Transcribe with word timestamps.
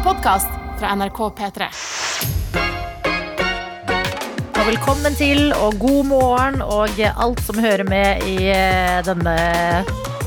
en 0.00 0.04
podkast 0.04 0.48
fra 0.78 0.94
NRK 0.96 1.18
P3. 1.36 1.66
Og 4.60 4.66
velkommen 4.68 5.16
til, 5.16 5.52
og 5.52 5.76
god 5.80 6.04
morgen, 6.08 6.62
og 6.62 7.00
alt 7.00 7.42
som 7.44 7.58
hører 7.60 7.84
med 7.88 8.24
i 8.28 8.48
eh, 8.52 9.00
denne 9.04 9.34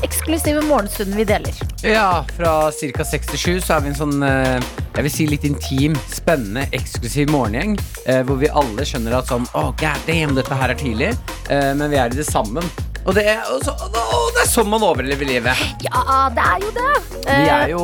eksklusive 0.04 0.62
morgenstunden 0.68 1.18
vi 1.18 1.26
deler. 1.26 1.58
Ja, 1.82 2.22
fra 2.36 2.70
ca. 2.70 3.06
6 3.10 3.32
til 3.32 3.42
7 3.42 3.60
så 3.66 3.76
er 3.78 3.84
vi 3.84 3.92
en 3.92 3.98
sånn 3.98 4.22
eh, 4.22 4.62
jeg 4.94 5.06
vil 5.08 5.14
si 5.16 5.26
litt 5.26 5.46
intim, 5.48 5.98
spennende, 6.12 6.68
eksklusiv 6.76 7.32
morgengjeng. 7.34 7.74
eh, 8.06 8.22
Hvor 8.26 8.38
vi 8.38 8.52
alle 8.52 8.86
skjønner 8.86 9.18
at 9.18 9.32
sånn 9.32 9.48
Å, 9.58 9.72
god 9.80 10.06
damn, 10.06 10.36
dette 10.38 10.54
her 10.60 10.70
er 10.70 10.78
tidlig. 10.78 11.14
Men 11.50 11.90
vi 11.90 11.98
er 11.98 12.14
i 12.14 12.20
det 12.20 12.24
sammen. 12.28 12.64
Og 13.04 13.12
det 13.16 13.24
er, 13.28 13.40
og 13.52 13.60
så, 13.64 13.74
og 13.76 14.30
det 14.32 14.42
er 14.44 14.48
sånn 14.48 14.70
man 14.72 14.84
overlever 14.86 15.28
livet. 15.28 15.64
Ja, 15.84 16.22
det 16.32 16.44
er 16.44 16.62
jo 16.64 16.70
det! 16.78 16.92
Vi 17.24 17.34
Eh, 17.34 17.50
er 17.52 17.68
jo, 17.72 17.82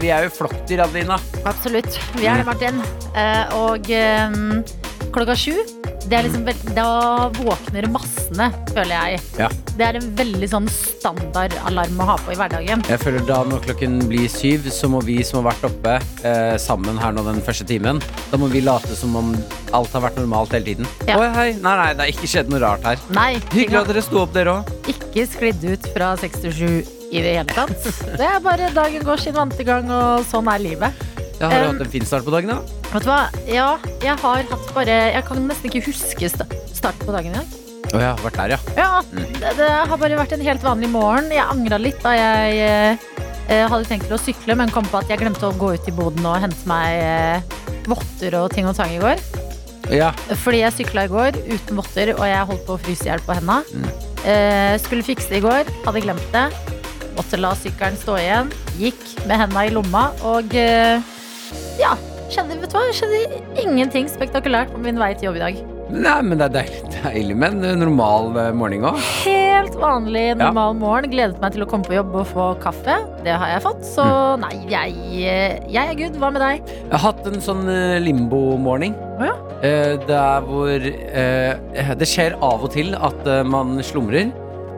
vi 0.00 0.08
er 0.12 0.24
jo 0.26 0.30
flokkdyr, 0.36 0.82
Adelina. 0.86 1.16
Absolutt. 1.48 1.96
Vi 2.16 2.28
er 2.28 2.40
det, 2.40 2.46
Martin. 2.48 2.80
Eh, 3.16 3.54
og 3.56 3.88
eh, 3.92 4.36
klokka 5.12 5.36
sju, 5.36 5.56
det 6.06 6.16
er 6.18 6.28
liksom 6.28 6.44
da 6.76 6.86
våkner 7.40 7.88
massene, 8.30 8.50
føler 8.74 8.94
jeg. 8.94 9.20
Ja. 9.38 9.48
Det 9.76 9.86
er 9.86 9.96
en 9.98 10.08
veldig 10.16 10.48
sånn 10.50 10.68
standardalarm 10.70 12.00
å 12.00 12.06
ha 12.12 12.16
på 12.20 12.32
i 12.34 12.38
hverdagen. 12.38 12.82
Jeg 12.88 13.00
føler 13.02 13.24
da 13.28 13.40
når 13.48 13.62
klokken 13.64 13.98
blir 14.10 14.28
syv, 14.30 14.68
så 14.72 14.88
må 14.92 15.00
vi 15.06 15.18
som 15.26 15.40
har 15.42 15.52
vært 15.52 15.66
oppe 15.70 15.96
eh, 16.26 16.56
sammen 16.60 16.98
her 17.00 17.12
nå 17.16 17.24
den 17.26 17.40
første 17.44 17.66
timen, 17.68 18.00
da 18.30 18.40
må 18.40 18.48
vi 18.52 18.62
late 18.64 18.94
som 18.98 19.14
om 19.18 19.32
alt 19.76 19.92
har 19.96 20.04
vært 20.06 20.18
normalt 20.20 20.54
hele 20.56 20.64
tiden. 20.70 20.88
Ja. 21.08 21.18
Oi, 21.20 21.28
hei. 21.34 21.48
Nei, 21.60 21.74
nei, 21.82 21.90
det 21.94 22.06
har 22.06 22.12
ikke 22.14 22.30
skjedd 22.30 22.50
noe 22.52 22.62
rart 22.62 22.86
her. 22.86 23.02
Nei, 23.16 23.32
Hyggelig 23.54 23.82
at 23.82 23.92
dere 23.92 24.04
sto 24.06 24.22
opp, 24.24 24.34
dere 24.36 24.58
òg. 24.60 24.72
ikke 24.90 25.26
sklidd 25.30 25.64
ut 25.70 25.90
fra 25.94 26.12
67 26.20 26.66
i 27.10 27.22
det 27.24 27.36
hele 27.40 27.46
tatt. 27.50 27.88
Det 28.18 28.26
er 28.26 28.42
bare 28.44 28.70
dagen 28.74 29.02
går 29.06 29.22
sin 29.24 29.34
vante 29.34 29.64
gang, 29.66 29.88
og 29.90 30.26
sånn 30.30 30.50
er 30.52 30.62
livet. 30.62 31.06
Har 31.40 31.48
du 31.56 31.70
Um, 31.70 31.70
hatt 31.72 31.86
en 31.86 31.88
fin 31.88 32.04
start 32.04 32.26
på 32.26 32.32
dagen, 32.34 32.50
da? 32.52 32.58
Vet 32.92 33.06
du 33.06 33.08
hva? 33.08 33.20
Ja, 33.48 33.68
jeg 34.04 34.12
har 34.20 34.42
hatt 34.50 34.66
bare 34.76 34.96
Jeg 35.14 35.22
kan 35.24 35.40
nesten 35.48 35.70
ikke 35.70 35.86
huske 35.86 36.28
start 36.28 37.00
på 37.00 37.14
dagen 37.14 37.32
i 37.32 37.38
dag. 37.38 37.54
Å 37.90 38.00
ja, 38.02 38.10
vært 38.22 38.36
der, 38.38 38.52
ja. 38.54 38.58
Ja, 38.78 38.90
det, 39.10 39.54
det 39.58 39.68
har 39.68 39.98
bare 39.98 40.18
vært 40.18 40.34
en 40.36 40.44
helt 40.46 40.62
vanlig 40.62 40.90
morgen. 40.92 41.30
Jeg 41.34 41.42
angra 41.42 41.78
litt 41.80 41.98
da 42.04 42.12
jeg 42.14 42.60
eh, 42.62 43.06
eh, 43.50 43.64
hadde 43.66 43.88
tenkt 43.88 44.06
til 44.06 44.14
å 44.14 44.20
sykle, 44.20 44.56
men 44.60 44.70
kom 44.74 44.86
på 44.86 45.00
at 45.00 45.10
jeg 45.10 45.22
glemte 45.22 45.48
å 45.48 45.56
gå 45.58 45.72
ut 45.74 45.88
i 45.90 45.94
boden 45.94 46.26
og 46.28 46.38
hente 46.44 46.70
meg 46.70 47.00
eh, 47.02 47.56
votter 47.90 48.36
og 48.38 48.52
ting 48.54 48.68
og 48.70 48.76
tang 48.78 48.94
i 48.94 49.00
går. 49.02 49.22
Ja, 49.90 50.12
Fordi 50.44 50.60
jeg 50.60 50.76
sykla 50.76 51.08
i 51.08 51.10
går 51.10 51.40
uten 51.48 51.80
votter, 51.80 52.12
og 52.14 52.22
jeg 52.28 52.46
holdt 52.52 52.62
på 52.68 52.76
å 52.76 52.82
fryse 52.84 53.08
i 53.08 53.10
hjel 53.10 53.24
på 53.26 53.34
henda. 53.34 53.58
Eh, 54.22 54.76
skulle 54.84 55.06
fikse 55.06 55.32
det 55.32 55.40
i 55.40 55.46
går, 55.48 55.72
hadde 55.86 56.04
glemt 56.04 56.30
det. 56.36 56.46
Måtte 57.16 57.40
la 57.40 57.50
sykkelen 57.58 57.98
stå 57.98 58.20
igjen. 58.20 58.54
Gikk 58.78 59.02
med 59.26 59.42
henda 59.42 59.66
i 59.66 59.74
lomma 59.74 60.10
og 60.30 60.54
eh, 60.54 61.02
ja. 61.80 61.96
Skjedde, 62.30 62.60
vet 62.62 62.70
du 62.70 62.76
hva? 62.78 62.86
skjedde 62.94 63.42
ingenting 63.58 64.06
spektakulært 64.06 64.70
på 64.70 64.78
min 64.84 65.00
vei 65.02 65.10
til 65.18 65.32
jobb 65.32 65.40
i 65.40 65.46
dag. 65.48 65.62
Nei, 65.90 66.16
men 66.22 66.38
det 66.38 66.46
er 66.48 66.54
deilig, 66.54 66.80
deilig 67.00 67.36
med 67.38 67.56
en 67.56 67.66
eh, 67.66 67.78
normal 67.80 68.36
eh, 68.38 68.50
morgen 68.56 68.86
òg. 68.90 68.98
Helt 69.24 69.76
vanlig, 69.80 70.24
normal 70.40 70.76
morgen. 70.78 71.10
Gledet 71.12 71.40
meg 71.42 71.54
til 71.56 71.64
å 71.64 71.68
komme 71.70 71.88
på 71.88 71.96
jobb 71.96 72.14
og 72.22 72.28
få 72.30 72.48
kaffe. 72.62 72.98
Det 73.26 73.34
har 73.34 73.54
jeg 73.54 73.64
fått. 73.66 73.82
Så 73.88 74.04
nei, 74.42 74.52
jeg, 74.70 74.94
eh, 75.24 75.56
jeg 75.70 75.80
er 75.82 75.98
good. 75.98 76.20
Hva 76.20 76.30
med 76.34 76.44
deg? 76.44 76.70
Jeg 76.78 76.92
har 76.94 77.04
hatt 77.08 77.26
en 77.30 77.40
sånn 77.44 77.64
limbo-morning. 78.04 78.94
Oh, 79.20 79.26
ja. 79.28 79.36
Der 80.08 80.46
hvor 80.46 80.86
eh, 80.86 81.90
Det 82.00 82.08
skjer 82.08 82.38
av 82.40 82.62
og 82.64 82.72
til 82.72 82.94
at 82.96 83.26
man 83.48 83.76
slumrer, 83.84 84.30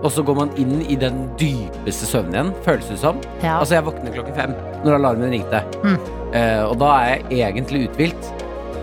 og 0.02 0.10
så 0.10 0.24
går 0.26 0.34
man 0.40 0.50
inn 0.58 0.80
i 0.90 0.96
den 0.98 1.28
dypeste 1.38 2.08
søvnen 2.10 2.34
igjen, 2.34 2.56
føles 2.64 2.88
det 2.90 2.98
som. 3.04 3.20
Ja. 3.44 3.60
Altså, 3.60 3.76
jeg 3.76 3.86
våkner 3.86 4.16
klokken 4.16 4.34
fem 4.34 4.56
når 4.82 4.98
alarmen 4.98 5.30
ringte. 5.36 5.62
Mm. 5.84 6.00
Eh, 6.32 6.62
og 6.64 6.78
da 6.80 6.90
er 6.96 7.26
jeg 7.30 7.52
egentlig 7.52 7.86
uthvilt. 7.88 8.32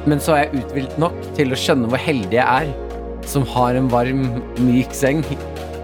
Men 0.09 0.21
så 0.23 0.35
er 0.35 0.45
jeg 0.47 0.63
uthvilt 0.63 0.99
nok 1.01 1.17
til 1.37 1.53
å 1.53 1.59
skjønne 1.59 1.89
hvor 1.91 2.01
heldig 2.01 2.39
jeg 2.39 2.45
er 2.45 2.71
som 3.29 3.45
har 3.53 3.77
en 3.77 3.89
varm, 3.91 4.23
myk 4.65 4.93
seng. 4.95 5.21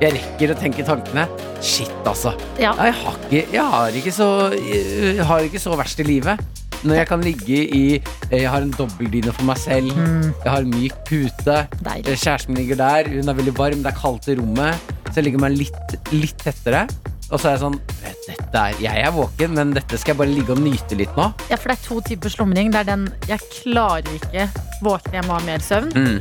Jeg 0.01 0.15
rekker 0.15 0.51
å 0.51 0.57
tenke 0.59 0.85
tankene. 0.87 1.27
Shit, 1.63 1.93
altså. 2.07 2.33
Ja. 2.59 2.73
Jeg 2.81 2.95
har 2.99 3.19
ikke, 3.21 3.41
jeg 3.53 3.67
har 3.75 3.97
ikke, 4.01 4.13
så, 4.15 4.29
jeg 4.57 5.27
har 5.29 5.45
ikke 5.45 5.61
så 5.61 5.75
verst 5.77 6.01
i 6.01 6.07
livet. 6.07 6.41
Når 6.85 6.99
jeg 6.99 7.07
kan 7.09 7.21
ligge 7.23 7.59
i 7.73 7.83
Jeg 8.29 8.49
har 8.51 8.61
en 8.61 8.73
dobbeldyne 8.75 9.31
for 9.33 9.47
meg 9.47 9.57
selv. 9.61 9.93
Jeg 9.95 10.51
har 10.51 10.65
en 10.65 10.73
myk 10.73 10.97
pute. 11.07 11.55
Deilig. 11.79 12.11
Eh, 12.11 12.19
Kjæresten 12.19 12.57
ligger 12.57 12.77
der. 12.81 13.09
Hun 13.13 13.29
er 13.31 13.37
veldig 13.39 13.55
varm. 13.57 13.81
Det 13.85 13.93
er 13.93 13.97
kaldt 14.01 14.27
i 14.29 14.35
rommet. 14.37 14.93
Så 15.09 15.19
jeg 15.21 15.29
legger 15.29 15.41
meg 15.45 15.55
litt, 15.57 15.95
litt 16.13 16.37
tettere. 16.43 16.83
Og 17.31 17.39
så 17.41 17.49
er 17.49 17.55
jeg 17.55 17.61
sånn 17.63 17.79
dette 18.25 18.61
er, 18.61 18.75
Jeg 18.81 19.01
er 19.05 19.13
våken, 19.13 19.55
men 19.57 19.73
dette 19.75 19.97
skal 19.97 20.13
jeg 20.13 20.19
bare 20.21 20.33
ligge 20.33 20.53
og 20.55 20.61
nyte 20.61 20.97
litt 20.97 21.17
nå. 21.17 21.27
Ja, 21.49 21.57
for 21.57 21.71
det 21.71 21.77
er 21.79 21.83
to 21.87 21.99
typer 22.05 22.33
slumring. 22.33 22.71
Det 22.71 22.83
er 22.83 22.89
den 22.91 23.07
'jeg 23.27 23.39
klarer 23.51 24.05
ikke 24.13 24.49
våkne, 24.83 25.13
jeg 25.13 25.25
må 25.25 25.33
ha 25.33 25.45
mer 25.45 25.59
søvn'. 25.59 25.93
Mm. 25.93 26.19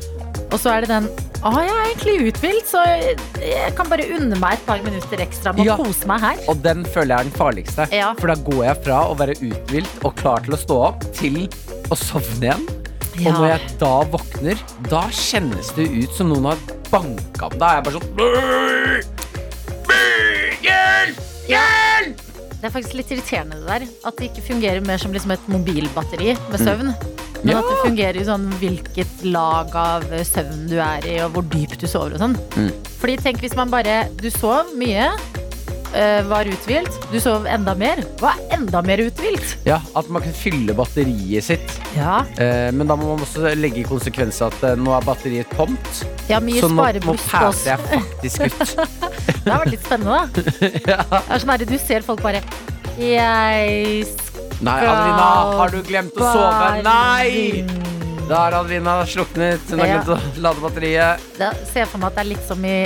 Og 0.53 0.59
så 0.61 0.71
er 0.73 0.81
det 0.81 0.89
den 0.89 1.09
'å, 1.43 1.53
jeg 1.61 1.71
er 1.71 1.85
egentlig 1.93 2.33
uthvilt, 2.33 2.67
så 2.67 2.85
jeg, 3.41 3.77
kan 3.77 3.89
bare 3.89 4.09
unne 4.17 4.39
meg 4.39 4.53
et 4.55 4.67
par 4.67 4.79
minutter 4.83 5.17
ekstra 5.19 5.53
med 5.55 5.67
Ja. 5.67 5.77
å 5.77 5.85
kose 5.85 6.07
meg 6.07 6.21
her'. 6.21 6.49
Og 6.49 6.63
den 6.63 6.85
føler 6.85 7.17
jeg 7.17 7.19
er 7.19 7.31
den 7.31 7.39
farligste. 7.39 7.89
Ja. 7.93 8.15
For 8.15 8.27
da 8.29 8.35
går 8.35 8.65
jeg 8.65 8.85
fra 8.85 9.05
å 9.05 9.17
være 9.17 9.35
uthvilt 9.41 10.05
og 10.05 10.17
klar 10.17 10.41
til 10.41 10.55
å 10.55 10.59
stå 10.59 10.77
opp, 10.89 11.01
til 11.13 11.49
å 11.91 11.97
sovne 11.97 12.49
igjen. 12.49 12.69
Ja. 13.19 13.31
Og 13.31 13.35
når 13.39 13.49
jeg 13.49 13.79
da 13.79 14.05
våkner, 14.05 14.59
da 14.91 15.03
kjennes 15.09 15.75
det 15.77 15.87
ut 15.89 16.11
som 16.17 16.29
noen 16.29 16.45
har 16.47 16.57
banka. 16.91 17.49
Da 17.59 17.67
er 17.67 17.83
jeg 17.83 17.85
bare 17.85 18.01
sånn 18.01 18.17
«Bøy! 18.17 19.03
Bøy! 19.03 19.14
Hjelp! 21.49 22.21
Det 22.55 22.71
er 22.71 22.73
faktisk 22.73 22.95
litt 22.97 23.11
irriterende 23.13 23.59
det 23.61 23.69
der. 23.69 23.83
At 24.09 24.17
det 24.17 24.31
ikke 24.31 24.47
fungerer 24.47 24.85
mer 24.87 25.01
som 25.03 25.13
liksom 25.13 25.35
et 25.35 25.49
mobilbatteri 25.53 26.33
med 26.51 26.63
søvn. 26.63 26.95
Men 27.45 27.53
Ja. 27.53 27.59
at 27.61 27.69
det 27.69 27.81
fungerer 27.85 28.17
i 28.17 28.25
sånn 28.25 28.47
hvilket 28.57 29.25
lag 29.29 29.75
av 29.77 30.05
søvn 30.25 30.67
du 30.71 30.79
er 30.81 31.05
i, 31.05 31.19
og 31.21 31.35
hvor 31.35 31.43
dypt 31.53 31.77
du 31.83 31.87
sover 31.87 32.15
og 32.17 32.23
sånn. 32.23 32.37
Mm. 32.57 32.71
Fordi 33.03 33.17
tenk 33.21 33.43
hvis 33.45 33.55
man 33.57 33.69
bare 33.69 34.09
Du 34.17 34.31
sov 34.31 34.73
mye, 34.75 35.11
var 36.29 36.49
uthvilt, 36.51 36.91
du 37.13 37.19
sov 37.23 37.45
enda 37.47 37.75
mer. 37.79 38.01
Hva 38.21 38.33
er 38.35 38.57
enda 38.59 38.81
mer 38.83 38.99
uthvilt? 39.05 39.55
Ja, 39.69 39.77
at 39.97 40.09
man 40.11 40.25
kan 40.25 40.35
fylle 40.35 40.75
batteriet 40.77 41.47
sitt. 41.47 41.77
Ja, 41.97 42.23
Eh, 42.41 42.71
men 42.75 42.89
da 42.91 42.97
må 42.99 43.13
man 43.13 43.23
også 43.23 43.53
legge 43.55 43.83
i 43.83 43.87
konsekvens 43.87 44.41
at 44.43 44.57
eh, 44.67 44.75
nå 44.81 44.91
er 44.97 45.05
batteriet 45.07 45.51
tomt. 45.55 46.01
ja 46.29 46.41
mye 46.43 46.61
Så 46.65 46.69
nå, 46.73 46.83
nå 47.05 47.15
passer 47.23 47.75
jeg 47.75 47.79
faktisk 47.93 48.47
ut. 48.49 48.77
Det 49.45 49.53
har 49.53 49.61
vært 49.63 49.75
litt 49.75 49.85
spennende, 49.85 50.19
da. 50.19 50.45
Det 50.85 50.99
er 50.99 51.43
sånn 51.43 51.53
her, 51.55 51.65
du 51.69 51.77
ser 51.79 52.05
folk 52.07 52.23
bare 52.25 52.41
Jeg 52.99 54.05
Nei, 54.65 54.77
Adelina, 54.87 55.29
har 55.59 55.73
du 55.75 55.81
glemt 55.85 56.15
å 56.17 56.29
sove? 56.33 56.69
Nei! 56.87 57.65
Da 58.29 58.39
har 58.47 58.55
Adelina 58.63 58.95
sluknet. 59.07 59.61
Hun 59.69 59.83
har 59.83 59.91
glemt 59.91 60.13
å 60.15 60.19
lade 60.41 60.63
batteriet. 60.63 61.25
Da 61.37 61.51
ser 61.69 61.83
jeg 61.85 61.91
for 61.93 62.01
meg 62.01 62.13
at 62.13 62.17
det 62.17 62.23
er 62.25 62.31
litt 62.31 62.47
som 62.49 62.65
i 62.65 62.77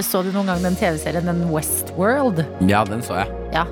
Så 0.00 0.22
du 0.24 0.30
noen 0.32 0.48
gang 0.48 0.62
den 0.64 0.76
TV-serien 0.78 1.26
Den 1.28 1.42
Westworld? 1.52 2.44
Ja, 2.68 2.84
den 2.88 3.02
så 3.04 3.18
jeg. 3.20 3.28
Ja. 3.52 3.66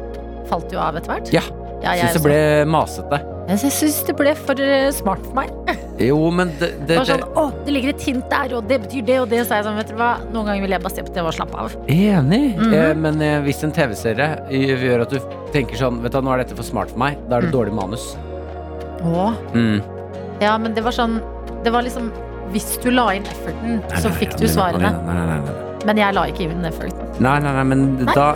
Falt 0.51 0.73
jo 0.75 0.81
av 0.83 0.99
etter 1.01 1.15
hvert? 1.17 1.33
Ja. 1.33 1.43
Ja, 1.81 1.95
jeg 1.97 2.11
Syns 2.11 2.19
det 2.19 2.23
ble 2.27 2.41
masete. 2.69 3.19
Jeg 3.49 3.71
syns 3.73 4.01
det 4.05 4.15
ble 4.19 4.35
for 4.37 4.61
eh, 4.61 4.91
smart 4.93 5.23
for 5.25 5.39
meg. 5.41 5.55
Jo, 6.01 6.17
men 6.33 6.49
det, 6.61 6.71
det, 6.89 6.95
var 6.97 7.05
sånn, 7.09 7.23
å, 7.37 7.43
det 7.67 7.73
ligger 7.75 7.91
et 7.93 8.05
hint 8.09 8.25
der, 8.33 8.55
og 8.57 8.65
det 8.71 8.79
betyr 8.87 9.03
det 9.05 9.17
og 9.21 9.27
det. 9.29 9.43
Så 9.45 9.53
er 9.53 9.59
jeg 9.61 9.67
sånn, 9.67 9.77
vet 9.81 9.91
du 9.93 9.97
hva, 9.99 10.11
Noen 10.33 10.47
ganger 10.49 10.63
vil 10.65 10.73
jeg 10.73 10.81
bare 10.85 10.95
se 10.97 11.03
på 11.05 11.13
TV 11.13 11.27
og 11.29 11.35
slappe 11.37 11.59
av. 11.61 11.75
Enig. 11.93 12.41
Mhm. 12.57 12.73
eh, 12.77 12.93
men 13.01 13.21
eh, 13.25 13.35
hvis 13.45 13.61
en 13.67 13.73
TV-serie 13.77 14.29
eh, 14.49 14.85
gjør 14.85 15.05
at 15.07 15.13
du 15.13 15.19
tenker 15.53 15.77
sånn 15.81 16.01
Vet 16.05 16.17
du, 16.17 16.21
nå 16.25 16.33
er 16.37 16.41
dette 16.45 16.57
for 16.57 16.65
smart 16.69 16.93
for 16.95 17.01
meg, 17.05 17.17
da 17.29 17.37
er 17.41 17.45
det 17.49 17.51
Mm. 17.51 17.57
dårlig 17.59 17.75
manus. 17.77 18.07
Å. 19.05 19.27
Mm. 19.57 19.81
Ja, 20.41 20.55
men 20.61 20.73
det 20.77 20.83
var 20.85 20.93
sånn 20.93 21.19
Det 21.65 21.71
var 21.73 21.85
liksom 21.85 22.11
Hvis 22.53 22.75
du 22.85 22.91
la 22.93 23.07
inn 23.17 23.25
efforten, 23.29 23.81
så 24.01 24.13
fikk 24.21 24.37
du 24.41 24.47
svarene. 24.49 24.91
Nei, 25.05 25.17
nei, 25.17 25.27
nei, 25.27 25.41
nei. 25.49 25.70
Men 25.87 25.97
jeg 25.97 26.15
la 26.15 26.25
ikke 26.29 26.47
inn 26.51 26.65
effort. 26.69 26.95
nei, 27.21 27.39
nei, 27.41 27.53
nei 27.53 27.63
men 27.65 27.85
Nei. 28.05 28.15
Da, 28.15 28.35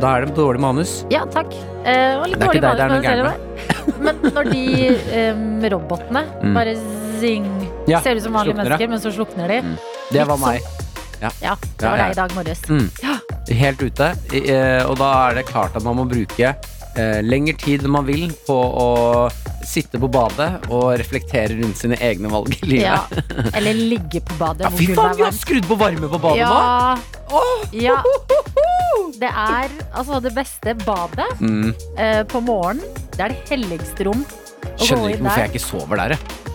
da 0.00 0.16
er 0.16 0.26
det 0.26 0.34
dårlig 0.36 0.60
manus. 0.60 1.04
Ja, 1.12 1.24
takk. 1.30 1.52
Eh, 1.84 2.18
og 2.20 2.26
litt 2.28 2.38
Det 2.38 2.42
er 2.42 2.46
dårlig 2.46 2.60
ikke 2.60 2.66
deg 2.66 2.76
det 2.76 2.84
er 2.84 2.88
noe 2.88 3.02
kan 3.02 3.22
med 3.22 3.34
si. 3.34 3.94
Men 4.00 4.34
når 4.34 4.50
de 4.52 4.64
eh, 5.20 5.70
robotene 5.72 6.24
Mm. 6.42 6.54
bare 6.56 6.74
zing 7.20 7.46
Ja, 7.88 8.00
Ser 8.00 8.16
ut 8.16 8.22
som 8.22 8.32
vanlige 8.32 8.54
slukner, 8.54 8.64
mennesker, 8.64 8.88
men 8.88 9.00
så 9.00 9.12
slukner 9.12 9.48
de. 9.48 9.58
Mm. 9.62 9.76
Det 10.12 10.26
var 10.28 10.38
meg. 10.40 10.60
Ja, 11.20 11.28
det 11.28 11.44
Ja, 11.44 11.54
var 11.84 11.96
ja. 11.98 12.04
deg 12.04 12.12
i 12.12 12.18
dag 12.20 12.34
morges. 12.34 12.62
Mm. 12.68 12.86
Ja. 13.02 13.16
Helt 13.60 13.82
ute. 13.82 14.12
I- 14.32 14.44
eh, 14.52 14.84
Og 14.88 14.96
da 14.98 15.10
er 15.30 15.34
det 15.40 15.46
klart 15.46 15.76
at 15.76 15.82
man 15.84 15.96
må 15.96 16.04
bruke 16.08 16.54
eh, 16.96 17.20
lengre 17.22 17.54
tid 17.60 17.84
enn 17.86 17.92
man 17.94 18.06
vil 18.08 18.28
på 18.46 18.56
å 18.56 18.88
sitte 19.66 20.00
på 20.02 20.08
badet 20.10 20.48
og 20.72 20.94
reflektere 20.98 21.54
rundt 21.60 21.78
sine 21.78 21.98
egne 22.02 22.30
valg 22.32 22.54
i 22.62 22.66
livet. 22.66 22.86
Ja. 22.88 23.04
Eller 23.56 23.74
ligge 23.76 24.22
på 24.26 24.38
badet. 24.40 24.66
Ja, 24.66 24.72
fy 24.74 24.88
faen, 24.96 25.16
vi 25.20 25.26
har 25.28 25.36
skrudd 25.36 25.68
på 25.68 25.76
varme 25.78 26.08
på 26.10 26.18
badet 26.22 26.48
nå! 26.48 27.16
Oh. 27.30 27.64
Ja. 27.76 28.00
Det 29.20 29.28
er 29.28 29.68
altså 29.92 30.16
det 30.24 30.30
beste 30.34 30.72
badet 30.80 31.26
Mm. 31.44 31.74
eh, 32.00 32.22
på 32.24 32.40
morgenen. 32.40 32.80
Det 33.12 33.20
er 33.26 33.34
det 33.34 33.50
helligste 33.50 34.06
rom. 34.08 34.22
Skjønner 34.80 35.12
ikke 35.12 35.20
hvorfor 35.20 35.28
der. 35.28 35.42
jeg 35.44 35.50
ikke 35.52 35.62
sover 35.66 36.00
der, 36.00 36.14
jeg. 36.16 36.49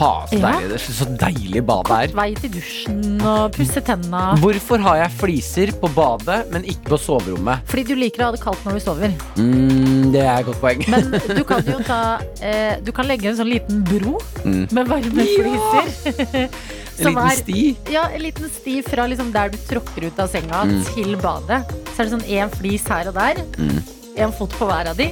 Faen 0.00 0.26
så 0.30 0.38
Ja. 0.40 0.50
deilig 0.56 0.68
det 0.72 0.78
er. 0.80 0.84
Så 0.96 1.06
deilig 1.20 1.62
badet 1.68 1.96
er. 1.98 2.14
Vei 2.16 2.28
til 2.40 2.50
dusjen 2.56 3.20
og 3.22 3.52
pusse 3.56 3.82
tenna. 3.84 4.22
Hvorfor 4.40 4.80
har 4.86 4.96
jeg 5.04 5.10
fliser 5.20 5.72
på 5.80 5.90
badet, 5.94 6.40
men 6.50 6.64
ikke 6.64 6.88
på 6.94 6.98
soverommet? 7.04 7.60
Fordi 7.70 7.84
du 7.90 7.94
liker 8.00 8.24
å 8.24 8.30
ha 8.30 8.32
det 8.32 8.40
kaldt 8.42 8.64
når 8.64 8.78
du 8.80 8.80
sover. 8.80 9.14
Mm, 9.36 10.10
det 10.14 10.24
er 10.24 10.40
et 10.40 10.46
godt 10.48 10.60
poeng. 10.64 10.84
Men 10.88 11.10
du 11.38 11.44
kan 11.44 11.62
jo 11.68 11.78
ta 11.84 12.00
eh, 12.40 12.76
Du 12.84 12.90
kan 12.96 13.06
legge 13.06 13.28
en 13.30 13.36
sånn 13.36 13.52
liten 13.52 13.84
bro 13.84 14.16
Mm. 14.40 14.66
med 14.72 14.88
varme 14.88 15.24
fliser. 15.36 16.48
En 17.00 17.14
liten 17.14 17.30
sti. 17.32 17.76
Ja, 17.94 18.02
en 18.12 18.20
liten 18.20 18.50
sti 18.52 18.82
fra 18.84 19.06
liksom 19.08 19.30
der 19.32 19.48
du 19.48 19.56
tråkker 19.68 20.04
ut 20.10 20.18
av 20.20 20.28
senga 20.28 20.64
Mm. 20.68 20.82
til 20.94 21.14
badet. 21.16 21.62
Så 21.94 22.02
er 22.02 22.04
det 22.04 22.12
sånn 22.12 22.26
én 22.28 22.50
flis 22.58 22.84
her 22.88 23.08
og 23.08 23.14
der. 23.16 23.40
Mm. 23.56 23.78
En 24.20 24.32
fot 24.36 24.50
på 24.58 24.66
hver 24.68 24.90
av 24.90 24.96
de. 24.98 25.06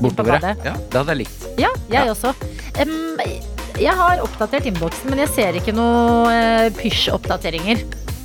Bortover, 0.00 0.40
ja. 0.64 0.72
Det 0.72 0.96
hadde 0.96 1.12
jeg 1.12 1.18
likt. 1.26 1.46
Ja, 1.60 1.68
jeg 1.90 2.08
også. 2.08 2.32
Em, 2.80 3.18
jeg 3.80 3.94
har 3.96 4.22
oppdatert 4.24 4.66
innboksen, 4.68 5.10
men 5.12 5.22
jeg 5.24 5.32
ser 5.32 5.58
ikke 5.58 5.74
noen 5.76 6.32
uh, 6.32 6.68
pysj-oppdateringer. 6.78 7.82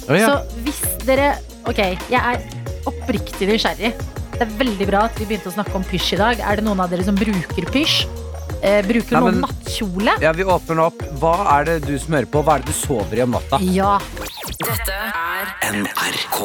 Oh, 0.07 0.15
ja. 0.15 0.29
Så 0.29 0.61
hvis 0.65 0.81
dere 1.07 1.35
Ok, 1.67 1.81
jeg 2.07 2.15
er 2.15 2.43
oppriktig 2.87 3.49
nysgjerrig. 3.49 3.89
Det 4.37 4.45
er 4.45 4.51
veldig 4.55 4.85
bra 4.87 5.01
at 5.09 5.17
vi 5.19 5.25
begynte 5.27 5.49
å 5.51 5.55
snakke 5.57 5.73
om 5.75 5.83
pysj 5.83 6.13
i 6.15 6.19
dag. 6.21 6.39
Er 6.39 6.59
det 6.59 6.63
noen 6.63 6.79
av 6.79 6.93
dere 6.93 7.03
som 7.03 7.17
bruker 7.17 7.67
pysj? 7.73 8.05
Eh, 8.61 8.79
bruker 8.87 9.17
Nei, 9.17 9.21
noen 9.25 9.41
nattkjole? 9.43 10.13
ja, 10.23 10.31
vi 10.31 10.45
åpner 10.47 10.79
opp. 10.85 11.03
Hva 11.19 11.33
er 11.57 11.67
det 11.67 11.75
du 11.89 11.91
som 11.99 12.15
hører 12.15 12.29
på? 12.31 12.41
Hva 12.45 12.55
er 12.55 12.63
det 12.63 12.71
du 12.71 12.77
sover 12.79 13.19
i 13.19 13.25
om 13.25 13.35
natta? 13.35 13.59
Ja. 13.61 13.97
Dette 14.63 14.95
er 14.95 15.51
NRK. 15.75 16.39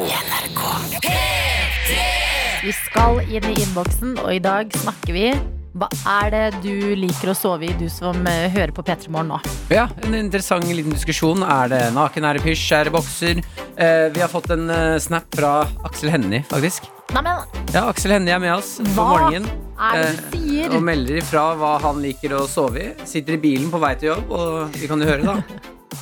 Vi 2.66 2.74
skal 2.82 3.22
inn 3.28 3.46
i 3.46 3.56
innboksen, 3.62 4.18
og 4.22 4.34
i 4.34 4.42
dag 4.42 4.74
snakker 4.82 5.16
vi 5.16 5.28
Hva 5.72 5.86
er 6.20 6.26
det 6.34 6.60
du 6.60 6.92
liker 7.00 7.30
å 7.32 7.34
sove 7.36 7.64
i, 7.64 7.72
du 7.80 7.86
som 7.88 8.18
eh, 8.28 8.50
hører 8.52 8.74
på 8.76 8.82
P3 8.84 9.08
Morgen 9.12 9.30
nå? 9.32 9.38
Ja, 9.72 9.86
En 10.04 10.12
interessant 10.18 10.66
liten 10.68 10.92
diskusjon. 10.92 11.40
Er 11.46 11.70
det 11.72 11.80
naken, 11.96 12.26
er 12.28 12.36
det 12.36 12.42
pysj, 12.44 12.64
er 12.76 12.88
det 12.90 12.92
bokser? 12.92 13.40
Eh, 13.80 14.08
vi 14.12 14.20
har 14.20 14.28
fått 14.28 14.50
en 14.52 14.68
eh, 14.68 14.98
snap 15.00 15.30
fra 15.32 15.52
Aksel 15.88 16.12
Hennie, 16.12 16.42
faktisk. 16.50 16.90
Nei, 17.14 17.22
men... 17.24 17.40
Ja, 17.72 17.86
Aksel 17.88 18.12
Hennie 18.18 18.34
er 18.36 18.42
med 18.42 18.52
oss 18.52 18.74
på 18.82 18.90
Hva 18.98 19.06
morgenen. 19.14 19.48
er 19.80 19.96
det 19.96 20.10
eh, 20.10 20.18
du 20.34 20.36
sier? 20.36 20.74
Og 20.76 20.84
melder 20.84 21.20
ifra 21.22 21.44
hva 21.56 21.70
han 21.86 22.02
liker 22.04 22.34
å 22.36 22.42
sove 22.52 22.82
i. 22.82 22.90
Sitter 23.08 23.38
i 23.38 23.40
bilen 23.40 23.70
på 23.72 23.80
vei 23.80 23.94
til 23.96 24.10
jobb, 24.10 24.28
og 24.36 24.76
vi 24.76 24.90
kan 24.90 25.00
jo 25.00 25.08
høre, 25.08 25.24
da. 25.24 25.38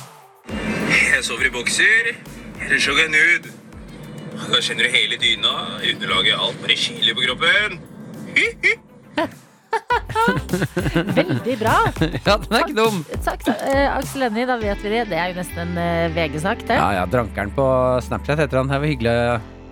Jeg 1.13 1.23
sover 1.23 1.47
i 1.47 1.53
bokser, 1.53 2.09
eller 2.65 2.81
så 2.81 2.91
går 2.97 3.05
jeg 3.05 3.13
nude. 3.13 3.53
Da 4.41 4.59
kjenner 4.59 4.89
du 4.89 4.91
hele 4.97 5.19
dyna, 5.21 5.53
underlaget, 5.79 6.35
alt 6.35 6.59
bare 6.65 6.77
kiler 6.81 7.15
på 7.15 7.23
kroppen. 7.29 7.79
Veldig 11.17 11.57
bra. 11.59 11.75
ja, 12.27 12.37
den 12.37 12.55
er 12.57 12.65
ikke 12.65 12.77
dum. 12.77 13.01
Takk, 13.25 13.45
eh, 13.53 13.87
Aksel 13.95 14.27
Hennie, 14.27 14.47
da 14.49 14.57
vet 14.61 14.83
vi 14.83 14.93
det. 14.93 15.03
Det 15.11 15.19
er 15.19 15.31
jo 15.31 15.39
nesten 15.39 15.61
en 15.63 15.81
eh, 15.81 16.07
VG-sak, 16.15 16.65
det. 16.67 16.79
Ja, 16.79 16.89
ja, 16.99 17.05
Drankeren 17.09 17.53
på 17.55 17.67
Snapchat 18.07 18.43
heter 18.43 18.61
han. 18.61 18.71
Det 18.71 18.81
var 18.83 18.91
hyggelig. 18.91 19.15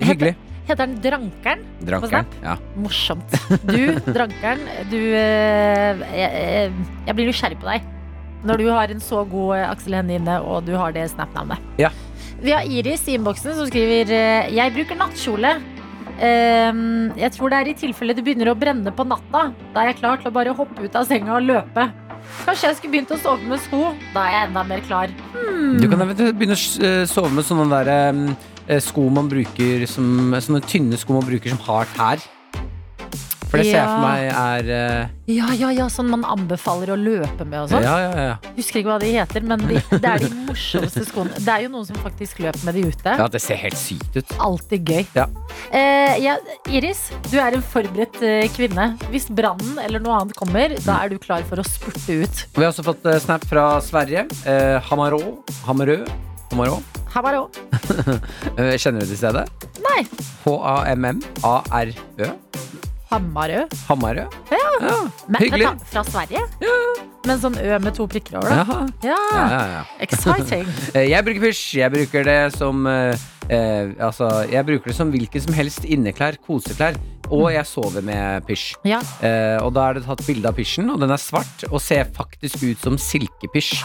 hyggelig. 0.04 0.36
Heter 0.70 0.86
han 0.86 0.98
Drankeren? 1.02 1.64
Drankeren. 1.82 2.36
Ja. 2.46 2.58
Morsomt. 2.78 3.38
Du, 3.66 3.80
Drankeren, 4.16 4.68
du 4.92 5.00
eh, 5.00 6.04
jeg, 6.14 6.28
jeg, 6.30 6.76
jeg 7.08 7.18
blir 7.18 7.32
nysgjerrig 7.32 7.58
på 7.62 7.72
deg. 7.72 7.88
Når 8.46 8.62
du 8.62 8.70
har 8.72 8.92
en 8.94 9.02
så 9.04 9.24
god 9.28 9.58
eh, 9.58 9.66
Aksel 9.68 9.98
Hennie 9.98 10.20
inne, 10.22 10.38
og 10.46 10.64
du 10.68 10.76
har 10.80 10.94
det 10.96 11.10
Snap-navnet. 11.12 11.64
Ja. 11.82 11.92
Vi 12.40 12.54
har 12.56 12.64
Iris 12.64 13.04
i 13.10 13.18
innboksen 13.18 13.58
som 13.58 13.68
skriver 13.68 14.14
eh, 14.16 14.54
Jeg 14.56 14.72
bruker 14.78 15.00
nattkjole. 15.00 15.58
Ehm, 16.20 17.12
jeg 17.20 17.32
tror 17.36 17.52
det 17.52 17.60
er 17.60 17.72
i 17.72 17.78
tilfelle 17.80 18.16
det 18.16 18.24
begynner 18.26 18.52
å 18.52 18.58
brenne 18.60 18.92
på 18.96 19.06
natta. 19.08 19.50
Da 19.74 19.84
er 19.84 19.94
jeg 19.94 20.00
klar 20.02 20.20
til 20.20 20.32
å 20.32 20.36
bare 20.36 20.56
hoppe 20.56 20.84
ut 20.84 20.96
av 21.00 21.08
senga 21.08 21.38
og 21.38 21.48
løpe. 21.48 21.88
Kanskje 22.46 22.70
jeg 22.70 22.78
skulle 22.78 22.94
begynt 22.98 23.14
å 23.16 23.20
sove 23.22 23.48
med 23.48 23.62
sko. 23.64 23.94
Da 24.14 24.26
er 24.28 24.36
jeg 24.36 24.50
enda 24.50 24.66
mer 24.68 24.84
klar. 24.86 25.14
Du 25.80 25.88
kan 25.90 26.04
begynne 26.04 26.58
å 26.58 26.90
eh, 26.90 27.06
sove 27.10 27.32
med 27.34 27.48
sånne 27.48 27.70
der, 27.72 28.36
eh, 28.68 28.82
sko 28.84 29.08
man 29.14 29.32
bruker 29.32 29.88
som, 29.90 30.36
Sånne 30.36 30.62
tynne 30.68 31.00
sko 31.00 31.16
man 31.18 31.28
bruker 31.30 31.56
som 31.56 31.64
har 31.70 31.90
tær. 31.96 32.28
For 33.50 33.58
det 33.58 33.66
ser 33.72 33.80
jeg 33.80 33.90
for 33.90 34.04
meg 34.04 34.28
er 34.30 34.68
uh... 34.70 35.16
Ja, 35.30 35.48
ja, 35.58 35.70
ja, 35.74 35.86
sånn 35.90 36.10
man 36.10 36.24
anbefaler 36.26 36.92
å 36.94 36.98
løpe 36.98 37.46
med 37.46 37.64
og 37.64 37.72
sånn. 37.72 37.86
Ja, 37.86 37.96
ja, 38.02 38.26
ja. 38.30 38.54
Husker 38.56 38.82
ikke 38.82 38.92
hva 38.92 38.98
de 39.02 39.10
heter, 39.14 39.46
men 39.46 39.64
de, 39.70 39.80
det 39.92 40.10
er 40.10 40.24
de 40.24 40.30
morsomste 40.48 41.06
skoene. 41.08 41.34
Det 41.38 41.54
er 41.54 41.66
jo 41.66 41.72
noen 41.74 41.88
som 41.88 41.98
faktisk 42.02 42.42
løper 42.46 42.62
med 42.68 42.78
de 42.78 42.86
ute. 42.90 43.16
ja, 43.22 43.28
det 43.30 43.42
ser 43.42 43.58
helt 43.62 43.78
sykt 43.80 44.18
ut. 44.20 44.36
Alltid 44.46 44.90
gøy. 44.94 45.04
Ja. 45.18 45.26
Eh, 45.70 46.16
ja, 46.22 46.38
Iris, 46.70 47.08
du 47.30 47.38
er 47.42 47.58
en 47.58 47.66
forberedt 47.66 48.22
eh, 48.26 48.46
kvinne. 48.54 48.92
Hvis 49.14 49.30
brannen 49.34 49.82
eller 49.82 50.02
noe 50.04 50.22
annet 50.22 50.38
kommer, 50.38 50.78
da 50.86 51.00
er 51.04 51.14
du 51.14 51.18
klar 51.22 51.46
for 51.50 51.62
å 51.62 51.66
spurte 51.66 52.22
ut. 52.24 52.46
Vi 52.58 52.62
har 52.66 52.70
også 52.72 52.86
fått 52.86 53.06
eh, 53.10 53.18
snap 53.22 53.46
fra 53.50 53.72
Sverige. 53.86 54.26
Eh, 54.50 54.78
Hamarå. 54.90 55.22
Hamarø. 55.66 56.02
Hamarå. 56.54 56.80
Hamarå. 57.14 57.48
Kjenner 58.82 59.02
du 59.02 59.10
til 59.10 59.18
stedet? 59.18 59.46
Nei, 59.86 60.02
H-a-m-m-a-r-ø. 60.46 62.34
Hamarø. 63.10 63.64
Hamarø. 63.88 64.26
Men, 65.28 65.42
Hyggelig. 65.42 65.66
vent 65.66 65.86
fra 65.90 66.04
Sverige? 66.06 66.44
Men 67.26 67.40
sånn 67.42 67.58
Ø 67.60 67.80
med 67.82 67.96
to 67.98 68.06
prikker 68.10 68.38
over, 68.40 68.50
da? 68.54 68.78
Ja. 69.04 69.18
Ja, 69.34 69.46
ja, 69.50 69.62
ja. 69.74 69.84
Exciting. 70.06 70.68
Eh, 70.96 71.08
Jeg 71.10 71.26
bruker 71.26 71.42
pysj. 71.50 71.64
Jeg 71.82 71.92
bruker 71.94 72.24
det 72.28 72.38
som 72.56 72.86
eh, 72.88 73.18
eh, 73.50 73.92
Altså, 74.06 74.30
jeg 74.52 74.66
bruker 74.70 74.92
det 74.94 74.96
som 74.98 75.12
hvilket 75.14 75.44
som 75.48 75.58
helst 75.58 75.86
inneklær. 75.90 76.38
Koseklær. 76.46 77.00
Og 77.30 77.50
jeg 77.54 77.66
sover 77.70 78.02
med 78.06 78.46
pysj. 78.48 78.72
Ja. 78.90 79.02
Eh, 79.26 79.58
og 79.62 79.74
da 79.76 79.90
er 79.90 80.00
det 80.00 80.06
tatt 80.08 80.24
bilde 80.26 80.50
av 80.50 80.56
pysjen, 80.58 80.88
og 80.90 81.02
den 81.04 81.12
er 81.14 81.22
svart 81.22 81.66
og 81.70 81.78
ser 81.82 82.08
faktisk 82.16 82.64
ut 82.66 82.82
som 82.86 82.98
silkepysj. 82.98 83.84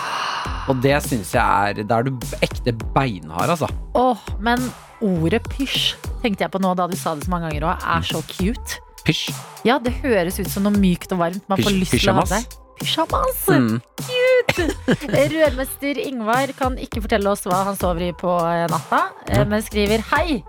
Og 0.72 0.80
det 0.84 0.96
syns 1.04 1.34
jeg 1.36 1.74
er 1.74 1.82
Da 1.84 1.98
er 2.00 2.08
du 2.08 2.14
ekte 2.44 2.72
beinhard, 2.94 3.52
altså. 3.56 3.68
Åh, 4.00 4.22
men 4.40 4.64
ordet 5.04 5.42
pysj 5.52 5.94
tenkte 6.22 6.46
jeg 6.46 6.52
på 6.54 6.60
nå 6.64 6.72
da 6.78 6.86
du 6.88 6.96
sa 6.96 7.12
det 7.18 7.26
så 7.26 7.32
mange 7.34 7.50
ganger 7.50 7.66
òg, 7.72 7.84
er 7.98 8.06
så 8.08 8.22
cute. 8.32 8.80
Pysj. 9.04 9.30
Ja, 9.68 9.78
det 9.78 9.92
høres 10.02 10.38
ut 10.40 10.48
som 10.48 10.64
noe 10.66 10.72
mykt 10.80 11.12
og 11.12 11.20
varmt. 11.20 11.44
Man 11.48 11.60
får 11.60 11.70
Pysj- 11.70 11.80
lyst 11.82 11.96
til 11.98 12.10
å 12.10 12.14
ha 12.16 12.22
pysjamas. 12.24 12.30
det. 12.30 12.60
Pysjamas! 12.80 13.42
Mm. 13.48 13.80
Rørmester 15.34 15.98
Ingvar 16.02 16.50
kan 16.58 16.76
ikke 16.80 17.02
fortelle 17.04 17.30
oss 17.32 17.44
hva 17.48 17.62
han 17.68 17.76
sover 17.78 18.08
i 18.08 18.12
på 18.16 18.32
eh, 18.48 18.64
natta, 18.72 19.04
eh, 19.30 19.44
men 19.48 19.62
skriver 19.64 20.02
Hei! 20.12 20.40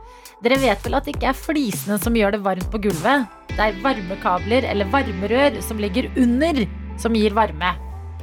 Dere 0.43 0.57
vet 0.61 0.83
vel 0.85 0.97
at 0.97 1.07
det 1.07 1.15
ikke 1.15 1.29
er 1.31 1.37
flisene 1.37 1.95
som 2.01 2.15
gjør 2.17 2.35
det 2.35 2.41
varmt 2.45 2.67
på 2.73 2.81
gulvet? 2.83 3.23
Det 3.55 3.61
er 3.69 3.77
varmekabler 3.81 4.67
eller 4.67 4.89
varmerør 4.93 5.55
som 5.63 5.79
ligger 5.81 6.09
under, 6.21 6.59
som 7.01 7.15
gir 7.17 7.33
varme. 7.33 7.71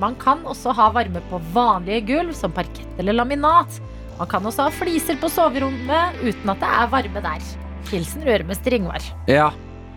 Man 0.02 0.14
kan 0.20 0.44
også 0.49 0.75
ha 0.76 0.90
varme 0.94 1.23
på 1.31 1.40
vanlige 1.55 2.02
gulv, 2.12 2.34
som 2.37 2.52
parkett 2.55 3.00
eller 3.00 3.17
laminat. 3.17 3.81
Man 4.20 4.29
kan 4.31 4.44
også 4.46 4.69
ha 4.69 4.75
fliser 4.76 5.17
på 5.20 5.31
soverommet 5.32 6.20
uten 6.23 6.52
at 6.52 6.61
det 6.62 6.70
er 6.82 6.93
varme 6.93 7.25
der. 7.25 7.50
Hilsen 7.90 8.23
rørmester 8.29 8.76
Ingvar. 8.76 9.02
Ja. 9.31 9.50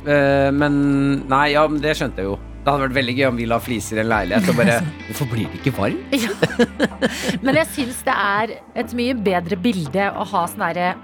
Eh, 0.05 0.49
men 0.53 0.75
Nei, 1.29 1.47
ja, 1.55 1.65
men 1.69 1.81
det 1.83 1.95
skjønte 1.97 2.21
jeg 2.21 2.29
jo. 2.29 2.37
Det 2.65 2.71
hadde 2.73 2.85
vært 2.87 2.95
veldig 2.97 3.13
gøy 3.13 3.25
om 3.27 3.35
vi 3.37 3.45
la 3.49 3.57
fliser 3.61 3.99
i 3.99 4.01
en 4.01 4.09
leilighet 4.09 4.47
og 4.49 4.55
bare 4.57 4.77
Hvorfor 5.07 5.27
blir 5.29 5.49
det 5.51 5.59
ikke 5.59 5.75
varm? 5.77 5.99
Ja. 6.17 6.31
Men 7.45 7.59
jeg 7.59 7.69
syns 7.75 7.99
det 8.07 8.15
er 8.15 8.55
et 8.81 8.95
mye 8.97 9.17
bedre 9.27 9.59
bilde 9.61 10.07
å 10.09 10.25
ha 10.31 10.41
sånn 10.49 10.63
derre 10.65 10.95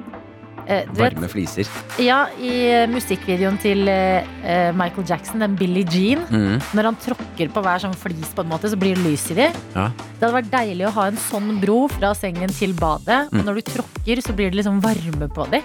eh, 0.67 0.85
Varme 0.97 1.27
fliser. 1.31 1.67
Ja, 2.01 2.25
i 2.39 2.51
eh, 2.71 2.87
musikkvideoen 2.91 3.57
til 3.61 3.87
eh, 3.91 4.23
eh, 4.43 4.71
Michael 4.77 5.07
Jackson, 5.09 5.39
den 5.43 5.55
Billie 5.59 5.85
Jean, 5.89 6.25
Mm. 6.31 6.61
når 6.73 6.83
han 6.91 6.95
tråkker 7.01 7.49
på 7.51 7.61
hver 7.65 7.79
sånn 7.83 7.95
flis, 7.97 8.31
på 8.35 8.41
en 8.45 8.49
måte, 8.51 8.69
så 8.71 8.77
blir 8.79 8.95
det 8.95 9.03
lys 9.05 9.25
i 9.31 9.37
de. 9.41 9.49
Ja. 9.75 9.89
Det 10.19 10.21
hadde 10.27 10.35
vært 10.41 10.51
deilig 10.53 10.87
å 10.87 10.93
ha 10.95 11.07
en 11.11 11.17
sånn 11.17 11.59
bro 11.61 11.87
fra 11.91 12.13
sengen 12.15 12.49
til 12.53 12.73
badet, 12.73 13.27
Mm. 13.31 13.39
og 13.39 13.45
når 13.45 13.55
du 13.55 13.61
tråkker, 13.73 14.21
så 14.21 14.33
blir 14.35 14.49
det 14.51 14.59
liksom 14.63 14.81
varme 14.81 15.27
på 15.29 15.49
de. 15.51 15.61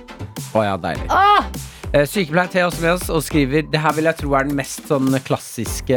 Å 0.54 0.62
ja, 0.64 0.76
deilig. 0.76 1.06
Ah! 1.10 1.44
Eh, 1.94 2.04
Sykepleier 2.04 2.48
Thea 2.50 2.66
også 2.66 2.82
med 2.82 2.90
oss 2.96 3.08
og 3.14 3.22
skriver 3.22 3.62
Det 3.70 3.78
her 3.80 3.92
vil 3.94 4.04
jeg 4.04 4.16
tro 4.18 4.34
er 4.34 4.42
den 4.44 4.56
mest 4.58 4.88
sånn 4.88 5.06
klassiske 5.22 5.96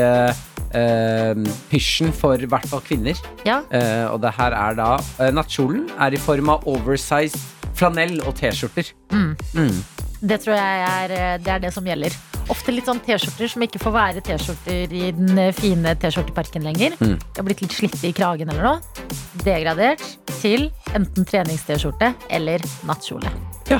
eh, 0.72 1.34
pysjen 1.72 2.12
for 2.14 2.38
i 2.38 2.46
hvert 2.50 2.68
fall 2.70 2.82
kvinner. 2.86 3.18
Ja. 3.48 3.62
Eh, 3.74 4.06
og 4.12 4.22
det 4.22 4.32
her 4.38 4.54
er 4.54 4.76
da 4.78 4.90
eh, 5.20 5.32
Nattkjolen 5.34 5.88
er 6.00 6.14
i 6.14 6.22
form 6.22 6.50
av 6.54 6.68
oversized 6.70 7.40
flanell 7.80 8.20
og 8.26 8.36
T-skjorter. 8.40 8.92
Mm. 9.14 9.32
Mm. 9.56 9.78
Det 10.20 10.40
tror 10.44 10.58
jeg 10.58 10.82
er 10.86 11.14
eh, 11.16 11.38
det, 11.40 11.54
er 11.54 11.64
det 11.64 11.72
som 11.76 11.88
gjelder. 11.88 12.16
Ofte 12.52 12.74
litt 12.74 12.90
sånn 12.90 13.00
T-skjorter 13.06 13.52
som 13.52 13.64
ikke 13.64 13.82
får 13.82 13.96
være 13.96 14.24
T-skjorter 14.26 14.96
i 14.96 15.12
den 15.16 15.38
eh, 15.40 15.54
fine 15.56 15.94
T-skjorteparken 16.02 16.66
lenger. 16.68 16.98
Mm. 17.00 17.16
De 17.16 17.38
har 17.40 17.48
blitt 17.48 17.64
litt 17.64 17.76
slitte 17.76 18.02
i 18.10 18.16
kragen 18.16 18.52
eller 18.52 18.68
noe. 18.68 19.06
Degradert 19.46 20.04
til 20.40 20.68
enten 20.98 21.28
trenings-T-skjorte 21.30 22.14
eller 22.36 22.66
nattkjole. 22.90 23.32
Ja. 23.72 23.80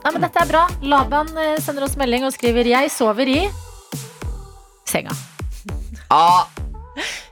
Nei, 0.00 0.14
men 0.14 0.24
dette 0.24 0.40
er 0.40 0.48
bra. 0.48 0.64
Laban 0.80 1.28
eh, 1.36 1.58
sender 1.60 1.84
oss 1.84 1.98
melding 2.00 2.24
og 2.24 2.32
skriver 2.32 2.64
'Jeg 2.64 2.90
sover 2.94 3.28
i 3.28 3.40
senga'. 4.88 5.16
Ah, 6.10 6.48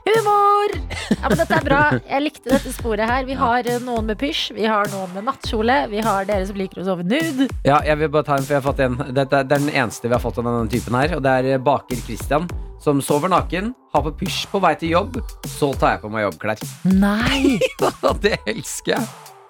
Humor! 0.09 0.73
Ja, 1.09 1.27
men 1.27 1.37
dette 1.39 1.57
er 1.57 1.65
bra. 1.65 1.81
Jeg 1.97 2.23
likte 2.23 2.51
dette 2.53 2.71
sporet 2.73 3.09
her. 3.09 3.25
Vi 3.27 3.35
har 3.37 3.67
eh, 3.69 3.81
noen 3.83 4.07
med 4.09 4.19
pysj, 4.21 4.53
vi 4.57 4.65
har 4.69 4.89
noen 4.93 5.11
med 5.15 5.27
nattkjole, 5.27 5.81
vi 5.91 6.03
har 6.05 6.27
dere 6.29 6.47
som 6.49 6.57
liker 6.59 6.81
å 6.83 6.87
sove 6.87 7.05
nude. 7.07 7.49
ja, 7.67 7.81
jeg 7.85 7.99
vil 8.01 8.11
bare 8.13 8.27
ta 8.29 8.39
en, 8.39 8.47
for 8.47 8.55
jeg 8.55 8.61
har 8.61 8.67
fått 8.69 8.83
en. 8.85 8.97
Dette 9.09 9.43
er, 9.43 9.49
det 9.49 9.57
er 9.57 9.65
den 9.67 9.73
eneste 9.73 10.09
vi 10.09 10.15
har 10.17 10.23
fått 10.23 10.39
av 10.41 10.49
denne 10.49 10.71
typen 10.71 10.97
her, 10.99 11.15
og 11.17 11.23
det 11.25 11.35
er 11.41 11.51
eh, 11.55 11.61
baker 11.69 12.03
Christian 12.05 12.49
som 12.79 13.01
sover 13.03 13.31
naken, 13.31 13.73
har 13.93 14.05
på 14.05 14.13
pysj 14.21 14.45
på 14.53 14.61
vei 14.63 14.71
til 14.79 14.93
jobb, 14.93 15.19
så 15.51 15.73
tar 15.75 15.97
jeg 15.97 16.03
på 16.05 16.13
meg 16.13 16.29
jobbklær. 16.29 16.63
Nei! 16.95 17.57
det 18.23 18.37
elsker 18.47 18.95
jeg. 18.95 19.09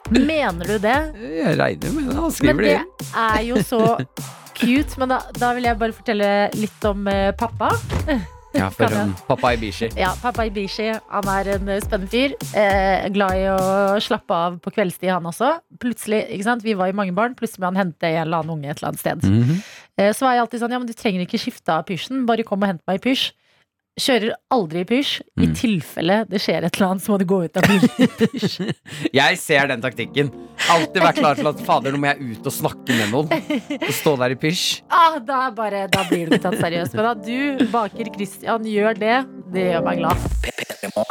Mener 0.10 0.66
du 0.66 0.80
det? 0.82 0.98
Jeg 1.22 1.54
regner 1.60 1.94
med 1.94 2.10
det. 2.10 2.16
Han 2.18 2.26
Men 2.26 2.34
skriver 2.34 2.66
det 2.66 2.78
det 2.98 3.10
er 3.28 3.44
jo 3.46 3.62
så 3.62 3.84
cute. 4.58 4.98
Men 4.98 5.14
da, 5.14 5.22
da 5.38 5.54
vil 5.54 5.70
jeg 5.70 5.80
bare 5.84 5.96
fortelle 5.96 6.34
litt 6.58 6.90
om 6.90 7.06
eh, 7.12 7.30
pappa. 7.38 7.70
Ja, 8.56 8.70
for 8.74 8.90
um, 8.98 9.12
pappa 9.28 9.52
Ibishi. 9.54 9.92
Ja, 10.00 10.14
pappa 10.18 10.48
Ibishi 10.50 10.88
han 10.90 11.28
er 11.30 11.52
en 11.54 11.70
eh, 11.70 11.82
spennende 11.84 12.10
fyr. 12.10 12.34
Eh, 12.58 13.06
glad 13.14 13.38
i 13.38 13.44
å 13.54 14.00
slappe 14.02 14.34
av 14.34 14.58
på 14.64 14.74
kveldstid, 14.74 15.12
han 15.14 15.28
også. 15.30 15.52
Plutselig, 15.82 16.24
ikke 16.34 16.48
sant, 16.48 16.66
Vi 16.66 16.74
var 16.78 16.90
jo 16.90 16.98
mange 16.98 17.14
barn, 17.18 17.38
plutselig 17.38 17.62
må 17.62 17.70
han 17.70 17.82
hente 17.84 18.10
en 18.10 18.24
eller 18.24 18.42
annen 18.42 18.56
unge 18.58 18.72
et 18.72 18.80
eller 18.80 18.92
annet 18.92 19.04
sted. 19.04 19.28
Mhm. 19.28 19.62
Eh, 20.00 20.14
så 20.16 20.26
var 20.26 20.34
jeg 20.34 20.46
alltid 20.46 20.64
sånn, 20.64 20.74
ja, 20.74 20.80
men 20.82 20.90
du 20.90 20.96
trenger 20.98 21.26
ikke 21.26 21.42
skifte 21.42 21.76
av 21.76 21.86
pysjen, 21.86 22.26
bare 22.26 22.48
kom 22.48 22.64
og 22.64 22.72
hent 22.72 22.82
meg 22.88 23.02
i 23.02 23.06
pysj. 23.10 23.30
Kjører 24.00 24.32
aldri 24.56 24.82
i 24.86 24.88
pysj. 24.88 25.20
I 25.40 25.48
Mm. 25.50 25.56
tilfelle 25.56 26.16
det 26.30 26.40
skjer 26.44 26.64
et 26.68 26.76
eller 26.78 26.88
annet, 26.92 27.04
så 27.04 27.12
må 27.14 27.18
du 27.20 27.26
gå 27.28 27.40
ut 27.46 27.58
av 27.60 27.64
pysj. 27.68 28.74
Jeg 29.20 29.38
ser 29.42 29.68
den 29.72 29.82
taktikken. 29.84 30.32
Alltid 30.70 31.02
vært 31.04 31.20
klar 31.20 31.36
til 31.40 31.48
at 31.50 31.60
fader, 31.66 31.92
nå 31.96 32.00
må 32.04 32.10
jeg 32.12 32.36
ut 32.38 32.48
og 32.50 32.54
snakke 32.54 32.96
med 32.96 33.12
noen. 33.14 33.30
Og 33.80 33.94
stå 33.96 34.14
der 34.20 34.36
i 34.36 34.40
pysj. 34.40 34.82
ah, 34.92 35.18
da, 35.20 35.48
er 35.48 35.56
bare, 35.58 35.86
da 35.92 36.04
blir 36.10 36.28
du 36.30 36.36
ikke 36.38 36.44
tatt 36.50 36.60
seriøst. 36.62 36.96
Men 37.00 37.08
at 37.14 37.24
du, 37.26 37.66
baker 37.72 38.12
Christian, 38.16 38.68
gjør 38.68 39.00
det, 39.00 39.16
det 39.56 39.66
gjør 39.72 39.86
meg 39.88 40.02
glad. 40.04 40.28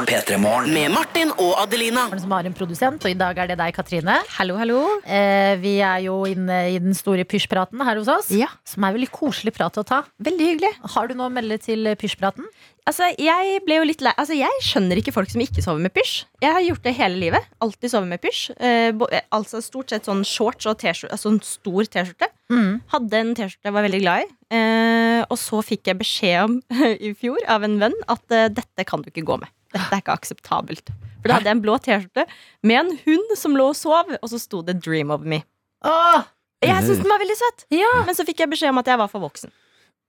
P3morgen. 0.08 0.70
Med 0.72 0.92
Martin 0.94 1.32
og 1.40 1.54
Adelina. 1.62 2.06
Som 2.20 2.32
har 2.36 2.46
en 2.48 2.54
produsent, 2.56 3.02
og 3.04 3.10
i 3.12 3.16
dag 3.18 3.38
er 3.42 3.50
det 3.52 3.58
deg, 3.60 3.74
Katrine. 3.76 4.18
Hallo, 4.36 4.56
hallo. 4.60 4.78
Eh, 5.04 5.56
vi 5.62 5.76
er 5.84 6.04
jo 6.06 6.20
inne 6.28 6.60
i 6.74 6.78
den 6.82 6.94
store 6.96 7.24
pysjpraten 7.28 7.82
her 7.84 7.98
hos 8.00 8.08
oss. 8.12 8.30
Ja, 8.34 8.48
Som 8.68 8.84
er 8.88 8.94
veldig 8.96 9.10
koselig 9.14 9.54
prat 9.56 9.76
å 9.80 9.84
ta. 9.86 10.02
veldig 10.22 10.48
hyggelig. 10.52 10.72
Har 10.94 11.08
du 11.08 11.14
noe 11.18 11.28
å 11.28 11.34
melde 11.34 11.58
til 11.62 11.84
pysjpraten? 12.00 12.46
Altså, 12.88 13.10
jeg 13.20 13.60
ble 13.66 13.78
jo 13.80 13.86
litt 13.88 14.02
lei 14.04 14.14
Altså, 14.16 14.36
jeg 14.38 14.62
skjønner 14.64 15.00
ikke 15.00 15.12
folk 15.12 15.30
som 15.32 15.42
ikke 15.44 15.64
sover 15.64 15.82
med 15.84 15.92
pysj. 15.94 16.22
Jeg 16.44 16.54
har 16.54 16.64
gjort 16.64 16.86
det 16.86 16.94
hele 16.96 17.20
livet. 17.20 17.48
Alltid 17.64 17.92
sovet 17.92 18.08
med 18.10 18.22
pysj. 18.22 18.54
Eh, 18.56 18.88
eh, 18.88 19.26
altså 19.34 19.60
stort 19.64 19.92
sett 19.92 20.08
sånn 20.08 20.24
shorts 20.26 20.68
og. 20.70 20.84
Altså 20.88 21.32
en 21.32 21.40
stor 21.44 21.90
T-skjorte. 21.90 22.30
Mm. 22.52 22.80
Hadde 22.94 23.20
en 23.20 23.34
T-skjorte 23.36 23.68
jeg 23.68 23.76
var 23.76 23.84
veldig 23.84 24.00
glad 24.04 24.24
i. 24.24 24.30
Eh, 24.56 25.20
og 25.26 25.36
så 25.40 25.60
fikk 25.66 25.90
jeg 25.90 26.00
beskjed 26.00 26.38
om 26.46 26.56
i 27.10 27.12
fjor 27.18 27.44
av 27.50 27.66
en 27.66 27.76
venn 27.82 27.96
at 28.08 28.34
eh, 28.34 28.48
dette 28.56 28.88
kan 28.88 29.04
du 29.04 29.12
ikke 29.12 29.26
gå 29.28 29.38
med. 29.42 29.52
Dette 29.74 29.90
er 29.92 30.02
ikke 30.02 30.16
akseptabelt. 30.16 30.94
For 31.18 31.28
da 31.28 31.38
hadde 31.40 31.50
jeg 31.50 31.58
en 31.58 31.64
blå 31.64 31.76
T-skjorte 31.82 32.24
med 32.66 32.80
en 32.80 32.92
hund 33.04 33.36
som 33.36 33.56
lå 33.58 33.70
og 33.74 33.76
sov, 33.76 34.14
og 34.16 34.28
så 34.32 34.40
sto 34.40 34.62
det 34.64 34.78
'Dream 34.80 35.12
of 35.12 35.26
me'. 35.28 35.42
Åh, 35.84 36.24
Jeg 36.62 36.82
syntes 36.82 37.02
den 37.04 37.10
var 37.10 37.20
veldig 37.22 37.36
søt, 37.38 37.64
ja. 37.70 37.90
men 38.06 38.16
så 38.16 38.24
fikk 38.26 38.40
jeg 38.42 38.50
beskjed 38.50 38.72
om 38.72 38.80
at 38.80 38.88
jeg 38.90 38.98
var 38.98 39.10
for 39.10 39.22
voksen. 39.22 39.52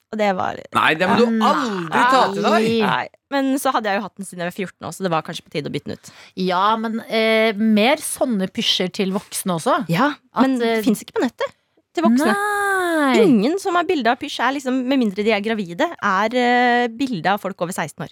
Og 0.10 0.18
det 0.18 0.30
var 0.34 0.58
Nei, 0.74 0.90
det 0.98 1.06
må 1.06 1.16
du 1.20 1.44
aldri 1.46 2.00
ta 2.10 2.22
til 2.34 2.46
deg. 2.46 2.68
Nei. 2.82 3.06
Men 3.30 3.52
så 3.62 3.74
hadde 3.76 3.92
jeg 3.92 4.00
jo 4.00 4.06
hatt 4.08 4.16
den 4.18 4.26
siden 4.26 4.42
jeg 4.42 4.50
var 4.50 4.58
14 4.58 4.88
år, 4.90 4.96
så 4.96 5.06
det 5.06 5.12
var 5.14 5.26
kanskje 5.28 5.46
på 5.46 5.54
tide 5.54 5.70
å 5.70 5.74
bytte 5.74 5.92
den 5.92 6.00
ut. 6.00 6.12
ja, 6.42 6.64
men 6.82 6.98
eh, 7.06 7.54
mer 7.54 8.02
sånne 8.02 8.50
pysjer 8.50 8.90
til 8.96 9.14
voksne 9.14 9.60
også. 9.60 9.76
Ja, 9.94 10.16
At, 10.34 10.48
Men 10.48 10.58
eh, 10.58 10.80
det 10.80 10.88
fins 10.88 11.04
ikke 11.06 11.20
på 11.20 11.26
nettet 11.28 11.54
til 11.94 12.08
voksne. 12.08 12.34
Nei. 12.34 13.20
Ingen 13.22 13.60
som 13.62 13.78
har 13.78 13.86
bilde 13.90 14.10
av 14.12 14.18
pysj, 14.22 14.40
er 14.48 14.58
liksom, 14.58 14.82
med 14.90 15.02
mindre 15.02 15.26
de 15.26 15.34
er 15.36 15.46
gravide, 15.46 15.88
er 15.94 16.36
uh, 16.36 16.90
bilde 16.94 17.32
av 17.32 17.42
folk 17.42 17.62
over 17.62 17.74
16 17.74 18.06
år. 18.06 18.12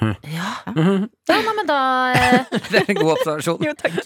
Ja. 0.00 0.50
Ja, 1.30 1.36
nei, 1.44 1.54
men 1.56 1.68
da, 1.68 1.78
eh, 2.14 2.54
Det 2.72 2.82
er 2.82 2.92
en 2.94 3.00
god 3.00 3.12
observasjon. 3.18 3.60
Jo, 3.68 3.74
takk. 3.78 3.98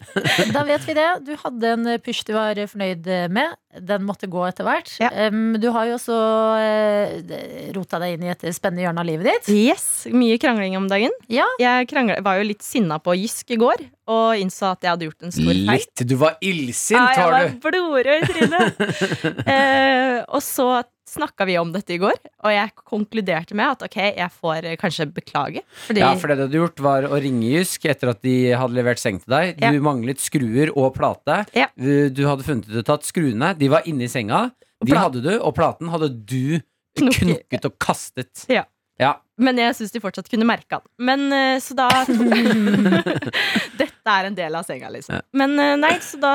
da 0.53 0.65
vet 0.67 0.87
vi 0.89 0.97
det. 0.99 1.09
Du 1.27 1.33
hadde 1.41 1.75
en 1.77 1.91
pysj 2.03 2.25
du 2.29 2.35
var 2.37 2.59
fornøyd 2.71 3.09
med. 3.33 3.55
Den 3.85 4.05
måtte 4.07 4.29
gå 4.31 4.43
etter 4.47 4.67
hvert. 4.67 4.91
Ja. 5.03 5.11
Um, 5.29 5.57
du 5.61 5.69
har 5.75 5.89
jo 5.89 5.97
også 5.97 6.19
eh, 6.63 7.73
rota 7.75 7.99
deg 8.03 8.17
inn 8.17 8.27
i 8.29 8.33
et 8.35 8.47
spennende 8.55 8.85
hjørne 8.85 9.03
av 9.03 9.09
livet 9.09 9.31
ditt. 9.31 9.51
Yes, 9.55 10.07
Mye 10.15 10.39
krangling 10.43 10.77
om 10.79 10.87
dagen. 10.91 11.15
Ja. 11.33 11.47
Jeg 11.63 11.91
kranglet, 11.91 12.23
var 12.27 12.39
jo 12.39 12.49
litt 12.51 12.63
sinna 12.67 13.01
på 13.03 13.17
Jysk 13.19 13.55
i 13.55 13.61
går 13.61 13.87
og 14.11 14.37
innså 14.37 14.69
at 14.75 14.85
jeg 14.85 14.93
hadde 14.93 15.07
gjort 15.09 15.25
en 15.25 15.33
stor 15.33 15.51
feil. 15.51 15.71
Litt. 15.71 16.03
Du 16.05 16.17
var 16.21 16.35
illsint, 16.45 16.99
Ja, 16.99 17.07
jeg 17.17 17.31
var 17.33 17.47
var 17.49 17.55
blodrød 17.65 18.27
i 18.27 18.29
trynet. 18.29 18.83
eh, 19.55 20.19
og 20.29 20.43
så 20.45 20.69
snakka 21.09 21.45
vi 21.47 21.57
om 21.61 21.71
dette 21.75 21.93
i 21.95 21.99
går, 22.01 22.17
og 22.45 22.51
jeg 22.55 22.71
konkluderte 22.81 23.55
med 23.59 23.75
at 23.75 23.83
ok, 23.87 23.97
jeg 24.17 24.31
får 24.41 24.65
eh, 24.71 24.77
kanskje 24.81 25.07
beklage. 25.13 25.63
Fordi 25.87 26.01
Ja, 26.01 26.15
for 26.17 26.29
det 26.33 26.37
du 26.39 26.45
hadde 26.47 26.61
gjort, 26.63 26.81
var 26.81 27.07
å 27.11 27.19
ringe 27.21 27.45
Jysk 27.53 27.85
etter 27.93 28.11
at 28.15 28.23
de 28.25 28.37
hadde 28.57 28.75
levert 28.79 28.99
seng 29.03 29.21
til 29.21 29.31
deg. 29.35 29.57
Du 29.61 29.67
Ja. 29.67 29.73
manglet 29.85 30.19
skruer 30.25 30.73
og 30.77 30.95
plate. 30.97 31.43
Ja. 31.55 31.69
Du 31.77 32.23
hadde 32.27 32.43
funnet 32.47 32.69
ut 32.73 32.89
at 32.89 33.03
skruene 33.05 33.53
De 33.59 33.69
var 33.69 33.83
inni 33.87 34.09
senga. 34.09 34.51
De 34.85 34.93
pla- 34.93 35.07
hadde 35.09 35.23
du, 35.23 35.33
og 35.41 35.55
platen 35.55 35.89
hadde 35.93 36.09
du 36.25 36.61
Knukket. 36.97 37.65
og 37.65 37.79
kastet. 37.79 38.45
Ja. 38.49 38.65
Ja. 39.01 39.17
Men 39.37 39.57
jeg 39.59 39.75
syns 39.75 39.91
de 39.91 39.99
fortsatt 39.99 40.29
kunne 40.31 40.47
merka 40.47 40.79
den. 40.79 40.89
Men 41.05 41.33
eh, 41.33 41.59
så 41.59 41.75
da 41.75 41.89
Dette 43.79 44.13
er 44.13 44.29
en 44.29 44.37
del 44.39 44.55
av 44.55 44.65
senga, 44.67 44.91
liksom. 44.95 45.21
Men 45.37 45.59
eh, 45.59 45.75
nei, 45.81 45.97
så 46.05 46.21
da 46.23 46.35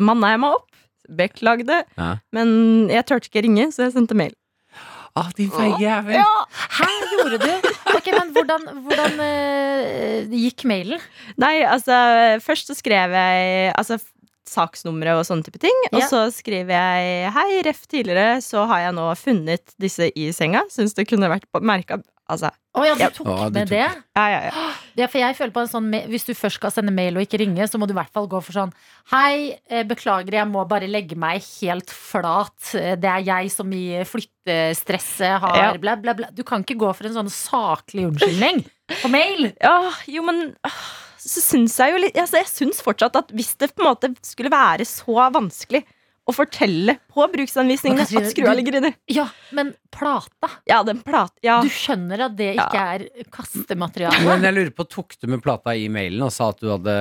manna 0.00 0.32
jeg 0.34 0.40
meg 0.42 0.56
opp. 0.56 0.69
Beklagde. 1.18 1.82
Ja. 1.98 2.12
Men 2.36 2.88
jeg 2.92 3.06
turte 3.08 3.30
ikke 3.30 3.42
ringe, 3.46 3.70
så 3.74 3.86
jeg 3.88 3.96
sendte 3.96 4.16
mail. 4.18 4.34
Ah, 5.18 5.26
din 5.34 5.50
feige 5.50 5.80
jævel. 5.82 6.20
Hæ, 6.78 6.86
gjorde 7.16 7.38
du? 7.42 7.70
Ok, 7.96 8.06
men 8.14 8.28
hvordan, 8.36 8.66
hvordan 8.84 9.16
uh, 9.18 10.30
gikk 10.30 10.62
mailen? 10.70 11.02
Nei, 11.42 11.56
altså 11.66 11.96
Først 12.44 12.70
så 12.70 12.76
skrev 12.78 13.10
jeg 13.18 13.72
altså, 13.74 13.98
saksnumre 14.46 15.16
og 15.18 15.24
sånne 15.26 15.46
type 15.46 15.58
ting. 15.62 15.74
Og 15.90 15.98
Ja. 15.98 16.06
så 16.10 16.22
skriver 16.34 16.74
jeg 16.76 17.32
Hei, 17.34 17.48
ref 17.66 17.82
tidligere 17.90 18.38
så 18.44 18.66
har 18.70 18.86
jeg 18.86 18.94
nå 19.00 19.08
funnet 19.18 19.74
disse 19.82 20.12
i 20.14 20.30
senga. 20.36 20.62
Syns 20.70 20.94
det 20.94 21.08
kunne 21.10 21.30
vært 21.32 21.46
merka 21.58 21.98
Altså, 22.30 22.50
Å 22.78 22.84
ja, 22.86 22.94
du 22.94 23.00
Ja. 23.02 23.08
tok 23.10 23.26
ja, 23.26 23.48
du 23.50 23.56
med 23.58 23.66
tok 23.66 23.74
det? 23.74 24.02
ja, 24.16 24.26
ja, 24.30 24.40
ja. 24.46 24.64
Ja, 25.00 25.06
for 25.10 25.18
jeg 25.18 25.36
føler 25.38 25.52
på 25.54 25.62
en 25.64 25.70
sånn 25.70 25.88
Hvis 26.10 26.24
du 26.28 26.32
først 26.38 26.58
skal 26.60 26.70
sende 26.74 26.92
mail 26.94 27.16
og 27.18 27.24
ikke 27.26 27.40
ringe, 27.42 27.66
så 27.66 27.78
må 27.80 27.86
du 27.88 27.94
i 27.94 27.98
hvert 27.98 28.12
fall 28.14 28.28
gå 28.30 28.38
for 28.46 28.52
sånn 28.54 28.72
Hei, 29.10 29.58
eh, 29.68 29.82
beklager, 29.88 30.36
jeg 30.38 30.46
må 30.50 30.62
bare 30.70 30.86
legge 30.90 31.16
meg 31.18 31.42
helt 31.60 31.90
flat. 31.90 32.54
Eh, 32.78 32.94
Det 33.00 33.10
er 33.10 33.24
jeg 33.26 33.50
som 33.50 33.72
i 33.74 34.04
flyttestresset 34.06 35.40
har 35.42 35.56
Ja. 35.56 35.72
bla, 35.78 35.96
bla, 35.96 36.14
bla. 36.14 36.28
Du 36.32 36.42
kan 36.44 36.62
ikke 36.64 36.78
gå 36.78 36.94
for 36.94 37.06
en 37.06 37.14
sånn 37.14 37.30
saklig 37.30 38.06
unnskyldning 38.10 38.64
på 39.02 39.10
mail. 39.10 39.52
Ja, 39.60 39.90
jo, 40.06 40.22
men 40.22 40.54
så 41.20 41.40
syns 41.44 41.76
jeg 41.78 41.92
jo 41.92 41.98
litt 42.06 42.16
altså, 42.16 42.38
Jeg 42.40 42.46
syns 42.48 42.80
fortsatt 42.82 43.16
at 43.16 43.28
hvis 43.36 43.54
det 43.60 43.74
på 43.74 43.82
en 43.84 43.90
måte 43.92 44.14
skulle 44.24 44.50
være 44.52 44.86
så 44.88 45.30
vanskelig 45.34 45.84
å 46.30 46.34
fortelle 46.36 46.94
på 47.10 47.26
bruksanvisningene 47.34 48.06
at 48.06 48.30
skrua 48.32 48.54
ligger 48.58 48.78
inni 48.80 48.92
Ja, 49.12 49.26
men 49.56 49.74
plata. 49.92 50.50
Ja, 50.70 50.82
den 50.86 51.02
plat... 51.06 51.34
Ja. 51.44 51.60
Du 51.64 51.68
skjønner 51.72 52.26
at 52.28 52.36
det 52.38 52.54
ikke 52.56 52.84
er 52.94 53.08
kastemateriale. 53.34 54.22
Men 54.30 54.46
jeg 54.46 54.56
lurer 54.56 54.70
på, 54.76 54.86
tok 54.88 55.16
du 55.20 55.26
med 55.34 55.42
plata 55.44 55.74
i 55.76 55.88
mailen 55.92 56.22
og 56.26 56.32
sa 56.34 56.50
at 56.54 56.62
du 56.62 56.70
hadde 56.70 56.94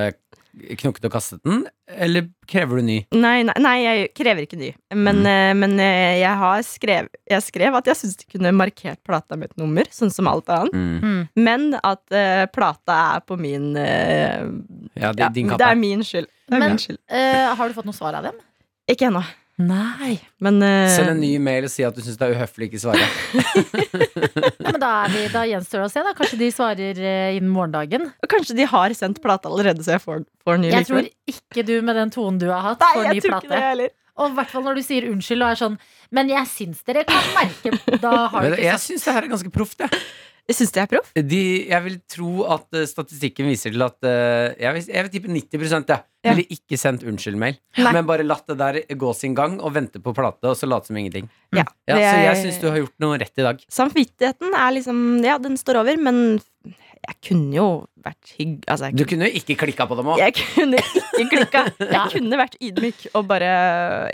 knukket 0.79 1.03
og 1.05 1.11
kastet 1.13 1.39
den, 1.45 1.59
eller 1.93 2.25
krever 2.49 2.79
du 2.81 2.85
ny? 2.87 2.95
Nei, 3.13 3.43
nei, 3.45 3.53
nei, 3.61 3.73
jeg 3.85 4.07
krever 4.17 4.47
ikke 4.47 4.57
ny. 4.59 4.71
Men, 4.97 5.19
Mm. 5.21 5.27
eh, 5.29 5.51
men 5.61 5.75
eh, 5.79 6.15
jeg 6.23 6.33
har 6.41 6.63
skrev, 6.65 7.07
jeg 7.29 7.45
skrev 7.45 7.77
at 7.77 7.87
jeg 7.91 7.99
syns 8.01 8.17
de 8.19 8.25
kunne 8.33 8.51
markert 8.57 8.97
plata 9.05 9.37
med 9.37 9.51
et 9.53 9.61
nummer, 9.61 9.85
sånn 9.93 10.11
som 10.11 10.27
alt 10.27 10.49
annet. 10.51 10.73
Mm. 10.73 10.97
Mm. 11.05 11.21
Men 11.45 11.67
at 11.77 12.01
uh, 12.11 12.43
plata 12.51 12.97
er 13.19 13.23
på 13.29 13.37
min 13.39 13.69
uh, 13.77 14.49
Ja, 14.97 15.13
di- 15.13 15.21
ja, 15.23 15.29
din 15.37 15.53
Det 15.53 15.69
er 15.69 15.79
min 15.79 16.01
skyld. 16.03 16.27
Det 16.49 16.57
er 16.57 16.59
Men- 16.65 16.73
min 16.75 16.81
skyld. 16.81 16.99
Uh, 17.13 17.55
har 17.55 17.69
du 17.69 17.77
fått 17.77 17.87
noe 17.93 17.95
svar 18.01 18.17
av 18.19 18.25
dem? 18.31 18.41
Ikke 18.89 19.09
ennå. 19.09 19.21
Nei. 19.59 20.13
Men 20.39 20.61
uh, 20.63 20.87
Send 20.87 21.11
en 21.11 21.19
ny 21.19 21.33
mail 21.43 21.65
og 21.67 21.71
si 21.73 21.83
at 21.83 21.95
du 21.95 21.99
syns 22.03 22.15
det 22.19 22.29
er 22.29 22.37
uhøflig 22.37 22.69
ikke 22.69 22.79
svare. 22.79 23.07
Nei, 24.63 24.71
men 24.71 24.79
da, 24.79 24.91
er 25.03 25.11
vi, 25.11 25.23
da 25.33 25.43
gjenstår 25.49 25.81
det 25.83 25.87
å 25.89 25.91
se. 25.91 26.03
da 26.05 26.13
Kanskje 26.15 26.39
de 26.39 26.47
svarer 26.55 27.01
uh, 27.03 27.35
innen 27.35 27.51
morgendagen. 27.51 28.07
kanskje 28.31 28.55
de 28.55 28.67
har 28.71 28.95
sendt 28.95 29.19
plate 29.23 29.51
allerede, 29.51 29.83
så 29.83 29.97
jeg 29.97 30.03
får, 30.05 30.23
får 30.47 30.61
ny 30.63 30.71
Jeg 30.71 30.87
tror 30.87 31.09
ikke 31.33 31.65
du 31.67 31.75
med 31.83 31.99
den 31.99 32.13
tonen 32.15 32.39
du 32.39 32.47
har 32.53 32.63
hatt, 32.71 32.85
Nei, 32.85 32.93
får 32.95 33.09
ny 33.09 33.19
det 33.19 33.33
plate. 33.33 33.61
heller. 33.65 33.91
Og 34.19 34.31
i 34.31 34.35
hvert 34.39 34.51
fall 34.51 34.65
når 34.65 34.79
du 34.79 34.83
sier 34.83 35.05
unnskyld 35.11 35.43
og 35.45 35.53
er 35.53 35.59
sånn 35.61 35.75
Men 36.15 36.27
jeg 36.27 36.47
syns 36.51 36.81
dere 36.83 37.05
kan 37.07 37.29
merke 37.37 37.71
Da 38.03 38.11
har 38.33 38.49
du 38.49 38.49
ikke 38.51 38.57
sagt 38.57 38.65
jeg 38.65 38.81
syns 38.83 39.05
det 39.05 39.13
her 39.15 39.27
er 39.27 39.31
ganske 39.31 39.51
proft, 39.55 39.85
jeg. 39.85 40.01
Jeg 40.49 40.57
syns 40.57 40.71
det 40.73 40.81
er 40.81 40.87
proff. 40.89 41.09
Jeg 41.13 41.83
vil 41.85 41.97
tro 42.09 42.29
at 42.55 42.73
eh, 42.79 42.87
statistikken 42.89 43.45
viser 43.51 43.75
til 43.75 43.83
at 43.85 44.07
eh, 44.09 44.55
Jeg 44.57 44.73
vil, 44.79 44.87
jeg 44.95 45.05
vil 45.05 45.11
tippe 45.13 45.29
90 45.35 45.75
jeg. 45.93 45.99
Ja. 46.25 46.33
Ville 46.33 46.49
ikke 46.57 46.75
sendt 46.81 47.05
unnskyld-mail. 47.07 47.59
Men 47.79 48.07
bare 48.09 48.25
latt 48.27 48.49
det 48.49 48.57
der 48.59 48.79
gå 48.99 49.13
sin 49.15 49.35
gang 49.37 49.59
og 49.63 49.71
vente 49.77 50.01
på 50.03 50.11
plate, 50.17 50.49
og 50.51 50.57
så 50.59 50.67
late 50.67 50.89
som 50.89 50.97
ingenting. 50.99 51.29
Ja, 51.55 51.63
Ja, 51.87 51.95
så 51.95 52.01
er- 52.01 52.23
jeg 52.25 52.39
syns 52.41 52.57
du 52.59 52.67
har 52.73 52.81
gjort 52.81 52.97
noe 52.99 53.19
rett 53.21 53.37
i 53.39 53.45
dag. 53.45 53.61
Samvittigheten 53.71 54.51
er 54.57 54.71
liksom 54.75 55.23
Ja, 55.23 55.37
den 55.37 55.55
står 55.61 55.79
over, 55.83 55.95
men 56.01 56.41
jeg 56.65 57.15
kunne 57.29 57.53
jo 57.55 57.67
vært 58.03 58.33
hygg... 58.35 58.57
Altså, 58.67 58.89
jeg, 58.89 58.97
Du 58.99 59.05
kunne 59.07 59.29
jo 59.29 59.39
ikke 59.39 59.55
klikka 59.61 59.85
på 59.87 59.95
dem 59.95 60.09
òg. 60.11 60.19
jeg 60.19 60.33
kunne 60.41 60.81
ikke 60.81 61.29
klikka. 61.31 61.61
Jeg 61.93 62.11
kunne 62.17 62.37
vært 62.41 62.57
ydmyk 62.59 63.05
og 63.13 63.27
bare 63.29 63.53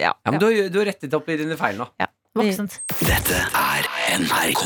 Ja. 0.04 0.12
Ja, 0.13 0.32
men 0.36 0.39
du, 0.44 0.48
du 0.70 0.77
har 0.84 0.92
rettet 0.92 1.13
opp 1.18 1.27
i 1.34 1.39
dine 1.42 1.58
feil 1.58 1.80
nå. 1.82 1.88
Voksent. 2.36 2.80
Dette 3.00 3.38
er 3.56 3.86
NRK. 4.20 4.63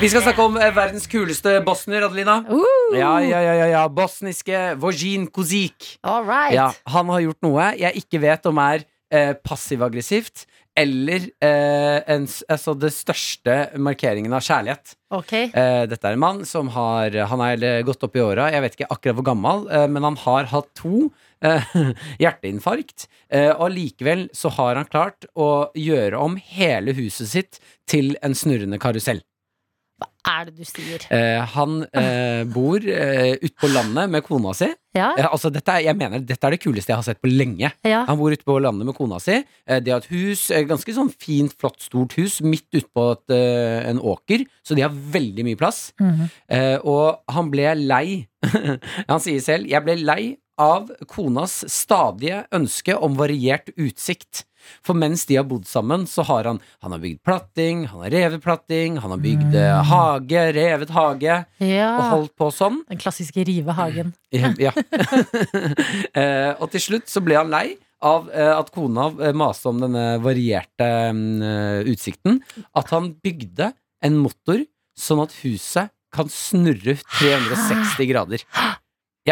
Vi 0.00 0.08
skal 0.10 0.24
snakke 0.24 0.42
om 0.44 0.56
eh, 0.58 0.70
verdens 0.74 1.06
kuleste 1.10 1.58
bosnier, 1.66 2.06
Adelina. 2.08 2.40
Uh, 2.48 2.96
Ja, 2.96 3.12
ja, 3.22 3.38
ja, 3.44 3.52
ja, 3.60 3.66
ja. 3.76 3.82
Bosniske 3.88 4.62
Vojin 4.80 5.28
Kuzik. 5.30 5.98
all 6.02 6.24
right. 6.24 6.54
Ja, 6.56 6.70
han 6.90 7.12
har 7.12 7.20
gjort 7.22 7.42
noe 7.46 7.68
jeg 7.78 8.02
ikke 8.02 8.18
vet 8.24 8.48
om 8.50 8.58
er 8.58 8.82
eh, 9.12 9.34
passiv-aggressivt 9.46 10.46
eller 10.80 11.28
eh, 11.44 11.98
en, 12.14 12.24
altså 12.48 12.74
det 12.78 12.90
største 12.94 13.54
markeringen 13.82 14.32
av 14.32 14.42
kjærlighet. 14.46 14.94
Okay. 15.12 15.50
Eh, 15.52 15.84
dette 15.90 16.06
er 16.08 16.14
en 16.16 16.22
mann 16.22 16.44
som 16.46 16.70
har 16.72 17.14
Han 17.28 17.42
er 17.44 17.64
eh, 17.66 17.80
gått 17.86 18.02
opp 18.06 18.16
i 18.16 18.22
åra, 18.22 18.48
jeg 18.54 18.62
vet 18.64 18.78
ikke 18.78 18.90
akkurat 18.94 19.18
hvor 19.18 19.26
gammel, 19.32 19.66
eh, 19.70 19.86
men 19.90 20.06
han 20.08 20.16
har 20.24 20.48
hatt 20.50 20.70
to 20.78 21.10
hjerteinfarkt. 22.22 23.08
Eh, 23.32 23.50
og 23.54 23.72
likevel 23.74 24.28
så 24.36 24.52
har 24.58 24.80
han 24.80 24.90
klart 24.90 25.28
å 25.34 25.70
gjøre 25.78 26.20
om 26.20 26.38
hele 26.54 26.94
huset 26.98 27.32
sitt 27.32 27.60
til 27.90 28.14
en 28.22 28.36
snurrende 28.36 28.80
karusell. 28.82 29.22
Hva 30.00 30.36
er 30.40 30.46
det 30.48 30.54
du 30.60 30.68
sier? 30.68 31.02
Eh, 31.12 31.40
han 31.54 31.82
eh, 31.96 32.42
bor 32.48 32.80
eh, 32.80 33.34
ute 33.40 33.56
på 33.60 33.70
landet 33.72 34.10
med 34.12 34.24
kona 34.24 34.52
si. 34.56 34.68
Ja? 34.96 35.10
Eh, 35.18 35.26
altså 35.26 35.50
dette 35.52 35.74
er, 35.74 35.84
jeg 35.90 35.98
mener, 35.98 36.22
dette 36.24 36.46
er 36.46 36.54
det 36.54 36.60
kuleste 36.62 36.92
jeg 36.92 37.00
har 37.00 37.06
sett 37.06 37.20
på 37.22 37.30
lenge. 37.30 37.70
Ja. 37.86 38.02
Han 38.08 38.18
bor 38.20 38.32
ute 38.32 38.46
på 38.46 38.56
landet 38.62 38.88
med 38.88 38.96
kona 38.96 39.20
si. 39.22 39.40
Eh, 39.40 39.80
De 39.84 39.92
har 39.92 40.00
et 40.00 40.10
hus, 40.12 40.46
eh, 40.54 40.64
ganske 40.68 40.94
sånn 40.96 41.12
fint, 41.12 41.56
flott, 41.60 41.80
stort 41.84 42.16
hus, 42.20 42.40
midt 42.44 42.68
ute 42.72 42.88
på 42.88 43.06
et, 43.16 43.36
eh, 43.36 43.90
en 43.90 44.00
åker, 44.00 44.46
så 44.64 44.76
de 44.78 44.86
har 44.86 44.94
veldig 45.16 45.46
mye 45.48 45.60
plass. 45.60 45.92
Mm 46.00 46.12
-hmm. 46.16 46.80
og 46.84 47.20
han 47.28 47.50
ble 47.50 47.74
lei. 47.74 48.26
han 49.08 49.20
sier 49.20 49.40
selv 49.40 49.66
'Jeg 49.66 49.84
ble 49.84 49.96
lei 49.96 50.36
av 50.60 50.90
konas 51.08 51.64
stadige 51.70 52.44
ønske 52.54 52.96
om 52.96 53.18
variert 53.18 53.70
utsikt'. 53.76 54.44
For 54.84 54.96
mens 54.96 55.24
de 55.24 55.38
har 55.38 55.46
bodd 55.48 55.64
sammen, 55.68 56.06
så 56.06 56.22
har 56.28 56.44
han 56.44 56.60
Han 56.82 56.92
har 56.92 57.00
bygd 57.00 57.22
platting, 57.24 57.86
han 57.86 58.02
har 58.04 58.10
revet 58.10 58.42
platting, 58.42 58.98
han 58.98 59.10
har 59.10 59.18
bygd 59.18 59.54
mm. 59.54 59.84
hage, 59.88 60.42
revet 60.52 60.90
hage, 60.90 61.36
og 61.60 62.02
holdt 62.10 62.34
på 62.36 62.50
sånn. 62.52 62.82
Den 62.88 63.00
klassiske 63.00 63.44
rivehagen. 63.44 64.14
Ja. 64.30 64.52
ja. 64.58 64.70
eh, 66.20 66.52
og 66.60 66.70
til 66.70 66.80
slutt 66.80 67.08
så 67.10 67.20
ble 67.24 67.34
han 67.34 67.50
lei 67.50 67.74
av 68.00 68.30
eh, 68.32 68.52
at 68.54 68.70
kona 68.72 69.10
eh, 69.20 69.34
maste 69.36 69.68
om 69.70 69.80
denne 69.82 70.04
varierte 70.22 70.86
eh, 70.86 71.80
utsikten. 71.90 72.40
At 72.76 72.92
han 72.94 73.12
bygde 73.20 73.72
en 74.04 74.20
motor 74.22 74.62
sånn 74.98 75.24
at 75.24 75.34
huset 75.42 75.92
kan 76.14 76.30
snurre 76.32 76.96
360 77.18 78.08
grader. 78.10 78.44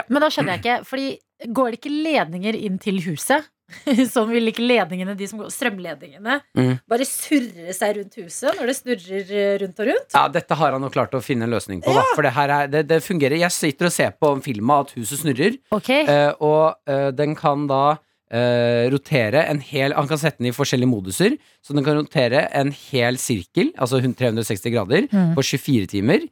Men 0.09 0.23
da 0.25 0.29
skjønner 0.33 0.57
jeg 0.57 0.63
ikke, 0.65 0.81
fordi 0.89 1.53
går 1.55 1.71
det 1.75 1.79
ikke 1.81 1.95
ledninger 2.09 2.55
inn 2.67 2.79
til 2.83 3.01
huset? 3.07 3.47
Sånn 4.15 4.31
vil 4.33 4.49
ikke 4.49 4.65
ledningene, 4.65 5.13
de 5.19 5.27
som 5.29 5.43
går, 5.43 5.51
strømledningene, 5.53 6.39
Mm. 6.57 6.79
bare 6.89 7.05
surre 7.05 7.75
seg 7.77 7.99
rundt 7.99 8.15
huset 8.17 8.57
når 8.57 8.71
det 8.71 8.77
snurrer 8.79 9.33
eh, 9.37 9.59
rundt 9.61 9.83
og 9.85 9.91
rundt? 9.91 10.15
Ja, 10.17 10.23
dette 10.33 10.57
har 10.57 10.73
han 10.73 10.87
jo 10.87 10.89
klart 10.95 11.13
å 11.13 11.21
finne 11.21 11.45
en 11.45 11.53
løsning 11.53 11.83
på, 11.85 11.93
da. 11.93 12.07
For 12.17 12.25
det 12.25 12.33
her 12.33 12.49
er, 12.55 12.71
det, 12.73 12.87
det 12.89 13.03
fungerer. 13.05 13.37
Jeg 13.43 13.53
sitter 13.53 13.91
og 13.91 13.93
ser 13.93 14.15
på 14.17 14.31
filma 14.47 14.81
at 14.87 14.95
huset 14.97 15.21
snurrer, 15.21 15.59
okay. 15.77 16.07
eh, 16.09 16.33
og 16.41 16.77
eh, 16.89 17.11
den 17.17 17.37
kan 17.39 17.67
da 17.71 17.83
Uh, 18.29 18.91
rotere 18.93 19.41
en 19.49 19.57
hel 19.65 19.95
Han 19.97 20.05
kan 20.05 20.19
sette 20.21 20.37
den 20.43 20.51
i 20.51 20.53
forskjellige 20.53 20.91
moduser, 20.91 21.39
så 21.65 21.73
den 21.73 21.81
kan 21.87 21.97
rotere 21.97 22.43
en 22.61 22.75
hel 22.77 23.17
sirkel, 23.17 23.71
altså 23.81 24.03
360 24.05 24.69
grader, 24.75 25.07
Mm. 25.09 25.31
på 25.33 25.41
24 25.49 25.87
timer. 25.89 26.27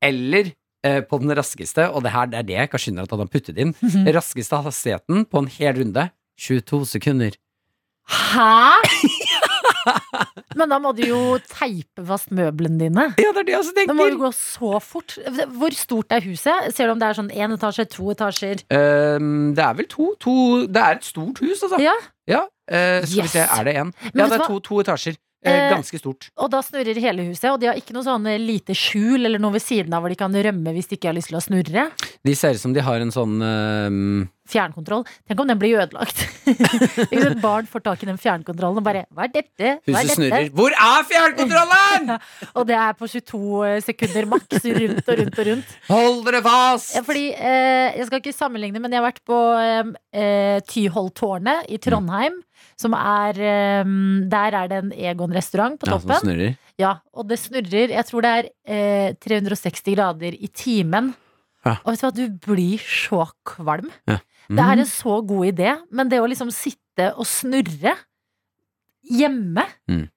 Eller 0.00 0.52
eh, 0.84 1.00
på 1.02 1.18
den 1.20 1.34
raskeste, 1.36 1.88
og 1.92 2.02
det 2.06 2.12
her 2.14 2.26
det 2.32 2.38
er 2.38 2.42
det 2.48 2.56
jeg 2.56 2.68
ikke 2.70 2.80
skjønner 2.84 3.02
at 3.06 3.10
han 3.14 3.22
har 3.24 3.30
puttet 3.32 3.58
inn, 3.58 3.74
Mhm. 3.82 4.08
raskeste 4.16 4.62
hastigheten 4.64 5.24
på 5.30 5.38
en 5.44 5.46
hel 5.58 5.74
runde 5.80 6.10
22 6.40 6.84
sekunder. 6.86 7.36
Hæ?! 8.10 8.80
Men 10.58 10.68
da 10.72 10.78
må 10.82 10.90
du 10.96 11.02
jo 11.06 11.38
teipe 11.48 12.02
fast 12.08 12.30
møblene 12.34 12.78
dine. 12.82 13.04
Ja, 13.20 13.30
det 13.32 13.42
er 13.42 13.46
det 13.46 13.52
jeg 13.54 13.60
også 13.62 13.74
Da 13.86 13.94
må 13.96 14.08
du 14.10 14.16
gå 14.20 14.30
så 14.34 14.80
fort. 14.82 15.14
Hvor 15.56 15.74
stort 15.78 16.12
er 16.16 16.24
huset? 16.26 16.74
Ser 16.74 16.86
du 16.90 16.92
om 16.96 17.00
det 17.00 17.08
er 17.08 17.16
sånn 17.20 17.30
én 17.32 17.54
etasje, 17.54 17.86
to 17.92 18.10
etasjer? 18.12 18.64
Um, 18.74 19.52
det 19.56 19.64
er 19.64 19.76
vel 19.78 19.88
to, 19.90 20.10
to 20.20 20.34
Det 20.66 20.82
er 20.82 20.98
et 20.98 21.06
stort 21.06 21.38
hus, 21.44 21.62
altså. 21.66 21.80
Ja, 21.82 21.96
Ja, 22.30 22.46
Uh, 22.70 23.02
skal 23.02 23.24
vi 23.26 23.30
se, 23.32 23.40
er 23.42 23.64
det 23.66 23.72
én? 23.80 23.88
Ja, 24.14 24.28
det 24.30 24.36
er 24.36 24.44
to, 24.46 24.60
to 24.62 24.76
etasjer. 24.78 25.16
Eh, 25.40 25.50
Eh, 25.60 25.70
ganske 25.72 25.96
stort. 25.98 26.28
Og 26.36 26.50
da 26.52 26.58
snurrer 26.60 26.98
hele 27.00 27.24
huset, 27.30 27.46
og 27.48 27.60
de 27.62 27.70
har 27.70 27.78
ikke 27.78 27.94
noe 27.96 28.04
sånn 28.04 28.26
eh, 28.28 28.36
lite 28.38 28.74
skjul 28.76 29.24
eller 29.24 29.40
noe 29.40 29.54
ved 29.56 29.62
siden 29.64 29.94
av 29.96 30.02
hvor 30.04 30.12
de 30.12 30.18
kan 30.20 30.34
rømme 30.34 30.74
hvis 30.76 30.90
de 30.90 30.98
ikke 30.98 31.08
har 31.08 31.16
lyst 31.16 31.30
til 31.32 31.38
å 31.38 31.44
snurre. 31.44 31.86
De 32.26 32.34
ser 32.36 32.58
ut 32.58 32.60
som 32.60 32.74
de 32.76 32.82
har 32.84 33.00
en 33.00 33.14
sånn 33.14 33.40
eh, 33.40 34.28
Fjernkontroll. 34.50 35.04
Tenk 35.30 35.40
om 35.40 35.46
den 35.46 35.60
blir 35.60 35.78
ødelagt. 35.78 36.24
Hvis 37.12 37.22
et 37.22 37.36
barn 37.38 37.68
får 37.70 37.84
tak 37.84 38.00
i 38.02 38.08
den 38.08 38.18
fjernkontrollen 38.18 38.80
og 38.80 38.82
bare 38.82 39.04
Hva 39.14 39.28
er 39.28 39.30
dette? 39.36 39.68
Hva 39.86 39.92
er 39.92 39.92
Huset 39.92 40.08
dette? 40.08 40.16
snurrer. 40.16 40.48
Hvor 40.58 40.74
er 40.74 41.04
fjernkontrollen?! 41.06 42.10
Og 42.58 42.66
det 42.66 42.74
er 42.80 42.96
på 42.98 43.06
22 43.12 43.84
sekunder 43.86 44.26
maks 44.32 44.66
rundt 44.66 45.06
og 45.12 45.20
rundt 45.22 45.38
og 45.38 45.50
rundt. 45.52 45.76
Hold 45.86 46.18
dere 46.26 46.42
fast! 46.48 46.96
Ja, 46.98 47.04
fordi, 47.06 47.24
eh, 47.36 47.94
jeg 48.00 48.08
skal 48.10 48.24
ikke 48.24 48.34
sammenligne, 48.34 48.82
men 48.82 48.90
jeg 48.90 48.98
har 49.04 49.06
vært 49.06 49.22
på 49.30 49.38
eh, 49.62 49.94
eh, 50.18 50.58
Tyholttårnet 50.66 51.70
i 51.70 51.78
Trondheim. 51.86 52.42
Som 52.80 52.94
er 52.96 53.38
eh, 53.38 53.94
Der 54.32 54.56
er 54.62 54.68
det 54.70 54.78
en 54.84 54.92
Egon-restaurant 54.92 55.78
på 55.80 55.86
toppen. 55.90 56.10
Ja, 56.10 56.18
som 56.18 56.28
snurrer. 56.28 56.56
Ja, 56.80 56.92
og 57.12 57.28
det 57.28 57.38
snurrer. 57.42 57.92
Jeg 57.92 58.06
tror 58.08 58.24
det 58.24 58.30
er 58.38 58.50
eh, 58.64 59.14
360 59.20 59.94
grader 59.94 60.36
i 60.36 60.48
timen. 60.48 61.12
Ja. 61.66 61.76
Og 61.84 61.92
vet 61.92 62.00
du 62.00 62.06
hva, 62.06 62.12
du 62.16 62.38
blir 62.46 62.80
så 62.80 63.26
kvalm. 63.44 63.90
Mm. 64.08 64.20
Det 64.56 64.64
er 64.64 64.80
en 64.82 64.88
så 64.88 65.20
god 65.22 65.50
idé, 65.52 65.74
men 65.92 66.08
det 66.08 66.22
å 66.22 66.28
liksom 66.30 66.50
sitte 66.54 67.12
og 67.16 67.28
snurre 67.28 67.96
hjemme 69.10 69.64
Mm. 69.90 70.08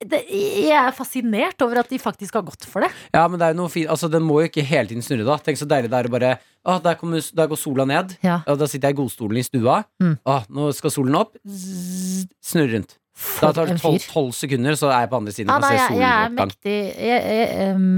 Det, 0.00 0.20
Jeg 0.30 0.76
er 0.76 0.94
fascinert 0.96 1.60
over 1.64 1.82
at 1.82 1.90
de 1.92 1.98
faktisk 2.00 2.38
har 2.38 2.44
gått 2.46 2.64
for 2.68 2.84
det. 2.86 2.90
Ja, 3.14 3.26
men 3.28 3.40
det 3.40 3.48
er 3.48 3.54
jo 3.54 3.60
noe 3.62 3.72
fint 3.72 3.90
Altså, 3.92 4.08
den 4.12 4.24
må 4.26 4.40
jo 4.40 4.48
ikke 4.50 4.64
hele 4.64 4.88
tiden 4.88 5.04
snurre, 5.04 5.26
da. 5.28 5.36
Tenk 5.44 5.60
så 5.60 5.68
deilig 5.68 5.90
det 5.92 5.98
er 6.00 6.08
å 6.08 6.14
bare 6.14 6.32
Å, 6.40 6.78
der, 6.84 6.96
kommer, 7.00 7.20
der 7.20 7.50
går 7.50 7.56
sola 7.60 7.86
ned. 7.88 8.16
Ja. 8.24 8.40
Og 8.48 8.58
da 8.60 8.68
sitter 8.68 8.90
jeg 8.90 8.98
i 8.98 9.00
godstolen 9.00 9.40
i 9.40 9.44
stua. 9.46 9.78
Mm. 10.02 10.16
Å, 10.28 10.40
nå 10.52 10.70
skal 10.76 10.92
solen 10.92 11.16
opp. 11.16 11.36
Zzz, 11.48 12.26
Snurre 12.52 12.74
rundt. 12.76 12.96
Da 13.40 13.50
tar 13.56 13.68
det 13.68 13.80
tolv, 13.80 14.32
sekunder, 14.36 14.76
så 14.80 14.88
er 14.92 15.04
jeg 15.04 15.10
på 15.12 15.18
andre 15.20 15.32
siden 15.36 15.52
Ja, 15.52 15.58
nei, 15.60 15.72
jeg, 15.76 15.96
jeg 16.00 16.10
er 16.10 16.30
mektig 16.36 16.76
jeg, 16.96 17.24
jeg, 17.34 17.74
um, 17.76 17.90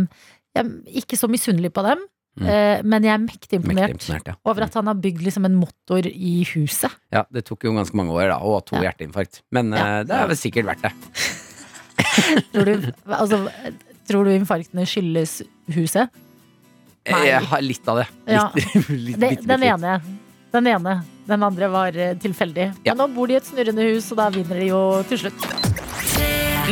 jeg 0.57 0.65
er 0.65 0.99
ikke 1.03 1.19
så 1.21 1.31
misunnelig 1.31 1.71
på 1.75 1.85
dem, 1.87 2.03
Mm. 2.33 2.47
Uh, 2.49 2.79
men 2.89 3.05
jeg 3.05 3.13
er 3.13 3.19
mektig 3.21 3.59
Mektig 3.59 3.59
imponert 3.59 3.93
imponert, 3.93 4.29
ja. 4.31 4.35
over 4.49 4.65
at 4.65 4.77
han 4.79 4.87
har 4.89 4.97
bygd 5.05 5.21
liksom 5.27 5.45
en 5.45 5.57
motor 5.61 6.07
i 6.09 6.31
huset. 6.55 6.95
Ja, 7.13 7.27
det 7.29 7.43
tok 7.45 7.67
jo 7.69 7.75
ganske 7.77 7.93
mange 7.99 8.15
år, 8.17 8.31
da, 8.33 8.39
og 8.41 8.63
to 8.71 8.79
Ja. 8.79 8.87
hjerteinfarkt. 8.87 9.43
Men 9.53 9.69
eh, 9.77 9.99
det 10.09 10.17
er 10.17 10.31
vel 10.31 10.39
sikkert 10.41 10.71
verdt 10.71 10.87
det. 10.87 10.95
Tror 12.53 12.69
du, 12.69 12.91
altså, 13.07 13.39
tror 14.09 14.29
du 14.29 14.35
infarktene 14.35 14.85
skyldes 14.89 15.41
huset? 15.73 16.13
Nei. 17.09 17.23
Jeg 17.27 17.49
har 17.51 17.65
litt 17.65 17.89
av 17.91 18.03
det. 18.03 18.07
Ja. 18.31 18.45
Litt, 18.55 18.91
litt, 19.07 19.19
Det, 19.19 19.31
bitte, 19.37 19.49
den 19.55 19.67
ene. 19.67 19.97
Den 20.53 20.69
ene. 20.71 20.97
Den 21.27 21.43
andre 21.47 21.69
var 21.73 21.97
eh, 21.97 22.15
tilfeldig. 22.21 22.69
Ja. 22.85 22.93
Men 22.95 23.05
nå 23.05 23.09
bor 23.17 23.31
de 23.31 23.37
i 23.37 23.41
et 23.41 23.49
snurrende 23.49 23.89
hus, 23.89 24.11
og 24.13 24.21
da 24.21 24.29
vinner 24.35 24.63
de 24.63 24.71
jo 24.71 24.83
til 25.11 25.25
slutt. 25.25 25.47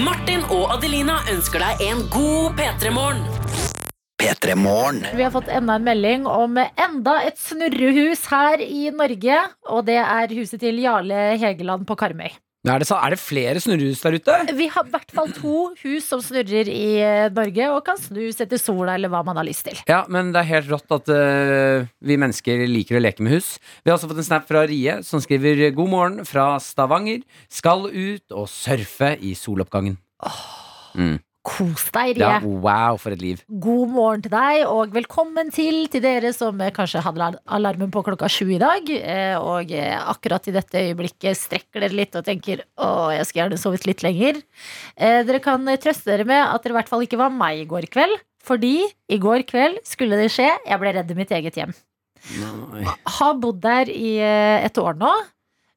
Martin 0.04 0.44
og 0.54 0.76
Adelina 0.76 1.18
ønsker 1.32 1.62
deg 1.64 1.86
en 1.88 2.04
god 2.12 2.60
P3-morgen. 2.60 3.24
P3 4.20 4.54
Morgen. 4.54 5.00
Vi 5.16 5.22
har 5.24 5.30
fått 5.32 5.48
enda 5.48 5.78
en 5.78 5.84
melding 5.86 6.26
om 6.28 6.58
enda 6.60 7.14
et 7.24 7.38
snurrehus 7.40 8.26
her 8.28 8.60
i 8.60 8.90
Norge. 8.92 9.38
Og 9.72 9.86
det 9.88 9.96
er 10.02 10.34
huset 10.36 10.60
til 10.60 10.82
Jarle 10.82 11.38
Hegeland 11.40 11.86
på 11.88 11.96
Karmøy. 11.96 12.28
Er 12.68 12.82
det, 12.82 12.90
er 12.92 13.14
det 13.14 13.16
flere 13.16 13.60
snurrehus 13.64 14.02
der 14.04 14.18
ute? 14.20 14.34
Vi 14.52 14.66
har 14.68 14.84
i 14.84 14.92
hvert 14.92 15.12
fall 15.16 15.30
to 15.32 15.70
hus 15.80 16.08
som 16.10 16.20
snurrer 16.20 16.68
i 16.68 16.98
eh, 17.00 17.30
Norge, 17.32 17.68
og 17.72 17.80
kan 17.86 17.96
snus 17.96 18.42
etter 18.44 18.60
sola 18.60 18.98
eller 18.98 19.08
hva 19.08 19.22
man 19.24 19.40
har 19.40 19.48
lyst 19.48 19.64
til. 19.64 19.80
Ja, 19.88 20.02
men 20.12 20.34
det 20.34 20.42
er 20.42 20.50
helt 20.50 20.68
rått 20.68 20.92
at 20.92 21.08
uh, 21.08 21.88
vi 22.04 22.18
mennesker 22.20 22.66
liker 22.68 22.98
å 22.98 23.00
leke 23.00 23.24
med 23.24 23.38
hus. 23.38 23.54
Vi 23.80 23.88
har 23.88 23.96
også 23.96 24.10
fått 24.10 24.20
en 24.20 24.28
snap 24.28 24.44
fra 24.50 24.66
Rie, 24.68 24.98
som 25.08 25.24
skriver 25.24 25.70
'God 25.72 25.88
morgen 25.88 26.28
fra 26.28 26.58
Stavanger'. 26.60 27.24
Skal 27.48 27.88
ut 27.88 28.36
og 28.36 28.44
surfe 28.52 29.14
i 29.24 29.32
soloppgangen. 29.32 29.96
Mm. 30.92 31.16
Kos 31.40 31.86
deg, 31.94 32.18
Rie. 32.18 32.20
Ja, 32.20 32.40
wow, 32.44 32.98
for 33.00 33.14
et 33.14 33.22
liv. 33.22 33.38
God 33.48 33.94
morgen 33.94 34.24
til 34.26 34.32
deg, 34.34 34.66
og 34.68 34.92
velkommen 34.92 35.48
til 35.54 35.86
til 35.88 36.02
dere 36.04 36.34
som 36.36 36.58
eh, 36.60 36.72
kanskje 36.76 37.00
hadde 37.00 37.30
alarmen 37.48 37.88
på 37.94 38.02
klokka 38.04 38.28
sju 38.28 38.50
i 38.52 38.58
dag, 38.60 38.90
eh, 38.92 39.38
og 39.40 39.72
eh, 39.72 39.94
akkurat 39.96 40.50
i 40.50 40.54
dette 40.58 40.82
øyeblikket 40.90 41.40
strekker 41.40 41.80
dere 41.80 41.96
litt 41.96 42.18
og 42.18 42.26
tenker 42.28 42.66
å, 42.76 43.08
jeg 43.16 43.24
skulle 43.24 43.46
gjerne 43.46 43.60
sovet 43.62 43.88
litt 43.88 44.04
lenger. 44.04 44.42
Dere 45.00 45.40
kan 45.40 45.64
trøste 45.80 46.12
dere 46.12 46.28
med 46.28 46.42
at 46.44 46.60
dere 46.60 46.76
i 46.76 46.78
hvert 46.82 46.92
fall 46.92 47.08
ikke 47.08 47.22
var 47.22 47.32
meg 47.32 47.62
i 47.62 47.68
går 47.72 47.88
kveld, 47.88 48.20
fordi 48.44 48.76
i 49.08 49.20
går 49.20 49.46
kveld 49.48 49.80
skulle 49.88 50.20
det 50.20 50.28
skje, 50.34 50.50
jeg 50.68 50.82
ble 50.82 50.92
redd 50.98 51.08
i 51.08 51.16
mitt 51.16 51.32
eget 51.40 51.56
hjem. 51.56 51.72
Nei. 52.36 52.84
Har 53.16 53.40
bodd 53.40 53.62
der 53.64 53.88
i 53.88 54.18
et 54.20 54.76
år 54.76 55.00
nå. 55.00 55.14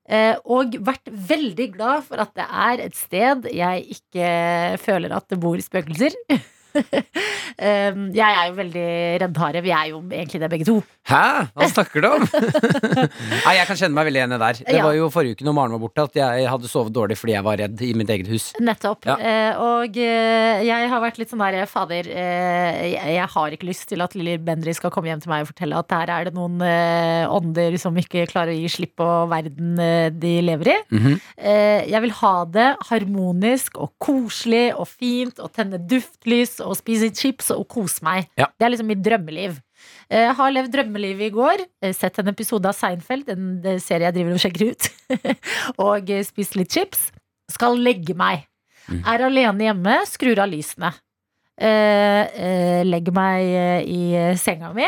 Eh, 0.10 0.36
Og 0.46 0.78
vært 0.84 1.12
veldig 1.12 1.70
glad 1.76 2.08
for 2.08 2.24
at 2.24 2.34
det 2.38 2.48
er 2.48 2.84
et 2.88 2.98
sted 2.98 3.48
jeg 3.54 3.86
ikke 3.98 4.28
føler 4.82 5.16
at 5.16 5.30
det 5.30 5.40
bor 5.44 5.60
spøkelser. 5.64 6.18
Eh, 7.64 7.94
jeg 8.16 8.34
er 8.34 8.48
jo 8.50 8.56
veldig 8.58 8.88
reddhare. 9.22 9.62
Vi 9.64 9.72
er 9.72 9.90
jo 9.92 10.00
egentlig 10.10 10.40
det, 10.42 10.50
begge 10.50 10.66
to. 10.68 10.80
Hæ? 11.08 11.50
Hva 11.54 11.68
snakker 11.70 12.02
du 12.02 12.08
om? 12.10 12.24
Nei, 13.46 13.54
jeg 13.60 13.68
kan 13.70 13.78
kjenne 13.78 13.94
meg 13.94 14.08
veldig 14.10 14.22
enig 14.24 14.40
der. 14.42 14.60
Det 14.64 14.74
Ja. 14.78 14.86
var 14.88 14.96
jo 14.98 15.10
forrige 15.14 15.38
uke 15.38 15.46
når 15.46 15.56
Maren 15.58 15.76
var 15.76 15.84
borte, 15.84 16.06
at 16.08 16.18
jeg 16.18 16.48
hadde 16.50 16.72
sovet 16.72 16.96
dårlig 16.96 17.18
fordi 17.20 17.36
jeg 17.36 17.46
var 17.46 17.60
redd 17.62 17.84
i 17.86 17.92
mitt 18.00 18.10
eget 18.10 18.32
hus. 18.32 18.48
Nettopp. 18.64 19.06
Ja. 19.06 19.18
Eh, 19.20 19.62
og 19.62 20.00
eh, 20.02 20.64
jeg 20.66 20.90
har 20.90 21.04
vært 21.04 21.20
litt 21.22 21.30
sånn 21.34 21.44
der 21.44 21.68
Fader, 21.70 22.10
eh, 22.10 22.96
jeg, 22.96 23.28
har 23.36 23.56
ikke 23.56 23.70
lyst 23.70 23.86
til 23.92 24.02
at 24.04 24.16
Lilly 24.18 24.38
Bendry 24.42 24.74
skal 24.76 24.92
komme 24.94 25.12
hjem 25.12 25.22
til 25.24 25.32
meg 25.32 25.46
og 25.46 25.52
fortelle 25.54 25.78
at 25.80 25.92
der 25.94 26.14
er 26.16 26.30
det 26.30 26.36
noen 26.38 26.58
eh, 26.66 27.30
ånder 27.30 27.78
som 27.82 27.98
ikke 28.00 28.26
klarer 28.32 28.56
å 28.56 28.58
gi 28.58 28.72
slipp 28.72 28.96
på 29.00 29.10
verden 29.32 29.78
de 30.20 30.34
lever 30.46 30.74
i. 30.74 30.78
Mm 30.94 31.00
-hmm. 31.04 31.18
jeg 31.90 32.02
vil 32.02 32.12
ha 32.12 32.46
det 32.46 32.68
harmonisk 32.90 33.78
og 33.78 33.92
koselig 34.00 34.74
og 34.76 34.88
fint 34.88 35.40
og 35.40 35.52
tenne 35.54 35.78
duftlys 35.78 36.60
og 36.64 36.76
spise 36.80 37.10
chips 37.16 37.52
og 37.54 37.68
kose 37.72 38.04
meg. 38.06 38.30
Ja. 38.40 38.48
Det 38.58 38.66
er 38.68 38.74
liksom 38.74 38.90
mitt 38.90 39.04
drømmeliv. 39.06 39.60
Eh, 40.10 40.30
har 40.38 40.52
levd 40.54 40.72
drømmelivet 40.74 41.28
i 41.28 41.34
går. 41.36 41.64
eh, 41.84 41.94
Sett 41.96 42.20
en 42.22 42.32
episode 42.32 42.70
av 42.70 42.76
Seinfeld, 42.78 43.30
en 43.34 43.48
eh, 43.66 43.80
serie 43.84 44.08
jeg 44.10 44.16
driver 44.18 44.38
og 44.38 44.44
sjekker 44.44 44.72
ut. 44.72 44.90
og 45.88 46.12
spist 46.28 46.56
litt 46.60 46.72
chips. 46.72 47.08
Skal 47.52 47.78
legge 47.84 48.16
meg. 48.18 48.46
Er 49.08 49.24
alene 49.28 49.70
hjemme, 49.70 49.98
skrur 50.10 50.40
av 50.44 50.50
lysene. 50.52 50.90
Legger 51.64 53.14
meg 53.16 53.86
i 53.88 54.00
senga 54.42 54.72
mi. 54.76 54.88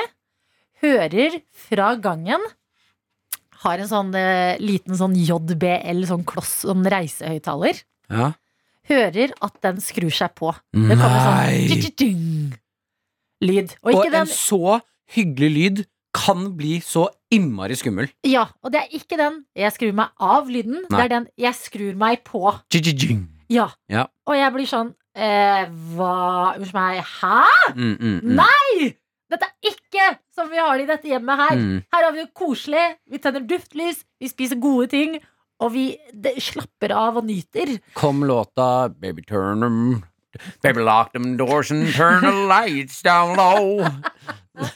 Hører 0.84 1.38
fra 1.68 1.92
gangen 2.02 2.42
Har 3.64 3.80
en 3.80 3.88
sånn 3.90 4.10
liten 4.60 4.98
sånn 5.00 5.16
JBL, 5.16 6.02
sånn 6.10 6.26
kloss, 6.28 6.58
sånn 6.66 6.84
reisehøyttaler. 6.92 7.80
Ja. 8.12 8.34
Hører 8.90 9.34
at 9.46 9.58
den 9.66 9.82
skrur 9.82 10.14
seg 10.14 10.36
på. 10.38 10.54
Det 10.76 10.98
kommer 11.00 11.20
sånn 11.26 11.42
Nei! 11.42 11.66
tjing-tjing 11.72 12.56
lyd. 13.46 13.76
Og 13.84 13.92
Og 13.92 14.00
ikke 14.00 14.12
en 14.12 14.18
den 14.20 14.32
så 14.32 14.80
hyggelig 15.16 15.52
lyd 15.56 15.84
kan 16.16 16.46
bli 16.56 16.78
så 16.86 17.10
innmari 17.34 17.76
skummel. 17.76 18.08
Ja, 18.24 18.46
og 18.64 18.72
det 18.72 18.86
er 18.86 18.94
ikke 18.96 19.18
den 19.20 19.42
jeg 19.58 19.74
skrur 19.76 19.96
meg 19.98 20.14
av 20.24 20.48
lyden. 20.52 20.86
Det 20.88 20.96
Nei. 20.96 21.06
er 21.06 21.12
den 21.12 21.26
jeg 21.44 21.58
skrur 21.60 21.98
meg 22.00 22.24
på. 22.28 22.44
Tji-tji-tjing. 22.72 23.26
Ja. 23.52 23.68
Ja. 23.92 24.08
Og 24.26 24.38
jeg 24.40 24.54
blir 24.56 24.66
sånn 24.70 24.94
eh, 25.14 25.68
Hva 25.94 26.56
Unnskyld 26.56 26.78
meg, 26.78 27.02
hæ? 27.20 27.42
Mm, 27.76 27.92
mm, 28.00 28.16
mm. 28.24 28.32
Nei! 28.40 28.94
Dette 29.30 29.50
er 29.50 29.72
ikke 29.74 30.08
som 30.34 30.50
vi 30.52 30.62
har 30.62 30.78
det 30.78 30.86
i 30.86 30.90
dette 30.94 31.10
hjemmet 31.10 31.42
her. 31.42 31.60
Mm. 31.60 31.78
Her 31.94 32.06
har 32.08 32.14
vi 32.14 32.24
det 32.24 32.32
koselig, 32.38 32.86
vi 33.10 33.20
tenner 33.22 33.46
duftlys, 33.50 34.04
vi 34.22 34.30
spiser 34.32 34.60
gode 34.62 34.88
ting, 34.94 35.18
og 35.64 35.72
vi 35.74 35.86
det, 36.14 36.36
slapper 36.44 36.92
av 36.96 37.18
og 37.22 37.26
nyter. 37.30 37.78
Kom 37.96 38.24
låta 38.28 38.90
Baby 38.90 39.24
turn 39.28 39.62
them 39.64 40.04
Baby 40.62 40.82
lock 40.84 41.14
them 41.14 41.38
doors 41.40 41.70
and 41.72 41.88
turn 41.96 42.22
the 42.26 42.34
lights 42.50 43.02
down 43.06 43.38
low. 43.40 43.86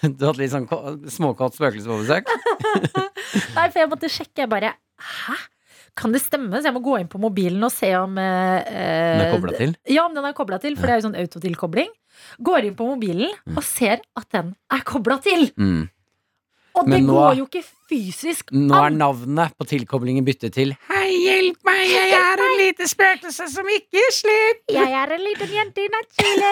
Du 0.03 0.25
hadde 0.27 0.39
litt 0.41 0.51
sånn 0.51 0.65
ko- 0.67 0.97
småkåt 1.07 1.55
spøkelse 1.55 1.87
på 1.87 1.97
besøk? 2.01 2.27
Nei, 3.55 3.65
for 3.71 3.77
jeg 3.79 3.89
måtte 3.91 4.09
sjekke. 4.11 4.41
Jeg 4.43 4.49
bare 4.51 4.73
Hæ? 4.99 5.35
Kan 5.99 6.11
det 6.15 6.19
stemme? 6.23 6.59
Så 6.59 6.67
jeg 6.69 6.75
må 6.75 6.81
gå 6.83 6.97
inn 6.99 7.07
på 7.11 7.19
mobilen 7.19 7.63
og 7.63 7.71
se 7.75 7.89
om 7.99 8.17
eh, 8.19 8.67
Den 8.67 9.23
er 9.25 9.31
kobla 9.33 9.53
til? 9.57 9.71
Ja, 9.91 10.03
om 10.07 10.15
den 10.15 10.27
er 10.27 10.35
kobla 10.37 10.59
til, 10.63 10.75
for 10.79 10.87
det 10.87 10.95
er 10.95 10.99
jo 11.01 11.05
sånn 11.09 11.17
autotilkobling. 11.19 11.91
Går 12.43 12.67
inn 12.69 12.75
på 12.79 12.87
mobilen 12.87 13.31
og 13.55 13.63
ser 13.67 13.99
at 14.19 14.27
den 14.35 14.53
er 14.75 14.83
kobla 14.87 15.19
til! 15.23 15.47
Mm. 15.59 15.87
Og 16.79 16.87
det 16.91 17.01
nå- 17.03 17.15
går 17.19 17.39
jo 17.41 17.47
ikke 17.49 17.63
fysisk 17.89 18.51
Nå 18.53 18.77
er 18.85 18.93
navnet 18.95 19.55
på 19.57 19.65
tilkoblingen 19.69 20.25
byttet 20.27 20.53
til 20.55 20.75
Hei, 20.91 21.09
hjelp 21.23 21.63
meg, 21.67 21.81
jeg 21.89 22.13
er 22.19 22.43
en 22.45 22.55
lite 22.59 22.87
spøkelse 22.89 23.47
som 23.51 23.69
ikke 23.73 24.03
slipper 24.13 24.77
Jeg 24.77 24.93
er 25.01 25.13
en 25.15 25.23
liten 25.25 25.53
jente 25.57 25.83
i 25.85 25.89
nattkjole. 25.95 26.51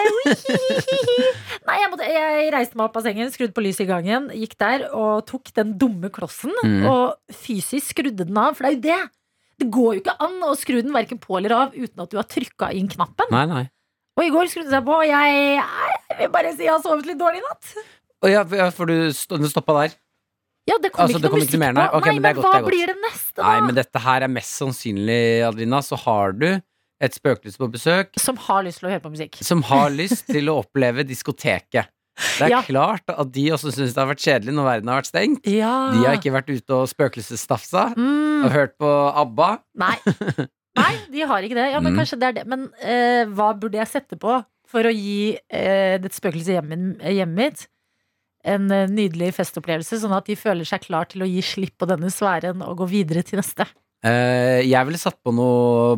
Nei, 1.68 1.76
jeg, 1.82 1.90
måtte, 1.92 2.08
jeg 2.10 2.50
reiste 2.54 2.78
meg 2.78 2.86
opp 2.88 2.98
av 3.00 3.06
sengen, 3.06 3.30
skrudde 3.34 3.54
på 3.56 3.64
lyset 3.64 3.84
i 3.84 3.88
gangen, 3.90 4.28
gikk 4.34 4.56
der 4.60 4.86
og 4.96 5.24
tok 5.28 5.52
den 5.58 5.76
dumme 5.80 6.10
klossen 6.14 6.54
Mm. 6.58 6.84
og 6.90 7.34
fysisk 7.34 7.92
skrudde 7.94 8.24
den 8.26 8.38
av. 8.40 8.56
For 8.58 8.66
det 8.66 8.70
er 8.70 8.76
jo 8.76 8.82
det! 8.88 9.10
Det 9.58 9.66
går 9.74 9.94
jo 9.96 10.00
ikke 10.02 10.14
an 10.22 10.36
å 10.46 10.52
skru 10.58 10.76
den 10.80 10.94
verken 10.94 11.18
på 11.22 11.36
eller 11.38 11.54
av 11.54 11.74
uten 11.76 12.02
at 12.02 12.10
du 12.12 12.16
har 12.18 12.26
trykka 12.30 12.70
inn 12.78 12.88
knappen. 12.90 13.30
Nei, 13.34 13.44
nei. 13.50 13.62
Og 14.18 14.24
i 14.26 14.32
går 14.34 14.50
skrudde 14.50 14.70
den 14.70 14.76
seg 14.78 14.86
på, 14.86 14.96
og 14.98 15.06
jeg, 15.06 15.38
jeg 16.10 16.18
vil 16.20 16.32
bare 16.34 16.52
si 16.56 16.66
jeg 16.66 16.72
har 16.74 16.82
sovet 16.84 17.06
litt 17.10 17.18
dårlig 17.20 17.40
i 17.42 17.46
natt. 17.46 17.72
Ja, 18.26 18.44
for 18.74 18.90
du 18.90 19.12
stoppa 19.14 19.76
der? 19.82 19.94
Ja, 20.68 20.76
det 20.82 20.92
kom 20.94 21.04
Altså, 21.06 21.16
ikke 21.18 21.22
det 21.22 21.28
noe 21.28 21.34
kom 21.34 21.42
ikke 21.42 21.48
musikk 21.48 21.62
mer, 21.64 21.72
på. 21.72 21.78
nei? 21.78 21.88
Nei, 21.88 22.00
men 22.12 22.22
men, 22.22 22.22
det 22.28 22.34
godt, 22.38 22.46
hva 22.48 22.58
det 22.60 22.68
blir 22.70 22.86
det 22.92 22.96
neste, 23.02 23.34
da? 23.40 23.42
Nei, 23.48 23.60
men 23.66 23.74
dette 23.78 24.02
her 24.04 24.26
er 24.28 24.32
mest 24.38 24.56
sannsynlig, 24.60 25.20
Adelina, 25.48 25.80
så 25.86 25.96
har 26.04 26.32
du 26.36 26.48
et 27.00 27.14
spøkelse 27.14 27.56
på 27.62 27.68
besøk 27.70 28.16
Som 28.18 28.36
har 28.48 28.64
lyst 28.66 28.80
til 28.82 28.88
å 28.88 28.90
høre 28.90 29.04
på 29.04 29.12
musikk. 29.14 29.38
som 29.46 29.62
har 29.68 29.88
lyst 30.02 30.26
til 30.28 30.50
å 30.50 30.58
oppleve 30.64 31.04
diskoteket. 31.06 31.88
Det 32.18 32.48
er 32.48 32.50
Ja. 32.50 32.60
klart 32.66 33.06
at 33.14 33.28
de 33.30 33.44
også 33.54 33.70
syns 33.70 33.92
det 33.94 34.00
har 34.02 34.08
vært 34.10 34.24
kjedelig 34.24 34.52
når 34.56 34.64
verden 34.66 34.88
har 34.90 34.98
vært 35.00 35.10
stengt. 35.12 35.46
Ja. 35.46 35.72
De 35.94 36.00
har 36.02 36.16
ikke 36.18 36.32
vært 36.34 36.48
ute 36.50 36.74
og 36.74 36.88
spøkelsesstafsa 36.90 37.92
mm, 37.94 38.44
og 38.44 38.50
hørt 38.56 38.74
på 38.82 38.90
ABBA. 39.22 39.50
Nei. 39.78 39.94
Nei, 40.78 40.92
de 41.14 41.22
har 41.26 41.42
ikke 41.46 41.54
det. 41.58 41.68
Ja, 41.72 41.80
men 41.80 41.94
Mm. 41.94 41.98
kanskje 42.02 42.18
det 42.18 42.26
er 42.28 42.32
det. 42.40 42.46
Men 42.50 42.66
uh, 42.82 43.24
hva 43.38 43.52
burde 43.58 43.78
jeg 43.78 43.86
sette 43.90 44.18
på 44.18 44.34
for 44.68 44.82
å 44.84 44.92
gi 44.92 45.32
uh, 45.38 45.94
dette 46.02 46.14
spøkelset 46.18 46.58
hjemmet, 46.58 46.98
hjemmet 47.06 47.38
mitt 47.38 47.64
en 48.48 48.70
eh, 48.74 48.86
nydelig 48.90 49.32
festopplevelse, 49.36 49.98
sånn 50.02 50.14
at 50.16 50.26
de 50.30 50.36
føler 50.38 50.66
seg 50.68 50.84
klar 50.86 51.08
til 51.10 51.24
å 51.24 51.28
gi 51.28 51.42
slipp 51.44 51.76
på 51.80 51.88
denne 51.90 52.10
sfæren 52.12 52.64
og 52.66 52.80
gå 52.82 52.88
videre 52.90 53.22
til 53.26 53.40
neste? 53.42 53.66
Uh, 54.04 54.62
jeg 54.62 54.86
ville 54.86 54.98
satt 55.00 55.16
på 55.26 55.32
noe 55.34 55.96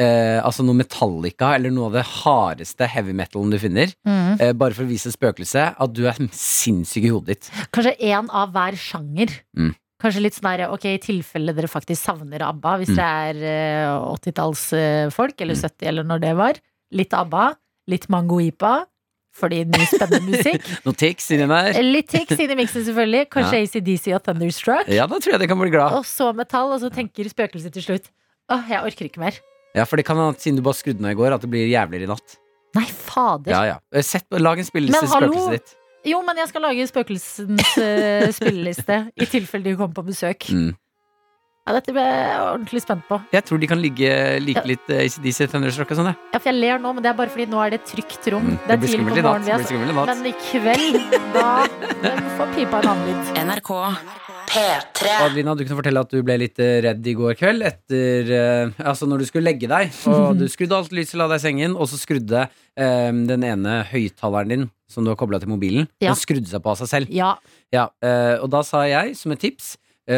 uh, 0.00 0.38
Altså 0.40 0.64
noe 0.64 0.78
Metallica, 0.78 1.50
eller 1.58 1.70
noe 1.74 1.90
av 1.90 1.98
det 1.98 2.04
hardeste 2.22 2.88
heavy 2.88 3.12
metalen 3.16 3.52
du 3.52 3.58
finner. 3.60 3.92
eh, 4.40 4.52
bare 4.56 4.72
for 4.74 4.86
å 4.86 4.90
vise 4.90 5.12
spøkelset 5.12 5.76
at 5.78 5.92
du 5.94 6.06
er 6.08 6.16
sinnssyk 6.32 7.04
i 7.04 7.12
hodet 7.12 7.34
ditt. 7.36 7.50
Kanskje 7.74 7.92
én 8.00 8.30
av 8.32 8.54
hver 8.56 8.78
sjanger. 8.80 9.34
Mm. 9.56 9.74
Kanskje 10.02 10.24
litt 10.24 10.34
sånn 10.36 10.48
der, 10.50 10.64
ok, 10.74 10.88
i 10.90 10.98
tilfelle 11.00 11.54
dere 11.56 11.70
faktisk 11.70 12.02
savner 12.02 12.42
ABBA, 12.48 12.72
hvis 12.80 12.90
Mm. 12.92 12.96
det 12.98 13.10
er 13.28 13.44
eh, 13.52 14.08
80-tallsfolk, 14.16 15.40
eller 15.40 15.54
70, 15.54 15.86
eller 15.88 16.04
når 16.04 16.20
det 16.24 16.32
var. 16.36 16.58
Litt 16.92 17.14
ABBA, 17.14 17.44
litt 17.88 18.08
Mango-Ipa, 18.12 18.74
fordi 19.34 19.62
ny 19.66 19.86
spennende 19.90 20.20
musikk. 20.30 20.68
Noe 20.86 20.98
tics 20.98 21.30
inni 21.34 21.48
der. 21.50 21.80
Litt 21.82 22.12
Tix 22.12 22.36
inni 22.38 22.58
miksen, 22.58 22.84
selvfølgelig. 22.86 23.28
Kanskje 23.34 23.62
ACDC 23.64 24.12
og 24.14 24.22
Thunderstruck. 24.28 24.92
Ja, 24.92 25.08
da 25.10 25.18
tror 25.18 25.36
jeg 25.36 25.42
det 25.42 25.50
kan 25.50 25.60
bli 25.60 25.72
glad. 25.74 25.96
Og 25.98 26.06
så 26.08 26.30
metall, 26.36 26.74
og 26.76 26.82
så 26.84 26.92
tenker 26.94 27.28
spøkelset 27.30 27.74
til 27.74 27.88
slutt 27.88 28.12
Åh, 28.52 28.66
jeg 28.68 28.84
orker 28.84 29.06
ikke 29.08 29.22
mer. 29.22 29.36
Ja, 29.74 29.86
for 29.88 29.96
det 29.96 30.04
kan 30.04 30.18
hende 30.20 30.36
siden 30.36 30.58
du 30.60 30.64
bare 30.66 30.76
skrudde 30.76 31.00
ned 31.02 31.14
i 31.14 31.18
går, 31.18 31.32
at 31.32 31.42
det 31.42 31.48
blir 31.50 31.64
jævligere 31.64 32.04
i 32.04 32.10
natt. 32.10 32.36
Nei, 32.76 32.84
fader. 32.84 33.54
Ja, 33.54 33.62
ja. 33.72 33.78
Eh, 33.94 34.04
Sett, 34.04 34.26
lag 34.36 34.60
en 34.60 34.66
spilleliste 34.68 35.00
til 35.06 35.12
spøkelset 35.14 35.56
ditt. 35.56 35.74
Jo, 36.04 36.20
men 36.26 36.36
jeg 36.36 36.50
skal 36.50 36.66
lage 36.66 36.84
spøkelsens 36.90 37.76
uh, 37.80 38.26
spilleliste 38.36 38.98
i 39.16 39.28
tilfelle 39.30 39.70
de 39.70 39.76
kommer 39.78 39.96
på 39.96 40.04
besøk. 40.10 40.50
Mm. 40.52 40.74
Ja, 41.64 41.72
dette 41.78 41.94
ble 41.96 42.02
jeg 42.04 42.32
ordentlig 42.44 42.80
spent 42.84 43.06
på. 43.08 43.16
Jeg 43.32 43.44
tror 43.48 43.60
de 43.62 43.68
kan 43.70 43.80
ligge, 43.80 44.08
like 44.44 44.62
litt 44.68 44.90
eh, 44.92 45.06
ACDC 45.06 45.46
Thunderstruck 45.48 45.94
og 45.94 45.96
sånn. 45.96 46.10
Ja, 46.12 46.36
for 46.36 46.50
jeg 46.50 46.58
ler 46.60 46.82
nå, 46.82 46.90
men 46.92 47.00
det 47.06 47.08
er 47.08 47.16
bare 47.16 47.32
fordi 47.32 47.46
nå 47.48 47.62
er 47.64 47.72
det 47.72 47.78
et 47.80 47.86
trygt 47.88 48.26
rom. 48.34 48.50
Mm. 48.50 48.58
Det 48.58 48.66
Det 48.68 48.74
er 48.74 48.80
blir 48.82 48.90
skummelt 48.92 49.16
i 49.16 49.22
natt. 49.24 49.30
morgenen. 49.30 49.46
Det 49.48 49.56
blir 49.62 49.70
skummelt 49.70 49.88
i 49.88 49.96
natt. 49.96 50.10
Men 50.10 50.26
i 50.28 50.34
kveld, 50.44 50.98
da 51.32 51.46
får 52.36 52.52
pipa 52.58 52.82
en 52.82 52.90
annen 52.92 53.08
lyd. 53.08 53.30
NRK 53.48 53.70
P3. 54.52 55.14
Adelina, 55.24 55.54
du 55.56 55.62
kunne 55.64 55.78
fortelle 55.80 56.02
at 56.04 56.12
du 56.12 56.18
ble 56.22 56.36
litt 56.42 56.60
eh, 56.60 56.74
redd 56.84 57.08
i 57.08 57.14
går 57.16 57.32
kveld 57.40 57.64
etter 57.64 58.28
uh, 58.28 58.82
Altså 58.90 59.08
når 59.08 59.22
du 59.24 59.26
skulle 59.30 59.48
legge 59.48 59.70
deg, 59.72 59.88
og 60.12 60.36
du 60.38 60.44
skrudde 60.52 60.76
alt 60.76 60.92
lyset, 60.94 61.16
la 61.18 61.30
deg 61.32 61.40
i 61.40 61.44
sengen, 61.46 61.78
og 61.80 61.88
så 61.90 61.96
skrudde 61.98 62.42
eh, 62.44 63.08
den 63.32 63.46
ene 63.48 63.80
høyttaleren 63.88 64.52
din, 64.52 64.68
som 64.92 65.00
du 65.08 65.10
har 65.14 65.16
kobla 65.18 65.40
til 65.40 65.48
mobilen, 65.50 65.88
Ja. 65.96 66.12
den 66.12 66.20
skrudde 66.20 66.44
seg 66.52 66.60
på 66.62 66.74
av 66.74 66.82
seg 66.84 66.92
selv. 66.92 67.08
Ja, 67.16 67.32
Ja, 67.72 67.88
uh, 68.04 68.36
og 68.44 68.52
da 68.52 68.60
sa 68.68 68.84
jeg, 68.86 69.16
som 69.18 69.32
et 69.32 69.40
tips, 69.42 69.72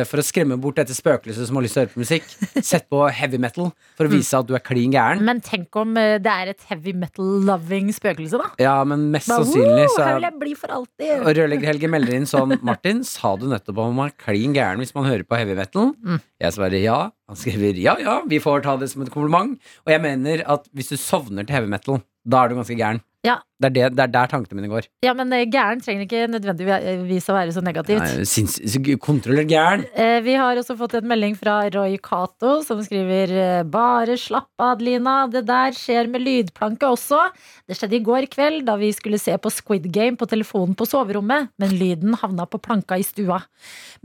for 0.09 0.18
å 0.18 0.25
skremme 0.27 0.57
bort 0.61 0.81
dette 0.81 0.94
spøkelset 0.96 1.46
som 1.49 1.59
har 1.59 1.64
lyst 1.66 1.77
til 1.77 1.83
å 1.83 1.85
høre 1.85 1.94
på 1.94 2.03
musikk, 2.03 2.27
sett 2.66 2.88
på 2.90 3.05
heavy 3.07 3.38
metal 3.42 3.70
for 3.99 4.09
å 4.09 4.12
vise 4.12 4.38
at 4.38 4.49
du 4.49 4.55
er 4.59 4.64
klin 4.64 4.94
gæren. 4.94 5.22
Men 5.27 5.42
tenk 5.44 5.77
om 5.79 5.94
eh, 6.01 6.16
det 6.22 6.33
er 6.33 6.53
et 6.53 6.66
heavy 6.70 6.94
metal-loving 6.96 7.92
spøkelse, 7.94 8.40
da. 8.42 8.51
Ja, 8.62 8.77
men 8.88 9.09
mest 9.14 9.31
Bare, 9.31 9.46
sannsynlig 9.46 9.87
så 9.94 10.03
Her 10.03 10.18
vil 10.18 10.29
jeg 10.29 10.38
bli 10.42 10.55
for 10.59 10.75
alltid. 10.79 11.12
Og 11.20 11.31
rørlegger 11.38 11.72
Helge 11.72 11.90
melder 11.92 12.18
inn 12.18 12.29
sånn 12.31 12.57
Martin, 12.66 13.05
sa 13.07 13.37
du 13.38 13.46
nettopp 13.51 13.83
om 13.85 13.94
man 14.01 14.11
er 14.11 14.18
klin 14.27 14.57
gæren 14.57 14.83
hvis 14.83 14.94
man 14.96 15.09
hører 15.09 15.27
på 15.27 15.38
heavy 15.38 15.57
metal? 15.59 15.92
Mm. 16.03 16.22
Jeg 16.42 16.59
svarer 16.59 16.83
ja. 16.83 16.99
Han 17.27 17.38
skriver 17.38 17.79
ja, 17.83 17.96
ja, 17.99 18.20
vi 18.29 18.38
får 18.42 18.62
ta 18.66 18.77
det 18.79 18.90
som 18.92 19.03
et 19.03 19.11
kompliment. 19.11 19.57
Og 19.87 19.94
jeg 19.94 20.03
mener 20.03 20.44
at 20.51 20.68
hvis 20.77 20.92
du 20.92 20.99
sovner 21.01 21.46
til 21.46 21.59
heavy 21.59 21.70
metal, 21.70 22.03
da 22.27 22.42
er 22.42 22.51
du 22.51 22.59
ganske 22.59 22.77
gæren. 22.79 23.03
Ja. 23.27 23.41
Det, 23.59 23.71
er 23.71 23.73
det, 23.75 23.85
det 23.97 24.03
er 24.05 24.11
der 24.12 24.29
tankene 24.31 24.59
mine 24.61 24.69
går. 24.71 24.87
Ja, 25.03 25.15
men 25.17 25.33
eh, 25.35 25.47
gæren 25.51 25.81
trenger 25.83 26.05
ikke 26.05 26.27
nødvendigvis 26.29 27.27
å 27.33 27.35
være 27.37 27.55
så 27.57 27.62
negativt. 27.65 28.05
Nei, 28.05 28.27
sinns- 28.29 28.61
Kontroller 29.03 29.47
gæren. 29.49 29.83
Eh, 29.97 30.21
Vi 30.27 30.35
har 30.39 30.61
også 30.61 30.77
fått 30.79 30.95
en 31.01 31.09
melding 31.11 31.35
fra 31.41 31.57
Roy 31.75 31.97
Cato 31.99 32.61
som 32.67 32.83
skriver 32.85 33.33
eh, 33.33 33.62
Bare 33.65 34.15
slapp 34.21 34.51
av, 34.61 34.77
Adelina. 34.77 35.17
Det 35.33 35.43
der 35.49 35.73
skjer 35.77 36.09
med 36.12 36.23
lydplanke 36.23 36.87
også. 36.93 37.23
Det 37.67 37.79
skjedde 37.81 37.99
i 37.99 38.05
går 38.07 38.29
kveld 38.33 38.65
da 38.69 38.77
vi 38.81 38.93
skulle 38.95 39.19
se 39.23 39.35
på 39.41 39.51
Squid 39.53 39.89
Game 39.93 40.17
på 40.21 40.29
telefonen 40.31 40.77
på 40.79 40.87
soverommet, 40.87 41.51
men 41.59 41.75
lyden 41.81 42.15
havna 42.21 42.47
på 42.47 42.61
planka 42.62 43.01
i 43.01 43.05
stua. 43.09 43.41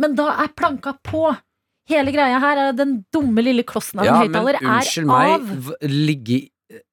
Men 0.02 0.16
da 0.18 0.32
er 0.46 0.52
planka 0.58 0.96
på! 1.06 1.28
Hele 1.92 2.14
greia 2.14 2.38
her 2.40 2.60
er 2.70 2.76
den 2.78 3.02
dumme 3.12 3.42
lille 3.44 3.64
klossen 3.68 4.00
av 4.00 4.06
Ja, 4.08 4.14
men 4.22 4.30
høyttaler 4.30 4.60
er 4.62 4.68
unnskyld 4.70 5.10
meg, 5.10 5.48
ligge 5.92 6.38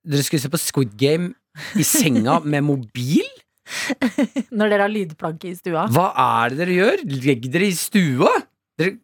Dere 0.02 0.24
skulle 0.26 0.42
se 0.42 0.48
på 0.50 0.58
Squid 0.58 0.96
Game 0.98 1.34
i 1.78 1.86
senga 1.86 2.38
med 2.44 2.66
mobil? 2.66 3.26
Når 4.58 4.72
dere 4.72 4.84
har 4.86 4.92
lydplanke 4.92 5.50
i 5.50 5.56
stua. 5.58 5.86
Hva 5.92 6.10
er 6.24 6.54
det 6.54 6.62
dere 6.62 6.76
gjør? 6.78 7.04
Legg 7.28 7.48
dere 7.52 7.68
i 7.68 7.76
stua? 7.76 8.32
Dere, 8.78 8.96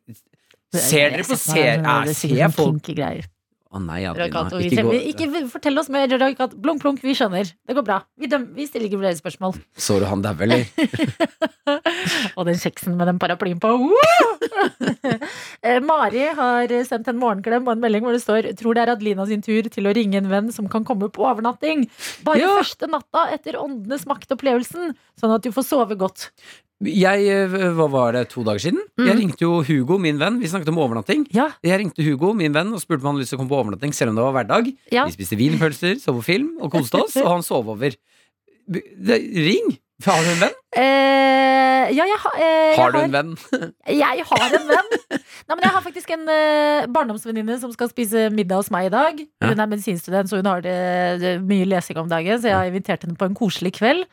ser 0.75 1.15
dere 1.15 1.27
på 1.29 1.39
ser, 1.39 1.85
er, 1.85 2.13
ser 2.17 2.55
folk. 2.55 2.91
Å 3.75 3.81
nei, 3.83 4.05
Adelina. 4.07 4.45
Ikke 4.63 4.85
gå 4.87 4.93
ikke 5.11 5.47
fortell 5.51 5.81
oss 5.81 5.89
mer. 5.91 6.07
Blunk, 6.55 6.79
blunk, 6.85 7.01
vi 7.03 7.15
skjønner. 7.19 7.49
Det 7.67 7.75
går 7.75 7.87
bra. 7.87 7.97
Vi, 8.21 8.29
døm, 8.31 8.45
vi 8.55 8.69
stiller 8.69 8.87
ikke 8.87 9.01
flere 9.01 9.19
spørsmål. 9.19 9.57
Så 9.75 9.97
du 9.99 10.07
han 10.07 10.23
daue, 10.23 10.39
eller? 10.47 10.63
Og 12.39 12.47
den 12.47 12.61
kjeksen 12.61 12.95
med 12.99 13.11
den 13.11 13.19
paraplyen 13.23 13.63
på. 13.63 13.75
Eh, 15.65 15.79
Mari 15.81 16.21
har 16.37 16.69
sendt 16.87 17.09
en 17.09 17.17
morgenklem 17.17 17.65
og 17.65 17.73
en 17.73 17.81
melding 17.81 18.05
hvor 18.05 18.13
det 18.15 18.21
står 18.21 18.51
Tror 18.59 18.77
det 18.77 18.83
er 18.83 18.91
Adelina 18.93 19.25
sin 19.29 19.41
tur 19.45 19.65
til 19.73 19.89
å 19.89 19.95
ringe 19.97 20.19
en 20.21 20.29
venn 20.29 20.51
som 20.53 20.69
kan 20.71 20.85
komme 20.85 21.09
på 21.13 21.25
overnatting. 21.25 21.87
Bare 22.27 22.43
Ja. 22.43 22.51
første 22.59 22.89
natta 22.93 23.25
etter 23.33 23.57
åndenes 23.57 24.05
makt-opplevelsen, 24.11 24.93
sånn 25.21 25.35
at 25.35 25.47
du 25.47 25.51
får 25.55 25.65
sove 25.71 25.97
godt. 25.97 26.29
Jeg, 26.83 27.29
eh, 27.31 27.53
hva 27.77 27.87
var 27.89 28.17
det, 28.17 28.25
to 28.33 28.43
dager 28.45 28.59
siden? 28.67 28.81
Mm. 28.99 29.07
Jeg 29.07 29.19
ringte 29.21 29.47
jo 29.47 29.61
Hugo, 29.63 29.99
min 30.03 30.19
venn. 30.19 30.41
Vi 30.43 30.51
snakket 30.51 30.73
om 30.73 30.81
overnatting. 30.83 31.29
Ja, 31.33 31.53
Jeg 31.63 31.79
ringte 31.81 32.03
Hugo, 32.03 32.33
min 32.35 32.53
venn, 32.53 32.73
og 32.75 32.83
spurte 32.83 33.01
om 33.05 33.13
han 33.13 33.15
hadde 33.15 33.25
lyst 33.25 33.33
til 33.33 33.39
å 33.39 33.43
komme 33.45 33.53
på 33.55 33.61
overnatting, 33.63 33.95
selv 33.95 34.11
om 34.11 34.19
det 34.19 34.27
var 34.27 34.35
hverdag. 34.41 34.75
ja. 34.93 35.07
Vi 35.07 35.15
spiste 35.15 35.39
wienerpølser, 35.39 36.01
så 36.03 36.13
på 36.13 36.25
film 36.25 36.59
og 36.61 36.73
koste 36.75 36.99
oss, 37.05 37.17
og 37.23 37.31
han 37.31 37.47
sov 37.47 37.69
over. 37.69 37.95
Det, 38.67 39.19
ring! 39.21 39.79
Har 40.05 40.21
du 40.25 40.35
en 40.35 40.43
venn? 40.49 40.59
Eh, 40.75 41.91
ja 41.95 42.05
jeg, 42.09 42.17
ha, 42.19 42.31
eh, 42.35 42.71
jeg 42.73 42.79
Har 42.81 42.91
du 42.91 42.97
en 42.99 43.13
venn? 43.13 43.33
Jeg 43.87 44.25
har 44.27 44.55
en 44.57 44.65
venn. 44.67 44.89
Nei, 45.13 45.53
men 45.53 45.63
jeg 45.63 45.73
har 45.75 45.83
faktisk 45.85 46.11
en 46.15 46.25
eh, 46.33 46.87
barndomsvenninne 46.91 47.59
som 47.61 47.71
skal 47.75 47.91
spise 47.93 48.25
middag 48.33 48.63
hos 48.63 48.71
meg 48.73 48.89
i 48.89 48.93
dag. 48.95 49.21
Hun 49.45 49.61
er 49.61 49.69
medisinstudent, 49.69 50.31
så 50.31 50.41
hun 50.41 50.49
har 50.49 50.65
det, 50.65 50.75
det, 51.21 51.35
mye 51.45 51.69
lesing 51.69 52.01
om 52.01 52.09
dagen. 52.11 52.41
Så 52.41 52.49
jeg 52.49 52.57
har 52.57 52.71
invitert 52.71 53.05
henne 53.05 53.19
på 53.21 53.29
en 53.29 53.37
koselig 53.37 53.75
kveld. 53.77 54.07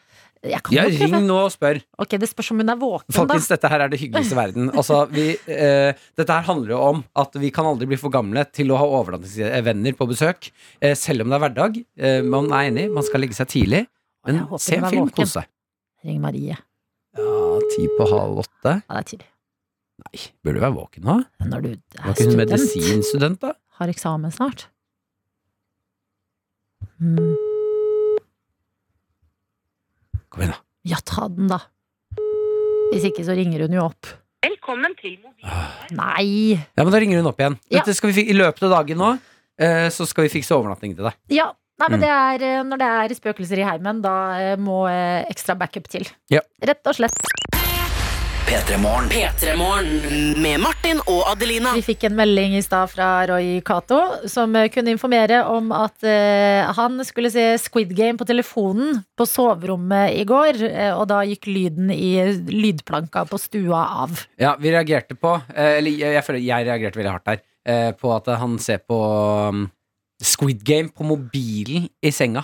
Jeg 0.44 0.64
kan 0.66 0.74
Ja, 0.74 0.84
jo 0.90 0.98
prøve. 0.98 1.12
ring 1.20 1.28
nå 1.28 1.36
og 1.46 1.52
spør. 1.54 1.78
Ok, 2.02 2.16
Det 2.18 2.28
spørs 2.32 2.48
om 2.52 2.58
hun 2.64 2.70
er 2.74 2.76
våken, 2.82 3.14
Folkens, 3.14 3.48
dette 3.48 3.70
her 3.70 3.80
er 3.86 3.90
det 3.90 4.00
hyggeligste 4.02 4.34
i 4.34 4.40
verden. 4.40 4.72
Altså, 4.74 5.04
vi, 5.12 5.38
eh, 5.54 5.94
dette 6.18 6.34
her 6.34 6.42
handler 6.48 6.70
jo 6.74 6.80
om 6.82 7.04
at 7.16 7.34
vi 7.38 7.52
kan 7.52 7.66
aldri 7.70 7.86
bli 7.86 7.96
for 8.02 8.10
gamle 8.10 8.44
til 8.52 8.68
å 8.74 8.78
ha 8.82 8.86
overnattingsvenner 8.86 9.94
på 10.00 10.08
besøk. 10.10 10.50
Eh, 10.82 10.96
selv 10.96 11.22
om 11.22 11.30
det 11.30 11.38
er 11.38 11.44
hverdag. 11.46 11.86
Eh, 11.98 12.22
man 12.24 12.46
er 12.52 12.72
enig, 12.72 12.88
man 12.92 13.04
skal 13.04 13.22
legge 13.22 13.38
seg 13.38 13.48
tidlig. 13.54 13.86
Men 14.26 14.48
se 14.58 14.78
en 14.78 14.90
film, 14.90 15.10
kos 15.14 15.34
deg. 15.38 15.46
Ring 16.06 16.20
Marie. 16.22 16.58
Ja, 17.18 17.60
ti 17.76 17.86
på 18.00 18.10
halv 18.10 18.42
åtte. 18.42 18.82
Ja, 18.90 18.98
det 18.98 19.02
er 19.04 19.10
tidlig. 19.18 19.28
Nei, 20.02 20.22
bør 20.44 20.54
du 20.54 20.60
være 20.62 20.74
våken 20.74 21.04
nå? 21.06 21.20
Når 21.46 21.62
du 21.62 21.70
Var 21.70 21.78
er 22.02 22.14
ikke 22.16 22.26
hun 22.26 22.32
student, 22.34 22.38
medisinstudent, 22.50 23.40
da? 23.40 23.54
har 23.78 23.88
eksamen 23.94 24.32
snart. 24.34 24.66
Mm. 27.00 27.38
Kom 30.32 30.44
igjen, 30.46 30.54
da. 30.56 30.62
Ja, 30.88 30.98
ta 31.06 31.28
den, 31.30 31.50
da. 31.52 31.60
Hvis 32.92 33.06
ikke, 33.08 33.24
så 33.28 33.36
ringer 33.38 33.66
hun 33.66 33.76
jo 33.78 33.86
opp. 33.90 34.10
Velkommen 34.42 34.96
til 35.00 35.18
mobilen. 35.22 35.98
Nei! 35.98 36.56
Ja, 36.58 36.84
men 36.86 36.92
da 36.96 37.02
ringer 37.04 37.22
hun 37.22 37.30
opp 37.30 37.42
igjen. 37.44 37.58
Ja. 37.70 37.80
Dette 37.82 37.96
skal 37.98 38.14
vi, 38.16 38.24
I 38.32 38.36
løpet 38.38 38.64
av 38.68 38.74
dagen 38.80 39.00
nå 39.02 39.12
eh, 39.62 39.88
så 39.94 40.08
skal 40.10 40.26
vi 40.28 40.34
fikse 40.34 40.56
overnatting 40.58 40.96
til 40.98 41.06
deg. 41.10 41.18
Ja, 41.36 41.50
nei, 41.82 41.88
men 41.92 42.00
Mm. 42.00 42.04
det 42.06 42.12
er, 42.16 42.46
eh, 42.48 42.64
når 42.72 42.82
det 42.82 42.90
er 42.96 43.16
spøkelser 43.20 43.62
i 43.62 43.68
heimen, 43.68 44.02
da 44.02 44.16
eh, 44.40 44.56
må 44.58 44.84
ekstra 45.30 45.56
backup 45.60 45.88
til. 45.92 46.08
Ja. 46.34 46.42
Rett 46.64 46.88
og 46.90 46.96
slett. 46.98 47.20
P3 48.48 48.78
Morgen. 48.82 49.10
P3morgen 49.10 50.42
med 50.42 50.60
Martin 50.60 51.00
og 51.08 51.22
Adelina. 51.32 51.72
Vi 51.78 51.84
fikk 51.86 52.04
en 52.10 52.16
melding 52.18 52.56
i 52.58 52.62
stad 52.64 52.90
fra 52.92 53.08
Roy 53.30 53.62
Cato, 53.66 54.00
som 54.30 54.56
eh, 54.60 54.68
kunne 54.74 54.92
informere 54.96 55.42
om 55.48 55.72
at 55.76 56.04
eh, 56.08 56.68
han 56.78 57.00
skulle 57.08 57.32
se 57.32 57.46
Squid 57.64 57.94
Game 57.98 58.20
på 58.20 58.28
telefonen 58.28 59.02
på 59.18 59.28
soverommet 59.30 60.18
i 60.20 60.26
går, 60.28 60.60
eh, 60.68 60.92
og 60.96 61.08
da 61.12 61.22
gikk 61.28 61.48
lyden 61.48 61.94
i 61.96 62.12
lydplanka 62.52 63.24
på 63.32 63.40
stua 63.42 63.86
av. 64.04 64.26
Ja, 64.42 64.56
vi 64.60 64.74
reagerte 64.76 65.16
på 65.16 65.38
eh, 65.56 65.78
Eller 65.80 65.92
jeg, 65.96 66.18
jeg 66.18 66.26
føler 66.28 66.44
jeg 66.50 66.68
reagerte 66.72 67.00
veldig 67.02 67.16
hardt 67.16 67.30
der. 67.32 67.44
eh, 67.66 67.92
på 67.96 68.12
at 68.16 68.28
han 68.42 68.58
ser 68.60 68.84
på 68.84 68.98
um, 69.54 69.68
Squid 70.22 70.62
Game 70.68 70.90
på 70.94 71.04
mobilen 71.08 71.88
i 72.06 72.12
senga. 72.14 72.44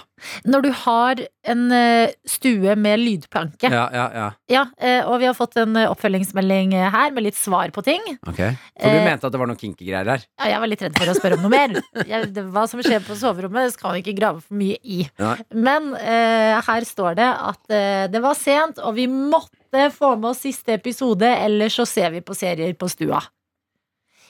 Når 0.49 0.63
du 0.65 0.69
har 0.83 1.19
en 1.47 1.59
eh, 1.71 2.09
stue 2.27 2.73
med 2.79 2.99
lydplanke, 3.03 3.69
ja. 3.69 3.83
Ja, 3.93 4.05
ja, 4.17 4.25
ja. 4.49 4.63
eh, 4.81 5.05
og 5.05 5.19
vi 5.21 5.27
har 5.29 5.35
fått 5.37 5.57
en 5.61 5.75
eh, 5.77 5.85
oppfølgingsmelding 5.91 6.73
her 6.73 7.13
med 7.13 7.27
litt 7.27 7.37
svar 7.37 7.69
på 7.75 7.83
ting. 7.85 8.01
Ok 8.25 8.39
For 8.41 8.89
du 8.89 8.97
Eh, 8.97 9.05
mente 9.05 9.27
at 9.29 9.33
det 9.35 9.39
var 9.39 9.49
noen 9.51 9.59
kinky 9.61 9.85
greier 9.85 10.07
der? 10.09 10.25
Ja, 10.41 10.49
jeg 10.55 10.63
var 10.63 10.71
litt 10.73 10.81
redd 10.87 10.97
for 10.97 11.11
å 11.13 11.15
spørre 11.17 11.37
om 11.37 11.45
noe 11.45 11.53
mer. 11.53 11.77
Jeg, 12.09 12.31
det, 12.33 12.47
hva 12.53 12.65
som 12.69 12.81
skjer 12.81 13.05
på 13.05 13.15
soverommet, 13.19 13.73
skal 13.77 13.93
vi 13.97 14.01
ikke 14.05 14.17
grave 14.17 14.41
for 14.41 14.57
mye 14.57 14.77
i. 14.81 15.03
Nei. 15.21 15.35
Men 15.53 15.93
eh, 16.01 16.57
her 16.65 16.89
står 16.89 17.17
det 17.21 17.29
at 17.29 17.73
eh, 17.77 18.03
det 18.11 18.21
var 18.25 18.37
sent, 18.39 18.81
og 18.81 18.97
vi 18.97 19.05
måtte 19.11 19.89
få 19.93 20.15
med 20.17 20.31
oss 20.33 20.41
siste 20.47 20.73
episode, 20.79 21.27
ellers 21.29 21.75
så 21.77 21.85
ser 21.85 22.13
vi 22.15 22.21
på 22.25 22.33
serier 22.37 22.73
på 22.79 22.89
stua. 22.89 23.21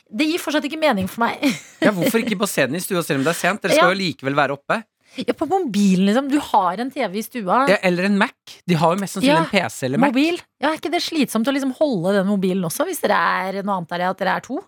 Det 0.09 0.27
gir 0.29 0.39
fortsatt 0.39 0.65
ikke 0.69 0.79
mening 0.79 1.07
for 1.11 1.25
meg. 1.25 1.41
Ja, 1.83 1.91
Hvorfor 1.95 2.21
ikke 2.23 2.37
på 2.39 2.47
scenen 2.49 2.79
i 2.79 2.83
stua 2.83 3.03
selv 3.05 3.21
om 3.21 3.25
det 3.27 3.33
er 3.35 3.39
sent? 3.41 3.61
Dere 3.63 3.75
skal 3.75 3.89
Ja. 3.89 3.95
jo 3.95 3.99
likevel 3.99 4.35
være 4.37 4.55
oppe. 4.57 4.81
Ja, 5.17 5.33
på 5.33 5.47
mobilen, 5.49 6.05
liksom. 6.09 6.27
Du 6.29 6.37
har 6.51 6.77
en 6.83 6.91
TV 6.93 7.17
i 7.17 7.23
stua. 7.25 7.63
Ja, 7.71 7.77
eller 7.87 8.05
en 8.05 8.17
Mac. 8.19 8.33
De 8.69 8.75
har 8.77 8.93
jo 8.93 8.99
mest 9.01 9.15
sannsynlig 9.17 9.33
Ja, 9.33 9.43
en 9.45 9.51
PC 9.51 9.85
eller 9.87 10.01
Mac. 10.03 10.11
Mobil. 10.13 10.39
Ja, 10.61 10.71
Er 10.73 10.77
ikke 10.77 10.91
det 10.93 11.01
slitsomt 11.01 11.47
å 11.49 11.53
liksom 11.55 11.71
holde 11.79 12.13
den 12.19 12.27
mobilen 12.29 12.65
også, 12.67 12.85
hvis 12.85 12.99
dere 13.01 13.17
er 13.17 13.61
Nå 13.65 13.73
antar 13.81 14.03
jeg 14.03 14.09
at 14.13 14.19
dere 14.21 14.35
er 14.37 14.45
to? 14.45 14.59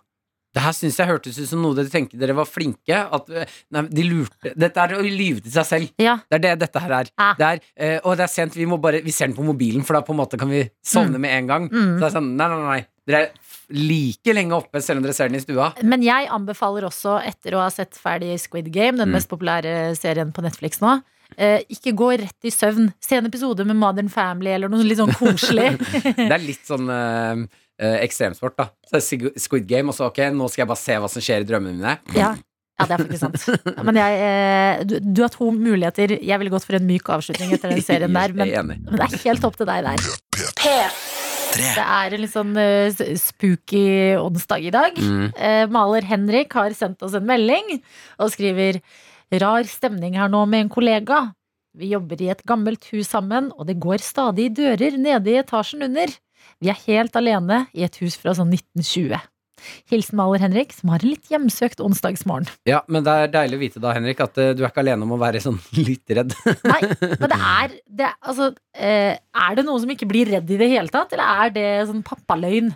Det 0.50 0.64
her 0.64 0.72
syns 0.74 0.96
jeg 0.98 1.06
hørtes 1.06 1.36
ut 1.38 1.46
som 1.46 1.60
noe 1.62 1.76
dere 1.78 1.86
tenkte 1.92 2.18
dere 2.18 2.34
var 2.34 2.48
flinke. 2.50 2.96
At 3.14 3.28
eh, 3.30 3.46
nei, 3.70 3.84
de 3.94 4.02
lurte 4.08 4.50
Dette 4.58 4.82
er 4.82 4.96
å 4.96 5.02
lyve 5.04 5.44
til 5.44 5.52
seg 5.54 5.68
selv. 5.68 5.92
Ja. 6.02 6.16
Det 6.26 6.40
er 6.40 6.42
det 6.48 6.54
dette 6.64 6.82
her 6.82 6.94
er. 6.96 7.10
Ah. 7.22 7.36
Det 7.38 7.46
er 7.52 7.60
eh, 7.76 7.98
og 8.02 8.16
det 8.18 8.24
er 8.26 8.32
sent, 8.32 8.56
vi, 8.58 8.66
må 8.66 8.80
bare, 8.82 8.98
vi 9.04 9.14
ser 9.14 9.30
den 9.30 9.36
på 9.38 9.46
mobilen, 9.46 9.84
for 9.86 9.94
da 9.94 10.02
på 10.02 10.10
en 10.16 10.18
måte 10.24 10.40
kan 10.40 10.50
vi 10.50 10.64
sovne 10.82 11.20
med 11.22 11.36
en 11.36 11.46
gang. 11.52 11.68
Mm. 11.70 11.92
Så 11.94 12.00
det 12.02 12.08
er 12.08 12.16
sånn, 12.16 12.32
nei, 12.40 12.48
nei, 12.50 12.58
nei. 12.66 12.80
Dere 13.06 13.22
er 13.28 13.30
like 13.70 14.34
lenge 14.34 14.52
oppe 14.56 14.80
selv 14.82 14.98
om 14.98 15.04
dere 15.06 15.14
ser 15.14 15.28
den 15.30 15.38
i 15.38 15.44
stua. 15.44 15.70
Men 15.86 16.02
jeg 16.02 16.28
anbefaler 16.32 16.86
også, 16.88 17.18
etter 17.26 17.54
å 17.56 17.62
ha 17.64 17.70
sett 17.70 17.94
ferdig 17.98 18.34
Squid 18.42 18.70
Game, 18.74 18.96
den 18.98 19.08
Mm. 19.08 19.16
mest 19.18 19.28
populære 19.30 19.96
serien 19.96 20.32
på 20.32 20.42
Netflix 20.42 20.80
nå, 20.82 20.96
eh, 21.38 21.60
ikke 21.70 21.92
gå 21.94 22.10
rett 22.18 22.44
i 22.44 22.50
søvn. 22.50 22.92
Se 23.00 23.16
en 23.16 23.26
episode 23.26 23.64
med 23.66 23.76
Modern 23.76 24.08
Family 24.10 24.50
eller 24.50 24.68
noe 24.68 24.82
litt 24.82 24.98
sånn 24.98 25.14
koselig. 25.14 25.78
Det 26.16 26.30
er 26.32 26.38
litt 26.42 26.66
sånn 26.66 26.88
eh, 26.90 27.46
eh, 27.80 27.98
ekstremsport, 28.04 28.56
da. 28.58 28.68
Så 28.86 28.98
det 28.98 29.02
er 29.34 29.40
Squid 29.40 29.66
Game, 29.70 29.88
og 29.88 29.94
så 29.94 30.08
ok, 30.10 30.18
nå 30.34 30.48
skal 30.50 30.64
jeg 30.66 30.68
bare 30.74 30.82
se 30.82 30.98
hva 31.00 31.08
som 31.10 31.22
skjer 31.22 31.42
i 31.46 31.48
drømmene 31.48 31.78
mine. 31.78 31.98
ja. 32.18 32.34
ja, 32.80 32.86
det 32.88 32.96
er 32.96 33.04
faktisk 33.04 33.20
sant. 33.20 33.84
Men 33.84 33.94
jeg, 34.00 34.20
eh, 34.24 34.84
du, 34.88 34.98
du 35.04 35.20
har 35.22 35.28
to 35.34 35.50
muligheter. 35.52 36.16
Jeg 36.24 36.38
ville 36.40 36.50
gått 36.54 36.64
for 36.64 36.78
en 36.80 36.86
myk 36.88 37.10
avslutning 37.12 37.52
etter 37.52 37.68
den 37.74 37.82
serien 37.90 38.12
der, 38.16 38.32
men, 38.32 38.48
men 38.74 38.96
det 38.96 39.06
er 39.10 39.18
helt 39.28 39.44
opp 39.44 39.56
til 39.60 39.68
deg 39.68 39.84
der. 39.84 41.19
Det 41.56 41.82
er 41.82 42.14
en 42.14 42.22
litt 42.22 42.32
sånn 42.32 42.54
uh, 42.56 43.02
spooky 43.18 44.16
onsdag 44.20 44.66
i 44.68 44.72
dag. 44.74 44.98
Mm. 44.98 45.26
Uh, 45.34 45.64
maler 45.72 46.06
Henrik 46.08 46.54
har 46.58 46.74
sendt 46.76 47.02
oss 47.06 47.16
en 47.18 47.26
melding 47.28 47.78
og 48.20 48.32
skriver 48.34 48.80
Rar 49.40 49.66
stemning 49.70 50.16
her 50.18 50.30
nå 50.30 50.42
med 50.50 50.66
en 50.66 50.72
kollega. 50.72 51.20
Vi 51.78 51.92
jobber 51.92 52.18
i 52.22 52.30
et 52.32 52.42
gammelt 52.48 52.88
hus 52.90 53.12
sammen, 53.12 53.52
og 53.54 53.68
det 53.68 53.78
går 53.82 54.02
stadig 54.02 54.48
dører 54.58 54.96
nede 54.98 55.30
i 55.30 55.38
etasjen 55.38 55.86
under. 55.86 56.10
Vi 56.58 56.70
er 56.72 56.80
helt 56.88 57.14
alene 57.16 57.64
i 57.76 57.84
et 57.86 58.00
hus 58.02 58.18
fra 58.18 58.34
sånn 58.34 58.50
1920. 58.56 59.20
Hilsen 59.90 60.16
maler 60.20 60.40
Henrik, 60.44 60.72
som 60.76 60.92
har 60.94 61.02
en 61.04 61.10
litt 61.12 61.28
hjemsøkt 61.30 61.80
onsdagsmorgen. 61.84 62.48
Ja, 62.68 62.80
men 62.88 63.04
det 63.06 63.14
er 63.24 63.32
deilig 63.34 63.58
å 63.58 63.62
vite 63.64 63.82
da, 63.82 63.92
Henrik, 63.96 64.20
at 64.24 64.38
eh, 64.38 64.52
du 64.56 64.64
er 64.64 64.70
ikke 64.70 64.84
alene 64.84 65.06
om 65.06 65.12
å 65.16 65.20
være 65.20 65.40
sånn 65.44 65.58
litt 65.88 66.08
redd. 66.16 66.34
Nei, 66.64 66.80
men 67.00 67.28
det 67.28 67.40
er 67.40 67.76
det, 67.86 68.08
er- 68.08 68.18
Altså, 68.30 68.50
eh, 68.74 69.14
er 69.18 69.54
det 69.58 69.64
noen 69.66 69.80
som 69.82 69.90
ikke 69.90 70.08
blir 70.10 70.28
redd 70.30 70.50
i 70.50 70.58
det 70.60 70.70
hele 70.70 70.88
tatt, 70.92 71.12
eller 71.16 71.46
er 71.46 71.54
det 71.54 71.68
sånn 71.90 72.04
pappaløgn? 72.06 72.72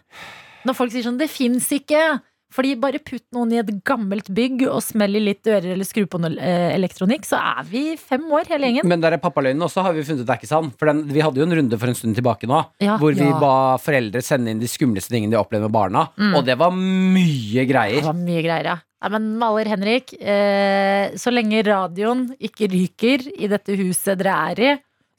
Når 0.65 0.75
folk 0.79 0.93
sier 0.95 1.05
sånn 1.05 1.19
'det 1.21 1.29
fins 1.31 1.67
ikke', 1.77 2.21
fordi 2.55 2.75
bare 2.79 3.01
putt 3.03 3.25
noen 3.35 3.51
i 3.53 3.59
et 3.59 3.71
gammelt 3.87 4.29
bygg 4.35 4.63
og 4.69 4.79
smell 4.85 5.19
i 5.19 5.23
litt 5.25 5.41
dører 5.47 5.73
eller 5.75 5.87
skru 5.89 6.05
på 6.11 6.21
noe 6.23 6.37
eh, 6.39 6.71
elektronikk, 6.77 7.27
så 7.27 7.41
er 7.41 7.67
vi 7.67 7.83
fem 7.99 8.25
år 8.31 8.47
hele 8.53 8.69
gjengen. 8.71 8.87
Men 8.89 9.03
der 9.03 9.17
er 9.17 9.23
pappaløgnen 9.23 9.67
også, 9.67 9.83
har 9.83 9.97
vi 9.97 10.05
funnet 10.07 10.23
ut 10.23 10.31
er 10.31 10.39
ikke 10.39 10.51
sann. 10.53 10.71
For 10.79 10.87
den, 10.91 11.03
vi 11.11 11.23
hadde 11.25 11.43
jo 11.43 11.47
en 11.49 11.57
runde 11.59 11.81
for 11.83 11.91
en 11.91 11.99
stund 11.99 12.15
tilbake 12.19 12.47
nå, 12.51 12.61
Ja. 12.85 12.97
hvor 13.03 13.13
vi 13.19 13.27
Ja. 13.27 13.39
ba 13.43 13.55
foreldre 13.83 14.23
sende 14.23 14.51
inn 14.55 14.61
de 14.63 14.71
skumleste 14.71 15.11
tingene 15.11 15.35
de 15.35 15.41
opplevde 15.43 15.67
med 15.67 15.75
barna. 15.75 16.07
Mm. 16.17 16.35
Og 16.39 16.45
det 16.47 16.57
var 16.63 16.71
mye 16.71 17.67
greier. 17.67 18.01
Det 18.01 18.07
var 18.07 18.21
mye 18.23 18.43
greier, 18.47 18.65
ja. 18.65 18.79
Nei, 19.05 19.11
men 19.19 19.27
maler 19.39 19.69
Henrik, 19.69 20.15
eh, 20.23 21.11
så 21.21 21.33
lenge 21.35 21.61
radioen 21.67 22.29
ikke 22.41 22.71
ryker 22.73 23.27
i 23.37 23.49
dette 23.51 23.77
huset 23.77 24.17
dere 24.23 24.37
er 24.53 24.63
i, 24.63 24.71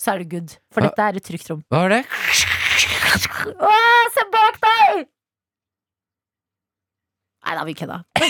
så 0.01 0.13
er 0.15 0.23
det 0.23 0.29
good. 0.31 0.55
For 0.73 0.81
dette 0.81 0.99
er 1.03 1.19
et 1.19 1.23
trygt 1.27 1.49
rom. 1.51 1.61
Hva 1.69 1.83
er 1.85 1.89
det? 1.99 2.01
Åh, 3.59 4.05
se 4.15 4.25
bak 4.33 4.57
deg! 4.63 5.05
Nei, 7.45 7.53
da 7.59 7.63
vi 7.67 7.75
kødda. 7.77 7.99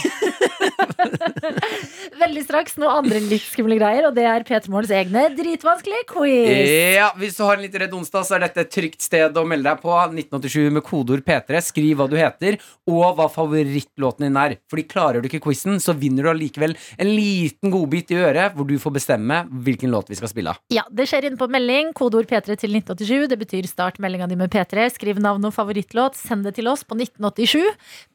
Veldig 2.20 2.44
straks 2.46 2.76
noe 2.82 2.92
andre 3.00 3.20
litt 3.24 3.44
skumle 3.46 3.78
greier, 3.80 4.08
og 4.10 4.16
det 4.18 4.26
er 4.28 4.44
P3 4.48 4.72
Morgens 4.72 4.92
egne 4.96 5.26
dritvanskelige 5.38 6.06
quiz. 6.10 6.72
Ja, 6.98 7.10
Hvis 7.20 7.38
du 7.38 7.44
har 7.46 7.58
en 7.58 7.64
litt 7.66 7.76
redd 7.80 7.94
onsdag, 7.96 8.26
så 8.28 8.36
er 8.38 8.46
dette 8.46 8.64
et 8.66 8.72
trygt 8.74 9.04
sted 9.06 9.38
å 9.40 9.46
melde 9.48 9.70
deg 9.70 9.82
på. 9.84 9.94
1987 9.96 10.74
med 10.76 10.84
kodeord 10.86 11.24
P3. 11.28 11.62
Skriv 11.64 12.00
hva 12.00 12.08
du 12.12 12.18
heter, 12.20 12.58
og 12.92 13.16
hva 13.18 13.28
favorittlåten 13.32 14.28
din 14.28 14.40
er. 14.42 14.58
Fordi 14.72 14.86
klarer 14.92 15.24
du 15.24 15.30
ikke 15.30 15.42
quizen, 15.48 15.80
så 15.84 15.96
vinner 15.98 16.28
du 16.28 16.32
allikevel 16.34 16.76
en 17.00 17.12
liten 17.12 17.72
godbit 17.74 18.12
i 18.16 18.20
øret, 18.20 18.56
hvor 18.58 18.68
du 18.68 18.76
får 18.82 18.96
bestemme 19.00 19.42
hvilken 19.66 19.94
låt 19.96 20.12
vi 20.12 20.20
skal 20.20 20.32
spille 20.32 20.54
av. 20.56 20.62
Ja, 20.74 20.84
Det 20.92 21.08
skjer 21.10 21.30
inne 21.30 21.40
på 21.40 21.50
melding. 21.52 21.94
Kodeord 21.98 22.28
P3 22.30 22.58
til 22.60 22.76
1987. 22.82 23.30
Det 23.32 23.40
betyr 23.42 23.70
start 23.72 24.02
meldinga 24.04 24.28
di 24.32 24.38
med 24.40 24.52
P3. 24.54 24.90
Skriv 24.96 25.20
navn 25.24 25.48
og 25.48 25.56
favorittlåt. 25.56 26.20
Send 26.20 26.46
det 26.48 26.56
til 26.60 26.70
oss 26.72 26.84
på 26.88 26.98
1987. 27.00 27.64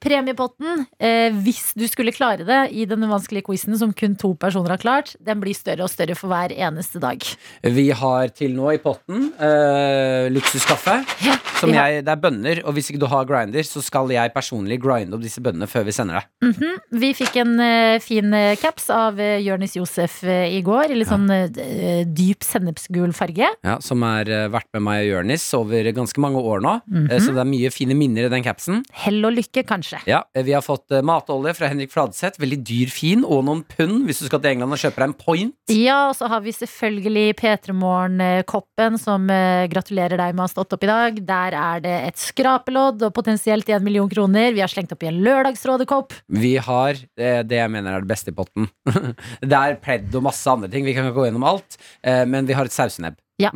Premiepotten, 0.04 0.84
eh, 0.98 1.30
hvis 1.44 1.72
du 1.78 1.86
skulle 1.90 2.12
klare 2.16 2.44
det 2.48 2.60
i 2.72 2.86
denne 2.88 3.08
vanskelige 3.10 3.46
quizen 3.46 3.76
som 3.78 3.92
kun 3.96 4.16
to 4.20 4.32
personer 4.40 4.74
har 4.74 4.80
klart, 4.82 5.14
den 5.20 5.40
blir 5.42 5.54
større 5.56 5.84
og 5.86 5.90
større 5.92 6.16
for 6.18 6.32
hver 6.32 6.52
eneste 6.56 7.00
dag. 7.02 7.22
Vi 7.62 7.86
har 7.90 8.28
til 8.34 8.54
nå 8.56 8.72
i 8.74 8.80
potten 8.82 9.30
eh, 9.40 10.28
luksuskaffe. 10.32 10.98
Ja, 11.26 11.36
Som 11.60 11.74
ja. 11.74 11.86
jeg, 11.90 12.04
det 12.06 12.12
er 12.14 12.20
bønner, 12.22 12.62
og 12.64 12.72
hvis 12.76 12.88
ikke 12.90 13.02
du 13.02 13.06
har 13.12 13.26
grinder, 13.28 13.62
så 13.66 13.82
skal 13.84 14.08
jeg 14.12 14.32
personlig 14.32 14.78
grinde 14.80 15.16
opp 15.16 15.22
disse 15.24 15.42
bønnene 15.44 15.68
før 15.68 15.84
vi 15.84 15.92
sender 15.92 16.20
deg. 16.20 16.28
-hmm. 16.56 16.76
Vi 17.00 17.12
fikk 17.14 17.36
en 17.36 17.60
eh, 17.60 17.98
fin 18.00 18.32
eh, 18.34 18.56
caps 18.56 18.88
av 18.90 19.20
eh, 19.20 19.38
Jonis 19.44 19.76
Josef 19.76 20.24
eh, 20.24 20.56
i 20.56 20.62
går, 20.62 20.90
i 20.90 20.94
litt 20.94 21.08
sånn 21.08 21.28
eh, 21.30 22.04
dyp 22.06 22.42
sennepsgul 22.42 23.12
farge. 23.12 23.46
Ja, 23.64 23.78
som 23.80 24.02
har 24.02 24.24
vært 24.24 24.66
med 24.72 24.82
meg 24.82 25.04
og 25.04 25.10
Jonis 25.18 25.44
over 25.54 25.92
ganske 25.92 26.20
mange 26.20 26.40
år 26.40 26.60
nå. 26.64 26.80
Eh, 27.10 27.18
Så 27.20 27.32
det 27.34 27.40
er 27.40 27.44
mye 27.50 27.70
fine 27.70 27.94
minner 27.94 28.24
i 28.26 28.28
den 28.32 28.42
capsen. 28.42 28.82
Hell 28.92 29.24
og 29.24 29.32
lykke, 29.36 29.62
kanskje. 29.68 30.00
Ja, 30.06 30.22
Vi 30.34 30.52
har 30.52 30.62
fått 30.62 30.79
eh, 30.90 31.02
matolje 31.06 31.52
fra 31.58 31.68
Henrik 31.70 31.92
Fladseth. 31.92 32.40
Veldig 32.40 32.58
dyr, 32.66 32.90
fin. 32.92 33.24
Og 33.26 33.44
noen 33.46 33.60
pund 33.68 34.06
hvis 34.08 34.22
du 34.22 34.26
skal 34.28 34.40
til 34.44 34.54
England 34.54 34.72
og 34.76 34.80
kjøper 34.82 35.04
deg 35.04 35.10
en 35.12 35.16
point. 35.20 35.54
Ja, 35.74 35.98
og 36.10 36.16
så 36.18 36.28
har 36.32 36.40
vi 36.44 36.54
selvfølgelig 36.56 37.36
P3 37.40 37.74
Morgen-koppen, 37.76 38.98
som 39.00 39.28
eh, 39.32 39.66
gratulerer 39.72 40.16
deg 40.20 40.34
med 40.34 40.44
å 40.44 40.48
ha 40.48 40.52
stått 40.52 40.74
opp 40.76 40.84
i 40.86 40.90
dag. 40.90 41.20
Der 41.28 41.56
er 41.60 41.84
det 41.84 41.94
et 42.10 42.20
skrapelodd 42.20 43.04
og 43.06 43.14
potensielt 43.16 43.68
en 43.70 43.84
million 43.86 44.08
kroner. 44.10 44.52
Vi 44.56 44.62
har 44.64 44.70
slengt 44.72 44.92
opp 44.94 45.04
i 45.04 45.10
en 45.10 45.20
Lørdagsrådekopp. 45.24 46.16
Vi 46.40 46.56
har 46.64 46.96
eh, 47.20 47.40
det 47.46 47.60
jeg 47.60 47.72
mener 47.72 47.96
er 47.98 48.04
det 48.06 48.10
beste 48.10 48.32
i 48.32 48.36
potten. 48.36 48.68
det 49.50 49.56
er 49.56 49.78
pledd 49.82 50.14
og 50.18 50.26
masse 50.30 50.46
andre 50.50 50.70
ting. 50.72 50.86
Vi 50.88 50.94
kan 50.96 51.08
ikke 51.08 51.18
gå 51.20 51.28
gjennom 51.28 51.46
alt. 51.52 51.78
eh, 52.02 52.24
Men 52.28 52.48
vi 52.48 52.56
har 52.56 52.68
et 52.68 52.74
sausenebb. 52.74 53.18
Ja. 53.40 53.50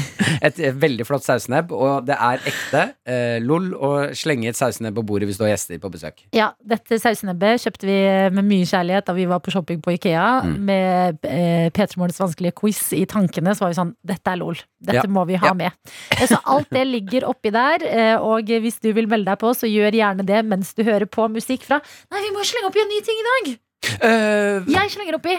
et 0.46 0.58
veldig 0.80 1.06
flott 1.08 1.24
sausnebb, 1.24 1.72
og 1.72 2.06
det 2.08 2.16
er 2.16 2.42
ekte. 2.50 2.82
Eh, 3.08 3.38
lol 3.42 3.70
å 3.74 3.90
slenge 4.16 4.50
et 4.50 4.58
sausnebb 4.58 4.98
på 5.00 5.04
bordet 5.08 5.28
hvis 5.30 5.38
du 5.40 5.44
har 5.46 5.52
gjester 5.54 5.80
på 5.82 5.90
besøk. 5.92 6.22
Ja, 6.36 6.50
dette 6.60 6.98
sausnebbet 7.00 7.62
kjøpte 7.64 7.88
vi 7.88 7.98
med 8.36 8.44
mye 8.50 8.68
kjærlighet 8.68 9.08
da 9.08 9.14
vi 9.16 9.26
var 9.30 9.40
på 9.44 9.54
shopping 9.54 9.80
på 9.84 9.94
Ikea. 9.96 10.26
Mm. 10.44 10.56
Med 10.70 11.24
eh, 11.30 11.70
P3 11.74 11.96
Morgens 12.00 12.20
vanskelige 12.20 12.56
quiz 12.60 12.82
i 12.96 13.04
tankene, 13.10 13.54
så 13.56 13.66
var 13.66 13.74
vi 13.74 13.80
sånn 13.80 13.94
Dette 14.06 14.34
er 14.34 14.40
lol. 14.42 14.58
Dette 14.80 15.04
Ja. 15.04 15.08
må 15.12 15.24
vi 15.28 15.38
ha 15.40 15.46
Ja. 15.50 15.54
med. 15.54 15.72
Eh, 16.16 16.26
Så 16.30 16.38
alt 16.44 16.68
det 16.70 16.86
ligger 16.86 17.26
oppi 17.30 17.50
der. 17.54 17.82
eh, 17.86 18.16
Og 18.20 18.44
hvis 18.46 18.80
du 18.80 18.92
vil 18.92 19.06
melde 19.08 19.24
deg 19.32 19.38
på, 19.40 19.50
så 19.56 19.66
gjør 19.70 19.92
gjerne 19.96 20.24
det 20.26 20.44
mens 20.44 20.74
du 20.74 20.84
hører 20.84 21.06
på 21.06 21.28
musikk 21.32 21.62
fra 21.66 21.80
Nei, 22.10 22.20
vi 22.22 22.30
må 22.34 22.44
slenge 22.44 22.68
oppi 22.68 22.80
en 22.82 22.88
ny 22.92 23.00
ting 23.06 23.18
i 23.20 23.26
dag! 23.30 23.58
Uh, 24.04 24.64
Jeg 24.68 24.90
slenger 24.92 25.16
oppi 25.16 25.34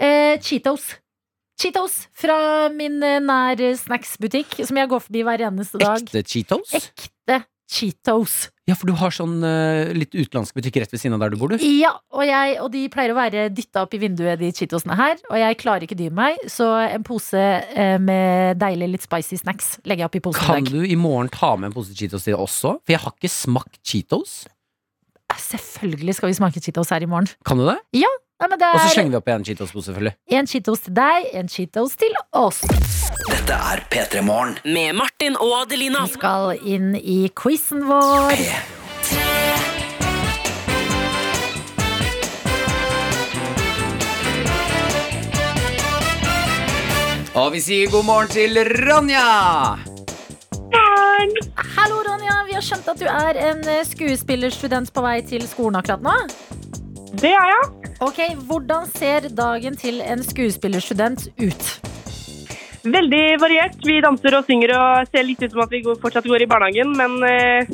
eh, 0.00 0.36
Cheetos. 0.44 0.96
Cheetos 1.56 2.02
fra 2.12 2.68
min 2.74 2.98
eh, 3.04 3.20
nær 3.24 3.60
snacksbutikk, 3.80 4.58
som 4.68 4.76
jeg 4.76 4.90
går 4.90 5.06
forbi 5.06 5.22
hver 5.24 5.46
eneste 5.48 5.80
dag. 5.80 6.02
ekte 6.04 6.20
Cheetos? 6.28 6.74
Ekte 6.76 7.40
Cheetos. 7.66 8.34
Ja, 8.68 8.74
for 8.74 8.90
du 8.90 8.96
har 8.98 9.14
sånn 9.14 9.38
uh, 9.46 9.92
litt 9.94 10.12
utenlandsk 10.14 10.56
butikk 10.58 10.76
rett 10.82 10.92
ved 10.92 11.00
siden 11.00 11.16
av 11.16 11.22
der 11.22 11.32
du 11.34 11.38
bor, 11.40 11.50
du. 11.50 11.62
Ja, 11.62 11.92
og, 12.14 12.22
jeg, 12.26 12.56
og 12.62 12.68
de 12.74 12.82
pleier 12.90 13.14
å 13.14 13.16
være 13.18 13.46
dytta 13.54 13.84
opp 13.86 13.94
i 13.96 14.00
vinduet, 14.02 14.38
de 14.40 14.50
Cheetosene 14.54 14.98
her. 14.98 15.16
Og 15.30 15.38
jeg 15.40 15.58
klarer 15.62 15.86
ikke 15.86 15.98
dy 15.98 16.10
meg, 16.14 16.38
så 16.50 16.68
en 16.84 17.06
pose 17.06 17.40
uh, 17.40 17.96
med 18.02 18.60
deilig 18.60 18.90
litt 18.92 19.06
spicy 19.06 19.38
snacks 19.40 19.76
legger 19.86 20.04
jeg 20.04 20.10
opp 20.10 20.20
i 20.20 20.24
posen 20.28 20.50
Kan 20.50 20.68
du 20.68 20.82
i 20.82 20.98
morgen 20.98 21.30
ta 21.32 21.54
med 21.56 21.70
en 21.70 21.78
pose 21.78 21.96
Cheetos 21.96 22.26
til 22.26 22.36
deg 22.36 22.44
også? 22.44 22.76
For 22.82 22.96
jeg 22.96 23.02
har 23.06 23.16
ikke 23.16 23.32
smakt 23.32 23.80
Cheetos. 23.86 24.44
Selvfølgelig 25.36 26.18
skal 26.18 26.30
vi 26.30 26.38
smake 26.38 26.62
Cheetos 26.62 26.92
her 26.94 27.06
i 27.06 27.10
morgen. 27.10 27.30
Kan 27.46 27.62
du 27.62 27.66
det? 27.70 27.78
Nei, 28.36 28.48
men 28.52 28.58
det 28.60 28.68
Og 28.68 28.80
så 28.82 28.88
er 28.90 28.92
slenger 28.92 29.12
vi 29.14 29.16
opp 29.16 29.28
en 29.32 29.44
Cheetos-pose, 29.48 29.86
selvfølgelig. 29.88 30.12
en 30.38 30.46
Cheetos 30.50 30.80
til 30.84 30.94
deg, 30.98 31.28
en 31.40 31.48
Cheetos 31.48 31.94
til 31.96 32.16
oss. 32.36 32.58
Dette 33.30 33.56
er 33.72 33.80
P3 33.88 34.20
Morgen. 34.26 34.58
Med 34.64 34.92
Martin 34.98 35.38
og 35.40 35.54
Adelina. 35.62 36.02
Vi 36.04 36.18
skal 36.18 36.58
inn 36.60 36.90
i 37.00 37.30
quizen 37.32 37.86
vår. 37.88 38.36
Og 47.36 47.50
vi 47.52 47.60
sier 47.60 47.88
god 47.92 48.04
morgen 48.04 48.30
til 48.32 48.60
Ronja! 48.84 49.24
Hallo, 51.76 52.02
Ronja. 52.04 52.36
Vi 52.48 52.56
har 52.56 52.64
skjønt 52.64 52.88
at 52.92 53.00
du 53.00 53.08
er 53.08 53.40
en 53.50 53.64
eh, 53.68 53.82
skuespillerstudent 53.84 54.92
på 54.92 55.04
vei 55.04 55.18
til 55.24 55.44
skolen 55.48 55.80
akkurat 55.80 56.04
nå. 56.04 56.55
Det 57.16 57.32
er 57.32 57.48
jeg. 57.48 57.92
Ok, 58.04 58.18
Hvordan 58.44 58.88
ser 58.92 59.30
dagen 59.32 59.76
til 59.80 60.02
en 60.04 60.20
skuespillerstudent 60.24 61.30
ut? 61.40 61.68
Veldig 62.86 63.22
variert. 63.40 63.78
Vi 63.88 64.02
danser 64.04 64.36
og 64.36 64.44
synger 64.46 64.74
og 64.76 65.08
ser 65.08 65.24
litt 65.24 65.40
ut 65.40 65.54
som 65.54 65.62
at 65.64 65.72
vi 65.72 65.80
går, 65.86 65.96
fortsatt 66.02 66.28
går 66.28 66.44
i 66.44 66.48
barnehagen, 66.50 66.92
men 66.98 67.16
eh, 67.24 67.72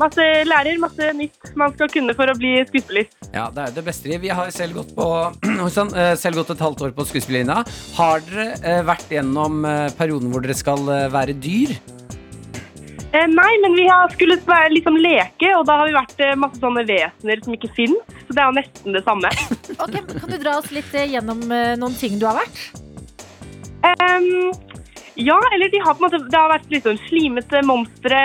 masse 0.00 0.24
lærer, 0.48 0.80
masse 0.82 1.10
nytt 1.18 1.52
man 1.58 1.74
skal 1.76 1.92
kunne 1.92 2.16
for 2.16 2.32
å 2.32 2.36
bli 2.38 2.54
skuespiller. 2.70 3.10
Ja, 3.34 3.50
det 3.52 3.66
er 3.66 3.76
det 3.76 3.84
beste. 3.86 4.16
Vi 4.24 4.32
har 4.40 4.48
selv 4.56 4.80
gått, 4.80 4.96
på, 4.96 5.10
sånn, 5.76 5.92
selv 6.16 6.40
gått 6.40 6.54
et 6.56 6.64
halvt 6.64 6.86
år 6.88 6.96
på 6.96 7.06
skuespillerlinja. 7.12 7.60
Har 8.00 8.24
dere 8.30 8.48
eh, 8.62 8.80
vært 8.88 9.12
gjennom 9.12 9.68
eh, 9.68 9.84
perioden 10.00 10.32
hvor 10.32 10.46
dere 10.46 10.56
skal 10.56 10.88
være 11.12 11.36
dyr? 11.36 11.76
Eh, 13.16 13.26
nei, 13.32 13.52
men 13.62 13.76
vi 13.78 13.86
har 13.88 14.10
skulle 14.12 14.36
være 14.44 14.74
liksom 14.74 14.96
leke, 15.00 15.48
og 15.56 15.64
da 15.68 15.78
har 15.80 15.88
vi 15.88 15.94
vært 15.96 16.18
eh, 16.20 16.34
masse 16.36 16.60
sånne 16.60 16.82
vesener 16.88 17.40
som 17.44 17.54
ikke 17.56 17.70
finnes. 17.76 18.16
Så 18.26 18.34
det 18.36 18.42
er 18.42 18.50
jo 18.50 18.56
nesten 18.58 18.98
det 18.98 19.04
samme. 19.06 19.30
Ok, 19.84 19.94
men 19.94 20.20
Kan 20.20 20.32
du 20.32 20.36
dra 20.42 20.56
oss 20.60 20.70
litt 20.74 20.92
eh, 20.96 21.08
gjennom 21.14 21.40
eh, 21.52 21.74
noen 21.80 21.96
ting 21.96 22.18
du 22.20 22.26
har 22.28 22.36
vært? 22.42 22.60
Ehm, 23.86 24.52
ja, 25.20 25.36
eller 25.54 25.72
de 25.72 25.80
har 25.84 25.96
på 25.96 26.02
en 26.02 26.08
måte, 26.08 26.22
det 26.28 26.40
har 26.40 26.52
vært 26.52 26.72
litt 26.72 26.88
sånn 26.88 27.00
slimete 27.06 27.62
monstre. 27.64 28.20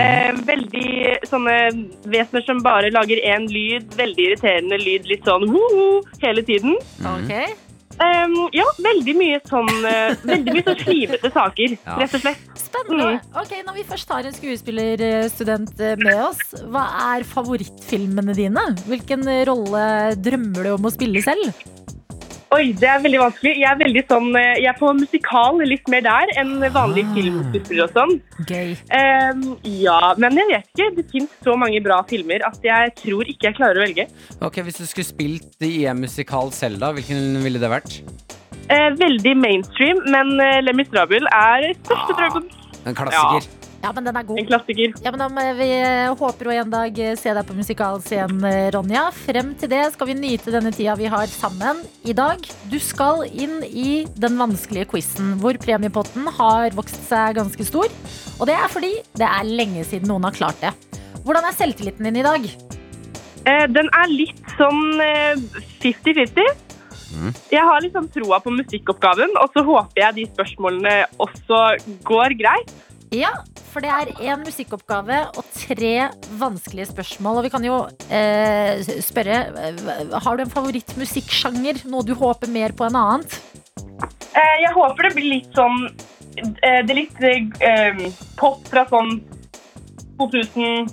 eh, 0.00 0.30
veldig 0.48 1.18
sånne 1.28 1.56
vesener 2.08 2.44
som 2.46 2.62
bare 2.64 2.92
lager 2.92 3.20
én 3.22 3.48
lyd. 3.52 3.92
Veldig 3.96 4.28
irriterende 4.30 4.80
lyd, 4.80 5.08
litt 5.08 5.28
sånn 5.28 5.48
ho-ho 5.52 6.02
hele 6.24 6.44
tiden. 6.48 6.76
Ok 7.16 7.36
Ehm, 8.02 8.34
ja, 8.56 8.64
veldig 8.82 9.12
mye 9.18 9.38
sånn 9.46 9.68
uh, 9.84 10.14
Veldig 10.26 10.54
mye 10.56 10.64
sånn 10.66 10.80
slivete 10.82 11.30
saker, 11.34 11.74
Ja. 11.86 11.98
rett 12.00 12.16
og 12.18 12.24
slett. 12.24 12.48
Spennende. 12.58 13.10
Ok, 13.38 13.52
Når 13.66 13.76
vi 13.76 13.84
først 13.92 14.10
har 14.14 14.26
en 14.26 14.34
skuespillerstudent 14.34 15.80
eh, 15.84 15.94
med 16.00 16.18
oss, 16.24 16.40
hva 16.72 16.86
er 17.12 17.26
favorittfilmene 17.28 18.34
dine? 18.38 18.64
Hvilken 18.88 19.26
eh, 19.28 19.42
rolle 19.48 19.84
drømmer 20.24 20.66
du 20.66 20.72
om 20.76 20.88
å 20.88 20.92
spille 20.94 21.22
selv? 21.24 21.52
Oi, 22.52 22.72
det 22.76 22.84
er 22.90 22.98
veldig 23.00 23.20
vanskelig. 23.22 23.52
Jeg 23.62 23.68
er 23.70 23.78
veldig 23.80 24.02
sånn 24.10 24.26
eh, 24.36 24.58
Jeg 24.60 24.68
er 24.72 24.76
på 24.76 24.90
musikal 24.98 25.60
litt 25.64 25.86
mer 25.92 26.02
der 26.04 26.32
enn 26.42 26.50
vanlige 26.74 27.06
Ah. 27.08 27.14
filmskuespiller 27.16 27.86
og 27.86 27.94
sånn. 27.96 28.12
Gøy. 28.50 28.74
Um, 28.92 29.44
ja, 29.64 30.00
men 30.20 30.36
jeg 30.36 30.48
vet 30.50 30.68
ikke. 30.74 30.88
Det 30.98 31.04
fins 31.14 31.32
så 31.46 31.54
mange 31.56 31.80
bra 31.84 32.02
filmer 32.10 32.44
at 32.46 32.60
jeg 32.66 32.92
tror 33.00 33.24
ikke 33.24 33.48
jeg 33.48 33.56
klarer 33.56 33.80
å 33.80 33.86
velge. 33.86 34.06
Ok, 34.44 34.60
Hvis 34.66 34.82
du 34.82 34.84
skulle 34.86 35.08
spilt 35.08 35.64
i 35.64 35.86
en 35.88 36.00
musikal 36.04 36.52
selv, 36.52 36.78
da, 36.82 36.92
hvilken 36.92 37.40
ville 37.42 37.62
det 37.62 37.72
vært? 37.72 38.00
Uh, 38.68 38.90
veldig 39.00 39.34
mainstream, 39.36 40.04
men 40.12 40.36
uh, 40.40 40.60
Les 40.64 40.76
Miserable 40.76 41.24
er 41.32 41.72
største 41.82 42.18
drømmen. 42.20 42.46
En 42.86 42.94
klassiker. 42.98 43.48
Ja, 43.48 43.61
men 43.90 44.06
den 44.06 44.18
er 44.18 44.26
god. 44.28 44.38
En 44.38 44.46
klassiker. 44.46 44.94
Ja, 45.02 45.10
men 45.10 45.22
da 45.22 45.46
Vi 45.58 45.68
eh, 45.74 46.12
håper 46.14 46.48
å 46.48 46.54
en 46.54 46.70
dag 46.70 46.98
eh, 47.02 47.16
se 47.18 47.32
deg 47.34 47.48
på 47.48 47.56
musikalscenen, 47.58 48.44
eh, 48.46 48.70
Ronja. 48.74 49.08
Frem 49.16 49.52
til 49.58 49.72
det 49.72 49.82
skal 49.96 50.10
vi 50.12 50.18
nyte 50.20 50.54
denne 50.54 50.70
tida 50.74 50.94
vi 51.00 51.10
har 51.10 51.26
sammen 51.32 51.82
i 52.06 52.14
dag. 52.14 52.38
Du 52.70 52.78
skal 52.78 53.24
inn 53.26 53.58
i 53.66 54.04
den 54.14 54.38
vanskelige 54.38 54.92
quizen, 54.92 55.34
hvor 55.42 55.58
premiepotten 55.58 56.30
har 56.38 56.76
vokst 56.78 57.00
seg 57.08 57.40
ganske 57.40 57.66
stor. 57.66 57.90
Og 58.38 58.46
det 58.46 58.54
er 58.54 58.70
fordi 58.70 58.94
det 59.18 59.26
er 59.26 59.50
lenge 59.50 59.82
siden 59.88 60.12
noen 60.12 60.30
har 60.30 60.36
klart 60.36 60.62
det. 60.62 60.74
Hvordan 61.26 61.46
er 61.46 61.58
selvtilliten 61.58 62.06
din 62.06 62.22
i 62.22 62.26
dag? 62.26 62.46
Eh, 63.42 63.66
den 63.74 63.90
er 63.98 64.12
litt 64.14 64.54
sånn 64.58 65.02
eh, 65.02 65.34
50-50. 65.82 66.70
Jeg 67.52 67.62
har 67.68 67.82
liksom 67.84 68.06
troa 68.14 68.38
på 68.40 68.54
musikkoppgaven, 68.54 69.34
og 69.42 69.52
så 69.52 69.64
håper 69.66 70.00
jeg 70.00 70.16
de 70.16 70.28
spørsmålene 70.30 70.94
også 71.20 71.58
går 72.08 72.38
greit. 72.38 72.72
Ja, 73.12 73.34
for 73.72 73.80
det 73.84 73.90
er 73.90 74.10
én 74.28 74.42
musikkoppgave 74.44 75.18
og 75.40 75.44
tre 75.56 75.92
vanskelige 76.40 76.90
spørsmål. 76.92 77.40
Og 77.40 77.46
vi 77.46 77.52
kan 77.54 77.64
jo 77.66 77.78
eh, 78.12 78.82
spørre 79.04 79.38
eh, 79.66 80.14
Har 80.24 80.36
du 80.38 80.44
en 80.44 80.52
favorittmusikksjanger? 80.52 81.82
Noe 81.90 82.04
du 82.06 82.12
håper 82.18 82.50
mer 82.52 82.74
på 82.76 82.86
enn 82.88 82.98
annet? 83.00 83.38
Eh, 84.32 84.56
jeg 84.64 84.72
håper 84.76 85.08
det 85.08 85.14
blir 85.16 85.28
litt 85.34 85.50
sånn 85.56 85.82
eh, 85.88 86.80
Det 86.84 86.92
er 86.92 86.98
litt 87.00 87.22
eh, 87.26 88.04
pop 88.40 88.62
fra 88.68 88.84
sånn 88.92 89.18
2000 90.20 90.88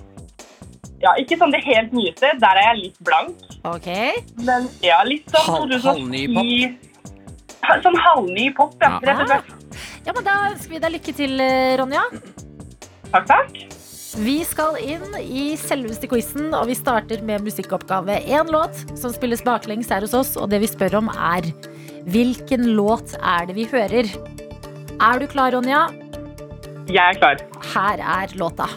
Ja, 1.00 1.14
ikke 1.20 1.38
sånn 1.40 1.52
det 1.54 1.62
helt 1.64 1.94
nyeste. 1.96 2.34
Der 2.42 2.58
er 2.60 2.72
jeg 2.74 2.80
litt 2.86 2.98
blank. 3.06 3.36
Ok. 3.64 3.88
Men 4.44 4.68
ja, 4.84 4.98
litt 5.08 5.28
sånn 5.32 5.48
Halv- 5.54 5.76
2010 5.80 5.88
halvny 5.88 6.26
pop? 6.36 6.86
Sånn 7.84 7.96
halvny 8.02 8.46
pop, 8.56 8.74
ja. 8.82 8.96
Ja. 8.96 9.00
Rett 9.08 9.20
og 9.24 9.30
slett. 9.30 9.56
Ja, 10.06 10.12
men 10.16 10.24
Da 10.26 10.34
ønsker 10.50 10.72
vi 10.74 10.78
deg 10.82 10.94
lykke 10.96 11.12
til, 11.16 11.34
Ronja. 11.80 12.02
Takk, 13.10 13.26
takk. 13.26 13.56
Vi 14.20 14.36
skal 14.46 14.76
inn 14.82 15.14
i 15.22 15.54
selveste 15.58 16.06
quizen, 16.10 16.50
og 16.54 16.68
vi 16.70 16.76
starter 16.78 17.22
med 17.26 17.42
musikkoppgave. 17.46 18.20
Én 18.26 18.50
låt 18.54 18.82
som 18.98 19.14
spilles 19.14 19.42
baklengs 19.46 19.90
her 19.90 20.06
hos 20.06 20.14
oss, 20.14 20.36
og 20.38 20.50
det 20.50 20.60
vi 20.62 20.70
spør 20.70 21.00
om, 21.00 21.10
er 21.10 21.50
hvilken 22.10 22.70
låt 22.78 23.16
er 23.18 23.50
det 23.50 23.58
vi 23.58 23.66
hører? 23.70 24.10
Er 25.00 25.22
du 25.22 25.26
klar, 25.30 25.54
Ronja? 25.56 25.88
Jeg 26.90 27.02
er 27.02 27.18
klar. 27.18 27.42
Her 27.74 28.06
er 28.20 28.38
låta. 28.38 28.70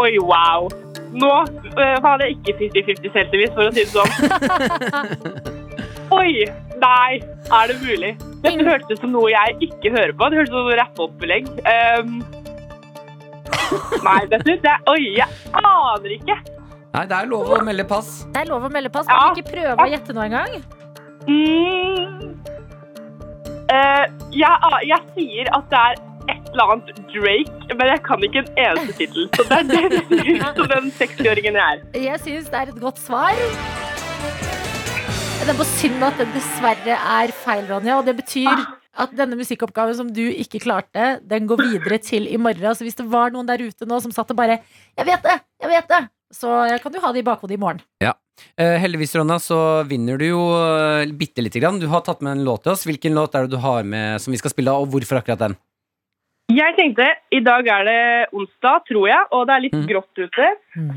Oi, 0.00 0.12
wow. 0.24 0.68
Nå 1.12 1.28
var 2.00 2.20
det 2.22 2.30
jeg 2.30 2.38
ikke 2.40 2.54
50-50 2.60 3.16
heldigvis, 3.18 3.50
for 3.56 3.62
å 3.68 3.72
si 3.76 3.82
det 3.82 3.92
sånn. 3.92 4.12
Oi, 6.18 6.32
nei, 6.80 7.10
er 7.52 7.68
det 7.70 7.76
mulig? 7.82 8.12
Dette 8.42 8.64
hørtes 8.66 8.96
ut 8.96 9.02
som 9.04 9.12
noe 9.14 9.28
jeg 9.32 9.56
ikke 9.68 9.92
hører 9.94 10.14
på. 10.18 10.28
Det 10.32 10.40
hørtes 10.40 10.52
ut 10.52 10.58
som 10.58 10.70
rappeopplegg. 10.80 11.44
Um, 11.68 12.14
nei, 14.06 14.18
dette 14.32 14.56
det, 14.64 14.76
Oi, 14.92 15.02
jeg 15.20 15.28
aner 15.60 16.16
ikke. 16.16 16.36
Nei, 16.92 17.04
det 17.08 17.16
er 17.16 17.28
lov 17.30 17.52
å 17.56 17.60
melde 17.64 17.84
pass. 17.88 18.10
Det 18.34 18.42
er 18.42 18.48
lov 18.50 18.66
å 18.68 18.72
melde 18.72 18.90
pass. 18.92 19.06
Kan 19.08 19.16
Ja. 19.16 19.28
du 19.32 19.40
ikke 19.40 19.52
prøve 19.54 19.76
å 19.80 19.90
gjette 19.92 20.16
noe 20.16 20.26
engang? 20.28 20.52
Mm. 21.28 22.32
Uh, 23.72 24.04
jeg, 24.36 24.72
jeg 24.90 25.00
sier 25.14 25.48
at 25.56 25.70
det 25.72 25.80
er 25.80 26.00
eller 26.52 26.72
annet 26.74 27.00
Drake, 27.12 27.74
men 27.74 27.90
jeg 27.90 28.02
kan 28.06 28.26
ikke 28.26 28.42
en 28.42 28.50
eneste 28.66 28.96
tittel. 28.98 29.26
Så 29.36 29.46
det 29.48 29.58
er 29.58 29.66
det 29.70 30.52
som 30.58 30.68
den 30.70 30.92
60-åringen 30.98 31.58
jeg 31.58 31.64
er. 31.64 31.82
Jeg 32.04 32.22
syns 32.26 32.52
det 32.52 32.60
er 32.60 32.72
et 32.74 32.80
godt 32.82 33.00
svar. 33.00 33.42
Det 35.42 35.50
er 35.50 35.58
bare 35.58 35.72
synd 35.74 36.06
at 36.06 36.20
den 36.20 36.30
dessverre 36.36 36.96
er 37.16 37.34
feil, 37.34 37.66
Ronja. 37.66 37.98
Og 37.98 38.06
det 38.06 38.16
betyr 38.20 38.64
at 39.02 39.12
denne 39.16 39.38
musikkoppgaven 39.40 39.96
som 39.98 40.10
du 40.12 40.22
ikke 40.28 40.60
klarte, 40.62 41.16
den 41.24 41.48
går 41.50 41.64
videre 41.64 41.98
til 42.04 42.28
i 42.28 42.38
morgen. 42.40 42.76
Så 42.76 42.86
hvis 42.86 42.98
det 43.00 43.08
var 43.10 43.32
noen 43.34 43.48
der 43.48 43.64
ute 43.64 43.88
nå 43.88 43.98
som 44.04 44.12
satt 44.14 44.30
og 44.30 44.38
bare 44.38 44.60
'Jeg 44.96 45.06
vet 45.08 45.22
det! 45.22 45.38
Jeg 45.62 45.70
vet 45.70 45.88
det!' 45.88 46.08
Så 46.32 46.48
kan 46.80 46.92
du 46.92 47.00
ha 47.00 47.12
det 47.12 47.20
i 47.20 47.28
bakhodet 47.28 47.58
i 47.58 47.60
morgen. 47.60 47.82
Eh, 48.56 48.78
heldigvis, 48.80 49.14
Ronna, 49.16 49.38
så 49.40 49.84
vinner 49.88 50.18
du 50.20 50.26
jo 50.26 50.40
uh, 50.52 51.04
bitte 51.16 51.42
lite 51.44 51.60
grann. 51.60 51.80
Du 51.80 51.86
har 51.92 52.00
tatt 52.00 52.22
med 52.24 52.32
en 52.32 52.44
låt 52.44 52.64
til 52.64 52.72
oss. 52.72 52.84
Hvilken 52.88 53.14
låt 53.14 53.34
er 53.34 53.46
det 53.46 53.56
du 53.56 53.60
har 53.62 53.84
med 53.84 54.20
som 54.20 54.32
vi 54.32 54.40
skal 54.40 54.52
spille, 54.52 54.72
og 54.72 54.88
hvorfor 54.92 55.20
akkurat 55.20 55.38
den? 55.38 55.56
Jeg 56.50 56.74
tenkte, 56.76 57.04
I 57.32 57.38
dag 57.40 57.68
er 57.70 57.84
det 57.86 58.00
onsdag, 58.36 58.82
tror 58.90 59.06
jeg, 59.08 59.26
og 59.32 59.46
det 59.48 59.54
er 59.54 59.60
litt 59.62 59.76
Mm. 59.78 59.86
grått 59.88 60.18
ute. 60.18 60.48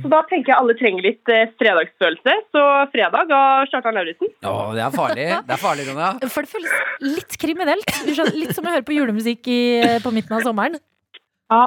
Så 0.01 0.09
da 0.11 0.21
tenker 0.27 0.51
jeg 0.51 0.57
alle 0.57 0.73
trenger 0.75 1.01
litt 1.05 1.29
eh, 1.29 1.45
fredagsfølelse. 1.61 2.33
Så 2.51 2.63
fredag 2.91 3.31
av 3.31 3.67
Kjartan 3.71 3.93
Lauritzen. 3.95 4.27
Å, 4.43 4.73
det 4.75 4.83
er 4.83 4.91
farlig. 4.91 5.27
Det 5.47 5.55
er 5.55 5.61
farlig, 5.61 5.85
Ronja. 5.87 6.09
For 6.33 6.41
det 6.41 6.51
føles 6.51 6.75
litt 6.99 7.37
kriminelt. 7.39 7.87
Skjønner, 8.09 8.35
Litt 8.35 8.55
som 8.57 8.65
å 8.67 8.73
høre 8.73 8.83
på 8.83 8.97
julemusikk 8.97 9.47
i, 9.47 9.61
på 10.03 10.11
midten 10.11 10.35
av 10.35 10.43
sommeren. 10.43 10.75
Ja. 11.53 11.63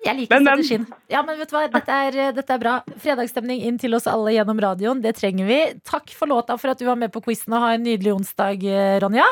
Jeg 0.00 0.16
liker 0.16 0.40
Men, 0.40 0.46
strategien. 0.48 0.86
Ja, 1.12 1.20
men 1.22 1.36
vet 1.38 1.50
du 1.52 1.54
hva? 1.58 1.66
Dette 1.70 1.92
er, 2.08 2.18
dette 2.32 2.54
er 2.56 2.58
bra. 2.62 2.78
Fredagsstemning 3.04 3.60
inn 3.68 3.76
til 3.78 3.94
oss 3.94 4.08
alle 4.08 4.32
gjennom 4.32 4.58
radioen. 4.64 5.02
Det 5.04 5.12
trenger 5.20 5.46
vi. 5.46 5.60
Takk 5.84 6.10
for 6.16 6.26
låta 6.26 6.56
for 6.58 6.72
at 6.72 6.80
du 6.80 6.86
var 6.88 6.96
med 6.96 7.12
på 7.12 7.20
quizen, 7.22 7.52
og 7.52 7.60
ha 7.68 7.74
en 7.76 7.84
nydelig 7.84 8.14
onsdag, 8.16 8.64
eh, 8.64 8.96
Ronja. 9.04 9.28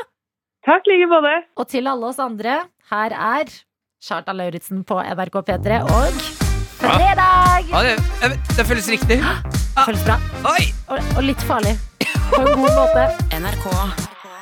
Takk 0.69 0.85
like 0.91 1.09
både. 1.09 1.33
Og 1.57 1.67
til 1.73 1.89
alle 1.89 2.05
oss 2.13 2.19
andre, 2.21 2.59
her 2.91 3.13
er 3.13 3.51
Charta 4.01 4.33
Lauritzen 4.33 4.85
på 4.87 4.99
NRK 5.03 5.41
P3 5.49 5.81
og 5.85 6.21
fredag! 6.79 7.67
Ja, 7.69 7.83
det, 7.85 8.39
det 8.57 8.67
føles 8.69 8.89
riktig. 8.91 9.19
Føles 9.87 10.05
bra. 10.07 10.17
Og, 10.43 11.01
og 11.17 11.23
litt 11.23 11.43
farlig. 11.47 11.77
På 12.33 12.41
en 12.43 12.63
god 12.63 12.73
måte. 12.75 13.05
NRK 13.43 13.67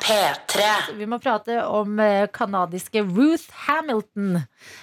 P3. 0.06 0.68
Vi 1.00 1.08
må 1.10 1.18
prate 1.20 1.58
om 1.66 1.98
eh, 2.00 2.28
kanadiske 2.32 3.02
Ruth 3.08 3.48
Hamilton. 3.66 4.38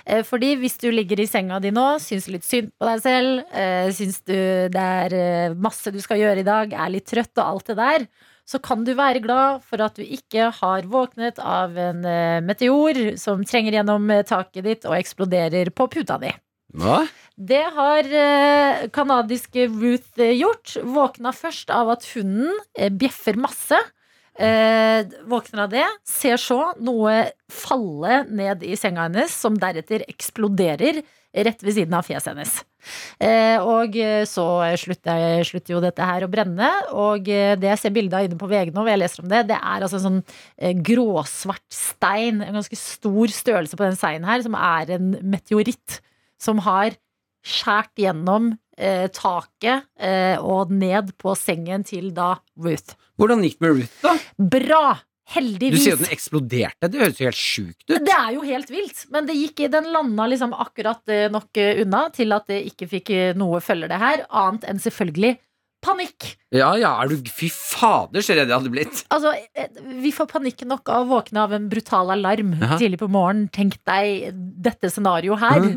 Eh, 0.06 0.22
Fordi 0.28 0.52
hvis 0.60 0.76
du 0.82 0.90
ligger 0.92 1.24
i 1.24 1.30
senga 1.30 1.62
di 1.64 1.72
nå, 1.74 1.86
syns 2.04 2.28
litt 2.34 2.46
synd 2.46 2.74
på 2.76 2.90
deg 2.90 3.02
selv, 3.06 3.46
eh, 3.56 3.88
syns 3.96 4.20
du 4.28 4.36
det 4.74 4.84
er 5.08 5.56
masse 5.56 5.94
du 5.94 6.02
skal 6.04 6.20
gjøre 6.22 6.44
i 6.44 6.48
dag, 6.48 6.76
er 6.76 6.94
litt 6.94 7.08
trøtt 7.10 7.34
og 7.40 7.46
alt 7.46 7.72
det 7.72 7.80
der, 7.80 8.08
så 8.50 8.60
kan 8.64 8.84
du 8.84 8.94
være 8.98 9.22
glad 9.24 9.64
for 9.68 9.82
at 9.84 9.96
du 9.98 10.04
ikke 10.04 10.50
har 10.60 10.88
våknet 10.92 11.40
av 11.40 11.78
en 11.80 12.04
eh, 12.08 12.42
meteor 12.44 13.16
som 13.20 13.44
trenger 13.48 13.80
gjennom 13.80 14.10
eh, 14.12 14.26
taket 14.28 14.68
ditt 14.68 14.88
og 14.90 14.98
eksploderer 14.98 15.72
på 15.76 15.88
puta 15.92 16.20
di. 16.22 16.34
Hva? 16.74 17.04
Det 17.38 17.64
har 17.76 18.10
eh, 18.20 18.86
kanadiske 18.94 19.68
Ruth 19.72 20.22
gjort. 20.28 20.76
Våkna 20.84 21.34
først 21.36 21.72
av 21.74 21.94
at 21.96 22.08
hunden 22.14 22.52
bjeffer 23.00 23.40
masse. 23.40 23.80
Eh, 24.34 25.06
våkner 25.30 25.68
av 25.68 25.74
det, 25.74 25.86
ser 26.10 26.40
så 26.42 26.72
noe 26.82 27.20
falle 27.54 28.24
ned 28.34 28.64
i 28.66 28.74
senga 28.80 29.06
hennes, 29.06 29.30
som 29.30 29.60
deretter 29.62 30.08
eksploderer 30.10 31.04
rett 31.34 31.66
ved 31.66 31.76
siden 31.76 31.96
av 31.98 32.06
fjeset 32.06 32.32
hennes. 32.32 32.54
Eh, 33.18 33.58
og 33.64 33.96
eh, 33.98 34.24
så 34.30 34.46
slutter, 34.80 35.44
slutter 35.48 35.76
jo 35.76 35.82
dette 35.84 36.06
her 36.06 36.26
å 36.26 36.32
brenne. 36.32 36.70
Og 36.94 37.30
eh, 37.32 37.56
det 37.60 37.72
jeg 37.72 37.82
ser 37.82 37.96
bilde 37.96 38.20
av 38.20 38.28
inne 38.28 38.40
på 38.40 38.50
VG 38.52 38.74
nå, 38.74 38.82
hvor 38.82 38.92
jeg 38.92 39.02
leser 39.02 39.24
om 39.24 39.32
det, 39.32 39.46
det 39.52 39.60
er 39.60 39.86
altså 39.86 40.02
en 40.02 40.08
sånn 40.08 40.82
gråsvart 40.86 41.66
stein, 41.74 42.44
en 42.44 42.60
ganske 42.60 42.80
stor 42.80 43.34
størrelse 43.34 43.80
på 43.80 43.88
den 43.88 43.98
steinen 44.00 44.30
her, 44.30 44.44
som 44.46 44.58
er 44.60 44.98
en 44.98 45.16
meteoritt 45.22 46.02
som 46.42 46.60
har 46.66 46.98
skjært 47.44 48.00
gjennom 48.00 48.54
eh, 48.78 49.08
taket 49.14 49.88
eh, 50.00 50.36
og 50.40 50.72
ned 50.74 51.14
på 51.20 51.36
sengen 51.40 51.84
til 51.88 52.12
da 52.16 52.36
Ruth. 52.64 52.96
Hvordan 53.20 53.44
gikk 53.46 53.60
det 53.60 53.68
med 53.68 53.82
Ruth, 53.82 53.98
da? 54.04 54.16
Bra! 54.58 54.86
Du 55.24 55.78
sier 55.80 55.96
at 55.96 56.04
den 56.04 56.12
eksploderte. 56.14 56.90
Det 56.92 57.00
høres 57.00 57.20
jo 57.22 57.28
helt 57.30 57.40
sjukt 57.40 57.86
ut. 57.88 57.96
Det 58.04 58.14
er 58.14 58.34
jo 58.36 58.44
helt 58.46 58.70
vilt, 58.70 59.06
men 59.14 59.26
det 59.30 59.38
gikk, 59.38 59.64
den 59.72 59.88
landa 59.94 60.28
liksom 60.30 60.52
akkurat 60.54 61.02
eh, 61.10 61.30
nok 61.32 61.58
eh, 61.58 61.80
unna 61.86 62.04
til 62.14 62.36
at 62.36 62.46
det 62.52 62.60
ikke 62.74 62.90
fikk 62.92 63.10
eh, 63.16 63.32
noe 63.40 63.62
følger 63.64 63.90
det 63.90 64.02
her, 64.02 64.26
annet 64.30 64.68
enn 64.70 64.84
selvfølgelig 64.84 65.38
panikk. 65.84 66.30
Ja, 66.56 66.74
ja, 66.80 66.92
er 67.02 67.10
du 67.12 67.32
Fy 67.32 67.50
fader, 67.52 68.24
så 68.24 68.36
redd 68.38 68.52
jeg 68.52 68.56
hadde 68.56 68.72
blitt. 68.72 69.02
Altså, 69.12 69.34
vi 70.04 70.14
får 70.16 70.30
panikk 70.32 70.64
nok 70.70 70.92
av 70.92 71.08
å 71.08 71.10
våkne 71.18 71.44
av 71.48 71.56
en 71.58 71.66
brutal 71.72 72.14
alarm 72.14 72.54
Jaha. 72.60 72.78
tidlig 72.80 73.02
på 73.02 73.10
morgenen. 73.12 73.50
Tenk 73.52 73.80
deg 73.90 74.30
dette 74.64 74.92
scenarioet 74.92 75.44
her. 75.44 75.68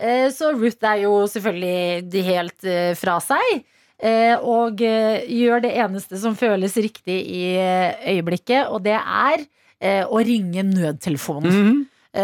Eh, 0.00 0.30
Så 0.32 0.54
Ruth 0.56 0.86
er 0.86 1.02
jo 1.02 1.26
selvfølgelig 1.28 2.24
helt 2.30 2.70
fra 2.96 3.18
seg. 3.20 3.64
Eh, 4.02 4.34
Og 4.40 4.82
eh, 4.82 5.28
gjør 5.28 5.64
det 5.66 5.76
eneste 5.84 6.20
som 6.20 6.36
føles 6.38 6.76
riktig 6.80 7.20
i 7.20 7.44
eh, 7.60 8.10
øyeblikket, 8.16 8.68
og 8.68 8.82
det 8.86 8.98
er 8.98 9.46
eh, 9.80 10.04
å 10.04 10.20
ringe 10.24 10.66
nødtelefonen. 10.66 11.50
Mm 11.50 11.70
-hmm. 11.70 11.86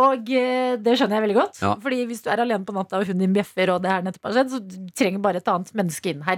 og 0.00 0.26
det 0.28 0.96
skjønner 0.98 1.16
jeg 1.16 1.24
veldig 1.24 1.36
godt. 1.38 1.60
Ja. 1.62 1.70
Fordi 1.80 2.02
hvis 2.10 2.20
du 2.20 2.28
er 2.28 2.42
alene 2.44 2.66
på 2.68 2.74
natta 2.76 2.98
og 3.00 3.06
hunden 3.08 3.24
din 3.24 3.32
bjeffer, 3.32 3.72
og 3.72 3.80
det 3.80 3.88
her 3.90 4.04
nettopp 4.04 4.26
har 4.28 4.34
skjedd, 4.36 4.50
så 4.52 4.58
du 4.60 4.92
trenger 4.92 5.22
bare 5.24 5.40
et 5.40 5.48
annet 5.48 5.72
menneske 5.78 6.12
inn 6.12 6.20
her. 6.26 6.36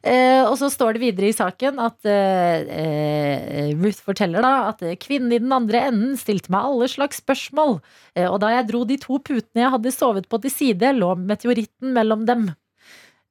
Eh, 0.00 0.40
og 0.46 0.56
så 0.56 0.70
står 0.72 0.96
det 0.96 1.04
videre 1.04 1.28
i 1.28 1.36
saken 1.36 1.76
at 1.84 2.00
eh, 2.08 3.76
Ruth 3.76 4.00
forteller 4.06 4.40
da 4.40 4.70
at 4.70 4.80
kvinnen 5.04 5.34
i 5.36 5.42
den 5.42 5.52
andre 5.52 5.84
enden 5.90 6.16
stilte 6.20 6.52
meg 6.54 6.64
alle 6.64 6.88
slags 6.88 7.20
spørsmål. 7.20 7.84
Eh, 8.16 8.28
og 8.30 8.40
da 8.40 8.48
jeg 8.56 8.68
dro 8.72 8.80
de 8.88 8.96
to 9.04 9.20
putene 9.20 9.60
jeg 9.66 9.74
hadde 9.76 9.92
sovet 9.92 10.32
på 10.32 10.40
til 10.40 10.52
side, 10.54 10.96
lå 10.96 11.12
meteoritten 11.20 11.92
mellom 11.92 12.24
dem. 12.24 12.48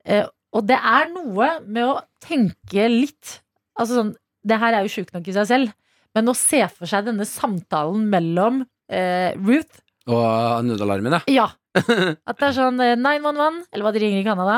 Eh, 0.05 0.25
og 0.55 0.65
det 0.69 0.77
er 0.79 1.11
noe 1.13 1.49
med 1.67 1.85
å 1.85 1.99
tenke 2.23 2.87
litt 2.89 3.39
Altså 3.79 3.95
sånn, 3.95 4.09
det 4.43 4.57
her 4.59 4.75
er 4.75 4.83
jo 4.83 4.91
sjukt 4.91 5.13
nok 5.15 5.27
i 5.29 5.33
seg 5.35 5.45
selv, 5.47 5.69
men 6.17 6.27
å 6.27 6.33
se 6.35 6.59
for 6.73 6.89
seg 6.89 7.05
denne 7.07 7.23
samtalen 7.27 8.09
mellom 8.11 8.57
eh, 8.91 9.31
Ruth 9.39 9.79
Og 10.09 10.65
nødalarmen, 10.67 11.15
ja. 11.15 11.21
Ja. 11.31 11.45
At 12.27 12.41
det 12.41 12.49
er 12.49 12.57
sånn 12.57 12.81
eh, 12.83 12.97
911, 12.99 13.61
eller 13.71 13.87
hva 13.87 13.93
de 13.95 14.01
ringer 14.03 14.19
i 14.19 14.27
Canada. 14.27 14.57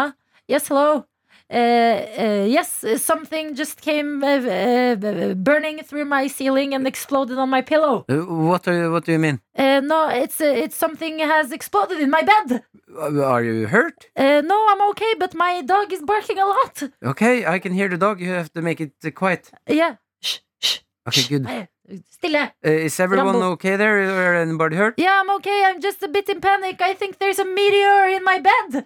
Yes, 0.49 0.65
hello. 0.71 1.03
Eh, 1.51 2.05
eh, 2.15 2.45
yes, 2.45 2.85
something 2.95 3.55
just 3.55 3.81
came 3.81 4.23
uh, 4.23 5.33
burning 5.35 5.83
through 5.83 6.05
my 6.05 6.27
ceiling 6.27 6.73
and 6.73 6.87
exploded 6.87 7.37
on 7.37 7.49
my 7.49 7.61
pillow. 7.61 8.05
What, 8.07 8.67
are, 8.69 8.89
what 8.89 9.03
do 9.03 9.11
you 9.11 9.19
mean? 9.19 9.41
No, 9.57 10.07
it's, 10.07 10.39
it's 10.39 10.77
something 10.77 11.19
has 11.19 11.51
exploded 11.51 11.99
in 11.99 12.09
my 12.09 12.21
bed. 12.21 12.63
Uh, 12.97 13.23
Are 13.23 13.43
you 13.43 13.67
hurt? 13.67 14.09
No, 14.17 14.67
I'm 14.69 14.81
okay, 14.91 15.13
but 15.19 15.33
my 15.33 15.61
dog 15.61 15.91
is 15.91 16.01
barking 16.01 16.39
a 16.39 16.45
lot. 16.45 16.83
Okay, 17.03 17.45
I 17.45 17.59
can 17.59 17.73
hear 17.73 17.89
the 17.89 17.97
dog. 17.97 18.21
You 18.21 18.29
have 18.29 18.51
to 18.53 18.61
make 18.61 18.79
it 18.79 18.93
uh, 19.03 19.11
quiet. 19.11 19.51
Yeah. 19.67 19.95
Shh, 20.21 20.39
shh. 20.59 20.79
Okay, 21.07 21.23
good. 21.27 21.45
Eh, 21.47 21.65
Stille. 22.09 22.43
Uh, 22.65 22.69
is 22.69 22.97
everyone 22.99 23.33
Rambo. 23.35 23.51
okay 23.51 23.75
there? 23.75 23.97
Or 24.31 24.35
anybody 24.35 24.77
hurt? 24.77 24.93
Yeah, 24.97 25.19
I'm 25.21 25.29
okay. 25.37 25.63
I'm 25.65 25.81
just 25.81 26.01
a 26.03 26.07
bit 26.07 26.29
in 26.29 26.39
panic. 26.39 26.81
I 26.81 26.93
think 26.93 27.19
there's 27.19 27.39
a 27.39 27.45
meteor 27.45 28.07
in 28.07 28.23
my 28.23 28.39
bed. 28.39 28.85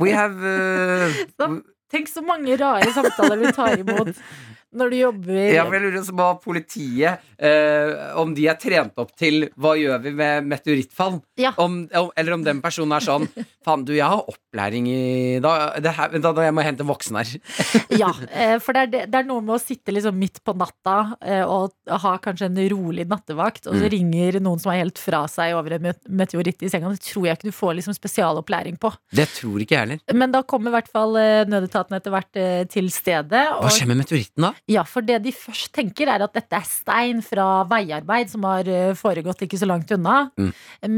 We 0.00 0.10
have 0.12 0.36
uh, 0.36 1.12
Så, 1.38 1.48
tenk 1.90 2.08
så 2.08 2.22
mange 2.22 2.56
rare 2.56 2.92
samtaler 2.92 3.36
vi 3.40 3.52
tar 3.52 3.78
imot 3.78 4.10
når 4.74 4.90
du 4.90 4.96
jobber 4.98 5.38
Ja, 5.54 5.64
for 5.68 5.76
jeg 5.78 5.84
lurer 5.86 6.08
på 6.18 6.26
politiet 6.44 7.20
eh, 7.38 7.92
Om 8.20 8.34
de 8.36 8.46
er 8.50 8.58
trent 8.60 8.96
opp 9.00 9.12
til 9.18 9.48
Hva 9.60 9.74
gjør 9.78 10.00
vi 10.04 10.12
med 10.18 10.48
meteorittfall? 10.50 11.20
Ja. 11.40 11.52
Om, 11.62 11.84
eller 11.92 12.36
om 12.36 12.44
den 12.46 12.60
personen 12.64 12.94
er 12.96 13.04
sånn 13.04 13.28
Faen, 13.64 13.84
du, 13.86 13.94
jeg 13.96 14.04
har 14.10 14.24
opplæring 14.28 14.88
i 14.90 15.38
da, 15.44 15.54
det 15.82 15.94
her, 15.96 16.10
Vent, 16.12 16.24
da, 16.26 16.32
da 16.36 16.44
jeg 16.48 16.54
må 16.56 16.64
hente 16.66 16.84
en 16.84 16.90
voksen 16.90 17.16
her. 17.20 17.30
Ja, 18.02 18.10
eh, 18.34 18.56
for 18.62 18.76
det 18.76 18.82
er, 18.82 18.90
det- 18.92 19.04
det 19.14 19.20
er 19.22 19.28
noe 19.28 19.40
med 19.44 19.54
å 19.56 19.60
sitte 19.62 19.92
liksom 19.94 20.16
midt 20.20 20.40
på 20.44 20.52
natta 20.58 20.96
eh, 21.24 21.42
og 21.46 21.72
ha 22.04 22.14
kanskje 22.22 22.48
en 22.50 22.58
rolig 22.72 23.06
nattevakt, 23.10 23.66
og 23.68 23.76
så 23.78 23.84
Mm. 23.84 23.90
ringer 23.92 24.36
noen 24.44 24.60
som 24.60 24.72
er 24.72 24.80
helt 24.82 24.98
fra 25.00 25.22
seg 25.28 25.52
over 25.56 25.74
en 25.76 25.88
meteoritt 26.08 26.62
i 26.64 26.68
senga. 26.72 26.88
Det 26.94 27.02
tror 27.04 27.26
jeg 27.28 27.36
ikke 27.38 27.50
du 27.50 27.56
får 27.56 27.74
liksom 27.78 27.96
spesialopplæring 27.96 28.78
på. 28.80 28.90
Det 29.14 29.26
tror 29.36 29.60
ikke 29.64 29.76
jeg 29.76 29.82
heller. 29.84 30.00
Men 30.16 30.32
da 30.34 30.40
kommer 30.48 30.72
i 30.72 30.76
hvert 30.78 30.88
fall 30.92 31.12
nødetatene 31.16 31.64
nødetaten 31.64 31.96
etter 31.98 32.14
hvert 32.14 32.36
eh, 32.40 32.64
til 32.70 32.88
stedet. 32.92 33.42
Hva 33.60 33.70
skjer 33.72 33.88
med 33.90 34.00
meteoritten 34.02 34.46
da? 34.46 34.52
Ja, 34.70 34.80
for 34.88 35.04
det 35.04 35.18
de 35.26 35.32
først 35.36 35.74
tenker 35.76 36.08
er 36.08 36.22
at 36.24 36.32
dette 36.36 36.56
er 36.56 36.64
stein 36.64 37.18
fra 37.24 37.64
veiarbeid 37.68 38.30
som 38.32 38.46
har 38.48 38.68
eh, 38.70 38.94
foregått 38.96 39.44
ikke 39.44 39.58
så 39.60 39.68
langt 39.68 39.92
unna. 39.92 40.30
Mm. 40.40 40.52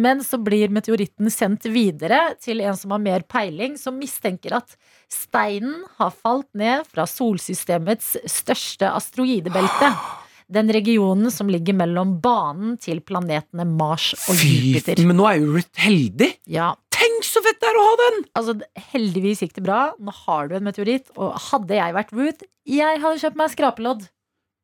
Men 0.05 0.23
så 0.23 0.39
blir 0.39 0.71
meteoritten 0.75 1.33
sendt 1.35 1.67
videre 1.75 2.37
til 2.43 2.63
en 2.63 2.79
som 2.79 2.95
har 2.95 3.03
mer 3.03 3.27
peiling, 3.27 3.75
som 3.81 3.99
mistenker 3.99 4.55
at 4.61 4.77
steinen 5.11 5.83
har 5.99 6.15
falt 6.15 6.49
ned 6.55 6.87
fra 6.93 7.09
solsystemets 7.11 8.15
største 8.31 8.93
asteroidebelte. 8.95 9.91
Den 10.47 10.71
regionen 10.71 11.27
som 11.35 11.49
ligger 11.51 11.75
mellom 11.75 12.21
banen 12.23 12.77
til 12.79 13.01
planetene 13.03 13.65
Mars 13.67 14.13
og 14.15 14.37
Fy, 14.39 14.53
Jupiter. 14.77 15.03
men 15.03 15.19
nå 15.19 15.27
er 15.27 15.41
jo 15.41 15.57
Ruth 15.57 15.83
heldig! 15.83 16.29
Ja, 16.47 16.69
så 17.37 17.45
fett 17.45 17.61
det 17.63 17.71
er 17.71 17.79
å 17.81 17.87
ha 17.87 17.95
den! 18.03 18.19
altså 18.41 18.57
Heldigvis 18.95 19.45
gikk 19.45 19.55
det 19.61 19.67
bra. 19.69 19.81
Nå 20.01 20.15
har 20.25 20.51
du 20.51 20.57
en 20.59 20.67
meteoritt. 20.67 21.13
Og 21.21 21.37
hadde 21.51 21.79
jeg 21.79 21.97
vært 22.01 22.13
Ruth, 22.17 22.45
jeg 22.67 23.01
hadde 23.05 23.23
kjøpt 23.23 23.39
meg 23.45 23.53
skrapelodd. 23.55 24.07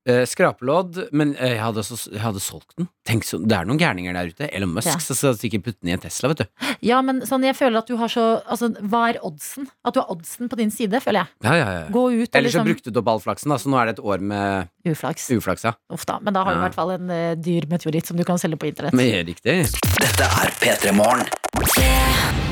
Eh, 0.03 0.25
skrapelodd, 0.27 0.97
men 1.15 1.31
eh, 1.37 1.53
jeg, 1.53 1.61
hadde, 1.63 1.79
også, 1.85 2.11
jeg 2.11 2.19
hadde 2.25 2.41
solgt 2.43 2.73
den. 2.75 2.89
Tenk 3.07 3.23
så, 3.23 3.39
Det 3.39 3.55
er 3.55 3.69
noen 3.69 3.79
gærninger 3.79 4.17
der 4.17 4.33
ute. 4.33 4.49
Elon 4.51 4.73
Musk 4.75 4.91
Ja. 4.91 4.97
så 4.99 5.15
skal 5.15 5.37
sikkert 5.39 5.63
putte 5.69 5.79
den 5.79 5.93
i 5.93 5.95
en 5.95 6.03
Tesla, 6.03 6.33
vet 6.33 6.43
du. 6.43 6.73
Ja, 6.83 6.99
men 7.07 7.21
sånn, 7.29 7.45
jeg 7.47 7.55
føler 7.55 7.79
at 7.85 7.87
du 7.87 7.95
har 8.01 8.11
så 8.11 8.25
altså, 8.43 8.73
Hva 8.83 9.05
er 9.13 9.21
oddsen? 9.23 9.69
At 9.87 9.95
du 9.95 10.01
har 10.03 10.11
oddsen 10.11 10.51
på 10.51 10.59
din 10.59 10.75
side, 10.75 10.99
føler 11.05 11.23
jeg. 11.23 11.31
Ja, 11.47 11.55
ja, 11.61 11.69
ja. 11.77 11.85
Gå 11.95 12.03
ut 12.11 12.35
Eller 12.35 12.51
så 12.51 12.65
liksom 12.65 12.67
brukte 12.73 12.91
du 12.91 12.99
opp 12.99 13.13
all 13.15 13.23
flaksen, 13.23 13.55
da, 13.55 13.61
så 13.63 13.71
nå 13.71 13.79
er 13.79 13.93
det 13.93 13.99
et 14.01 14.05
år 14.11 14.25
med 14.33 14.73
Uflaks. 14.91 15.29
uflaks. 15.39 15.69
Ja. 15.71 15.77
Uff 15.95 16.07
da. 16.11 16.19
Men 16.19 16.35
da 16.35 16.43
har 16.43 16.57
du 16.57 16.59
i 16.59 16.65
hvert 16.67 16.79
fall 16.81 16.97
en 16.97 17.07
uh, 17.13 17.37
dyr 17.39 17.71
meteoritt 17.71 18.11
som 18.11 18.19
du 18.19 18.27
kan 18.27 18.43
selge 18.43 18.59
på 18.59 18.73
internett. 18.73 18.99
Men 18.99 19.23
riktig. 19.31 19.61
Dette 20.03 20.33
er 20.43 20.57
P3 20.59 20.97
Morgen. 20.99 22.51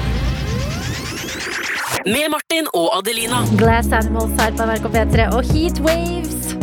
Med 2.06 2.30
Martin 2.32 2.68
og 2.72 2.92
Adelina. 2.96 3.42
Glass 3.58 3.90
Animals 3.92 4.32
her 4.40 4.54
på 4.56 4.66
NRK 4.68 4.86
P3 4.94 5.24
og 5.36 5.48
Heat 5.50 5.80
Waves. 5.84 6.54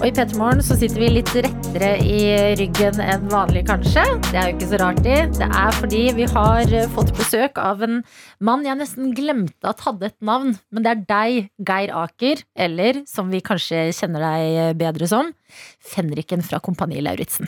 Og 0.00 0.08
i 0.08 0.12
P3 0.16 0.38
Morgen 0.40 0.62
så 0.66 0.74
sitter 0.74 0.98
vi 0.98 1.10
litt 1.12 1.30
rettere 1.46 1.92
i 2.02 2.22
ryggen 2.58 2.98
enn 3.04 3.28
vanlig, 3.30 3.62
kanskje. 3.68 4.02
Det 4.32 4.40
er 4.40 4.48
jo 4.48 4.56
ikke 4.56 4.70
så 4.72 4.80
rart, 4.82 5.02
det. 5.06 5.18
Det 5.38 5.46
er 5.46 5.76
fordi 5.78 6.02
vi 6.16 6.26
har 6.32 6.74
eh, 6.74 6.88
fått 6.96 7.12
besøk 7.14 7.60
av 7.62 7.84
en 7.86 8.00
mann 8.42 8.66
jeg 8.66 8.80
nesten 8.80 9.12
glemte 9.14 9.70
at 9.70 9.84
hadde 9.86 10.10
et 10.10 10.18
navn. 10.18 10.56
Men 10.74 10.86
det 10.86 10.94
er 10.94 11.04
deg, 11.12 11.50
Geir 11.68 11.92
Aker, 12.02 12.42
eller 12.66 13.02
som 13.10 13.30
vi 13.30 13.44
kanskje 13.46 13.90
kjenner 13.94 14.26
deg 14.26 14.62
eh, 14.64 14.72
bedre 14.80 15.10
som, 15.12 15.30
Fenriken 15.92 16.42
fra 16.42 16.58
Kompani 16.64 17.04
Lauritzen. 17.04 17.46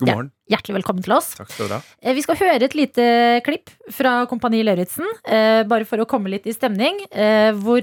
God 0.00 0.08
Ja. 0.08 0.14
morgen. 0.16 0.30
Hjertelig 0.50 0.74
velkommen 0.80 1.04
til 1.04 1.12
oss. 1.12 1.34
Takk 1.36 1.50
skal 1.52 1.68
du 1.68 1.74
ha. 1.76 1.80
Eh, 2.02 2.14
Vi 2.16 2.22
skal 2.24 2.36
høre 2.40 2.62
et 2.64 2.74
lite 2.74 3.04
klipp 3.44 3.70
fra 3.92 4.26
Kompani 4.26 4.62
Lauritzen, 4.64 5.06
eh, 5.24 5.62
bare 5.68 5.84
for 5.84 5.98
å 5.98 6.06
komme 6.08 6.30
litt 6.32 6.46
i 6.46 6.52
stemning. 6.56 7.02
eh, 7.12 7.52
Hvor 7.52 7.82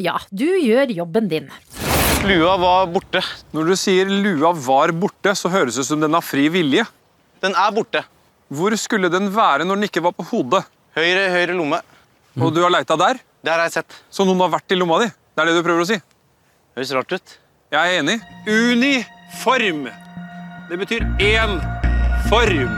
ja, 0.00 0.18
du 0.32 0.44
gjør 0.60 0.94
jobben 0.94 1.28
din. 1.28 1.48
Lua 2.24 2.56
var 2.58 2.86
borte. 2.86 3.20
Når 3.52 3.66
du 3.66 3.72
sier 3.76 4.06
lua 4.06 4.52
var 4.54 4.88
borte, 4.92 5.32
så 5.36 5.50
høres 5.50 5.74
det 5.76 5.80
ut 5.80 5.86
som 5.86 6.00
den 6.00 6.12
har 6.12 6.22
fri 6.22 6.48
vilje. 6.48 6.86
Den 7.40 7.52
er 7.54 7.70
borte. 7.72 8.04
Hvor 8.52 8.70
skulle 8.76 9.10
den 9.10 9.30
være 9.34 9.64
når 9.64 9.74
den 9.80 9.88
ikke 9.88 10.02
var 10.02 10.12
på 10.12 10.24
hodet? 10.30 10.64
Høyre, 10.96 11.28
høyre 11.30 11.56
lomme. 11.56 11.80
Og 12.40 12.52
du 12.54 12.62
har 12.62 12.70
leita 12.70 12.96
der? 12.96 13.14
Det 13.42 13.52
har 13.52 13.60
jeg 13.64 13.72
sett. 13.72 13.92
Så 14.10 14.24
noen 14.26 14.38
har 14.40 14.48
vært 14.58 14.70
i 14.72 14.74
lomma 14.78 15.00
di? 15.00 15.06
Det 15.06 15.38
er 15.42 15.44
det 15.46 15.54
du 15.56 15.62
prøver 15.68 15.82
å 15.82 15.86
si? 15.86 16.00
Høres 16.76 16.92
rart 16.94 17.12
ut. 17.12 17.38
Jeg 17.72 17.80
er 17.98 18.02
enig. 18.02 18.20
Uniform. 18.46 19.88
Det 20.70 20.78
betyr 20.80 21.02
én 21.20 21.58
form. 22.30 22.70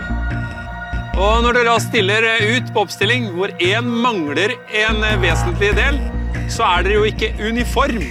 Og 1.17 1.45
når 1.45 1.57
dere 1.61 1.75
stiller 1.81 2.27
eh, 2.29 2.57
ut 2.59 2.73
på 2.75 2.83
oppstilling 2.83 3.29
hvor 3.37 3.53
én 3.63 3.87
mangler 4.03 4.57
en 4.75 4.99
eh, 5.07 5.15
vesentlig 5.23 5.71
del, 5.79 6.01
så 6.53 6.67
er 6.67 6.85
dere 6.87 6.99
jo 6.99 7.07
ikke 7.09 7.31
uniform. 7.47 8.03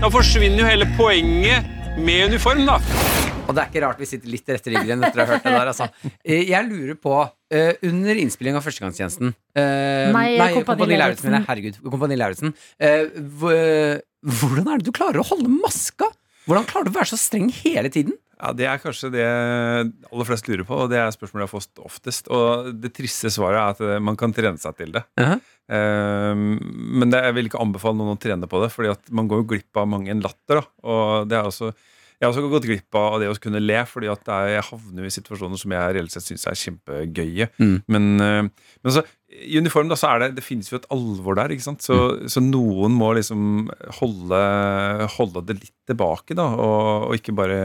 Da 0.00 0.10
forsvinner 0.10 0.62
jo 0.62 0.70
hele 0.70 0.86
poenget 0.96 1.66
med 1.98 2.30
uniform, 2.30 2.62
da. 2.68 2.78
Og 3.42 3.50
det 3.52 3.64
er 3.64 3.68
ikke 3.72 3.82
rart 3.84 4.00
vi 4.00 4.08
sitter 4.08 4.30
litt 4.30 4.48
rett 4.54 4.70
i 4.70 4.72
ryggen 4.76 5.02
etter 5.04 5.18
å 5.18 5.26
ha 5.26 5.34
hørt 5.34 5.44
det 5.44 5.54
der. 5.58 5.72
Altså. 5.74 5.90
Eh, 6.22 6.48
Jeg 6.52 6.68
lurer 6.70 6.98
på, 6.98 7.22
Uh, 7.52 7.74
under 7.84 8.16
innspilling 8.16 8.54
av 8.56 8.64
Førstegangstjenesten 8.64 9.26
uh, 9.28 10.06
Nei, 10.14 10.46
Kompani 10.56 10.96
Lauritzen. 10.96 11.34
Herregud, 11.44 11.74
Kompani 11.84 12.16
Lauritzen. 12.16 12.54
Uh, 12.80 13.10
hvordan 14.24 14.70
er 14.72 14.80
det 14.80 14.86
du 14.86 14.94
klarer 14.96 15.20
å 15.20 15.26
holde 15.34 15.52
maska? 15.52 16.08
Hvordan 16.46 16.64
klarer 16.70 16.88
du 16.88 16.94
å 16.94 16.96
være 16.96 17.10
så 17.10 17.18
streng 17.20 17.50
hele 17.58 17.92
tiden? 17.92 18.16
Ja, 18.42 18.50
Det 18.58 18.66
er 18.66 18.80
kanskje 18.82 19.12
det 19.14 19.24
aller 19.24 20.26
flest 20.26 20.48
lurer 20.50 20.66
på, 20.66 20.80
og 20.84 20.90
det 20.90 20.98
er 20.98 21.14
spørsmålet 21.14 21.44
jeg 21.44 21.48
har 21.48 21.52
fått 21.52 21.82
oftest. 21.86 22.30
Og 22.34 22.72
det 22.82 22.90
triste 22.96 23.30
svaret 23.30 23.60
er 23.60 23.76
at 23.76 23.82
eh, 23.86 24.02
man 24.02 24.18
kan 24.18 24.34
trene 24.34 24.58
seg 24.58 24.74
til 24.80 24.92
det. 24.96 25.04
Uh 25.20 25.34
-huh. 25.34 25.38
um, 26.34 26.58
men 26.98 27.10
det, 27.10 27.22
jeg 27.22 27.34
vil 27.34 27.46
ikke 27.46 27.62
anbefale 27.62 27.96
noen 27.96 28.16
å 28.16 28.20
trene 28.20 28.46
på 28.48 28.62
det, 28.62 28.72
Fordi 28.72 28.94
man 29.10 29.28
går 29.28 29.42
jo 29.42 29.48
glipp 29.54 29.76
av 29.76 29.88
mange 29.88 30.10
en 30.10 30.20
latter. 30.20 30.60
Da. 30.60 30.64
Og 30.82 31.28
det 31.28 31.38
er 31.38 31.44
også, 31.44 31.72
jeg 32.18 32.26
har 32.26 32.32
også 32.32 32.50
gått 32.50 32.66
glipp 32.66 32.94
av 32.94 33.20
det 33.20 33.28
å 33.28 33.38
kunne 33.38 33.60
le, 33.60 33.84
fordi 33.86 34.06
er, 34.06 34.48
jeg 34.48 34.62
havner 34.70 35.04
i 35.04 35.10
situasjoner 35.10 35.56
som 35.56 35.70
jeg 35.70 35.94
reelt 35.94 36.10
sett 36.10 36.22
syns 36.22 36.46
er 36.46 36.54
kjempegøye. 36.54 37.48
Mm. 37.58 37.82
Men, 37.86 38.20
eh, 38.20 38.42
men 38.82 38.92
så, 38.92 39.02
i 39.42 39.58
uniform 39.58 39.88
da, 39.90 39.96
så 39.98 40.10
er 40.14 40.22
det, 40.24 40.28
det 40.38 40.44
finnes 40.46 40.68
jo 40.70 40.78
et 40.78 40.86
alvor 40.94 41.36
der, 41.38 41.52
ikke 41.54 41.64
sant? 41.66 41.82
Så, 41.84 41.96
Mm. 42.12 42.28
så 42.30 42.42
noen 42.44 42.94
må 42.96 43.10
liksom 43.16 43.68
holde, 43.98 44.40
holde 45.16 45.42
det 45.48 45.56
litt 45.60 45.74
tilbake, 45.90 46.36
da, 46.38 46.44
og, 46.54 47.08
og 47.08 47.16
ikke 47.18 47.34
bare 47.36 47.58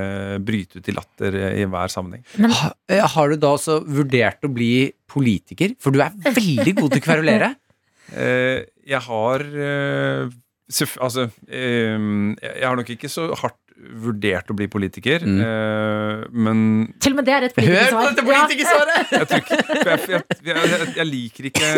bryte 0.43 0.79
ut 0.81 0.89
i 0.89 0.95
latter 0.95 1.37
i 1.53 1.65
hver 1.69 1.91
sammenheng. 1.93 2.25
Ha, 2.41 2.71
eh, 2.89 3.03
har 3.13 3.29
du 3.29 3.37
da 3.37 3.53
også 3.57 3.79
vurdert 3.85 4.43
å 4.47 4.51
bli 4.53 4.71
politiker? 5.07 5.75
For 5.79 5.93
du 5.95 6.01
er 6.01 6.15
veldig 6.25 6.73
god 6.81 6.91
til 6.97 7.01
å 7.03 7.07
kverulere. 7.11 7.53
Eh, 8.07 8.61
jeg 8.87 9.01
har 9.03 9.41
eh, 9.43 10.29
Altså, 11.03 11.25
jeg 11.51 12.63
har 12.63 12.77
nok 12.79 12.89
ikke 12.93 13.09
så 13.11 13.25
hardt 13.35 13.59
vurdert 13.77 14.49
å 14.51 14.55
bli 14.57 14.67
politiker, 14.71 15.21
Mm. 15.27 15.37
eh, 15.43 16.25
men 16.33 16.93
Til 16.99 17.13
og 17.13 17.19
med 17.19 17.25
det 17.27 17.33
er 17.35 17.45
et 17.47 17.55
politikersvar. 17.55 18.15
politikersvaret! 18.25 19.11
jeg, 19.11 19.19
dette 19.21 19.39
politikersvaret! 19.47 20.95
jeg, 20.97 21.07
liker 21.07 21.49
ikke, 21.51 21.69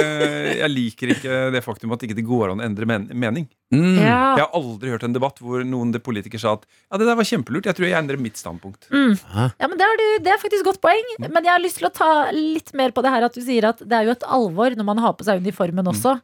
jeg 0.62 0.72
liker 0.74 1.14
ikke 1.16 1.39
det 1.54 1.64
faktum 1.66 1.91
at 1.95 2.06
ikke 2.08 2.18
det 2.18 2.26
går 2.28 2.54
an 2.54 2.64
å 2.64 2.68
endre 2.70 2.88
men, 2.89 3.10
mening. 3.14 3.50
Mm. 3.74 4.00
Ja. 4.00 4.16
Jeg 4.39 4.45
har 4.47 4.56
aldri 4.58 4.89
hørt 4.89 5.04
en 5.06 5.14
debatt 5.14 5.38
hvor 5.43 5.62
noen 5.68 5.91
politikere 6.02 6.41
sa 6.41 6.56
at 6.58 6.64
ja, 6.66 6.97
det 6.97 7.06
der 7.06 7.20
var 7.20 7.28
kjempelurt, 7.30 7.68
jeg 7.70 7.78
tror 7.78 7.89
jeg 7.89 8.00
endrer 8.00 8.18
mitt 8.22 8.39
standpunkt. 8.39 8.88
Ja, 8.89 9.68
men 9.68 9.78
det, 9.78 9.86
er, 9.86 10.00
du, 10.02 10.08
det 10.26 10.34
er 10.34 10.41
faktisk 10.41 10.66
godt 10.66 10.82
poeng. 10.82 11.06
Men 11.28 11.43
jeg 11.43 11.54
har 11.54 11.62
lyst 11.62 11.78
til 11.84 11.89
å 11.89 11.93
ta 11.93 12.10
litt 12.34 12.74
mer 12.80 12.95
på 12.95 13.04
det 13.06 13.14
her 13.14 13.28
at 13.28 13.36
du 13.38 13.43
sier 13.45 13.70
at 13.70 13.84
det 13.86 14.00
er 14.00 14.10
jo 14.10 14.16
et 14.18 14.26
alvor 14.26 14.74
når 14.80 14.88
man 14.88 15.04
har 15.04 15.14
på 15.20 15.28
seg 15.28 15.43
uniformen 15.43 15.91
også. 15.93 16.18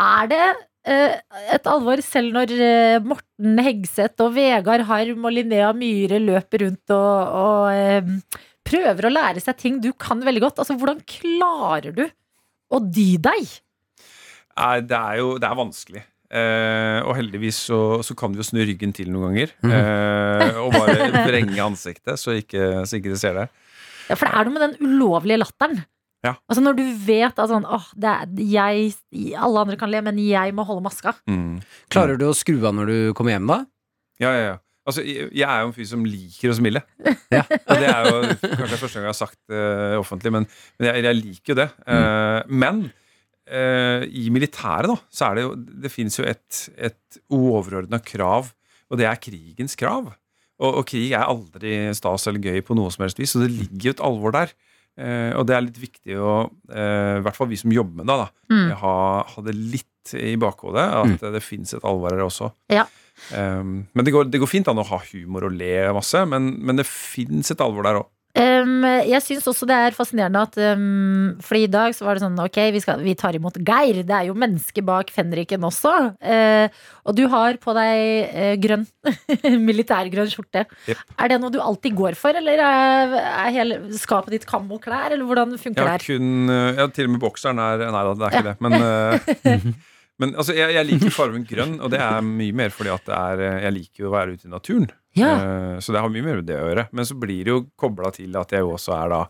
Er 0.00 0.30
det 0.30 0.44
et 0.88 1.66
alvor 1.68 2.00
selv 2.04 2.32
når 2.32 2.52
eh, 2.56 3.02
Morten 3.04 3.58
Hegseth 3.60 4.24
og 4.24 4.32
Vegard 4.36 4.86
Harm 4.88 5.26
og 5.28 5.34
Linnea 5.36 5.72
Myhre 5.76 6.20
løper 6.22 6.64
rundt 6.64 6.94
og, 6.96 7.34
og 7.40 7.66
eh, 7.74 8.38
prøver 8.66 9.08
å 9.08 9.12
lære 9.12 9.42
seg 9.44 9.58
ting 9.60 9.80
du 9.82 9.90
kan 9.92 10.22
veldig 10.24 10.44
godt? 10.46 10.62
Altså, 10.62 10.78
hvordan 10.80 11.02
klarer 11.04 11.92
du 11.96 12.06
å 12.70 12.80
dy 12.80 13.10
deg? 13.20 13.50
Nei, 14.60 14.78
det 14.86 14.96
er 14.96 15.20
jo 15.20 15.34
det 15.40 15.48
er 15.48 15.60
vanskelig. 15.60 16.04
Eh, 16.30 17.00
og 17.02 17.16
heldigvis 17.18 17.58
så, 17.68 17.80
så 18.06 18.14
kan 18.18 18.32
vi 18.32 18.38
jo 18.38 18.46
snu 18.46 18.60
ryggen 18.62 18.92
til 18.94 19.10
noen 19.10 19.30
ganger. 19.30 19.54
Mhm. 19.66 19.76
Eh, 19.76 20.60
og 20.62 20.76
bare 20.76 21.08
vrenge 21.28 21.64
ansiktet, 21.64 22.20
så 22.22 22.36
ikke, 22.38 22.86
så 22.86 23.00
ikke 23.00 23.12
de 23.12 23.20
ser 23.20 23.36
det. 23.40 23.48
Ja, 24.10 24.16
for 24.16 24.26
det 24.26 24.34
er 24.34 24.46
noe 24.48 24.56
med 24.56 24.64
den 24.66 24.90
ulovlige 24.94 25.42
latteren. 25.42 25.82
Ja. 26.26 26.34
Altså 26.50 26.62
Når 26.64 26.76
du 26.76 26.82
vet 27.06 27.38
at 27.40 27.48
sånn, 27.48 27.64
åh, 27.64 27.86
det 27.96 28.10
er, 28.10 28.32
jeg, 28.44 28.90
alle 29.40 29.64
andre 29.64 29.78
kan 29.80 29.92
le, 29.92 30.02
men 30.04 30.18
jeg 30.20 30.52
må 30.56 30.66
holde 30.68 30.84
maska. 30.84 31.14
Mm. 31.30 31.60
Klarer 31.92 32.20
du 32.20 32.26
å 32.28 32.36
skru 32.36 32.58
av 32.60 32.76
når 32.76 32.92
du 32.92 32.98
kommer 33.16 33.36
hjem, 33.36 33.48
da? 33.48 33.62
Ja, 34.20 34.34
ja, 34.36 34.42
ja. 34.50 34.58
Altså, 34.88 35.04
jeg, 35.04 35.44
er 35.44 35.60
jo 35.60 35.68
en 35.68 35.74
fyr 35.76 35.86
som 35.86 36.06
liker 36.08 36.52
å 36.52 36.56
smile. 36.60 36.84
Ja. 37.30 37.44
Og 37.46 37.78
det 37.78 37.86
er 37.86 38.06
jo 38.08 38.14
kanskje 38.58 38.78
første 38.80 38.96
gang 38.96 39.04
jeg 39.04 39.12
har 39.12 39.18
sagt 39.20 39.38
det 39.52 39.98
offentlig, 40.00 40.32
men, 40.34 40.46
men 40.80 40.88
jeg, 40.88 41.04
jeg 41.06 41.18
liker 41.20 41.52
jo 41.52 41.56
det. 41.60 41.66
Eh, 41.94 42.38
men 42.50 42.80
uh, 42.90 44.02
i 44.02 44.24
militæret, 44.34 44.90
da, 44.90 44.96
så 45.14 45.28
er 45.28 45.38
det 45.38 45.44
jo 45.44 45.52
Det 45.84 45.92
fins 45.94 46.18
jo 46.18 46.26
et, 46.26 46.62
et 46.74 47.20
overordna 47.30 48.00
krav, 48.02 48.50
og 48.90 48.98
det 48.98 49.06
er 49.06 49.22
krigens 49.22 49.78
krav. 49.78 50.10
Og, 50.58 50.80
og 50.82 50.82
krig 50.90 51.14
er 51.14 51.30
aldri 51.30 51.76
stas 51.96 52.26
eller 52.26 52.42
gøy 52.42 52.64
på 52.66 52.74
noe 52.74 52.90
som 52.90 53.06
helst 53.06 53.22
vis, 53.22 53.36
så 53.36 53.44
det 53.44 53.52
ligger 53.54 53.92
jo 53.92 53.94
et 53.94 54.04
alvor 54.10 54.34
der. 54.34 54.56
Eh, 54.98 55.32
og 55.38 55.46
det 55.46 55.54
er 55.56 55.62
litt 55.64 55.78
viktig 55.80 56.16
å, 56.18 56.50
eh, 56.72 57.18
i 57.18 57.22
hvert 57.24 57.36
fall 57.36 57.48
vi 57.48 57.56
som 57.56 57.70
jobber 57.72 58.02
med 58.02 58.06
det, 58.10 58.16
da, 58.24 58.28
Mm. 58.50 58.70
ha, 58.82 59.22
ha 59.22 59.42
det 59.42 59.54
litt 59.54 59.86
i 60.14 60.34
bakhodet. 60.36 60.82
At 61.20 61.20
det 61.32 61.42
fins 61.42 61.72
et 61.74 61.84
alvor 61.84 62.10
her 62.10 62.24
også. 62.26 62.52
Ja. 62.68 62.86
Um, 63.36 63.86
men 63.94 64.04
det 64.04 64.12
går, 64.14 64.30
det 64.30 64.40
går 64.40 64.48
fint 64.48 64.68
an 64.68 64.78
å 64.80 64.86
ha 64.88 64.98
humor 65.12 65.44
og 65.44 65.52
le 65.52 65.92
masse, 65.92 66.22
men, 66.26 66.54
men 66.64 66.76
det 66.76 66.86
fins 66.86 67.50
et 67.52 67.60
alvor 67.60 67.84
der 67.84 67.98
òg. 68.00 68.06
Um, 68.60 68.84
jeg 68.84 69.22
syns 69.24 69.46
også 69.50 69.66
det 69.68 69.76
er 69.76 69.96
fascinerende 69.96 70.42
at 70.46 70.58
um, 70.76 71.34
Fordi 71.44 71.64
i 71.66 71.70
dag 71.70 71.94
så 71.96 72.06
var 72.06 72.16
det 72.16 72.24
sånn 72.24 72.38
Ok, 72.42 72.58
vi, 72.74 72.82
skal, 72.82 73.02
vi 73.04 73.14
tar 73.18 73.36
imot 73.36 73.58
Geir. 73.66 74.02
Det 74.06 74.16
er 74.16 74.28
jo 74.28 74.36
menneske 74.38 74.84
bak 74.86 75.12
fenriken 75.14 75.64
også. 75.66 75.94
Uh, 76.20 76.66
og 77.08 77.16
du 77.18 77.24
har 77.32 77.58
på 77.62 77.74
deg 77.76 78.34
uh, 78.34 78.54
grønn 78.62 78.86
militærgrønn 79.68 80.32
skjorte. 80.32 80.66
Yep. 80.88 81.04
Er 81.18 81.32
det 81.32 81.40
noe 81.42 81.54
du 81.54 81.60
alltid 81.62 81.96
går 81.98 82.18
for, 82.18 82.36
eller 82.36 82.62
er, 82.64 83.16
er 83.30 83.54
hele 83.56 83.80
skapet 83.98 84.36
ditt 84.36 84.48
kammoklær? 84.48 85.14
Eller 85.14 85.26
hvordan 85.26 85.56
funker 85.60 85.86
det 85.86 85.96
her? 85.96 86.06
kun 86.10 86.50
uh, 86.52 86.72
ja, 86.78 86.88
Til 86.94 87.10
og 87.10 87.16
med 87.16 87.24
bokseren 87.24 87.62
er 87.62 87.86
Nei 87.90 88.04
da, 88.06 88.16
det 88.16 88.28
er 88.28 88.38
ikke 88.38 88.48
det. 88.50 88.56
Men, 88.64 88.78
uh, 88.80 89.70
men 90.20 90.34
altså, 90.36 90.56
jeg, 90.56 90.76
jeg 90.76 90.90
liker 90.92 91.14
fargen 91.14 91.46
grønn, 91.48 91.78
og 91.80 91.92
det 91.94 92.02
er 92.04 92.24
mye 92.24 92.56
mer 92.64 92.74
fordi 92.74 92.92
at 92.94 93.06
det 93.08 93.20
er 93.20 93.46
Jeg 93.66 93.78
liker 93.80 94.08
å 94.08 94.16
være 94.18 94.36
ute 94.36 94.50
i 94.50 94.52
naturen. 94.52 94.90
Ja. 95.18 95.30
Uh, 95.36 95.76
så 95.82 95.94
det 95.94 96.02
har 96.02 96.10
mye 96.12 96.24
mer 96.24 96.40
med 96.40 96.48
det 96.48 96.58
å 96.60 96.68
gjøre. 96.68 96.88
Men 96.94 97.08
så 97.08 97.16
blir 97.18 97.46
det 97.46 97.54
jo 97.54 97.62
kobla 97.80 98.12
til 98.14 98.36
at 98.38 98.52
jeg 98.54 98.62
jo 98.64 98.74
også 98.76 98.94
er 98.94 99.10
da 99.10 99.20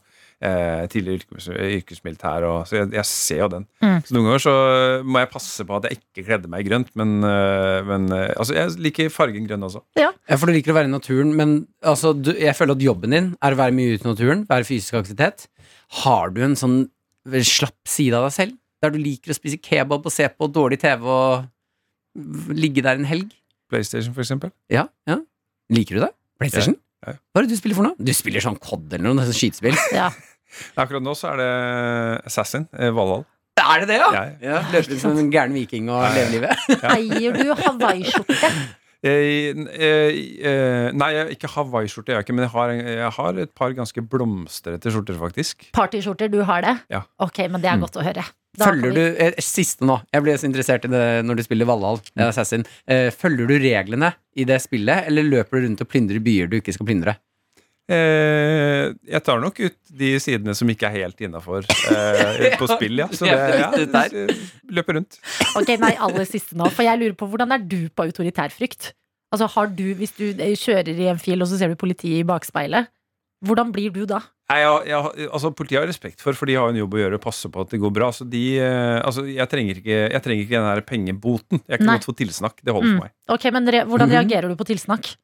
eh, 0.41 0.83
tidligere 0.93 1.21
yrkes, 1.21 1.49
yrkesmilitær, 1.51 2.47
og, 2.49 2.59
så 2.69 2.79
jeg, 2.79 2.91
jeg 2.97 3.09
ser 3.09 3.43
jo 3.45 3.49
den. 3.55 3.67
Mm. 3.81 3.97
Så 4.05 4.17
noen 4.17 4.29
ganger 4.29 4.45
så 4.45 4.55
må 5.05 5.23
jeg 5.23 5.33
passe 5.33 5.67
på 5.69 5.79
at 5.79 5.89
jeg 5.89 6.01
ikke 6.01 6.27
kledde 6.29 6.53
meg 6.53 6.65
i 6.65 6.71
grønt, 6.71 6.93
men, 7.01 7.17
uh, 7.25 7.81
men 7.89 8.09
altså, 8.13 8.57
jeg 8.57 8.77
liker 8.89 9.13
fargen 9.15 9.49
grønn 9.49 9.69
også. 9.69 9.83
Ja, 10.01 10.13
for 10.35 10.49
du 10.49 10.57
liker 10.57 10.75
å 10.75 10.79
være 10.81 10.91
i 10.91 10.95
naturen, 10.95 11.35
men 11.39 11.57
altså, 11.81 12.13
du, 12.17 12.33
jeg 12.37 12.57
føler 12.59 12.77
at 12.77 12.85
jobben 12.85 13.17
din 13.17 13.33
er 13.41 13.57
å 13.57 13.61
være 13.61 13.77
mye 13.77 13.97
ute 13.97 14.07
i 14.07 14.13
naturen, 14.13 14.47
være 14.51 14.69
fysisk 14.69 15.01
aktivitet. 15.01 15.49
Har 16.05 16.33
du 16.35 16.43
en 16.45 16.59
sånn 16.59 16.83
slapp 17.45 17.89
side 17.89 18.17
av 18.17 18.29
deg 18.29 18.37
selv, 18.37 18.61
der 18.81 18.93
du 18.95 19.01
liker 19.01 19.33
å 19.33 19.37
spise 19.37 19.61
kebab 19.61 20.07
og 20.09 20.15
se 20.15 20.29
på 20.33 20.49
dårlig 20.49 20.81
TV 20.81 21.05
og 21.05 22.55
ligge 22.57 22.85
der 22.85 23.01
en 23.01 23.09
helg? 23.09 23.33
PlayStation, 23.71 24.15
for 24.15 24.25
eksempel. 24.25 24.51
Ja, 24.73 24.89
ja. 25.07 25.21
Liker 25.71 25.99
du 25.99 26.05
det? 26.07 26.11
PlayStation? 26.41 26.75
Ja, 27.05 27.15
ja. 27.15 27.21
Hva 27.33 27.41
er 27.41 27.47
det 27.47 27.55
du 27.55 27.61
spiller 27.61 27.79
for 27.79 27.87
noe? 27.89 27.97
Du 27.97 28.13
spiller 28.17 28.45
sånn 28.45 28.59
COD 28.61 28.97
eller 28.97 29.07
noe, 29.07 29.29
sånn 29.29 29.39
skytespill. 29.39 29.79
Ja. 30.01 30.11
Akkurat 30.83 31.05
nå 31.07 31.13
så 31.15 31.29
er 31.31 31.37
det 31.39 31.51
Assassin, 32.27 32.65
eh, 32.75 32.91
Valhall. 32.91 33.23
Er 33.61 33.85
det 33.85 33.87
det, 33.93 33.99
ja? 34.01 34.09
Ja, 34.43 34.59
løper 34.73 34.97
ut 34.97 35.03
som 35.03 35.19
en 35.21 35.29
gæren 35.31 35.55
viking 35.55 35.87
og 35.93 36.03
lever 36.17 36.33
livet. 36.33 36.65
Eier 36.97 37.37
du 37.37 37.53
hawaiiskjorte? 37.55 38.51
Jeg, 39.07 39.55
eh, 39.79 40.19
eh, 40.45 40.89
nei, 40.93 41.11
jeg, 41.15 41.37
ikke 41.37 41.53
hawaiiskjorte, 41.55 42.17
jeg, 42.17 42.27
ikke, 42.27 42.35
men 42.37 42.49
jeg 42.49 42.53
har, 42.57 42.73
jeg 42.75 43.13
har 43.17 43.41
et 43.45 43.53
par 43.57 43.77
ganske 43.79 44.05
blomstrete 44.13 44.93
skjorter, 44.93 45.17
faktisk. 45.23 45.71
Partyskjorter, 45.77 46.33
du 46.33 46.43
har 46.49 46.67
det? 46.67 46.75
Ja. 46.93 47.05
Ok, 47.23 47.45
men 47.47 47.63
det 47.63 47.71
er 47.71 47.81
godt 47.81 48.01
å 48.01 48.05
høre. 48.05 48.27
Da 48.59 48.67
Følger 48.71 48.95
du, 48.97 49.03
eh, 49.23 49.37
Siste 49.45 49.87
nå. 49.87 50.01
Jeg 50.11 50.25
blir 50.25 50.39
så 50.41 50.49
interessert 50.49 50.85
i 50.85 50.91
det 50.91 51.05
når 51.27 51.39
du 51.39 51.43
spiller 51.47 51.69
Valhall. 51.71 52.01
Assassin. 52.27 52.65
Eh, 52.91 53.09
følger 53.15 53.47
du 53.47 53.57
reglene 53.63 54.13
i 54.35 54.47
det 54.49 54.59
spillet, 54.65 55.07
eller 55.07 55.27
løper 55.27 55.61
du 55.61 55.69
rundt 55.69 55.85
og 55.85 55.91
plyndrer 55.91 56.23
byer 56.25 56.51
du 56.51 56.59
ikke 56.59 56.75
skal 56.75 56.89
plyndre? 56.89 57.17
Eh, 57.91 58.91
jeg 59.11 59.23
tar 59.27 59.41
nok 59.43 59.57
ut 59.65 59.77
de 59.99 60.13
sidene 60.23 60.55
som 60.55 60.69
ikke 60.71 60.87
er 60.87 61.07
helt 61.07 61.23
innafor 61.27 61.65
eh, 61.67 62.53
på 62.61 62.69
spill, 62.71 63.03
ja. 63.03 63.09
Så 63.11 63.27
det, 63.27 63.35
ja, 63.35 63.71
løper 64.71 64.99
rundt. 64.99 65.19
Ok, 65.59 65.75
nei, 65.83 65.97
aller 65.99 66.29
siste 66.29 66.59
nå. 66.59 66.71
For 66.75 66.87
jeg 66.87 67.01
lurer 67.01 67.17
på, 67.19 67.27
hvordan 67.33 67.57
er 67.57 67.65
du 67.67 67.81
på 67.91 68.07
autoritær 68.07 68.55
frykt? 68.55 68.93
Altså, 69.31 69.47
har 69.55 69.71
du, 69.75 69.93
Hvis 69.99 70.15
du 70.19 70.27
kjører 70.35 70.91
i 70.91 71.11
en 71.11 71.19
fil, 71.23 71.43
og 71.43 71.51
så 71.51 71.59
ser 71.59 71.71
du 71.71 71.79
politiet 71.79 72.23
i 72.23 72.27
bakspeilet, 72.27 72.91
hvordan 73.45 73.71
blir 73.73 73.91
du 73.95 74.03
da? 74.07 74.19
Nei, 74.51 74.59
jeg, 74.61 74.89
jeg, 74.91 75.29
altså, 75.31 75.51
politiet 75.55 75.79
har 75.79 75.85
jeg 75.87 75.93
respekt 75.95 76.21
for, 76.25 76.35
for 76.35 76.47
de 76.51 76.57
har 76.59 76.69
en 76.73 76.77
jobb 76.81 76.95
å 76.97 77.01
gjøre 77.01 77.21
passe 77.23 77.49
på 77.53 77.61
at 77.63 77.71
det 77.71 77.79
går 77.81 77.93
bra. 77.95 78.09
Så 78.13 78.27
de, 78.29 78.43
eh, 78.59 78.99
altså, 79.07 79.25
jeg, 79.31 79.47
trenger 79.49 79.79
ikke, 79.81 79.99
jeg 80.13 80.23
trenger 80.25 80.43
ikke 80.45 80.57
den 80.59 80.69
her 80.69 80.81
pengeboten. 80.89 81.63
Jeg 81.71 81.79
kan 81.79 81.87
Nei. 81.87 81.97
godt 82.01 82.09
få 82.11 82.17
tilsnakk. 82.19 82.57
Det 82.65 82.73
holder 82.75 82.91
Mm. 82.91 82.97
for 82.99 83.05
meg. 83.07 83.13
Ok, 83.29 83.45
men 83.53 83.67
re 83.71 83.85
Hvordan 83.87 84.09
Mhm. 84.11 84.17
reagerer 84.19 84.49
du 84.49 84.57
på 84.57 84.67
tilsnakk? 84.69 85.15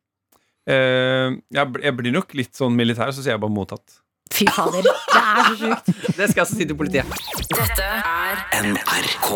Uh, 0.69 1.39
jeg, 1.55 1.67
jeg 1.83 1.95
blir 1.97 2.13
nok 2.13 2.35
litt 2.35 2.55
sånn 2.59 2.75
militær, 2.75 3.13
så 3.15 3.23
sier 3.23 3.35
jeg 3.37 3.41
bare 3.41 3.55
mottatt. 3.55 4.01
Fy 4.35 4.45
fader, 4.51 4.83
det 4.83 5.21
er 5.23 5.45
så 5.47 5.55
sjukt. 5.61 5.87
Det 6.17 6.27
skal 6.31 6.41
jeg 6.41 6.47
altså 6.47 6.57
si 6.59 6.65
til 6.67 6.75
politiet. 6.75 7.07
Dette 7.55 7.87
er 7.87 8.35
NRK. 8.65 9.31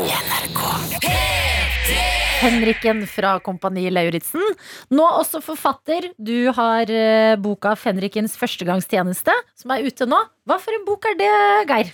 Henriken 2.41 3.03
fra 3.09 3.35
Kompani 3.45 3.91
Lauritzen. 3.93 4.43
Nå 4.95 5.05
også 5.05 5.43
forfatter. 5.45 6.09
Du 6.16 6.51
har 6.57 6.89
eh, 6.89 7.37
boka 7.41 7.74
'Fenrikens 7.76 8.39
førstegangstjeneste', 8.41 9.35
som 9.61 9.74
er 9.74 9.85
ute 9.85 10.09
nå. 10.09 10.18
Hva 10.49 10.57
for 10.62 10.76
en 10.76 10.87
bok 10.89 11.11
er 11.11 11.18
det, 11.20 11.33
Geir? 11.68 11.93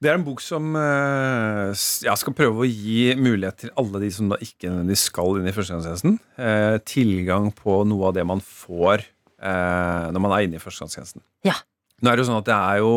Det 0.00 0.08
er 0.08 0.16
en 0.16 0.24
bok 0.24 0.40
som 0.40 0.72
eh, 0.80 1.74
ja, 2.06 2.14
skal 2.16 2.36
prøve 2.36 2.62
å 2.62 2.68
gi 2.68 3.10
mulighet 3.20 3.66
til 3.66 3.72
alle 3.80 4.00
de 4.00 4.08
som 4.14 4.30
da 4.32 4.38
ikke 4.40 4.70
nødvendigvis 4.70 5.08
skal 5.10 5.36
inn 5.36 5.50
i 5.50 5.52
førstegangstjenesten, 5.52 6.14
eh, 6.40 6.76
tilgang 6.88 7.50
på 7.52 7.82
noe 7.84 8.08
av 8.08 8.14
det 8.16 8.24
man 8.24 8.40
får 8.40 9.04
eh, 9.04 10.06
når 10.08 10.24
man 10.24 10.36
er 10.36 10.46
inne 10.46 10.56
i 10.56 10.62
førstegangstjenesten. 10.62 11.20
Ja. 11.44 11.58
Nå 12.00 12.08
er 12.08 12.16
det 12.16 12.24
jo 12.24 12.30
sånn 12.30 12.40
at 12.40 12.48
det 12.48 12.56
er 12.56 12.80
jo 12.80 12.94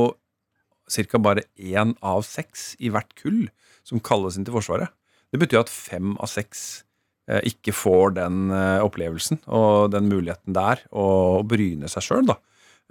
ca. 1.12 1.24
bare 1.28 1.44
én 1.60 1.92
av 2.00 2.24
seks 2.28 2.70
i 2.80 2.94
hvert 2.94 3.12
kull 3.20 3.50
som 3.84 4.00
kalles 4.00 4.40
inn 4.40 4.48
til 4.48 4.56
Forsvaret. 4.56 4.94
Det 5.34 5.42
betyr 5.42 5.64
at 5.64 5.72
fem 5.74 6.14
av 6.22 6.30
seks 6.30 6.84
eh, 7.30 7.42
ikke 7.50 7.74
får 7.74 8.18
den 8.20 8.52
eh, 8.54 8.84
opplevelsen 8.86 9.42
og 9.50 9.90
den 9.96 10.10
muligheten 10.12 10.54
det 10.54 10.66
er 10.76 10.84
å, 10.94 11.06
bryne 11.50 11.90
seg 11.90 12.06
sjøl, 12.06 12.28
da 12.30 12.38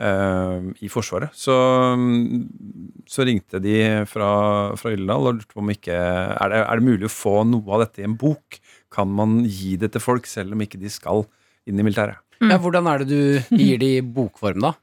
eh, 0.03 0.73
i 0.83 0.91
Forsvaret. 0.91 1.31
Så, 1.39 1.55
mm, 1.95 3.07
så 3.07 3.29
ringte 3.29 3.63
de 3.63 3.77
fra, 4.11 4.33
fra 4.81 4.95
Yldendal 4.95 5.31
og 5.31 5.39
lurte 5.39 5.55
på 5.55 5.63
om 5.63 5.71
ikke 5.71 5.95
er 5.95 6.51
det, 6.51 6.65
er 6.65 6.83
det 6.83 6.89
mulig 6.89 7.07
å 7.07 7.15
få 7.15 7.37
noe 7.47 7.79
av 7.79 7.87
dette 7.87 8.03
i 8.03 8.09
en 8.09 8.19
bok. 8.19 8.59
Kan 8.93 9.15
man 9.15 9.45
gi 9.47 9.77
det 9.79 9.93
til 9.95 10.03
folk 10.03 10.27
selv 10.27 10.57
om 10.57 10.67
ikke 10.67 10.83
de 10.83 10.91
skal 10.91 11.23
inn 11.71 11.79
i 11.79 11.87
militæret? 11.87 12.19
Ja, 12.43 12.59
hvordan 12.59 12.89
er 12.91 13.05
det 13.05 13.15
du 13.15 13.55
gir 13.55 13.79
det 13.79 13.93
i 14.01 14.03
bokform, 14.03 14.65
da? 14.67 14.75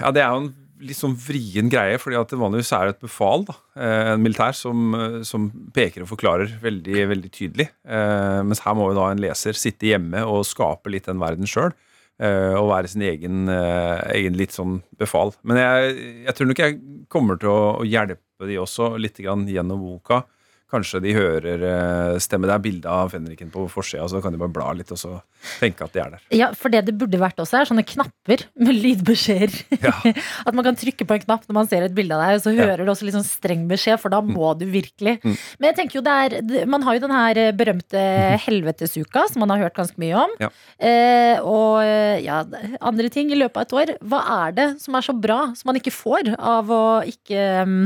Ja, 0.00 0.08
Det 0.16 0.24
er 0.24 0.32
jo 0.32 0.46
en 0.46 0.52
litt 0.80 0.98
sånn 0.98 1.16
vrien 1.18 1.68
greie, 1.72 1.98
fordi 2.00 2.18
at 2.18 2.32
det 2.32 2.38
vanligvis 2.40 2.72
er 2.76 2.90
et 2.92 3.02
befal, 3.02 3.44
da, 3.48 3.56
eh, 3.76 4.12
en 4.14 4.24
militær, 4.24 4.54
som, 4.56 4.94
eh, 4.94 5.20
som 5.26 5.50
peker 5.76 6.04
og 6.04 6.10
forklarer 6.12 6.56
veldig 6.62 7.06
veldig 7.12 7.30
tydelig. 7.30 7.68
Eh, 7.84 8.40
mens 8.46 8.62
her 8.64 8.74
må 8.74 8.90
jo 8.90 8.98
da 8.98 9.10
en 9.10 9.22
leser 9.22 9.58
sitte 9.58 9.90
hjemme 9.90 10.24
og 10.26 10.46
skape 10.48 10.92
litt 10.92 11.08
den 11.10 11.22
verden 11.22 11.48
sjøl. 11.48 11.72
Og 12.20 12.66
være 12.68 12.86
sin 12.92 13.00
egen, 13.00 13.48
eh, 13.48 14.12
egen 14.12 14.34
litt 14.36 14.52
sånn 14.52 14.82
befal. 15.00 15.32
Men 15.42 15.56
jeg, 15.56 15.94
jeg 16.26 16.34
tror 16.36 16.48
nok 16.50 16.58
jeg 16.60 16.74
kommer 17.08 17.38
til 17.40 17.48
å, 17.48 17.62
å 17.80 17.86
hjelpe 17.88 18.44
de 18.44 18.58
også 18.60 18.90
litt 19.00 19.16
grann 19.16 19.46
gjennom 19.48 19.80
boka. 19.80 20.26
Kanskje 20.70 21.00
de 21.02 21.12
hører 21.16 21.62
eh, 21.66 22.18
stemme. 22.22 22.46
Det 22.46 22.54
er 22.54 22.62
bilde 22.62 22.90
av 22.90 23.10
fenriken 23.10 23.48
på 23.50 23.64
forsida, 23.72 24.04
så 24.10 24.20
kan 24.22 24.30
de 24.34 24.38
bare 24.38 24.52
bla 24.54 24.68
litt 24.78 24.90
og 24.94 24.98
så 25.00 25.16
tenke 25.58 25.82
at 25.86 25.94
de 25.96 26.02
er 26.04 26.12
der. 26.14 26.22
Ja, 26.36 26.50
for 26.54 26.70
det 26.72 26.84
det 26.86 26.94
burde 27.00 27.18
vært 27.18 27.40
også, 27.42 27.58
er 27.60 27.68
sånne 27.70 27.82
knapper 27.88 28.44
med 28.60 28.76
lydbeskjeder. 28.78 29.56
At 30.46 30.54
man 30.54 30.64
kan 30.66 30.78
trykke 30.78 31.06
på 31.08 31.16
en 31.16 31.24
knapp 31.24 31.48
når 31.48 31.56
man 31.56 31.68
ser 31.70 31.86
et 31.86 31.94
bilde 31.96 32.14
av 32.14 32.22
deg, 32.22 32.38
og 32.38 32.44
så 32.44 32.54
Ja. 32.54 32.68
hører 32.70 32.84
du 32.86 32.92
også 32.92 33.06
litt 33.08 33.16
sånn 33.16 33.26
streng 33.26 33.66
beskjed, 33.70 33.98
for 34.02 34.12
da 34.14 34.20
må 34.24 34.52
du 34.60 34.66
virkelig. 34.70 35.16
Mm. 35.24 35.34
Men 35.58 35.68
jeg 35.70 35.76
tenker 35.80 35.98
jo 35.98 36.04
det 36.06 36.14
er 36.20 36.66
Man 36.70 36.82
har 36.86 36.94
jo 36.98 37.04
den 37.06 37.14
her 37.16 37.38
eh, 37.40 37.52
berømte 37.56 38.04
helvetesuka, 38.46 39.26
som 39.32 39.40
man 39.44 39.50
har 39.54 39.64
hørt 39.66 39.76
ganske 39.78 39.98
mye 40.02 40.14
om. 40.26 40.34
Ja. 40.42 40.50
Eh, 40.78 41.36
og 41.42 41.80
eh, 41.82 42.20
ja, 42.24 42.42
andre 42.80 43.08
ting 43.12 43.30
i 43.32 43.38
løpet 43.38 43.56
av 43.56 43.66
et 43.66 43.76
år. 43.80 43.94
Hva 44.06 44.20
er 44.46 44.56
det 44.56 44.68
som 44.82 44.94
er 44.98 45.06
så 45.06 45.14
bra, 45.16 45.40
som 45.58 45.70
man 45.72 45.80
ikke 45.80 45.94
får 45.94 46.34
av 46.38 46.70
å 46.70 46.82
ikke 47.08 47.46
mm, 47.66 47.80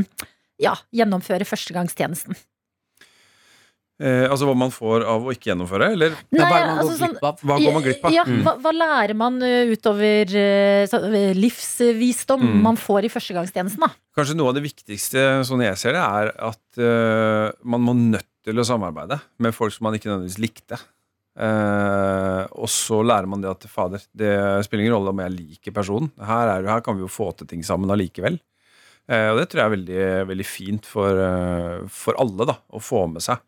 ja, 0.63 0.75
gjennomføre 0.95 1.47
førstegangstjenesten? 1.47 2.35
Eh, 3.95 4.25
altså 4.27 4.43
hva 4.49 4.57
man 4.59 4.73
får 4.75 5.05
av 5.07 5.23
å 5.23 5.31
ikke 5.31 5.53
gjennomføre, 5.53 5.87
eller 5.95 6.15
Nei, 6.35 6.41
hva 6.41 6.47
man 6.51 6.65
går 6.65 6.79
altså 6.81 6.95
sånn, 6.99 7.13
av? 7.23 7.37
Hva 7.47 7.55
går 7.63 7.75
man 7.77 7.83
glipp 7.85 8.01
av? 8.03 8.11
Ja, 8.11 8.25
Mm. 8.27 8.41
hva, 8.43 8.53
hva 8.59 8.73
lærer 8.75 9.15
man 9.15 9.37
eh, 9.41 9.69
utover 9.71 10.33
eh, 10.35 10.83
så, 10.91 10.99
eh, 11.15 11.31
livsvisdom 11.37 12.41
Mm. 12.43 12.57
man 12.65 12.75
får 12.75 13.05
i 13.07 13.11
førstegangstjenesten, 13.13 13.79
da? 13.79 13.87
Kanskje 14.17 14.35
noe 14.35 14.49
av 14.51 14.55
det 14.57 14.65
viktigste, 14.65 15.23
sånn 15.47 15.63
jeg 15.63 15.77
ser 15.79 15.95
det, 15.95 16.03
er 16.03 16.33
at 16.35 16.79
uh, 16.79 17.51
man 17.63 17.81
må 17.87 17.93
nødt 17.95 18.27
til 18.43 18.59
å 18.59 18.67
samarbeide 18.67 19.17
med 19.39 19.55
folk 19.55 19.71
som 19.71 19.83
man 19.87 19.95
ikke 19.95 20.07
nødvendigvis 20.11 20.39
likte. 20.43 20.77
Uh, 21.39 22.43
og 22.55 22.67
så 22.71 23.01
lærer 23.03 23.27
man 23.27 23.41
det 23.43 23.49
at 23.51 23.65
fader, 23.71 24.03
det 24.15 24.31
spiller 24.67 24.85
ingen 24.85 24.95
rolle 24.95 25.11
om 25.11 25.19
jeg 25.23 25.35
liker 25.35 25.75
personen. 25.75 26.11
Her, 26.19 26.51
er, 26.57 26.67
her 26.69 26.83
kan 26.85 26.95
vi 26.95 27.03
jo 27.03 27.11
få 27.11 27.31
til 27.35 27.47
ting 27.47 27.63
sammen 27.63 27.91
allikevel. 27.91 28.39
Uh, 29.07 29.31
og 29.33 29.39
det 29.41 29.49
tror 29.51 29.61
jeg 29.61 29.67
er 29.67 29.75
veldig, 29.75 30.05
veldig 30.31 30.47
fint 30.47 30.87
for, 30.87 31.19
for 31.91 32.15
alle 32.19 32.47
da, 32.51 32.55
å 32.71 32.79
få 32.83 33.03
med 33.11 33.23
seg. 33.23 33.39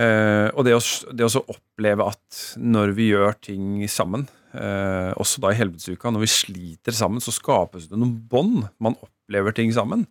Eh, 0.00 0.48
og 0.54 0.64
det 0.64 0.74
å, 0.76 0.80
det 1.12 1.26
å 1.26 1.42
oppleve 1.52 2.06
at 2.08 2.40
når 2.56 2.94
vi 2.96 3.10
gjør 3.10 3.36
ting 3.44 3.82
sammen, 3.92 4.24
eh, 4.56 5.12
også 5.20 5.42
da 5.44 5.52
i 5.52 5.58
helvetesuka, 5.58 6.12
når 6.14 6.24
vi 6.24 6.32
sliter 6.32 6.96
sammen, 6.96 7.20
så 7.20 7.34
skapes 7.34 7.90
det 7.90 8.00
noen 8.00 8.16
bånd. 8.30 8.64
Man 8.80 8.96
opplever 9.00 9.56
ting 9.56 9.72
sammen. 9.76 10.08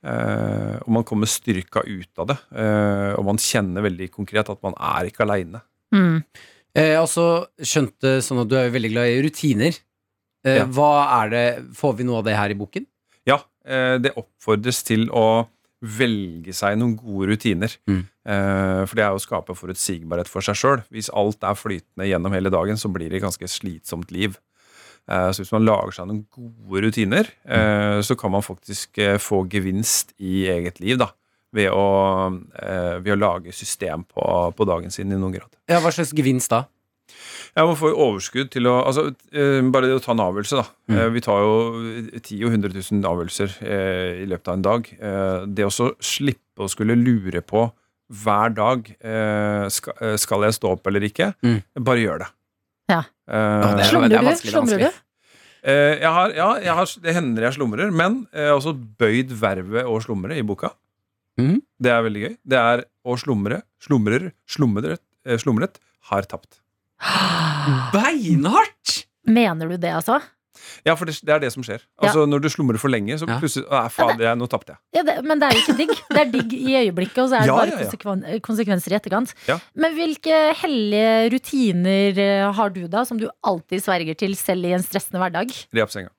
Uh, 0.00 0.80
og 0.86 0.94
man 0.96 1.04
kommer 1.04 1.28
styrka 1.28 1.82
ut 1.84 2.20
av 2.22 2.30
det. 2.30 2.36
Uh, 2.56 3.12
og 3.18 3.26
man 3.28 3.36
kjenner 3.36 3.84
veldig 3.84 4.06
konkret 4.14 4.48
at 4.48 4.62
man 4.64 4.72
er 4.80 5.10
ikke 5.10 5.26
aleine. 5.26 5.60
Mm. 5.92 6.22
Eh, 6.72 6.94
altså, 6.94 7.24
skjønte 7.58 8.18
sånn 8.22 8.44
at 8.44 8.50
du 8.50 8.56
er 8.58 8.68
jo 8.68 8.76
veldig 8.76 8.90
glad 8.92 9.10
i 9.10 9.22
rutiner. 9.26 9.78
Eh, 10.46 10.60
Ja. 10.60 10.64
Hva 10.64 10.92
er 11.20 11.30
det 11.34 11.46
Får 11.76 11.96
vi 11.98 12.06
noe 12.08 12.22
av 12.22 12.24
det 12.24 12.36
her 12.38 12.50
i 12.50 12.56
boken? 12.56 12.86
Ja, 13.26 13.40
eh, 13.66 13.98
det 13.98 14.14
oppfordres 14.16 14.82
til 14.86 15.08
å 15.10 15.48
velge 15.82 16.52
seg 16.52 16.76
noen 16.78 16.96
gode 17.00 17.30
rutiner. 17.32 17.72
Mm. 17.88 18.02
Eh, 18.26 18.82
For 18.86 18.94
det 18.98 19.04
er 19.04 19.10
jo 19.14 19.20
å 19.20 19.24
skape 19.24 19.56
forutsigbarhet 19.56 20.28
for 20.28 20.44
seg 20.44 20.58
sjøl. 20.60 20.82
Hvis 20.92 21.08
alt 21.16 21.42
er 21.42 21.56
flytende 21.56 22.08
gjennom 22.08 22.32
hele 22.36 22.52
dagen, 22.52 22.76
så 22.76 22.90
blir 22.92 23.08
det 23.10 23.20
et 23.20 23.24
ganske 23.24 23.48
slitsomt 23.48 24.10
liv. 24.12 24.36
Eh, 25.08 25.30
Så 25.32 25.42
hvis 25.42 25.52
man 25.52 25.64
lager 25.64 25.92
seg 25.96 26.06
noen 26.10 26.26
gode 26.30 26.82
rutiner, 26.84 27.30
eh, 27.48 28.00
så 28.04 28.16
kan 28.18 28.30
man 28.30 28.42
faktisk 28.44 28.98
eh, 28.98 29.16
få 29.18 29.46
gevinst 29.48 30.12
i 30.20 30.46
eget 30.52 30.80
liv, 30.80 30.98
da. 30.98 31.10
Ved 31.52 31.70
å, 31.74 32.30
eh, 32.62 32.98
ved 33.02 33.16
å 33.16 33.18
lage 33.18 33.52
system 33.52 34.04
på, 34.04 34.54
på 34.54 34.66
dagen 34.68 34.90
sin 34.94 35.10
i 35.10 35.16
noen 35.16 35.32
grad. 35.34 35.50
Ja, 35.66 35.80
Hva 35.80 35.90
slags 35.90 36.12
gevinst 36.14 36.50
da? 36.52 36.66
Ja, 37.56 37.64
Man 37.66 37.76
får 37.76 37.90
jo 37.90 37.96
overskudd 38.06 38.50
til 38.54 38.62
å 38.70 38.76
altså, 38.86 39.08
eh, 39.32 39.60
Bare 39.74 39.88
det 39.90 39.96
å 39.98 40.02
ta 40.04 40.12
en 40.12 40.22
avgjørelse, 40.22 40.60
da. 40.60 40.64
Mm. 40.88 40.98
Eh, 40.98 41.08
Vi 41.16 41.20
tar 41.20 41.40
jo 41.42 41.54
10 42.20 42.44
og 42.46 42.52
100 42.52 42.74
000 42.78 43.02
avgjørelser 43.10 43.56
eh, 43.66 44.22
i 44.22 44.26
løpet 44.30 44.48
av 44.48 44.54
en 44.54 44.62
dag. 44.62 44.90
Eh, 45.00 45.46
Det 45.46 45.64
å 45.66 45.72
så 45.74 45.90
slippe 46.00 46.62
å 46.66 46.68
skulle 46.70 46.94
lure 46.96 47.40
på 47.42 47.70
hver 48.10 48.54
dag 48.54 48.88
eh, 49.00 49.68
skal, 49.70 50.16
skal 50.18 50.42
jeg 50.48 50.56
stå 50.58 50.72
opp 50.76 50.86
eller 50.90 51.00
ikke, 51.06 51.32
Mm. 51.42 51.62
bare 51.78 52.02
gjør 52.02 52.18
det. 52.24 52.30
Ja. 52.90 53.00
Eh, 53.28 53.34
Ja, 53.38 53.74
det 53.76 53.84
er- 53.84 53.90
Slumrer 53.90 54.04
er 54.04 54.18
du? 54.18 54.26
vanskelig, 54.26 54.42
det 54.42 54.48
er 54.48 54.50
Slumrer 54.50 54.78
du? 54.78 54.84
vanskelig. 54.84 54.92
eh, 55.62 55.94
jeg 56.00 56.12
har, 56.16 56.30
ja, 56.34 56.48
jeg 56.58 56.74
har, 56.74 56.86
det 57.02 57.14
hender 57.14 57.42
jeg 57.42 57.52
slumrer, 57.58 57.90
men 57.92 58.26
jeg 58.32 58.46
har 58.48 58.56
også 58.58 58.74
bøyd 58.98 59.28
vervet 59.30 59.84
å 59.84 60.00
slumre 60.02 60.36
i 60.38 60.42
boka. 60.42 60.70
Mm. 61.38 61.62
Det 61.80 61.90
er 61.90 62.02
veldig 62.02 62.22
gøy. 62.28 62.36
Det 62.46 62.58
er 62.58 62.84
å 63.06 63.16
slumre, 63.18 63.62
slumrer, 63.80 64.32
slumret, 64.48 64.98
slumret, 65.38 65.78
har 66.10 66.22
tapt. 66.22 66.59
Beinhardt! 67.94 69.00
Mener 69.30 69.70
du 69.70 69.76
det, 69.80 69.92
altså? 69.94 70.20
Ja, 70.84 70.94
for 70.96 71.08
det, 71.08 71.16
det 71.24 71.32
er 71.32 71.40
det 71.42 71.50
som 71.54 71.64
skjer. 71.64 71.82
Altså, 72.00 72.26
Når 72.28 72.42
du 72.44 72.48
slumrer 72.52 72.78
for 72.80 72.92
lenge, 72.92 73.16
så 73.20 73.26
plutselig 73.28 73.66
Nei, 73.68 73.82
fader, 73.92 74.24
jeg, 74.28 74.38
nå 74.40 74.48
tapte 74.50 74.74
jeg. 74.74 74.80
Ja, 74.96 75.02
det, 75.08 75.14
men 75.28 75.40
det 75.40 75.48
er 75.48 75.56
jo 75.56 75.62
ikke 75.64 75.76
digg. 75.78 75.92
Det 76.10 76.20
er 76.20 76.30
digg 76.34 76.54
i 76.56 76.76
øyeblikket, 76.82 77.20
og 77.24 77.30
så 77.32 77.38
er 77.38 77.44
det 77.44 77.50
Ja, 77.50 77.56
bare 77.56 77.72
ja, 77.72 77.78
ja. 77.78 77.88
konsekven 77.88 78.24
konsekvenser 78.46 78.94
i 78.94 78.98
etterkant. 79.00 79.34
Ja. 79.48 79.56
Men 79.80 79.96
hvilke 79.96 80.40
hellige 80.60 81.12
rutiner 81.34 82.22
eh, 82.26 82.46
har 82.60 82.72
du 82.76 82.82
da, 82.92 83.04
som 83.08 83.20
du 83.20 83.28
alltid 83.46 83.84
sverger 83.84 84.18
til, 84.20 84.36
selv 84.38 84.68
i 84.68 84.74
en 84.76 84.84
stressende 84.84 85.22
hverdag? 85.22 85.52
Re 85.76 85.84
opp 85.84 85.92
senga. 85.94 86.12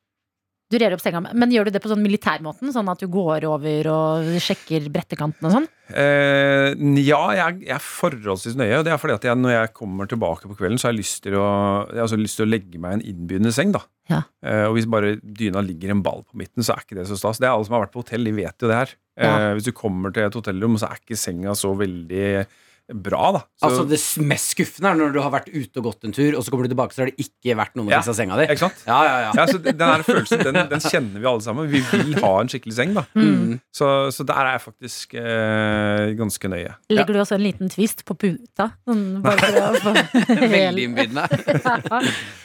Du 0.71 0.77
rer 0.79 0.93
opp 0.95 1.01
senga, 1.03 1.19
men 1.35 1.51
gjør 1.51 1.67
du 1.67 1.73
det 1.75 1.81
på 1.83 1.89
sånn 1.91 2.01
militærmåten? 2.03 2.71
Sånn 2.71 2.87
at 2.91 3.01
du 3.03 3.09
går 3.11 3.43
over 3.49 3.89
og 3.91 4.29
sjekker 4.39 4.85
brettekanten 4.93 5.49
og 5.49 5.55
sånn? 5.57 5.67
Eh, 5.91 6.71
ja, 7.03 7.19
jeg, 7.35 7.57
jeg 7.67 7.75
er 7.75 7.83
forholdsvis 7.83 8.55
nøye. 8.59 8.77
og 8.79 8.85
Det 8.87 8.93
er 8.93 9.01
fordi 9.01 9.17
at 9.17 9.27
jeg, 9.27 9.39
når 9.43 9.53
jeg 9.57 9.73
kommer 9.75 10.07
tilbake 10.07 10.47
på 10.47 10.55
kvelden, 10.61 10.79
så 10.79 10.87
har 10.87 10.95
jeg 10.95 11.01
lyst 11.03 11.19
til 11.27 11.35
å, 11.35 11.47
altså 11.91 12.19
lyst 12.19 12.39
til 12.39 12.47
å 12.47 12.51
legge 12.53 12.79
meg 12.81 12.95
i 12.95 12.99
en 13.01 13.05
innbydende 13.13 13.51
seng. 13.55 13.73
da 13.75 13.83
Ja. 14.09 14.21
eh, 14.47 14.63
Og 14.69 14.77
hvis 14.77 14.87
bare 14.89 15.17
dyna 15.21 15.61
ligger 15.65 15.91
en 15.91 16.01
ball 16.05 16.23
på 16.23 16.39
midten, 16.39 16.63
så 16.63 16.73
er 16.77 16.85
ikke 16.87 16.99
det 17.01 17.07
så 17.11 17.19
stas. 17.19 17.37
Det 17.43 17.49
er 17.49 17.53
Alle 17.53 17.67
som 17.67 17.75
har 17.75 17.85
vært 17.85 17.93
på 17.97 18.05
hotell, 18.05 18.23
de 18.23 18.31
vet 18.39 18.55
jo 18.63 18.71
det 18.71 18.79
her. 18.79 18.95
Ja. 19.19 19.31
Eh, 19.51 19.53
hvis 19.59 19.67
du 19.67 19.73
kommer 19.75 20.13
til 20.15 20.23
et 20.23 20.39
hotellrom, 20.39 20.79
så 20.79 20.87
er 20.89 21.03
ikke 21.03 21.19
senga 21.19 21.51
så 21.59 21.75
veldig 21.75 22.45
bra. 22.91 23.31
da 23.31 23.39
så, 23.59 23.67
Altså 23.69 23.83
Det 23.89 23.99
mest 24.27 24.53
skuffende 24.55 24.89
er 24.91 24.95
når 24.99 25.13
du 25.13 25.19
har 25.21 25.31
vært 25.31 25.49
ute 25.53 25.79
og 25.79 25.83
gått 25.89 26.03
en 26.07 26.11
tur, 26.15 26.35
og 26.37 26.43
så 26.43 26.51
kommer 26.51 26.67
du 26.67 26.73
tilbake, 26.73 26.93
så 26.95 27.03
har 27.03 27.11
det 27.11 27.17
ikke 27.23 27.55
vært 27.59 27.75
noen 27.79 27.89
Ja. 27.91 27.99
fikse 28.01 28.15
senga 28.17 28.37
di. 28.39 28.47
Ikke 28.51 28.63
sant? 28.65 28.83
Ja, 28.87 28.99
ja, 29.05 29.15
ja. 29.27 29.31
Ja, 29.37 29.45
så 29.47 29.57
Den 29.61 29.79
her 29.79 30.03
følelsen 30.03 30.43
den, 30.43 30.59
den 30.69 30.79
kjenner 30.83 31.19
vi 31.19 31.25
alle 31.31 31.41
sammen. 31.45 31.69
Vi 31.71 31.79
vil 31.91 32.15
ha 32.23 32.33
en 32.41 32.47
skikkelig 32.51 32.73
seng. 32.75 32.93
da 32.97 33.05
Mm. 33.15 33.59
Så, 33.73 33.87
så 34.11 34.23
der 34.25 34.39
er 34.45 34.51
jeg 34.57 34.61
faktisk 34.65 35.13
eh, 35.15 36.13
ganske 36.17 36.47
nøye. 36.51 36.75
Legger 36.89 37.13
du 37.13 37.19
også 37.21 37.35
en 37.35 37.43
liten 37.45 37.69
twist 37.71 38.03
på 38.07 38.15
puta? 38.17 38.71
Sånn, 38.87 39.21
bare 39.23 39.37
for 39.39 39.59
å 39.61 39.81
få 39.81 39.93
Veldig 40.51 40.83
innbydende. 40.87 41.25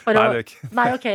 Nei, 0.07 0.13
det 0.15 0.21
er 0.23 0.39
ikke. 0.43 0.69
Nei, 0.77 0.87
ok. 0.95 1.07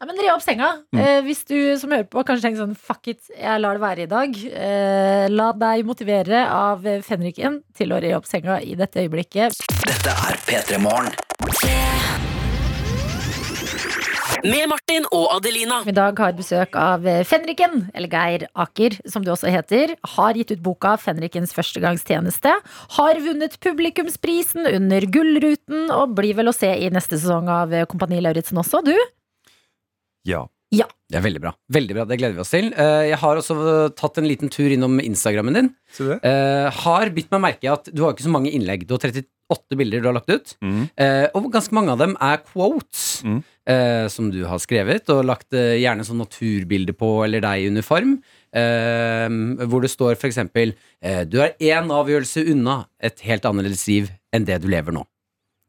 Nei, 0.00 0.06
men 0.08 0.20
re 0.22 0.30
opp 0.32 0.42
senga. 0.44 0.70
Eh, 0.96 1.20
hvis 1.26 1.42
du 1.48 1.56
som 1.80 1.92
hører 1.92 2.08
på 2.08 2.24
kanskje 2.28 2.48
tenker 2.48 2.62
sånn 2.64 2.76
fuck 2.78 3.10
it, 3.12 3.20
jeg 3.36 3.60
lar 3.60 3.76
det 3.78 3.82
være 3.84 4.06
i 4.06 4.10
dag. 4.10 4.38
Eh, 4.48 5.26
la 5.32 5.50
deg 5.52 5.84
motivere 5.88 6.44
av 6.48 6.86
fenriken 7.04 7.60
til 7.76 7.92
å 7.94 8.00
re 8.02 8.14
opp 8.16 8.28
senga 8.28 8.58
i 8.68 8.76
dette 8.78 9.04
øyeblikket. 9.04 9.56
Dette 9.88 10.14
er 10.28 10.38
P3 10.46 10.80
Morgen. 10.82 11.14
Med 14.44 14.68
Martin 14.70 15.06
og 15.10 15.32
Adelina. 15.34 15.80
I 15.88 15.94
dag 15.96 16.20
har 16.22 16.36
besøk 16.36 16.76
av 16.78 17.02
Fenriken, 17.26 17.88
eller 17.90 18.12
Geir 18.12 18.44
Aker, 18.54 18.94
som 19.10 19.24
du 19.24 19.32
også 19.32 19.50
heter. 19.50 19.96
Har 20.14 20.38
gitt 20.38 20.52
ut 20.52 20.62
boka 20.62 20.94
'Fenrikens 20.94 21.54
førstegangstjeneste'. 21.56 22.54
Har 22.98 23.18
vunnet 23.24 23.58
publikumsprisen 23.58 24.68
under 24.70 25.00
Gullruten, 25.10 25.90
og 25.90 26.14
blir 26.14 26.38
vel 26.38 26.52
å 26.52 26.54
se 26.54 26.70
i 26.70 26.90
neste 26.90 27.18
sesong 27.18 27.50
av 27.50 27.74
Kompani 27.90 28.20
Lauritzen 28.22 28.62
også, 28.62 28.84
du? 28.84 28.94
Ja. 30.24 30.46
Det 31.08 31.16
er 31.16 31.22
veldig 31.24 31.40
bra. 31.40 31.54
Veldig 31.72 31.94
bra, 31.96 32.04
Det 32.04 32.18
gleder 32.20 32.34
vi 32.36 32.42
oss 32.42 32.50
til. 32.52 32.66
Eh, 32.76 33.06
Jeg 33.08 33.16
har 33.22 33.38
også 33.40 33.54
eh, 33.56 33.88
tatt 33.96 34.18
en 34.20 34.26
liten 34.28 34.50
tur 34.52 34.68
innom 34.68 34.98
Instagrammen 35.00 35.54
din. 35.56 35.70
Så 35.96 36.04
det. 36.10 36.18
Eh, 36.28 36.68
har 36.84 37.08
bitt 37.16 37.30
meg 37.32 37.40
merke 37.40 37.64
i 37.64 37.70
at 37.72 37.88
du 37.88 38.02
har 38.04 38.12
ikke 38.12 38.26
så 38.26 38.32
mange 38.34 38.52
innlegg. 38.52 38.84
Du 38.86 38.92
har 38.92 39.00
38 39.00 39.78
bilder 39.80 40.02
du 40.04 40.08
har 40.10 40.18
lagt 40.18 40.28
ut. 40.28 40.52
Mm. 40.60 40.82
Og 41.38 41.48
ganske 41.54 41.72
mange 41.72 41.94
av 41.94 42.02
dem 42.02 42.12
er 42.20 42.42
quotes 42.44 43.22
Mm. 43.24 43.38
eh, 43.66 44.06
som 44.12 44.28
du 44.30 44.44
har 44.44 44.58
skrevet, 44.60 45.08
og 45.08 45.24
lagt 45.24 45.50
gjerne 45.56 46.04
sånn 46.04 46.20
naturbilde 46.20 46.92
på, 46.92 47.24
eller 47.24 47.40
deg 47.40 47.64
i 47.64 47.68
uniform. 47.72 48.18
Hvor 48.52 49.80
det 49.80 49.90
står 49.90 50.12
eh, 50.20 51.24
Du 51.24 51.40
er 51.40 51.56
én 51.58 51.88
avgjørelse 51.88 52.44
unna 52.52 52.86
et 53.00 53.20
helt 53.20 53.42
annerledes 53.48 53.86
liv 53.88 54.10
enn 54.34 54.44
det 54.44 54.60
du 54.60 54.68
lever 54.68 54.92
nå. 54.92 55.06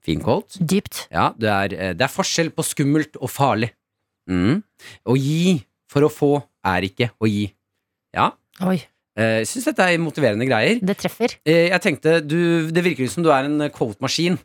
Fin 0.03 0.19
quote. 0.19 0.59
Dypt. 0.59 1.07
Ja, 1.11 1.33
det 1.37 1.49
er, 1.49 1.93
det 1.95 2.01
er 2.01 2.11
forskjell 2.11 2.51
på 2.51 2.63
skummelt 2.63 3.15
og 3.19 3.29
farlig. 3.29 3.71
Mm. 4.29 4.61
Å 5.09 5.15
gi 5.17 5.63
for 5.89 6.05
å 6.05 6.11
få 6.13 6.31
er 6.69 6.85
ikke 6.89 7.09
å 7.19 7.27
gi. 7.29 7.49
Ja. 8.15 8.31
Oi, 8.61 8.79
Eh, 9.19 9.39
Jeg 9.41 9.47
syns 9.49 9.65
dette 9.65 9.83
er 9.83 9.97
motiverende 9.99 10.45
greier. 10.47 10.77
det 10.79 10.95
treffer. 11.01 11.33
Eh, 11.45 11.67
Jeg 11.73 11.81
tenkte, 11.81 12.25
du, 12.25 12.71
Det 12.71 12.83
virker 12.85 13.09
som 13.09 13.21
du 13.25 13.29
er 13.33 13.43
en 13.49 13.69
quote-maskin. 13.69 14.37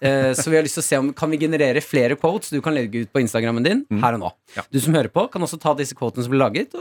Eh, 0.00 0.32
Så 0.32 0.48
vi 0.48 0.56
har 0.56 0.62
lyst 0.64 0.74
til 0.78 0.82
å 0.82 0.86
se 0.86 0.96
om 0.96 1.12
Kan 1.12 1.30
vi 1.30 1.36
generere 1.38 1.82
flere 1.82 2.16
quotes 2.16 2.48
du 2.50 2.60
kan 2.62 2.72
legge 2.74 3.02
ut 3.02 3.12
på 3.12 3.20
Instagrammen 3.20 3.62
din 3.62 3.84
her 4.00 4.14
og 4.14 4.20
nå. 4.20 4.30
Ja. 4.56 4.62
Du 4.72 4.80
som 4.80 4.94
hører 4.94 5.10
på, 5.12 5.30
kan 5.30 5.42
også 5.42 5.60
ta 5.60 5.74
disse 5.74 5.92
quotene 5.94 6.22
som 6.24 6.32
blir 6.32 6.40
laget, 6.40 6.72
og 6.74 6.80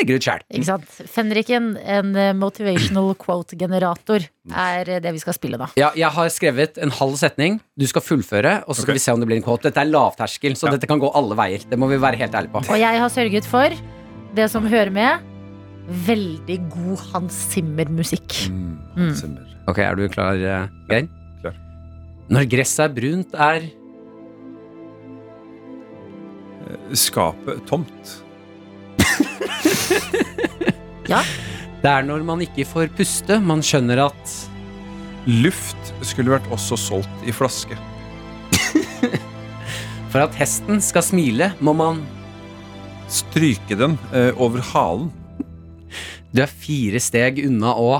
og 0.00 0.06
legge 0.08 0.16
ut 0.16 0.26
sjæl. 0.26 0.44
Ikke 0.50 0.66
sant? 0.68 0.86
Fenriken, 1.12 1.70
en 1.78 2.14
eh, 2.16 2.32
motivational 2.36 3.12
quote-generator, 3.20 4.26
er 4.50 4.88
eh, 4.88 5.00
det 5.04 5.12
vi 5.16 5.22
skal 5.22 5.36
spille 5.36 5.60
da. 5.60 5.68
Ja, 5.80 5.90
jeg 5.98 6.10
har 6.14 6.30
skrevet 6.32 6.80
en 6.80 6.92
halv 6.96 7.16
setning. 7.20 7.60
Du 7.78 7.86
skal 7.90 8.04
fullføre, 8.04 8.60
og 8.66 8.74
så 8.74 8.82
skal 8.82 8.94
okay. 8.94 9.00
vi 9.00 9.04
se 9.04 9.14
om 9.14 9.20
det 9.22 9.28
blir 9.30 9.40
en 9.40 9.46
quote. 9.46 9.68
Dette 9.68 9.82
er 9.82 9.90
lavterskel, 9.90 10.56
så 10.56 10.68
Ja. 10.68 10.76
dette 10.76 10.88
kan 10.90 11.00
gå 11.02 11.10
alle 11.14 11.36
veier. 11.36 11.66
Det 11.68 11.78
må 11.78 11.88
vi 11.90 12.00
være 12.00 12.16
helt 12.16 12.34
ærlige 12.34 12.52
på. 12.52 12.64
Og 12.66 12.80
jeg 12.80 13.02
har 13.04 13.08
sørget 13.12 13.44
for 13.44 13.76
det 14.34 14.50
som 14.50 14.66
hører 14.66 14.90
med. 14.90 15.26
Veldig 16.06 16.58
god 16.70 16.98
Hans 17.12 17.34
Zimmer-musikk. 17.50 18.48
Mm. 18.50 18.78
Mm. 18.96 19.38
Ok, 19.68 19.78
Er 19.78 19.94
du 19.94 20.08
klar, 20.08 20.34
eh, 20.34 20.68
Geir? 20.88 21.08
Klar. 21.42 21.54
Når 22.30 22.48
gresset 22.48 22.84
er 22.84 22.94
brunt, 22.94 23.34
er 23.34 23.68
Skapet 26.94 27.66
tomt. 27.66 28.22
Det 31.80 31.88
er 31.88 32.04
når 32.04 32.22
man 32.28 32.42
ikke 32.44 32.66
får 32.68 32.90
puste, 32.96 33.38
man 33.40 33.62
skjønner 33.64 34.02
at 34.04 34.34
Luft 35.26 35.92
skulle 36.06 36.32
vært 36.32 36.48
også 36.52 36.76
solgt 36.80 37.24
i 37.28 37.32
flaske. 37.34 37.76
for 40.12 40.20
at 40.22 40.36
hesten 40.38 40.80
skal 40.84 41.04
smile, 41.04 41.50
må 41.60 41.74
man 41.76 42.02
Stryke 43.10 43.74
den 43.74 43.96
eh, 44.14 44.30
over 44.38 44.62
halen. 44.70 45.08
Du 46.30 46.44
er 46.44 46.52
fire 46.52 47.00
steg 47.02 47.40
unna 47.42 47.74
å 47.74 47.90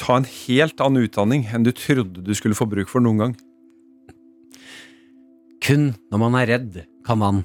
Ta 0.00 0.16
en 0.16 0.26
helt 0.26 0.80
annen 0.80 1.04
utdanning 1.04 1.44
enn 1.52 1.62
du 1.62 1.70
trodde 1.76 2.24
du 2.24 2.32
skulle 2.34 2.56
få 2.58 2.66
bruk 2.66 2.88
for 2.90 3.04
noen 3.04 3.20
gang. 3.20 3.34
Kun 5.62 5.90
når 6.10 6.22
man 6.24 6.38
er 6.40 6.48
redd, 6.56 6.78
kan 7.06 7.20
man 7.20 7.42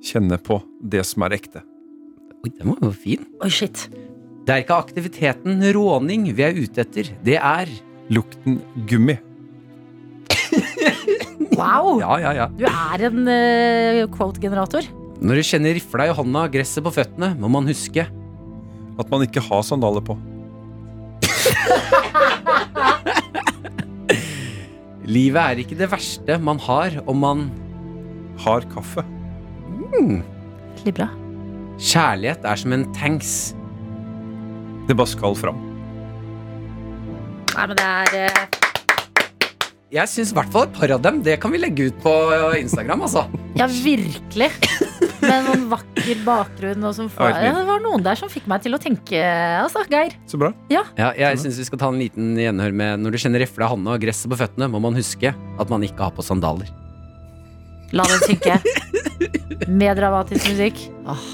Kjenne 0.00 0.38
på 0.40 0.62
det 0.80 1.02
som 1.06 1.22
er 1.26 1.34
ekte. 1.36 1.60
Oi, 2.40 2.48
den 2.56 2.70
var 2.72 2.80
jo 2.86 2.90
fin. 2.96 3.26
Oi, 3.44 3.50
shit. 3.52 3.82
Det 4.46 4.52
er 4.54 4.60
ikke 4.64 4.78
aktiviteten 4.80 5.60
råning 5.76 6.24
vi 6.32 6.42
er 6.46 6.56
ute 6.56 6.80
etter. 6.82 7.04
Det 7.24 7.36
er 7.36 7.68
Lukten 8.10 8.60
gummi. 8.90 9.16
Wow! 11.54 11.96
Ja, 12.00 12.18
ja, 12.18 12.32
ja. 12.32 12.46
Du 12.56 12.64
er 12.64 13.04
en 13.10 13.28
eh, 13.28 14.06
quote-generator. 14.14 14.82
Når 15.20 15.34
du 15.36 15.42
kjenner 15.44 15.74
rifla 15.76 16.06
i 16.08 16.14
hånda, 16.16 16.46
gresset 16.50 16.84
på 16.86 16.90
føttene, 16.96 17.34
må 17.36 17.48
man 17.52 17.68
huske 17.68 18.06
At 18.08 19.10
man 19.12 19.22
ikke 19.26 19.40
har 19.44 19.62
sandaler 19.66 20.00
på. 20.00 20.16
Livet 25.10 25.42
er 25.42 25.58
ikke 25.60 25.76
det 25.78 25.90
verste 25.92 26.38
man 26.40 26.58
har 26.64 26.90
om 27.10 27.18
man 27.20 27.50
Har 28.40 28.64
kaffe. 28.72 29.04
Veldig 29.94 30.94
bra. 30.96 31.08
Kjærlighet 31.80 32.44
er 32.46 32.60
som 32.60 32.74
en 32.76 32.86
tanks. 32.96 33.34
Det 34.88 34.96
bare 34.98 35.10
skal 35.10 35.36
fram. 35.38 35.58
Nei, 37.50 37.66
men 37.66 37.76
det 37.76 37.84
er 37.84 38.16
eh, 38.20 38.58
Jeg 39.90 40.08
syns 40.08 40.30
i 40.30 40.36
hvert 40.36 40.52
fall 40.54 40.68
et 40.68 40.76
par 40.76 40.92
av 40.94 41.00
dem 41.02 41.16
Det 41.26 41.34
kan 41.42 41.50
vi 41.50 41.58
legge 41.58 41.88
ut 41.90 41.96
på 42.04 42.12
Instagram. 42.60 43.02
altså 43.08 43.24
Ja, 43.58 43.66
virkelig. 43.66 44.48
Med 45.20 45.44
noen 45.48 45.64
vakker 45.72 46.20
bakgrunn. 46.24 46.84
Og 46.86 46.94
som 46.96 47.10
får, 47.12 47.32
ja, 47.34 47.50
det 47.58 47.64
var 47.68 47.82
noen 47.84 48.04
der 48.06 48.16
som 48.16 48.30
fikk 48.32 48.46
meg 48.48 48.62
til 48.64 48.76
å 48.76 48.80
tenke, 48.80 49.18
altså, 49.60 49.82
Geir. 49.90 50.14
Så 50.30 50.38
bra. 50.40 50.52
Ja. 50.72 50.84
Ja, 50.96 51.10
jeg 51.18 51.42
syns 51.42 51.58
vi 51.60 51.66
skal 51.68 51.82
ta 51.82 51.90
en 51.92 51.98
liten 52.00 52.38
gjenhør 52.40 52.72
med 52.72 53.02
Når 53.02 53.16
du 53.16 53.20
kjenner 53.24 53.42
rifla 53.42 53.66
av 53.66 53.74
handa 53.74 53.96
og 53.98 54.04
gresset 54.06 54.30
på 54.32 54.38
føttene, 54.40 54.70
må 54.70 54.80
man 54.80 54.96
huske 54.96 55.34
at 55.34 55.72
man 55.74 55.84
ikke 55.84 56.06
har 56.06 56.14
på 56.16 56.24
sandaler. 56.24 56.70
La 57.96 58.04
den 58.06 58.20
synke. 58.26 58.58
Med 59.68 59.96
dramatisk 59.98 60.46
musikk. 60.52 60.82
Åh. 61.10 61.24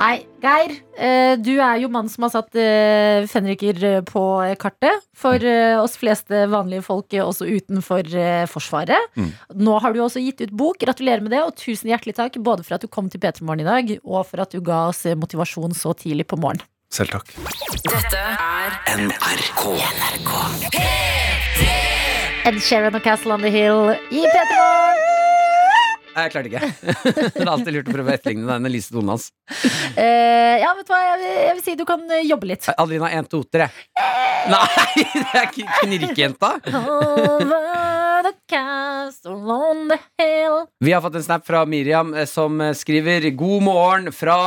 Nei, 0.00 0.22
Geir. 0.40 0.70
eh, 0.96 1.34
Du 1.36 1.50
er 1.60 1.76
jo 1.82 1.90
mannen 1.92 2.08
som 2.08 2.24
har 2.24 2.30
satt 2.32 2.54
eh, 2.56 3.26
fenriker 3.28 3.76
eh, 3.84 3.98
på 4.08 4.22
kartet. 4.62 5.02
For 5.12 5.36
eh, 5.44 5.74
oss 5.76 5.98
fleste 6.00 6.46
vanlige 6.48 6.86
folk, 6.86 7.12
også 7.20 7.44
utenfor 7.50 8.08
Forsvaret. 8.48 9.10
Mm. 9.18 9.28
Nå 9.60 9.74
har 9.84 9.92
du 9.92 10.00
også 10.00 10.22
gitt 10.24 10.40
ut 10.46 10.54
bok. 10.56 10.78
Gratulerer 10.80 11.20
med 11.20 11.34
det, 11.34 11.42
og 11.44 11.52
tusen 11.60 11.90
hjertelig 11.92 12.16
takk 12.16 12.38
både 12.40 12.64
for 12.64 12.78
at 12.78 12.86
du 12.86 12.88
kom 12.88 13.10
til 13.12 13.20
P3 13.20 13.44
Morgen 13.44 13.66
i 13.66 13.68
dag, 13.68 13.92
og 14.06 14.24
for 14.30 14.40
at 14.46 14.54
du 14.56 14.62
ga 14.64 14.86
oss 14.88 15.04
motivasjon 15.20 15.76
så 15.76 15.92
tidlig 15.98 16.24
på 16.32 16.40
morgenen. 16.40 16.64
Selv 16.90 17.12
takk. 17.18 17.36
Dette 17.84 18.24
er 18.24 18.80
NRK. 19.04 19.66
Ed 22.48 22.56
Sheeran 22.64 22.96
og 22.96 23.04
Castle 23.04 23.36
on 23.36 23.44
the 23.44 23.52
Hill 23.52 23.92
i 24.08 24.24
P3 24.24 24.48
Morgen. 24.56 25.06
Jeg 26.26 26.32
klarte 26.34 26.50
ikke. 26.50 26.62
det 27.34 27.42
er 27.44 27.50
alltid 27.52 27.76
lurt 27.76 27.90
å 27.90 27.94
prøve 27.94 28.12
å 28.12 28.16
etterligne 28.16 28.48
den 28.50 28.72
lyse 28.72 28.92
tonen 28.92 29.14
hans. 29.14 29.30
Eh, 29.96 30.56
ja, 30.62 30.72
vet 30.76 30.86
du 30.88 30.92
hva, 30.94 31.00
jeg 31.04 31.34
jeg 31.50 31.54
vil 31.56 31.62
si 31.64 31.76
du 31.78 31.84
kan 31.88 32.04
eh, 32.10 32.26
jobbe 32.28 32.50
litt. 32.50 32.68
Adelina, 32.74 33.10
én, 33.16 33.28
to, 33.30 33.42
tre. 33.48 33.68
Nei, 34.50 34.64
det 35.22 35.42
er 35.42 35.50
knirkejenta. 35.52 36.54
Vi 40.80 40.92
har 40.94 41.04
fått 41.04 41.20
en 41.20 41.26
snap 41.26 41.46
fra 41.46 41.64
Miriam 41.68 42.14
eh, 42.14 42.28
som 42.30 42.60
skriver 42.76 43.30
'God 43.30 43.62
morgen 43.68 44.12
fra 44.14 44.40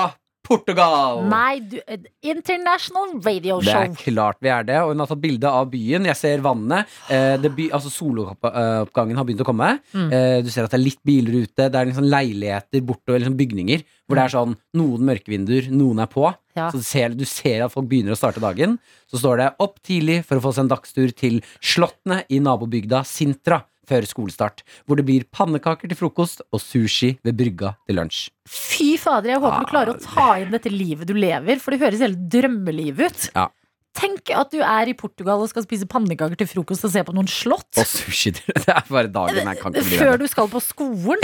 Portugal'. 0.43 1.23
Nei, 1.29 1.59
du, 1.59 1.79
eh, 1.87 1.97
International 2.21 3.15
Radio 3.23 3.61
Show. 3.61 3.71
Det 3.71 3.91
er 3.91 4.13
klart 4.13 4.37
vi 4.43 4.49
er 4.49 4.63
det. 4.67 4.77
Og 4.83 4.91
hun 4.91 4.99
har 4.99 5.07
tatt 5.07 5.21
bilde 5.21 5.49
av 5.49 5.69
byen. 5.71 6.05
Jeg 6.05 6.19
ser 6.19 6.43
vannet. 6.43 6.85
Eh, 7.09 7.37
det 7.37 7.53
by, 7.55 7.69
altså 7.71 7.89
Soloppgangen 7.89 9.15
har 9.15 9.25
begynt 9.25 9.41
å 9.41 9.47
komme. 9.47 9.79
Mm. 9.93 10.11
Eh, 10.11 10.41
du 10.43 10.49
ser 10.49 10.65
at 10.65 10.71
det 10.71 10.79
er 10.79 10.85
litt 10.85 11.03
biler 11.03 11.43
ute. 11.43 11.69
Det 11.69 11.75
er 11.79 11.89
liksom 11.89 12.09
leiligheter 12.09 12.83
bortover 12.83 13.23
liksom 13.23 13.37
bygninger. 13.39 13.83
Hvor 14.07 14.19
det 14.19 14.23
er 14.23 14.35
sånn 14.35 14.57
noen 14.75 15.05
mørke 15.07 15.31
vinduer, 15.31 15.69
noen 15.71 16.03
er 16.03 16.07
på. 16.11 16.27
Ja. 16.57 16.69
Så 16.69 16.77
du 16.77 16.85
ser, 16.85 17.15
du 17.17 17.25
ser 17.25 17.63
at 17.65 17.73
folk 17.73 17.87
begynner 17.89 18.13
å 18.13 18.19
starte 18.19 18.43
dagen. 18.43 18.77
Så 19.09 19.17
står 19.21 19.37
det 19.37 19.55
'opp 19.59 19.79
tidlig 19.81 20.25
for 20.25 20.37
å 20.37 20.43
få 20.43 20.53
seg 20.53 20.65
en 20.65 20.75
dagstur 20.75 21.15
til 21.15 21.41
slottene 21.61 22.25
i 22.29 22.39
nabobygda 22.39 23.01
Sintra'. 23.07 23.63
Før 23.89 24.05
skolestart, 24.07 24.63
hvor 24.87 24.99
det 24.99 25.05
blir 25.07 25.25
pannekaker 25.33 25.91
til 25.91 25.99
frokost 25.99 26.43
og 26.51 26.61
sushi 26.63 27.13
ved 27.25 27.35
brygga 27.39 27.73
til 27.87 27.99
lunsj. 27.99 28.29
Fy 28.47 28.93
fader, 29.01 29.33
jeg 29.33 29.43
håper 29.43 29.65
du 29.65 29.71
klarer 29.71 29.93
å 29.93 29.99
ta 29.99 30.29
inn 30.39 30.53
dette 30.55 30.71
livet 30.71 31.09
du 31.09 31.15
lever, 31.17 31.59
for 31.59 31.75
det 31.75 31.83
høres 31.83 32.03
helt 32.03 32.23
drømmeliv 32.31 33.03
ut. 33.03 33.27
Ja. 33.33 33.49
Tenk 33.93 34.31
at 34.33 34.49
du 34.49 34.57
er 34.65 34.89
i 34.89 34.95
Portugal 34.97 35.43
og 35.43 35.49
skal 35.51 35.65
spise 35.67 35.85
pannekaker 35.89 36.37
til 36.39 36.47
frokost 36.49 36.85
og 36.87 36.91
se 36.95 37.03
på 37.05 37.13
noen 37.13 37.27
slott. 37.29 37.69
Og 37.77 37.85
sushi 37.85 38.31
Det 38.37 38.63
er 38.65 38.87
bare 38.89 39.11
dagen. 39.13 39.43
Jeg 39.45 39.59
kan 39.61 39.75
ikke 39.75 39.85
bli 39.89 39.99
Før 40.01 40.17
du 40.21 40.25
skal 40.31 40.49
på 40.49 40.61
skolen. 40.65 41.21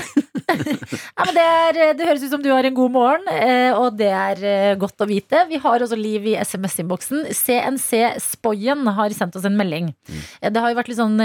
ja, 0.50 1.26
men 1.26 1.34
det, 1.34 1.46
er, 1.46 1.80
det 1.98 2.06
høres 2.08 2.26
ut 2.28 2.34
som 2.36 2.44
du 2.46 2.52
har 2.54 2.68
en 2.70 2.78
god 2.78 2.94
morgen, 2.94 3.26
eh, 3.34 3.74
og 3.74 3.98
det 3.98 4.10
er 4.14 4.44
eh, 4.46 4.76
godt 4.82 5.02
å 5.02 5.08
vite. 5.10 5.42
Vi 5.50 5.58
har 5.64 5.86
også 5.86 5.98
liv 5.98 6.30
i 6.30 6.36
SMS-innboksen. 6.38 7.26
CNC 7.34 8.04
Spoyen 8.22 8.86
har 9.00 9.18
sendt 9.18 9.38
oss 9.40 9.48
en 9.50 9.58
melding. 9.58 9.90
Eh, 10.40 10.50
Det 10.54 10.62
har 10.62 10.70
jo 10.74 10.78
vært 10.80 10.92
litt 10.94 11.02
sånn 11.02 11.18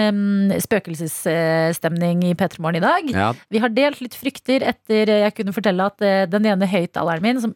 spøkelsesstemning 0.65 2.25
i 2.31 2.35
P3 2.39 2.61
Morgen 2.65 2.81
i 2.81 2.85
dag. 2.85 3.11
Ja, 3.15 3.31
Vi 3.53 3.61
har 3.63 3.73
delt 3.75 4.01
litt 4.05 4.17
frykter 4.19 4.65
etter 4.65 5.13
jeg 5.13 5.35
kunne 5.37 5.55
fortelle 5.57 5.91
at 5.93 6.01
eh, 6.05 6.25
den 6.31 6.47
ene 6.51 6.69
høyttaleren 6.69 7.25
min, 7.25 7.41
som 7.43 7.55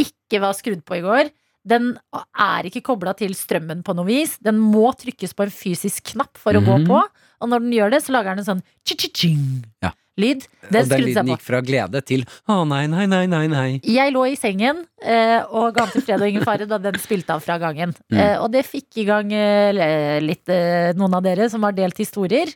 ikke 0.00 0.40
var 0.42 0.54
skrudd 0.58 0.82
på 0.86 0.98
i 0.98 1.04
går, 1.04 1.30
den 1.66 1.98
er 2.14 2.62
ikke 2.68 2.82
kobla 2.84 3.14
til 3.16 3.32
strømmen 3.34 3.82
på 3.86 3.94
noe 3.96 4.04
vis. 4.06 4.36
Den 4.38 4.58
må 4.60 4.90
trykkes 5.00 5.32
på 5.34 5.46
en 5.46 5.50
fysisk 5.54 6.12
knapp 6.12 6.36
for 6.36 6.52
å 6.52 6.60
gå 6.64 6.78
Mhm. 6.80 6.86
på. 6.86 7.02
Og 7.40 7.48
når 7.48 7.60
den 7.60 7.72
gjør 7.72 7.90
det, 7.90 8.02
så 8.04 8.12
lager 8.12 8.36
den 8.36 8.38
en 8.44 8.44
sånn 8.44 8.62
chi-chi-ching 8.84 9.64
Ja. 9.82 9.92
Lyd. 10.20 10.44
og 10.44 10.70
Den 10.70 10.72
den 10.72 10.86
skrudde 10.88 11.06
lyden 11.08 11.30
gikk 11.32 11.44
fra 11.44 11.60
glede 11.64 12.00
til 12.06 12.24
'å 12.48 12.62
nei, 12.68 12.86
nei, 12.86 13.06
nei, 13.06 13.26
nei'. 13.26 13.48
nei 13.48 13.80
Jeg 13.82 14.12
lå 14.12 14.24
i 14.30 14.36
sengen 14.36 14.84
eh, 15.02 15.42
og 15.50 15.74
ga 15.74 15.86
den 15.86 15.92
til 15.92 16.02
fred 16.06 16.22
og 16.22 16.28
ingen 16.28 16.44
fare 16.44 16.66
da 16.66 16.78
den 16.78 16.98
spilte 16.98 17.34
av 17.34 17.42
fra 17.44 17.58
gangen. 17.58 17.94
Mm. 18.12 18.18
Eh, 18.18 18.36
og 18.40 18.50
det 18.52 18.64
fikk 18.66 19.02
i 19.02 19.06
gang 19.08 19.32
eh, 19.32 20.20
litt 20.20 20.48
eh, 20.48 20.92
noen 20.96 21.14
av 21.14 21.22
dere 21.22 21.48
som 21.50 21.62
har 21.66 21.72
delt 21.72 21.98
historier. 21.98 22.48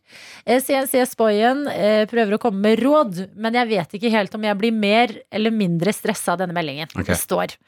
Eh, 0.46 0.60
CNC 0.62 1.04
Spoyen 1.10 1.66
eh, 1.68 2.06
prøver 2.10 2.36
å 2.36 2.42
komme 2.42 2.62
med 2.62 2.80
råd, 2.82 3.28
men 3.36 3.54
jeg 3.54 3.68
vet 3.68 3.98
ikke 3.98 4.12
helt 4.14 4.34
om 4.34 4.46
jeg 4.46 4.58
blir 4.58 4.72
mer 4.72 5.12
eller 5.30 5.54
mindre 5.54 5.92
stressa 5.92 6.34
av 6.34 6.42
denne 6.42 6.56
meldingen. 6.56 6.88
Okay. 6.94 7.12
Det 7.12 7.20
står 7.20 7.58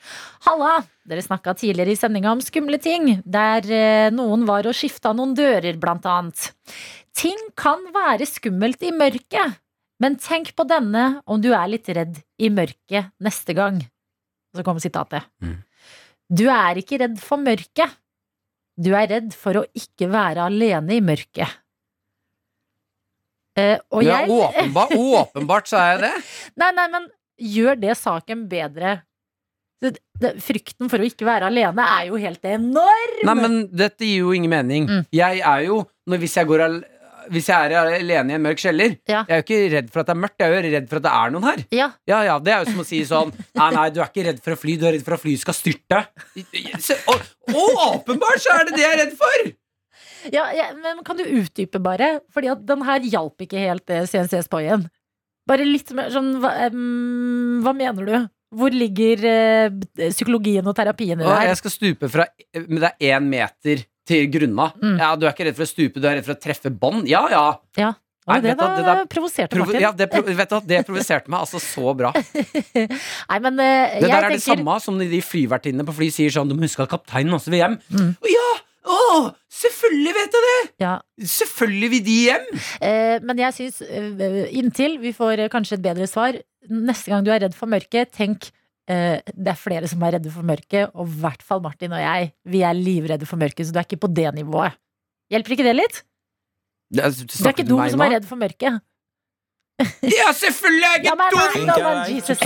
Halla! 0.47 0.81
Dere 1.11 1.23
snakka 1.25 1.57
tidligere 1.59 1.91
i 1.91 1.99
sendinga 1.99 2.31
om 2.31 2.43
skumle 2.45 2.79
ting, 2.79 3.17
der 3.27 3.67
eh, 3.67 4.11
noen 4.15 4.45
var 4.47 4.69
og 4.69 4.77
skifta 4.77 5.11
noen 5.17 5.33
dører, 5.35 5.75
blant 5.81 6.07
annet. 6.07 6.53
Ting 7.17 7.41
kan 7.59 7.83
være 7.95 8.29
skummelt 8.29 8.85
i 8.87 8.93
mørket, 8.95 9.59
men 10.01 10.17
tenk 10.21 10.55
på 10.57 10.65
denne 10.69 11.21
om 11.29 11.41
du 11.43 11.51
er 11.53 11.69
litt 11.71 11.89
redd 11.93 12.21
i 12.41 12.49
mørket 12.53 13.13
neste 13.23 13.57
gang. 13.57 13.81
Så 14.57 14.65
kommer 14.67 14.83
sitatet. 14.83 15.29
Mm. 15.45 15.59
Du 16.31 16.47
er 16.51 16.81
ikke 16.81 17.01
redd 17.03 17.19
for 17.23 17.43
mørket. 17.43 17.99
Du 18.81 18.95
er 18.97 19.11
redd 19.11 19.35
for 19.37 19.61
å 19.61 19.67
ikke 19.77 20.09
være 20.11 20.47
alene 20.49 20.97
i 20.97 21.03
mørket. 21.05 21.59
Eh, 23.59 23.77
og 23.93 24.05
ja, 24.07 24.23
jeg 24.23 24.31
åpenbart, 24.33 24.95
åpenbart 24.95 25.73
er 25.75 25.89
jeg 25.91 26.03
det. 26.07 26.13
Nei, 26.63 26.71
nei, 26.77 26.87
men 26.93 27.09
gjør 27.41 27.81
det 27.83 27.97
saken 27.99 28.47
bedre? 28.51 29.01
Frykten 30.45 30.91
for 30.93 31.01
å 31.01 31.07
ikke 31.09 31.25
være 31.25 31.49
alene 31.49 31.85
er 31.97 32.11
jo 32.11 32.19
helt 32.21 32.45
enorm! 32.47 33.21
Nei, 33.27 33.37
men 33.39 33.61
dette 33.73 34.05
gir 34.07 34.27
jo 34.27 34.35
ingen 34.37 34.53
mening. 34.53 34.89
Mm. 34.89 35.05
Jeg 35.17 35.41
er 35.41 35.65
jo, 35.67 35.83
når, 36.09 36.21
hvis, 36.23 36.37
jeg 36.37 36.49
går 36.51 36.65
al 36.67 36.77
hvis 37.31 37.49
jeg 37.51 37.71
er 37.71 37.95
alene 37.97 38.35
i 38.35 38.37
en 38.37 38.43
mørk 38.45 38.59
kjeller, 38.63 38.97
Ja. 39.09 39.23
jeg 39.29 39.37
er 39.37 39.41
jo 39.41 39.47
ikke 39.47 39.61
redd 39.77 39.91
for 39.95 40.03
at 40.03 40.11
det 40.11 40.15
er 40.17 40.21
mørkt, 40.25 40.37
jeg 40.43 40.51
er 40.51 40.57
jo 40.69 40.73
redd 40.77 40.89
for 40.91 41.01
at 41.01 41.07
det 41.07 41.13
er 41.21 41.31
noen 41.35 41.47
her. 41.51 41.65
Ja, 41.75 41.89
Ja, 42.11 42.21
ja, 42.27 42.39
Det 42.39 42.53
er 42.55 42.65
jo 42.65 42.71
som 42.73 42.83
å 42.83 42.87
si 42.89 43.01
sånn 43.07 43.33
Nei, 43.55 43.71
nei, 43.77 43.87
du 43.95 44.01
er 44.03 44.11
ikke 44.11 44.27
redd 44.29 44.43
for 44.45 44.57
å 44.57 44.61
fly, 44.61 44.77
du 44.81 44.87
er 44.89 44.93
redd 44.99 45.05
for 45.07 45.15
at 45.17 45.23
flyet 45.25 45.41
skal 45.45 45.55
styrte. 45.55 46.03
Og, 47.09 47.27
og 47.55 47.83
åpenbart 47.87 48.43
så 48.43 48.57
er 48.59 48.69
det 48.69 48.77
det 48.79 48.85
jeg 48.85 48.93
er 48.97 49.03
redd 49.05 49.17
for! 49.21 49.51
ja, 50.35 50.45
men 50.77 50.99
kan 51.07 51.17
du 51.17 51.25
utdype 51.25 51.81
bare? 51.81 52.21
Fordi 52.35 52.51
at 52.53 52.67
den 52.69 52.83
her 52.85 53.01
hjalp 53.09 53.41
ikke 53.41 53.63
helt 53.63 53.89
eh, 53.89 54.05
CNC 54.05 54.43
Spoyen. 54.45 54.85
Bare 55.49 55.65
litt 55.65 55.89
mer 55.97 56.11
sånn 56.13 56.35
hva, 56.43 56.53
um, 56.71 57.61
hva 57.65 57.73
mener 57.77 58.05
du? 58.07 58.29
Hvor 58.51 58.75
ligger 58.75 59.25
eh, 59.31 59.71
psykologien 60.11 60.67
og 60.67 60.75
terapien 60.77 61.17
i 61.17 61.23
det 61.23 61.31
her? 61.31 61.47
jeg 61.53 61.61
skal 61.63 61.71
stupe 61.71 62.09
fra 62.11 62.27
Men 62.67 62.81
det 62.83 62.91
er 62.99 63.15
én 63.17 63.29
meter 63.31 63.85
til 64.11 64.29
grunna. 64.35 64.69
Mm. 64.83 64.99
Ja, 65.01 65.15
Du 65.17 65.27
er 65.29 65.33
ikke 65.35 65.47
redd 65.49 65.59
for 65.59 65.67
å 65.67 65.71
stupe, 65.71 66.01
du 66.03 66.07
er 66.11 66.19
redd 66.21 66.27
for 66.29 66.35
å 66.37 66.41
treffe 66.43 66.71
bånd? 66.75 67.07
Ja, 67.11 67.25
ja. 67.33 67.45
Ja, 67.81 67.93
Nei, 68.31 68.37
det 68.45 68.53
var, 68.61 68.75
det 68.77 68.85
der- 68.87 69.07
provoserte 69.11 69.55
Provo 69.57 69.71
Martin. 69.73 69.81
ja 69.83 69.91
det, 69.97 70.07
vet 70.39 70.51
du, 70.53 70.59
det 70.69 70.83
provoserte 70.87 71.33
meg 71.33 71.41
altså 71.47 71.59
så 71.63 71.95
bra. 71.99 72.11
Nei, 73.31 73.39
men 73.43 73.57
uh, 73.59 73.97
Det 74.01 74.11
der 74.11 74.27
er 74.29 74.35
det 74.37 74.43
samme 74.45 74.77
som 74.85 74.99
de 75.01 75.23
flyvertinnene 75.25 75.87
på 75.89 75.95
fly 75.97 76.11
sier 76.15 76.31
sånn 76.35 76.51
Du 76.51 76.55
må 76.55 76.67
huske 76.67 76.85
at 76.85 76.93
kapteinen 76.93 77.35
også 77.39 77.51
vil 77.55 77.63
hjem. 77.65 77.79
Mm. 77.95 78.13
Ja! 78.31 78.51
Å, 78.91 78.99
selvfølgelig 79.53 80.13
vet 80.17 80.37
jeg 80.37 80.45
det! 80.47 80.61
ja, 80.85 80.93
Selvfølgelig 81.21 81.91
vil 81.93 82.05
de 82.07 82.15
hjem! 82.31 82.47
eh, 82.81 83.19
Men 83.29 83.43
jeg 83.43 83.53
syns 83.59 83.83
eh, 83.85 84.47
inntil 84.57 84.97
vi 85.03 85.13
får 85.17 85.43
eh, 85.45 85.51
kanskje 85.53 85.77
et 85.77 85.83
bedre 85.85 86.07
svar 86.09 86.39
Neste 86.71 87.13
gang 87.13 87.25
du 87.27 87.29
er 87.35 87.43
redd 87.45 87.55
for 87.57 87.69
mørket, 87.73 88.11
tenk 88.17 88.49
det 88.91 89.51
er 89.53 89.59
flere 89.59 89.89
som 89.91 90.03
er 90.03 90.17
redde 90.17 90.33
for 90.35 90.47
mørket, 90.47 90.91
og 90.95 91.07
i 91.07 91.19
hvert 91.23 91.43
fall 91.47 91.63
Martin 91.65 91.93
og 91.95 92.03
jeg. 92.03 92.31
Vi 92.51 92.63
er 92.67 92.77
livredde 92.77 93.29
for 93.29 93.41
mørket, 93.41 93.69
så 93.69 93.75
du 93.75 93.81
er 93.81 93.87
ikke 93.87 94.01
på 94.05 94.11
det 94.17 94.29
nivået. 94.35 94.77
Hjelper 95.31 95.57
ikke 95.57 95.67
det 95.69 95.77
litt? 95.79 96.01
Det 96.91 97.05
er, 97.07 97.15
Du 97.15 97.45
er 97.47 97.53
ikke 97.55 97.69
dum 97.69 97.83
som 97.87 98.03
er 98.03 98.17
redd 98.17 98.27
for 98.27 98.41
mørket. 98.41 98.81
Ja, 100.05 100.29
selvfølgelig 100.37 100.85
er 100.85 100.97
jeg 100.97 101.05
ikke 101.07 101.29
dum! 101.33 101.53
nei, 101.65 101.77
da, 101.79 101.93
men 101.95 102.17
Jesus. 102.17 102.39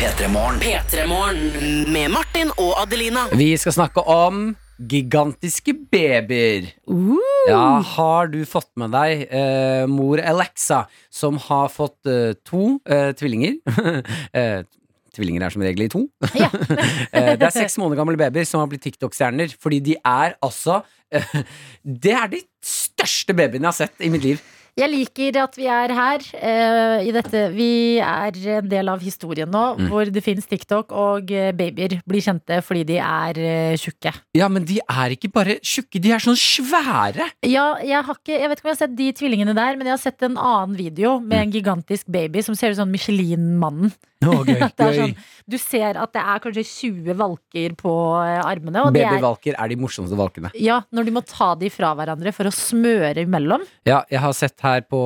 P3morgen. 0.00 0.62
P3morgen 0.64 1.90
med 1.92 2.08
Martin 2.14 2.52
og 2.56 2.78
Adelina. 2.80 3.26
Vi 3.36 3.50
skal 3.60 3.74
snakke 3.76 4.00
om 4.00 4.54
gigantiske 4.80 5.74
babyer. 5.92 6.70
Ja, 7.48 7.80
har 7.96 8.30
du 8.32 8.40
fått 8.48 8.70
med 8.80 8.94
deg 8.94 9.26
eh, 9.28 9.84
mor 9.90 10.20
Alexa, 10.22 10.84
som 11.12 11.38
har 11.48 11.68
fått 11.72 12.08
eh, 12.08 12.32
to 12.46 12.78
eh, 12.88 13.10
tvillinger? 13.16 13.58
eh, 14.38 14.62
tvillinger 15.16 15.44
er 15.44 15.54
som 15.54 15.64
regel 15.64 15.86
i 15.86 15.90
to. 15.92 16.04
eh, 16.32 17.34
det 17.36 17.48
er 17.48 17.54
seks 17.54 17.76
måneder 17.80 18.00
gamle 18.00 18.20
babyer 18.20 18.48
som 18.48 18.62
har 18.62 18.70
blitt 18.70 18.84
TikTok-stjerner, 18.86 19.52
fordi 19.60 19.82
de 19.90 19.98
er 20.00 20.38
altså 20.44 20.80
eh, 21.12 21.36
Det 22.06 22.16
er 22.16 22.32
de 22.32 22.42
største 22.64 23.36
babyene 23.36 23.68
jeg 23.68 23.72
har 23.72 23.80
sett 23.84 24.06
i 24.06 24.12
mitt 24.12 24.24
liv. 24.26 24.40
Jeg 24.78 24.90
liker 24.92 25.36
at 25.42 25.56
vi 25.58 25.66
er 25.70 25.92
her 25.96 26.22
uh, 26.36 26.98
i 27.04 27.10
dette. 27.14 27.40
Vi 27.54 27.98
er 27.98 28.36
en 28.58 28.68
del 28.70 28.88
av 28.92 29.00
historien 29.04 29.50
nå, 29.50 29.64
Mm. 29.80 29.88
hvor 29.90 30.08
det 30.10 30.22
finnes 30.24 30.46
TikTok, 30.48 30.90
og 30.92 31.30
eh, 31.32 31.52
babyer 31.56 32.00
blir 32.08 32.20
kjente 32.24 32.58
fordi 32.64 32.82
de 32.88 32.96
er 32.98 33.38
uh, 33.38 33.76
tjukke. 33.78 34.12
Ja, 34.36 34.48
men 34.48 34.64
de 34.68 34.80
er 34.82 35.14
ikke 35.14 35.30
bare 35.32 35.58
tjukke, 35.62 36.00
de 36.02 36.10
er 36.12 36.18
sånn 36.22 36.36
svære. 36.38 37.28
Ja, 37.46 37.76
jeg, 37.84 38.02
har 38.06 38.14
ikke, 38.18 38.34
jeg 38.40 38.48
vet 38.50 38.58
ikke 38.60 38.66
om 38.68 38.72
jeg 38.72 38.76
har 38.78 38.82
sett 38.86 38.96
de 38.98 39.08
tvillingene 39.20 39.54
der, 39.56 39.76
men 39.78 39.86
jeg 39.90 39.94
har 39.96 40.02
sett 40.02 40.22
en 40.26 40.36
annen 40.40 40.76
video 40.78 41.18
med 41.20 41.38
Mm. 41.40 41.42
en 41.46 41.52
gigantisk 41.54 42.06
baby 42.10 42.42
som 42.42 42.54
ser 42.58 42.70
ut 42.74 42.76
som 42.80 42.90
Michelin-mannen. 42.90 43.92
Gøy, 44.20 44.50
er 44.60 44.68
gøy. 44.76 44.96
sånn, 44.98 45.14
du 45.48 45.56
ser 45.56 45.96
at 45.96 46.12
det 46.12 46.20
er 46.20 46.42
kanskje 46.44 46.64
20 46.66 47.14
valker 47.16 47.72
på 47.80 47.92
armene. 48.20 48.82
Babyvalker 48.92 49.54
er, 49.54 49.60
er 49.64 49.68
de 49.72 49.78
morsomste 49.80 50.18
valkene. 50.18 50.50
ja, 50.60 50.82
når 50.92 51.08
de 51.08 51.14
må 51.16 51.22
ta 51.24 51.54
de 51.56 51.70
fra 51.72 51.94
hverandre 51.96 52.32
for 52.36 52.44
å 52.50 52.52
smøre 52.52 53.24
imellom. 53.24 53.64
Ja, 53.88 54.02
jeg 54.12 54.20
har 54.20 54.34
sett 54.36 54.59
her 54.64 54.82
på 54.88 54.98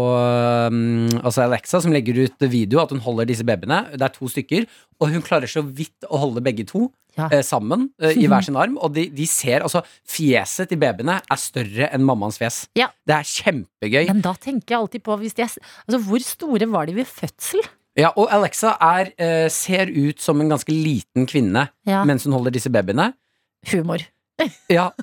um, 0.68 1.07
altså 1.22 1.44
Alexa 1.46 1.80
som 1.84 1.92
legger 1.94 2.18
ut 2.26 2.44
video 2.50 2.80
at 2.82 2.92
hun 2.94 3.02
holder 3.05 3.28
disse 3.30 3.46
babyene. 3.46 3.82
Det 3.94 4.02
er 4.07 4.14
to 4.14 4.28
stykker, 4.30 4.66
og 5.00 5.12
hun 5.14 5.24
klarer 5.24 5.50
så 5.50 5.62
vidt 5.64 6.07
å 6.11 6.20
holde 6.24 6.42
begge 6.44 6.66
to 6.68 6.88
Ja. 7.14 7.28
eh, 7.30 7.44
sammen 7.46 7.90
eh, 8.02 8.16
i 8.18 8.26
hver 8.30 8.42
sin 8.42 8.57
arm. 8.59 8.74
Og 8.82 8.90
de, 8.96 9.05
de 9.14 9.26
ser 9.30 9.62
altså 9.62 9.84
Fjeset 10.11 10.68
til 10.72 10.80
babyene 10.82 11.20
er 11.30 11.38
større 11.38 11.86
enn 11.94 12.02
mammaens 12.07 12.40
fjes. 12.40 12.64
Ja. 12.74 12.88
Det 13.07 13.14
er 13.14 13.28
kjempegøy. 13.30 14.05
Men 14.11 14.20
da 14.24 14.32
tenker 14.34 14.74
jeg 14.74 14.80
alltid 14.80 15.05
på 15.07 15.18
er, 15.22 15.46
altså, 15.86 16.00
hvor 16.09 16.24
store 16.26 16.66
var 16.74 16.86
de 16.90 16.96
ved 16.98 17.07
fødsel? 17.07 17.62
Ja, 17.94 18.11
og 18.18 18.26
Alexa 18.34 18.72
er, 18.82 19.12
eh, 19.22 19.48
ser 19.55 19.86
ut 19.94 20.18
som 20.20 20.40
en 20.42 20.50
ganske 20.50 20.74
liten 20.74 21.28
kvinne 21.30 21.68
Ja. 21.86 22.02
mens 22.05 22.24
hun 22.26 22.34
holder 22.34 22.50
disse 22.50 22.70
babyene. 22.74 23.12
Humor. 23.70 24.02
Ja. 24.72 24.89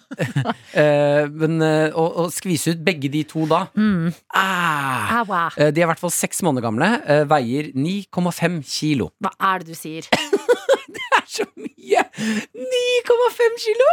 Eh, 0.71 1.25
men 1.27 1.57
eh, 1.65 1.91
å, 1.97 2.03
å 2.23 2.23
skvise 2.31 2.71
ut 2.75 2.79
begge 2.85 3.09
de 3.11 3.21
to 3.27 3.43
da 3.49 3.65
Mm. 3.75 4.11
ah. 4.39 5.19
Eh, 5.57 5.71
De 5.75 5.81
er 5.81 5.83
i 5.83 5.89
hvert 5.89 5.99
fall 5.99 6.13
seks 6.15 6.39
måneder 6.47 6.63
gamle, 6.63 6.87
eh, 7.03 7.23
veier 7.27 7.71
9,5 7.75 8.61
kilo. 8.71 9.09
Hva 9.19 9.33
er 9.51 9.59
det 9.65 9.73
du 9.73 9.75
sier? 9.75 10.07
Det 10.95 11.03
er 11.17 11.25
så 11.27 11.45
mye! 11.59 12.05
9,5 12.55 13.59
kilo! 13.65 13.89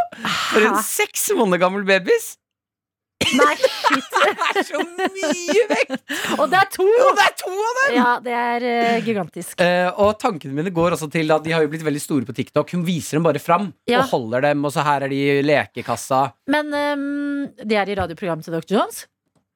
For 0.53 0.68
en 0.70 0.78
seks 0.86 1.28
måneder 1.39 1.62
gammel 1.66 1.86
babys! 1.89 2.36
Nei, 3.38 3.54
shit. 3.60 4.04
Det 4.14 4.30
er 4.60 4.66
så 4.68 4.80
mye 4.84 5.64
vekt! 5.72 5.94
Og 6.38 6.44
det 6.52 6.58
er 6.60 6.68
to! 6.72 6.86
Og 6.86 7.16
det 7.18 7.24
er 7.26 7.34
to 7.40 7.50
av 7.52 7.78
dem! 7.80 7.96
Ja, 7.98 8.12
det 8.24 8.36
er 8.38 8.66
uh, 8.68 9.00
gigantisk. 9.04 9.58
Uh, 9.60 9.88
og 10.04 10.12
tankene 10.22 10.54
mine 10.56 10.72
går 10.74 10.96
også 10.96 11.10
til 11.12 11.34
at 11.34 11.44
de 11.44 11.52
har 11.56 11.64
jo 11.66 11.70
blitt 11.72 11.84
veldig 11.86 12.02
store 12.02 12.28
på 12.28 12.36
TikTok. 12.38 12.72
Hun 12.76 12.84
viser 12.86 13.18
dem 13.18 13.26
bare 13.26 13.42
fram 13.42 13.70
Ja. 13.90 14.04
og 14.04 14.12
holder 14.14 14.46
dem, 14.48 14.64
og 14.64 14.72
så 14.74 14.84
her 14.86 15.04
er 15.08 15.12
de 15.12 15.18
i 15.18 15.40
lekekassa. 15.44 16.22
Men 16.54 16.70
um, 16.72 17.48
de 17.58 17.80
er 17.82 17.90
i 17.92 17.98
radioprogrammet 17.98 18.46
til 18.48 18.56
Dr. 18.56 18.76
Jones. 18.78 19.02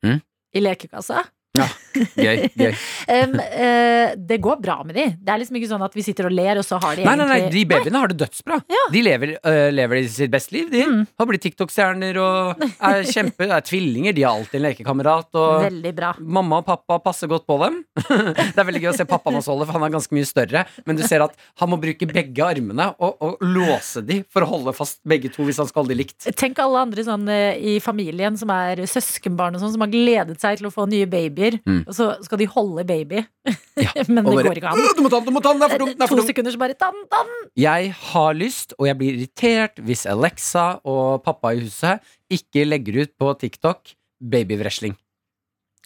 Mm. 0.05 0.19
I 0.53 0.65
lekekassa. 0.67 1.23
Gøy, 1.53 2.47
gøy. 2.57 2.73
um, 3.13 3.35
uh, 3.37 4.13
det 4.17 4.39
går 4.41 4.61
bra 4.65 4.79
med 4.89 4.97
de. 4.97 5.03
Det 5.21 5.33
er 5.35 5.41
liksom 5.43 5.59
ikke 5.59 5.69
sånn 5.69 5.83
at 5.85 5.93
vi 5.97 6.05
sitter 6.07 6.31
og 6.31 6.33
ler, 6.33 6.57
og 6.57 6.65
så 6.65 6.79
har 6.81 6.97
de 6.97 7.05
Nei, 7.05 7.13
nei, 7.21 7.27
nei, 7.29 7.41
de 7.53 7.65
babyene 7.69 8.01
har 8.01 8.09
det 8.09 8.17
dødsbra. 8.23 8.57
De 8.95 9.03
lever, 9.05 9.35
uh, 9.45 9.67
lever 9.75 10.01
i 10.01 10.07
sitt 10.09 10.33
beste 10.33 10.57
liv. 10.57 10.71
De 10.73 10.81
Mm. 10.83 11.03
har 11.21 11.27
blitt 11.29 11.43
TikTok-stjerner 11.45 12.17
og 12.19 12.63
er 12.65 13.05
kjempe 13.15 13.45
Er 13.53 13.61
tvillinger. 13.69 14.15
De 14.17 14.25
har 14.25 14.33
alltid 14.39 14.59
en 14.59 14.65
lekekamerat. 14.71 15.29
Og 15.37 15.67
Veldig 15.67 15.93
bra. 15.99 16.15
mamma 16.19 16.63
og 16.63 16.67
pappa 16.67 16.97
passer 17.05 17.29
godt 17.31 17.45
på 17.47 17.59
dem. 17.63 17.77
det 18.09 18.57
er 18.57 18.67
veldig 18.71 18.83
gøy 18.87 18.91
å 18.95 18.97
se 18.97 19.07
pappaen 19.13 19.37
hans 19.39 19.51
holde, 19.53 19.69
for 19.69 19.77
han 19.77 19.85
er 19.87 19.93
ganske 19.95 20.17
mye 20.17 20.27
større. 20.29 20.65
Men 20.89 20.97
du 20.99 21.05
ser 21.07 21.21
at 21.27 21.37
han 21.61 21.71
må 21.71 21.79
bruke 21.83 22.09
begge 22.09 22.43
armene 22.49 22.89
og, 22.99 23.15
og 23.23 23.45
låse 23.45 24.01
de 24.09 24.23
for 24.33 24.47
å 24.47 24.51
holde 24.55 24.73
fast 24.77 25.03
begge 25.05 25.29
to 25.35 25.45
hvis 25.47 25.61
han 25.61 25.69
skal 25.69 25.85
holde 25.85 25.93
de 25.95 26.01
likt. 26.01 26.31
Tenk 26.41 26.59
alle 26.65 26.81
andre 26.89 27.05
sånn 27.07 27.29
eh, 27.29 27.61
i 27.61 27.77
familien 27.85 28.41
som 28.41 28.51
er 28.57 28.81
søskenbarn 28.89 29.59
og 29.61 29.63
sånn, 29.67 29.77
som 29.77 29.85
har 29.85 29.93
gledet 29.93 30.41
seg 30.43 30.59
til 30.63 30.71
å 30.71 30.75
få 30.75 30.89
nye 30.91 31.07
babyer, 31.11 31.41
Mm. 31.67 31.83
og 31.87 31.95
så 31.97 32.09
skal 32.25 32.41
de 32.41 32.47
holde 32.51 32.85
baby. 32.89 33.23
Men 34.13 34.23
det 34.23 34.25
bare, 34.25 34.47
går 34.49 34.61
ikke 34.61 34.73
an. 34.73 34.83
Du 34.97 35.03
må 35.05 35.11
ta 35.13 35.21
den, 35.21 35.27
du 35.29 35.35
må 35.35 35.43
ta 35.45 35.53
den, 35.53 35.61
det 35.63 35.69
er 35.69 35.75
for 35.77 35.85
dumt! 35.85 36.07
To 36.13 36.27
sekunder 36.27 36.55
så 36.55 36.61
bare 36.63 36.79
tann, 36.79 36.99
tann. 37.13 37.33
Jeg 37.59 37.93
har 38.13 38.33
lyst, 38.39 38.75
og 38.79 38.89
jeg 38.91 38.99
blir 39.01 39.19
irritert 39.21 39.83
hvis 39.83 40.07
Alexa 40.11 40.67
og 40.89 41.23
pappa 41.27 41.55
i 41.57 41.63
huset 41.65 42.03
ikke 42.33 42.67
legger 42.69 43.03
ut 43.05 43.13
på 43.21 43.35
TikTok 43.45 43.97
babyvresling. 44.23 44.97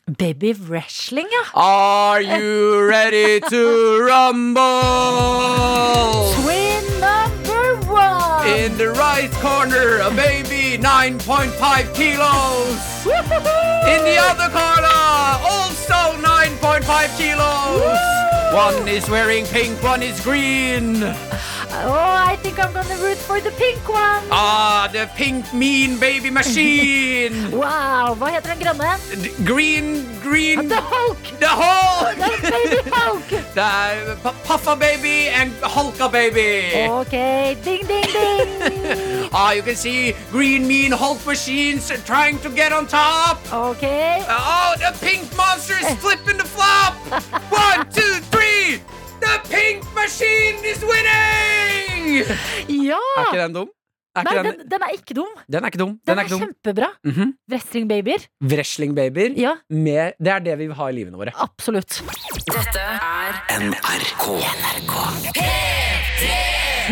Baby 0.07 0.55
wrestling, 0.69 1.27
ja. 1.33 1.43
Are 1.59 2.23
you 2.23 2.87
ready 2.89 3.41
to 3.41 3.63
rumble? 4.07 4.63
Twin 6.39 6.85
number 7.03 7.75
one. 7.91 8.47
In 8.47 8.79
the 8.79 8.91
right 8.91 9.33
corner, 9.43 9.99
a 10.07 10.11
baby 10.15 10.46
9.5 10.79 11.95
kilos. 11.95 13.07
In 13.87 14.05
the 14.05 14.17
other 14.19 14.49
corner, 14.51 15.01
also 15.45 16.17
9.5 16.21 17.17
kilos. 17.17 18.16
One 18.53 18.89
is 18.89 19.09
wearing 19.11 19.45
pink, 19.47 19.83
one 19.83 20.03
is 20.03 20.21
green. 20.21 21.03
Oh, 21.03 21.93
I 21.93 22.37
think 22.43 22.59
I'm 22.59 22.73
gonna 22.73 22.97
root 22.97 23.19
for 23.19 23.41
the 23.41 23.51
pink 23.51 23.87
one. 23.89 24.23
Ah, 24.31 24.89
the 24.91 25.11
pink 25.15 25.53
mean 25.53 25.99
baby 25.99 26.31
machine. 26.31 27.51
Wow, 27.57 28.15
Hva 28.19 28.31
heter 28.31 28.55
den? 28.57 28.79
D- 29.23 29.33
Green, 29.45 30.07
green. 30.23 30.69
The 30.69 30.81
Hulk. 30.81 31.23
The 31.41 31.49
Hulk! 31.49 32.17
Er 32.27 32.51
Baby 32.51 32.91
Hulk. 32.91 33.29
the 33.55 33.61
er 33.61 34.17
Pa- 34.23 34.35
Puffa 34.45 34.79
baby 34.79 35.29
and 35.29 35.53
Hulka 35.63 36.11
baby. 36.11 36.89
Ok, 36.89 37.57
ding, 37.65 37.85
ding, 37.87 38.07
ding. 38.13 39.29
Ah, 39.33 39.53
you 39.53 39.63
can 39.63 39.77
see 39.77 40.15
green 40.31 40.67
mean 40.67 40.93
Hulk 40.93 41.25
machines 41.27 41.91
trying 42.05 42.39
to 42.41 42.49
get 42.49 42.73
on 42.73 42.87
top. 42.87 43.39
Ok. 43.53 43.85
Oh, 44.29 44.75
the 44.79 44.93
pink 45.05 45.25
monster 45.37 45.75
is 45.77 45.93
flipping 46.01 46.39
the 46.39 46.45
flop. 46.49 46.95
One, 47.51 47.85
two, 47.91 48.21
three. 48.31 48.46
The 49.23 49.33
pink 49.51 49.85
machine 49.97 50.59
is 50.73 50.83
winning. 50.85 52.23
Ja! 52.69 53.01
Er 53.17 53.25
ikke 53.31 53.41
den 53.43 53.55
dum? 53.57 53.71
Er 54.17 54.25
Nei, 54.25 54.33
ikke 54.33 54.43
den, 54.47 54.59
den, 54.61 54.69
den 54.73 54.85
er 54.87 54.93
ikke 54.97 55.15
dum. 55.19 55.33
den 55.53 55.65
er 55.65 55.69
ikke 55.73 55.79
dum. 55.83 55.91
Den, 55.93 56.01
Den 56.09 56.19
er 56.19 56.23
er 56.23 56.29
kjempebra. 56.31 56.47
kjempebra. 56.57 56.89
Mhm. 57.05 57.33
Wrestlingbabyer. 57.53 58.23
Wrestlingbaber. 58.49 59.35
Ja, 59.37 59.53
Med, 59.69 60.15
det 60.23 60.33
er 60.33 60.39
det 60.47 60.55
vi 60.63 60.67
vil 60.71 60.77
ha 60.79 60.87
i 60.89 60.95
livene 60.97 61.19
våre. 61.21 61.35
absolutt. 61.37 61.99
Dette 62.49 62.81
er 62.81 63.43
NRK. 63.61 64.25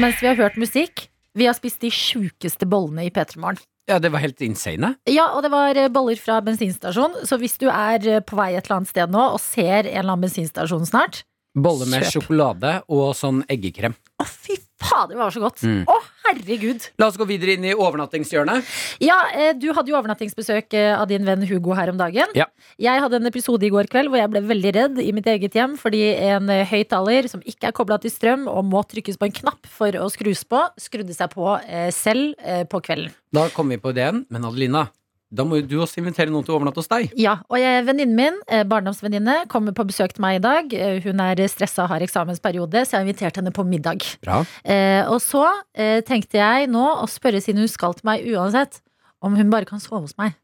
Mens 0.02 0.18
vi 0.20 0.26
har 0.28 0.36
hørt 0.40 0.56
musikk, 0.60 1.06
vi 1.38 1.46
har 1.48 1.54
spist 1.56 1.80
de 1.82 1.90
sjukeste 1.94 2.66
bollene 2.68 3.06
i 3.06 3.12
P3 3.14 3.38
Morgen. 3.40 3.60
Ja, 3.88 3.98
det 4.00 4.10
var 4.14 4.22
helt 4.24 4.40
insane. 4.40 4.94
Ja, 5.12 5.26
og 5.36 5.42
det 5.44 5.50
var 5.52 5.76
eh, 5.76 5.90
boller 5.92 6.16
fra 6.20 6.38
bensinstasjon. 6.44 7.18
Så 7.28 7.36
hvis 7.40 7.58
du 7.60 7.66
er 7.68 8.00
eh, 8.08 8.20
på 8.24 8.36
vei 8.38 8.54
et 8.56 8.64
eller 8.64 8.78
annet 8.80 8.88
sted 8.92 9.12
nå 9.12 9.24
og 9.34 9.40
ser 9.44 9.84
en 9.84 9.90
eller 9.92 10.14
annen 10.14 10.24
bensinstasjon 10.24 10.86
snart 10.88 11.22
Bolle 11.54 11.86
med 11.86 12.02
Kjøp. 12.02 12.24
sjokolade 12.24 12.70
og 12.90 13.12
sånn 13.14 13.44
eggekrem. 13.46 13.94
Å, 14.18 14.24
fy 14.26 14.56
fader, 14.84 15.14
det 15.14 15.20
var 15.20 15.30
så 15.30 15.42
godt! 15.42 15.62
Mm. 15.62 15.84
Å, 15.86 15.96
herregud! 16.26 16.88
La 16.98 17.06
oss 17.06 17.18
gå 17.18 17.26
videre 17.28 17.54
inn 17.54 17.66
i 17.68 17.74
overnattingshjørnet. 17.78 18.66
Ja, 19.04 19.20
eh, 19.30 19.52
du 19.54 19.68
hadde 19.70 19.92
jo 19.92 19.96
overnattingsbesøk 20.00 20.74
eh, 20.74 20.90
av 20.98 21.06
din 21.10 21.22
venn 21.26 21.46
Hugo 21.46 21.76
her 21.78 21.92
om 21.92 22.00
dagen. 22.00 22.34
Ja. 22.34 22.48
Jeg 22.82 23.04
hadde 23.04 23.20
en 23.20 23.30
episode 23.30 23.62
i 23.66 23.70
går 23.70 23.86
kveld 23.92 24.10
hvor 24.10 24.18
jeg 24.18 24.32
ble 24.34 24.42
veldig 24.48 24.72
redd 24.76 24.98
i 25.04 25.12
mitt 25.14 25.30
eget 25.30 25.54
hjem 25.54 25.78
fordi 25.80 26.02
en 26.26 26.50
eh, 26.52 26.66
høyttaler 26.70 27.30
som 27.30 27.44
ikke 27.46 27.70
er 27.70 27.76
kobla 27.76 28.00
til 28.02 28.12
strøm 28.12 28.48
og 28.50 28.66
må 28.66 28.82
trykkes 28.90 29.20
på 29.20 29.30
en 29.30 29.38
knapp 29.38 29.70
for 29.70 29.94
å 29.94 30.10
skrus 30.12 30.42
på, 30.50 30.58
skrudde 30.82 31.14
seg 31.14 31.30
på 31.38 31.54
eh, 31.62 31.88
selv 31.94 32.34
eh, 32.42 32.66
på 32.66 32.82
kvelden. 32.82 33.14
Da 33.34 33.46
kommer 33.54 33.78
vi 33.78 33.84
på 33.86 33.94
ideen. 33.94 34.24
Men 34.30 34.50
Adelina, 34.50 34.88
da 35.34 35.44
må 35.44 35.58
jo 35.60 35.66
du 35.66 35.76
også 35.82 35.98
invitere 36.00 36.30
noen 36.32 36.44
til 36.46 36.54
å 36.54 36.58
overnatte 36.60 36.80
hos 36.82 36.88
deg. 36.92 37.10
Ja, 37.18 37.36
og 37.50 37.58
jeg- 37.58 37.84
venninnen 37.88 38.14
min, 38.14 38.40
eh, 38.48 38.62
barndomsvenninne, 38.64 39.48
kommer 39.48 39.72
på 39.74 39.86
besøk 39.88 40.12
til 40.14 40.22
meg 40.22 40.36
i 40.36 40.42
dag. 40.44 40.72
Eh, 40.74 41.00
Hun 41.04 41.20
er 41.20 41.34
stressa 41.48 41.84
og 41.84 41.88
har 41.90 42.00
eksamensperiode, 42.00 42.84
så 42.86 42.94
jeg 42.94 43.00
har 43.00 43.06
invitert 43.08 43.36
henne 43.42 43.52
på 43.52 43.66
middag. 43.66 44.00
Bra. 44.22 44.44
Eh, 44.64 45.02
og 45.10 45.20
så 45.20 45.44
eh, 45.74 46.00
tenkte 46.02 46.38
jeg 46.38 46.68
nå 46.70 46.84
å 47.02 47.06
spørre, 47.10 47.42
siden 47.42 47.58
hun 47.58 47.68
skal 47.68 47.94
til 47.94 48.06
meg 48.06 48.24
uansett, 48.24 48.80
om 49.20 49.34
hun 49.36 49.50
bare 49.50 49.64
kan 49.66 49.80
sove 49.80 50.00
hos 50.06 50.14
meg. 50.16 50.34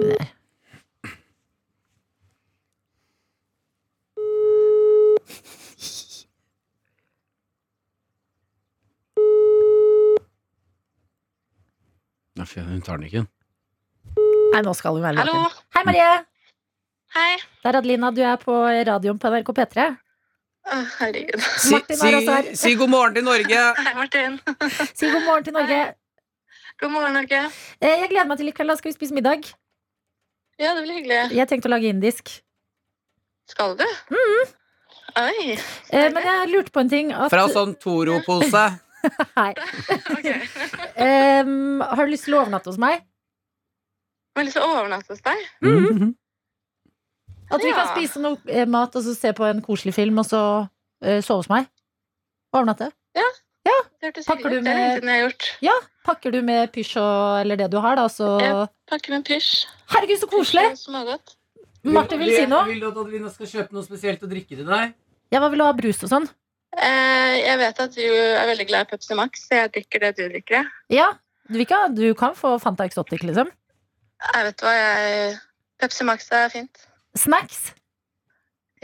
Der. 0.00 0.33
Hun 12.52 12.80
tar 12.84 12.98
den 13.00 13.08
ikke. 13.08 13.24
Nei, 14.54 14.62
nå 14.62 14.74
skal 14.78 14.94
hun 14.94 15.02
være 15.02 15.22
Hallo. 15.24 15.32
våken. 15.32 15.66
Hei, 15.74 15.82
Marie! 15.88 16.12
Hei. 17.14 17.32
Det 17.62 17.70
er 17.70 17.78
Adelina, 17.80 18.10
du 18.14 18.22
er 18.26 18.36
på 18.42 18.54
radioen 18.88 19.18
på 19.22 19.30
NRK 19.30 19.50
P3. 19.58 19.84
Å, 20.64 20.78
herregud. 21.00 21.42
Si, 21.60 21.74
Martin 21.74 22.00
er 22.08 22.16
også 22.20 22.36
her. 22.38 22.48
si, 22.52 22.56
si 22.62 22.74
god 22.80 22.90
morgen 22.92 23.18
til 23.18 23.26
Norge! 23.26 23.60
Hei, 23.80 23.92
Martin. 23.98 24.38
Si 24.94 25.10
god 25.10 25.24
morgen 25.26 25.44
til 25.48 25.56
Norge. 25.56 25.82
God 26.82 26.90
morgen, 26.90 27.14
Norge. 27.14 27.40
Eh, 27.80 28.00
jeg 28.02 28.08
gleder 28.10 28.26
meg 28.30 28.40
til 28.40 28.50
i 28.50 28.54
kveld. 28.56 28.72
Da 28.72 28.78
skal 28.80 28.90
vi 28.90 28.96
spise 28.96 29.14
middag. 29.14 29.46
Ja, 30.58 30.72
det 30.74 30.84
blir 30.86 30.98
hyggelig. 31.00 31.20
Jeg 31.34 31.50
tenkte 31.50 31.70
å 31.70 31.74
lage 31.74 31.90
indisk. 31.90 32.30
Skal 33.50 33.76
du? 33.78 33.84
Oi. 35.20 35.54
Eh, 35.54 36.08
men 36.14 36.22
jeg 36.24 36.50
lurte 36.50 36.74
på 36.74 36.82
en 36.82 36.90
ting. 36.90 37.12
At, 37.14 37.30
Fra 37.34 37.46
sånn 37.52 37.76
Toro-pose. 37.78 38.64
Hei. 39.38 39.52
um, 41.44 41.80
har 41.96 42.04
du 42.06 42.12
lyst 42.12 42.26
til 42.28 42.36
å 42.36 42.42
overnatte 42.44 42.70
hos 42.72 42.78
meg? 42.80 43.02
Jeg 44.34 44.40
har 44.40 44.46
lyst 44.48 44.56
til 44.58 44.64
å 44.66 44.70
overnatte 44.80 45.14
hos 45.14 45.22
deg. 45.24 45.42
At 47.54 47.62
vi 47.62 47.70
kan 47.76 47.90
spise 47.92 48.22
noe 48.24 48.40
eh, 48.50 48.64
mat 48.66 48.94
og 48.98 49.04
så 49.04 49.12
se 49.14 49.30
på 49.36 49.44
en 49.46 49.60
koselig 49.62 49.92
film, 49.94 50.16
og 50.22 50.26
så 50.26 50.40
eh, 51.04 51.20
sove 51.22 51.44
hos 51.44 51.50
meg. 51.52 51.68
Overnatte. 52.56 52.88
Ja. 53.14 53.26
Ja. 53.68 53.76
Det 54.00 54.10
hørtes 54.10 54.26
Pakker 54.28 54.50
du. 54.52 54.56
Er 54.58 54.64
med- 54.66 55.04
jeg 55.04 55.10
har 55.12 55.22
gjort. 55.28 55.46
Ja, 55.64 55.74
Pakker 56.04 56.34
du 56.34 56.40
med 56.44 56.72
pysj 56.74 56.98
og 57.00 57.38
eller 57.44 57.56
det 57.62 57.70
du 57.72 57.78
har, 57.80 57.96
da, 57.96 58.08
så 58.12 58.34
Jeg 58.42 58.66
Pakker 58.90 59.14
med 59.16 59.24
pysj. 59.28 59.64
Herregud, 59.94 60.20
så 60.20 60.28
koselig! 60.28 60.66
Martin 61.84 62.20
vil 62.20 62.32
si 62.34 62.44
noe. 62.48 62.64
Vil 62.68 62.80
du 62.80 62.88
at 62.90 62.96
Adelina 63.00 63.30
skal 63.32 63.48
kjøpe 63.48 63.76
noe 63.76 63.84
spesielt 63.86 64.22
å 64.24 64.28
drikke 64.28 64.56
til 64.56 64.66
deg? 64.68 64.92
Ja, 65.32 65.40
hva 65.40 65.48
vil 65.52 65.60
du 65.60 65.64
ha? 65.64 65.72
Brus 65.76 66.02
og 66.04 66.10
sånn? 66.12 66.28
Eh, 66.74 67.36
jeg 67.44 67.58
vet 67.60 67.80
at 67.84 67.94
du 67.94 68.06
er 68.06 68.48
veldig 68.50 68.66
glad 68.66 68.86
i 68.86 68.90
Pepsi 68.90 69.14
Max, 69.18 69.46
så 69.46 69.62
jeg 69.62 69.72
drikker 69.76 70.02
det 70.06 70.12
du 70.18 70.24
drikker. 70.26 70.70
Ja. 70.90 71.12
Du, 71.48 71.58
vil 71.58 71.66
du 71.96 72.14
kan 72.16 72.34
få 72.36 72.56
Fanta 72.58 72.86
Exotic, 72.88 73.22
liksom. 73.22 73.50
Jeg 74.24 74.46
vet 74.48 74.64
hva 74.64 74.72
jeg 74.72 75.34
Pepsi 75.80 76.06
Max 76.08 76.30
er 76.32 76.48
fint. 76.48 76.86
Snacks. 77.14 77.74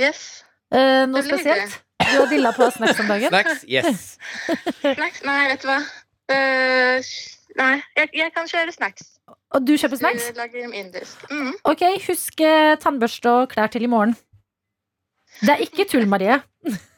Yes. 0.01 0.45
Eh, 0.73 1.07
noe 1.11 1.23
spesielt? 1.25 1.81
Du 2.01 2.17
har 2.17 2.29
dilla 2.31 2.53
på 2.57 2.69
snacks 2.73 3.01
om 3.01 3.09
dagen? 3.11 3.29
Snacks? 3.29 3.65
Yes. 3.69 4.19
Snacks? 4.97 5.23
Nei, 5.27 5.41
vet 5.51 5.65
du 5.65 5.69
hva. 5.69 5.81
Uh, 6.31 7.11
nei, 7.59 7.73
jeg, 7.99 8.11
jeg 8.23 8.33
kan 8.35 8.49
kjøre 8.51 8.75
snacks. 8.75 9.09
Og 9.51 9.67
du 9.67 9.75
kjøper 9.75 9.99
snacks? 9.99 10.29
Du 10.31 10.39
lager 10.39 10.63
dem 10.63 10.75
indisk. 10.77 11.25
Mm. 11.31 11.53
Ok, 11.67 11.83
husk 12.07 12.41
eh, 12.47 12.77
tannbørste 12.83 13.33
og 13.43 13.51
klær 13.55 13.73
til 13.73 13.85
i 13.87 13.91
morgen. 13.91 14.15
Det 15.41 15.57
er 15.57 15.65
ikke 15.67 15.89
tull, 15.91 16.07
Marie. 16.11 16.39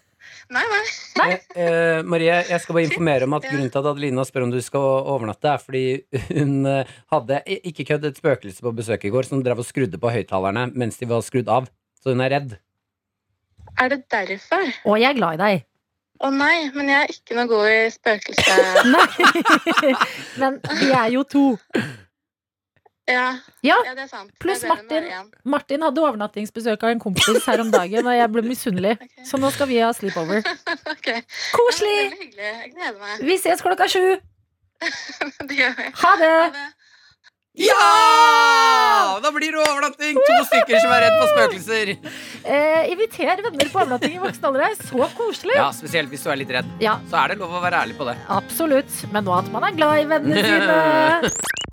Nei, 0.52 0.62
nei. 0.68 0.82
Eh, 1.24 1.62
eh, 1.64 2.00
Marie, 2.04 2.32
jeg 2.50 2.60
skal 2.60 2.76
bare 2.76 2.88
informere 2.88 3.28
om 3.28 3.36
at 3.38 3.46
grunnen 3.50 3.70
til 3.72 3.80
at 3.80 3.88
Adelina 3.88 4.24
spør 4.28 4.46
om 4.46 4.52
du 4.52 4.58
skal 4.64 4.84
overnatte, 5.14 5.48
er 5.48 5.62
fordi 5.62 5.84
hun 6.28 6.68
eh, 6.68 6.92
hadde, 7.14 7.40
ikke 7.72 7.86
kødd, 7.88 8.04
et 8.10 8.20
spøkelse 8.20 8.64
på 8.64 8.74
besøk 8.76 9.06
i 9.08 9.12
går 9.14 9.28
som 9.28 9.42
drev 9.44 9.62
og 9.62 9.68
skrudde 9.68 10.00
på 10.00 10.12
høyttalerne 10.12 10.68
mens 10.76 11.00
de 11.00 11.08
var 11.08 11.24
skrudd 11.24 11.48
av. 11.52 11.70
Så 12.02 12.12
hun 12.12 12.24
er 12.24 12.34
redd. 12.36 12.56
Er 13.80 13.92
det 13.94 14.02
derfor? 14.12 14.68
Og 14.84 14.98
jeg 15.00 15.14
er 15.14 15.20
glad 15.20 15.38
i 15.38 15.42
deg. 15.42 15.66
Å 16.22 16.28
nei, 16.30 16.68
men 16.76 16.90
jeg 16.90 17.00
er 17.00 17.14
ikke 17.16 17.36
noe 17.38 17.48
god 17.50 17.68
i 17.72 17.78
spøkelse... 17.90 18.56
Nei. 18.94 19.94
Men 20.38 20.60
vi 20.68 20.90
er 20.92 21.08
jo 21.16 21.24
to. 21.26 21.46
Ja. 23.10 23.38
Ja, 23.66 23.76
det 23.82 24.04
er 24.04 24.10
sant. 24.10 24.30
Pluss 24.42 24.62
Martin. 24.68 25.08
Martin 25.42 25.82
hadde 25.82 26.02
overnattingsbesøk 26.04 26.84
av 26.86 26.92
en 26.94 27.00
kompis 27.02 27.46
her 27.48 27.62
om 27.64 27.72
dagen, 27.72 28.06
og 28.06 28.14
jeg 28.14 28.30
ble 28.34 28.44
misunnelig. 28.46 28.94
Så 29.28 29.40
nå 29.42 29.50
skal 29.54 29.70
vi 29.70 29.80
ha 29.82 29.90
sleepover. 29.96 30.44
okay. 30.94 31.24
Koselig! 31.56 32.12
Vi 33.26 33.40
ses 33.42 33.64
klokka 33.64 33.90
sju. 33.90 34.04
Det 35.48 35.58
gjør 35.58 35.74
vi. 35.78 35.90
Ha 35.98 36.14
det! 36.22 36.36
Ja! 37.52 39.18
Da 39.20 39.28
blir 39.34 39.52
det 39.52 39.60
overnatting! 39.60 40.16
To 40.16 40.38
stykker 40.48 40.78
som 40.80 40.94
er 40.94 41.02
redd 41.04 41.16
for 41.18 41.32
spøkelser. 41.34 41.90
Eh, 42.48 42.92
inviter 42.94 43.42
venner 43.44 43.68
på 43.68 43.82
overnatting 43.82 44.16
i 44.16 44.22
voksen 44.22 44.46
alder. 44.48 44.64
er 44.70 44.78
Så 44.78 45.10
koselig. 45.18 45.58
Ja, 45.58 45.68
Spesielt 45.76 46.08
hvis 46.14 46.24
du 46.24 46.30
er 46.32 46.40
litt 46.40 46.54
redd. 46.54 46.70
Ja. 46.80 46.96
Så 47.10 47.20
er 47.20 47.34
det 47.34 47.42
lov 47.42 47.52
å 47.52 47.60
være 47.62 47.82
ærlig 47.84 47.98
på 47.98 48.08
det. 48.08 48.16
Absolutt. 48.32 49.02
Men 49.12 49.28
nå 49.28 49.36
at 49.36 49.52
man 49.52 49.68
er 49.68 49.76
glad 49.76 50.00
i 50.00 50.08
vennene 50.14 50.46
sine. 50.48 51.71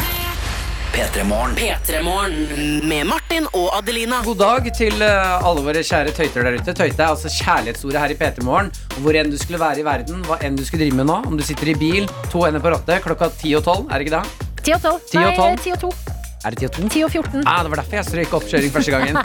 P3morgen. 0.93 1.55
P3morgen 1.55 2.87
med 2.87 3.05
Martin 3.07 3.45
og 3.53 3.69
Adelina. 3.77 4.21
God 4.25 4.39
dag 4.41 4.67
til 4.75 5.01
eh, 5.05 5.45
alle 5.45 5.63
våre 5.65 5.83
kjære 5.85 6.13
tøyter 6.17 6.47
der 6.47 6.57
ute. 6.59 6.73
Tøyte 6.75 7.03
er 7.05 7.13
altså 7.13 7.31
kjærlighetsordet 7.31 8.01
her 8.01 8.13
i 8.15 8.17
P3 8.19 8.45
Morgen. 8.47 8.71
Hvor 9.03 9.17
enn 9.19 9.31
du 9.31 9.37
skulle 9.39 9.61
være 9.61 9.83
i 9.83 9.87
verden, 9.87 10.23
hva 10.27 10.39
enn 10.45 10.57
du 10.59 10.65
skulle 10.67 10.87
drive 10.87 10.99
med 10.99 11.09
nå. 11.11 11.19
Om 11.29 11.37
du 11.39 11.45
sitter 11.45 11.71
i 11.71 11.77
bil, 11.79 12.09
to 12.33 12.43
hender 12.45 12.63
på 12.63 12.73
rattet, 12.73 13.03
klokka 13.05 13.29
ti 13.39 13.53
og 13.59 13.65
tolv. 13.69 13.85
Er 13.89 14.01
det 14.01 14.09
ikke 14.09 14.21
det? 14.21 14.47
Ti 14.65 14.75
og 14.75 14.81
12. 14.87 15.03
Ti 15.11 15.21
og 15.21 15.27
Nei, 15.29 15.35
tolv. 15.37 15.67
10 15.67 15.77
og 15.77 15.83
2. 15.85 16.18
Er 16.47 16.55
det 16.55 16.61
10 16.61 16.65
og 16.69 16.71
to? 16.71 16.83
10 16.87 17.01
og 17.03 17.09
14. 17.11 17.41
Ah, 17.51 17.57
det 17.65 17.71
var 17.73 17.79
derfor 17.81 17.97
jeg 17.97 18.05
strøyk 18.07 18.33
oppkjøring 18.37 18.71
første 18.71 18.91
gangen. 18.93 19.17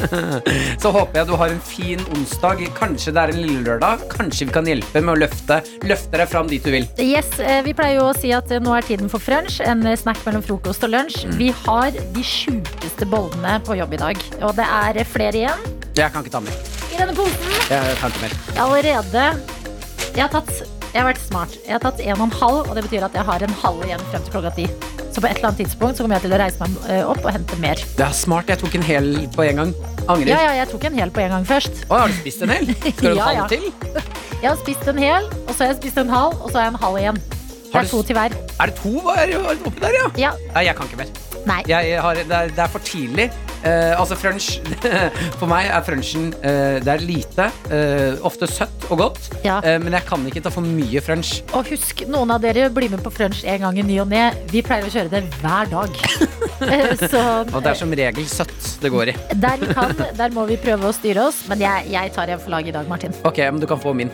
Så 0.82 0.92
håper 0.94 1.18
jeg 1.18 1.26
du 1.26 1.32
har 1.40 1.50
en 1.50 1.62
fin 1.66 2.04
onsdag. 2.14 2.62
Kanskje 2.76 3.10
det 3.16 3.24
er 3.24 3.32
en 3.34 3.40
lille 3.42 3.64
lørdag. 3.66 4.04
Kanskje 4.12 4.46
vi 4.46 4.54
kan 4.54 4.68
hjelpe 4.70 5.02
med 5.02 5.16
å 5.16 5.18
løfte, 5.24 5.58
løfte 5.90 6.20
deg 6.22 6.30
fram 6.30 6.46
dit 6.52 6.62
du 6.62 6.70
vil. 6.76 6.86
Yes, 7.02 7.32
eh, 7.42 7.64
Vi 7.66 7.74
pleier 7.74 7.98
jo 7.98 8.06
å 8.12 8.14
si 8.14 8.30
at 8.36 8.46
eh, 8.54 8.62
nå 8.62 8.76
er 8.78 8.86
tiden 8.86 9.10
for 9.10 9.18
frunch. 9.22 9.58
En 9.66 9.82
eh, 9.90 9.98
snack 9.98 10.22
mellom 10.28 10.44
frokost 10.46 10.86
og 10.86 10.94
lunsj. 10.94 11.24
Mm. 11.32 11.36
Vi 11.42 11.50
har 11.64 11.98
de 11.98 12.22
sjukeste 12.30 13.10
bollene 13.10 13.58
på 13.66 13.80
jobb 13.80 13.98
i 13.98 14.02
dag. 14.06 14.22
Og 14.46 14.54
det 14.60 14.68
er 14.70 15.02
flere 15.10 15.42
igjen 15.42 15.66
Jeg 15.98 16.14
kan 16.14 16.22
ikke 16.22 16.36
ta 16.38 16.44
mer. 16.46 16.62
i 16.94 16.98
denne 17.00 17.14
posen. 17.18 17.56
Jeg 17.74 17.98
kan 18.04 18.14
ikke 18.14 18.28
mer. 18.28 18.38
Allerede 18.68 19.26
Jeg 20.14 20.22
har 20.28 20.30
tatt 20.38 20.62
Jeg 20.90 21.04
har 21.04 21.06
vært 21.06 21.20
smart. 21.22 21.52
Jeg 21.62 21.76
har 21.76 21.82
tatt 21.84 22.00
en 22.02 22.16
og 22.16 22.24
en 22.26 22.32
halv, 22.34 22.56
og 22.66 22.74
det 22.74 22.82
betyr 22.88 23.04
at 23.06 23.14
jeg 23.14 23.26
har 23.28 23.44
en 23.46 23.52
halv 23.62 23.84
igjen 23.86 24.00
frem 24.10 24.24
til 24.26 24.32
klokka 24.34 24.50
ti. 24.56 24.64
Så 25.10 25.22
på 25.22 25.28
et 25.28 25.36
eller 25.38 25.50
annet 25.50 25.60
tidspunkt 25.62 25.98
så 25.98 26.04
kommer 26.04 26.18
jeg 26.18 26.24
til 26.26 26.34
å 26.34 26.40
reise 26.40 26.58
meg 26.62 26.88
eh, 26.90 27.02
opp 27.06 27.20
og 27.22 27.30
hente 27.34 27.58
mer. 27.62 27.82
Det 27.98 28.04
er 28.06 28.16
smart. 28.16 28.50
Jeg 28.50 28.58
tok 28.62 28.74
en 28.78 28.86
hel 28.86 29.10
på 29.34 29.44
en 29.46 29.62
gang. 29.62 29.74
Angrer. 30.10 30.32
Ja, 30.32 30.40
ja, 30.48 30.52
jeg 30.60 30.70
tok 30.72 30.86
en 30.90 30.98
hel 30.98 31.12
på 31.14 31.22
en 31.22 31.34
gang 31.36 31.46
først. 31.46 31.84
Å, 31.86 32.00
har 32.02 32.10
du 32.10 32.16
spist 32.18 32.42
en 32.46 32.54
hel? 32.54 32.72
Skal 32.96 33.14
du 33.14 33.20
Ja, 33.20 33.28
en 33.30 33.42
halv 33.42 33.52
til? 33.54 33.68
Jeg 34.40 34.48
har 34.48 34.58
spist 34.62 34.90
en 34.90 34.98
hel, 35.02 35.28
og 35.44 35.52
så 35.52 35.58
har 35.62 35.72
jeg 35.74 35.78
spist 35.82 36.02
en 36.02 36.10
halv, 36.10 36.38
og 36.40 36.50
så 36.50 36.58
har 36.58 36.66
jeg 36.68 36.74
en 36.74 36.80
halv 36.86 37.00
igjen. 37.04 37.22
Det 37.70 37.78
er 37.84 37.90
to 37.92 38.02
til 38.02 38.18
hver. 38.18 38.34
Er 38.58 38.72
det 38.72 38.78
to 38.80 38.94
oppi 38.98 39.78
der, 39.84 39.94
ja? 39.94 40.06
Ja. 40.18 40.30
Nei, 40.56 40.64
jeg 40.66 40.74
kan 40.78 40.90
ikke 40.90 41.02
mer. 41.04 41.14
Nei. 41.46 41.60
Jeg 41.70 42.00
har, 42.02 42.18
det, 42.18 42.26
er, 42.34 42.50
det 42.56 42.64
er 42.66 42.72
for 42.74 42.82
tidlig. 42.86 43.28
Eh, 43.64 43.92
altså 44.00 44.16
frunch 44.16 44.60
For 45.40 45.44
meg 45.50 45.66
er 45.68 45.82
frunchen 45.84 46.30
eh, 46.40 46.78
Det 46.80 46.88
er 46.94 47.02
lite, 47.04 47.48
eh, 47.68 48.14
ofte 48.24 48.48
søtt 48.48 48.86
og 48.90 49.02
godt, 49.02 49.18
Ja. 49.44 49.58
eh, 49.60 49.76
men 49.82 49.92
jeg 49.92 50.06
kan 50.08 50.24
ikke 50.30 50.40
ta 50.46 50.52
for 50.54 50.64
mye 50.64 51.02
frunch. 51.04 51.42
Og 51.52 51.68
husk, 51.68 52.04
noen 52.08 52.32
av 52.32 52.40
dere 52.44 52.70
blir 52.72 52.88
med 52.92 53.02
på 53.04 53.12
frunch 53.12 53.42
en 53.44 53.60
gang 53.66 53.78
i 53.78 53.84
ny 53.84 53.98
og 54.00 54.08
ne. 54.08 54.30
Vi 54.50 54.62
pleier 54.64 54.88
å 54.88 54.92
kjøre 54.92 55.12
det 55.12 55.24
hver 55.42 55.70
dag. 55.72 56.00
Eh, 56.60 56.90
så 57.08 57.20
Og 57.56 57.62
det 57.64 57.70
er 57.70 57.76
som 57.78 57.88
regel 57.96 58.26
søtt 58.28 58.66
det 58.82 58.90
går 58.92 59.08
i. 59.08 59.14
der 59.40 59.56
vi 59.62 59.70
kan, 59.72 59.94
der 60.18 60.28
må 60.36 60.44
vi 60.44 60.58
prøve 60.60 60.90
å 60.90 60.92
styre 60.92 61.22
oss. 61.30 61.38
Men 61.48 61.62
jeg, 61.64 61.86
jeg 61.88 62.12
tar 62.12 62.28
en 62.34 62.42
for 62.42 62.52
laget 62.52 62.74
i 62.74 62.76
dag, 62.76 62.88
Martin. 62.90 63.14
Ok, 63.24 63.38
men 63.48 63.62
du 63.62 63.66
kan 63.70 63.80
få 63.80 63.94
min. 63.96 64.12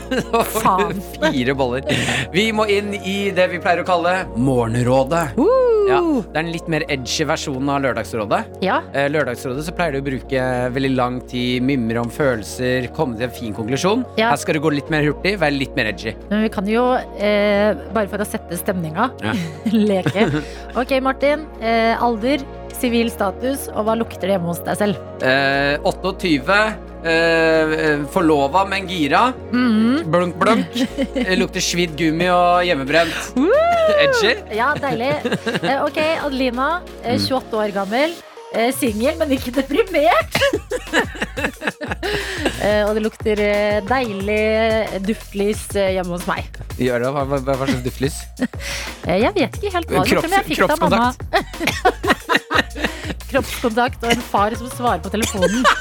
Faen. 0.62 1.00
Fire 1.18 1.54
boller. 1.58 1.86
Vi 2.32 2.48
må 2.56 2.66
inn 2.70 2.94
i 2.98 3.16
det 3.34 3.48
vi 3.52 3.60
pleier 3.62 3.82
å 3.82 3.86
kalle 3.88 4.14
Morgenrådet. 4.36 5.24
Ja, 5.88 5.98
det 5.98 6.36
er 6.38 6.44
en 6.44 6.52
litt 6.54 6.68
mer 6.70 6.84
edgy 6.92 7.24
versjon 7.26 7.68
av 7.72 7.80
Lørdagsrådet. 7.82 8.40
Ja. 8.64 8.78
Eh, 8.94 9.08
Lørdagsrådet 9.10 9.64
så 9.66 9.74
pleier 9.74 9.96
du 9.96 10.00
å 10.02 10.06
bruke 10.06 10.44
veldig 10.76 10.92
lang 10.94 11.18
tid, 11.30 11.64
mimre 11.66 12.04
om 12.04 12.12
følelser, 12.12 12.86
komme 12.96 13.18
til 13.18 13.26
en 13.26 13.34
fin 13.34 13.56
konklusjon. 13.56 14.04
Ja. 14.20 14.30
Her 14.30 14.38
skal 14.40 14.58
det 14.58 14.62
gå 14.64 14.72
litt 14.76 14.92
mer 14.94 15.02
hurtig, 15.08 15.34
være 15.42 15.56
litt 15.58 15.74
mer 15.78 15.90
edgy. 15.90 16.14
Men 16.30 16.46
vi 16.46 16.52
kan 16.54 16.70
jo, 16.70 16.84
eh, 17.18 17.74
bare 17.94 18.08
for 18.12 18.22
å 18.22 18.28
sette 18.28 18.58
stemninga, 18.60 19.10
leke. 19.74 20.28
Ok, 20.78 20.94
Martin. 21.04 21.46
Eh, 21.60 21.98
alder, 22.02 22.46
sivil 22.82 23.10
status, 23.12 23.68
og 23.72 23.86
hva 23.86 23.94
lukter 23.98 24.26
det 24.26 24.34
hjemme 24.36 24.50
hos 24.50 24.62
deg 24.66 24.80
selv? 24.80 24.98
Eh, 25.22 25.76
28. 25.86 26.62
Eh, 27.02 28.02
forlova, 28.14 28.62
men 28.70 28.86
gira. 28.90 29.32
Mhm. 29.50 30.04
Blunk, 30.10 30.36
blunk. 30.38 30.76
Eh, 31.18 31.34
Lukter 31.38 31.62
svidd 31.64 31.96
gummi 31.98 32.28
og 32.30 32.62
hjemmebrent. 32.66 33.32
Edgy. 34.02 34.36
Ja, 34.54 34.72
deilig. 34.78 35.14
Eh, 35.62 35.78
ok, 35.82 35.98
Adelina. 36.28 36.68
Eh, 37.02 37.18
28 37.18 37.58
år 37.58 37.74
gammel. 37.74 38.14
Eh, 38.52 38.68
Singel, 38.76 39.16
men 39.18 39.30
ikke 39.32 39.50
deprimert. 39.56 40.36
eh, 42.62 42.82
og 42.84 42.92
det 42.98 43.02
lukter 43.06 43.40
deilig 43.88 44.42
duftlys 45.08 45.64
hjemme 45.72 46.12
hos 46.18 46.26
meg. 46.28 46.50
Gjør 46.76 47.06
det? 47.06 47.12
Hva, 47.16 47.24
hva, 47.32 47.40
hva 47.48 47.66
slags 47.66 47.82
duftlys? 47.88 48.20
Eh, 49.02 49.16
jeg 49.18 49.34
vet 49.34 49.56
ikke 49.58 49.70
helt 49.74 49.88
hva 49.90 50.04
det 50.06 50.12
lukter, 50.14 50.28
men 50.30 50.36
jeg 50.38 50.46
fikk 50.46 50.60
det 50.62 50.66
av 50.70 50.82
mamma. 50.84 51.08
Kroppskontakt 53.32 54.02
og 54.04 54.12
en 54.12 54.24
far 54.32 54.54
som 54.58 54.68
svarer 54.76 55.02
på 55.04 55.12
telefonen. 55.12 55.64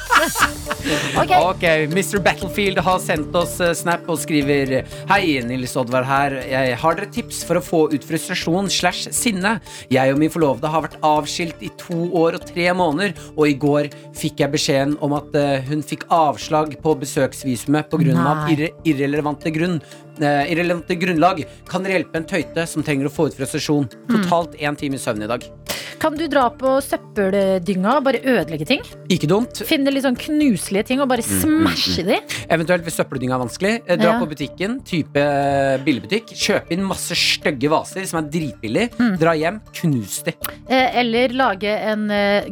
Ok. 1.21 1.63
Mr. 1.91 2.19
Battlefield 2.23 2.79
har 2.81 2.99
sendt 3.01 3.35
oss 3.37 3.55
eh, 3.61 3.73
snap 3.77 4.07
og 4.09 4.17
skriver 4.21 4.71
Hei, 5.09 5.39
Nils 5.45 5.75
Oddvar 5.77 6.05
her. 6.07 6.35
Jeg 6.47 6.77
har 6.81 6.97
dere 6.97 7.09
tips 7.13 7.41
for 7.47 7.59
å 7.59 7.63
få 7.63 7.81
ut 7.93 8.05
frustrasjon 8.05 8.69
slash 8.71 9.11
sinne? 9.13 9.55
Jeg 9.93 10.13
og 10.13 10.21
min 10.21 10.33
forlovede 10.33 10.71
har 10.73 10.85
vært 10.85 10.97
avskilt 11.05 11.61
i 11.65 11.71
to 11.81 11.99
år 12.17 12.39
og 12.39 12.47
tre 12.49 12.69
måneder, 12.77 13.13
og 13.35 13.45
i 13.49 13.57
går 13.61 13.91
fikk 14.17 14.41
jeg 14.41 14.53
beskjeden 14.55 14.97
om 15.05 15.17
at 15.17 15.37
eh, 15.37 15.65
hun 15.69 15.85
fikk 15.85 16.07
avslag 16.13 16.77
på 16.81 16.95
besøksvisumet 17.03 17.91
pga. 17.91 18.37
Irre 18.51 18.71
irrelevante 18.87 19.53
grunn. 19.53 19.79
Eh, 20.23 20.51
irrelevante 20.53 20.95
grunnlag. 20.99 21.43
Kan 21.69 21.83
hjelpe 21.85 22.15
en 22.21 22.25
tøyte 22.29 22.67
som 22.67 22.83
trenger 22.83 23.07
å 23.09 23.13
få 23.13 23.27
ut 23.29 23.37
frustrasjon? 23.37 23.89
Totalt 24.09 24.55
én 24.61 24.77
time 24.79 24.97
søvn 25.01 25.23
i 25.23 25.27
dag. 25.31 25.45
Kan 26.01 26.15
du 26.17 26.23
dra 26.25 26.47
på 26.49 26.79
søppeldynga 26.81 27.91
og 27.99 28.05
bare 28.07 28.21
ødelegge 28.25 28.65
ting? 28.65 28.81
Ikke 29.13 29.27
dumt. 29.29 29.59
Finne 29.69 29.91
litt 29.93 30.01
sånn 30.01 30.17
knuselige 30.17 30.87
ting 30.89 31.01
og 31.03 31.07
bare 31.11 31.21
smashe 31.21 32.01
de? 32.07 32.17
Eventuelt 32.49 32.81
hvis 32.87 32.97
søppeldynga 32.97 33.35
er 33.37 33.43
vanskelig, 33.43 33.73
eh, 33.85 33.97
dra 34.01 34.15
Ja. 34.15 34.19
på 34.19 34.25
butikken, 34.31 34.79
type 34.83 35.15
eh, 35.21 35.77
billigbutikk, 35.85 36.33
kjøp 36.33 36.71
inn 36.73 36.81
masse 36.83 37.13
stygge 37.13 37.69
vaser 37.69 38.07
som 38.09 38.23
er 38.23 38.29
dritbillige. 38.33 38.89
Mm. 38.97 39.17
dra 39.19 39.35
hjem, 39.37 39.61
knus 39.77 40.23
de. 40.25 40.33
Eller 40.69 41.29
lage 41.37 41.69
en 41.69 42.07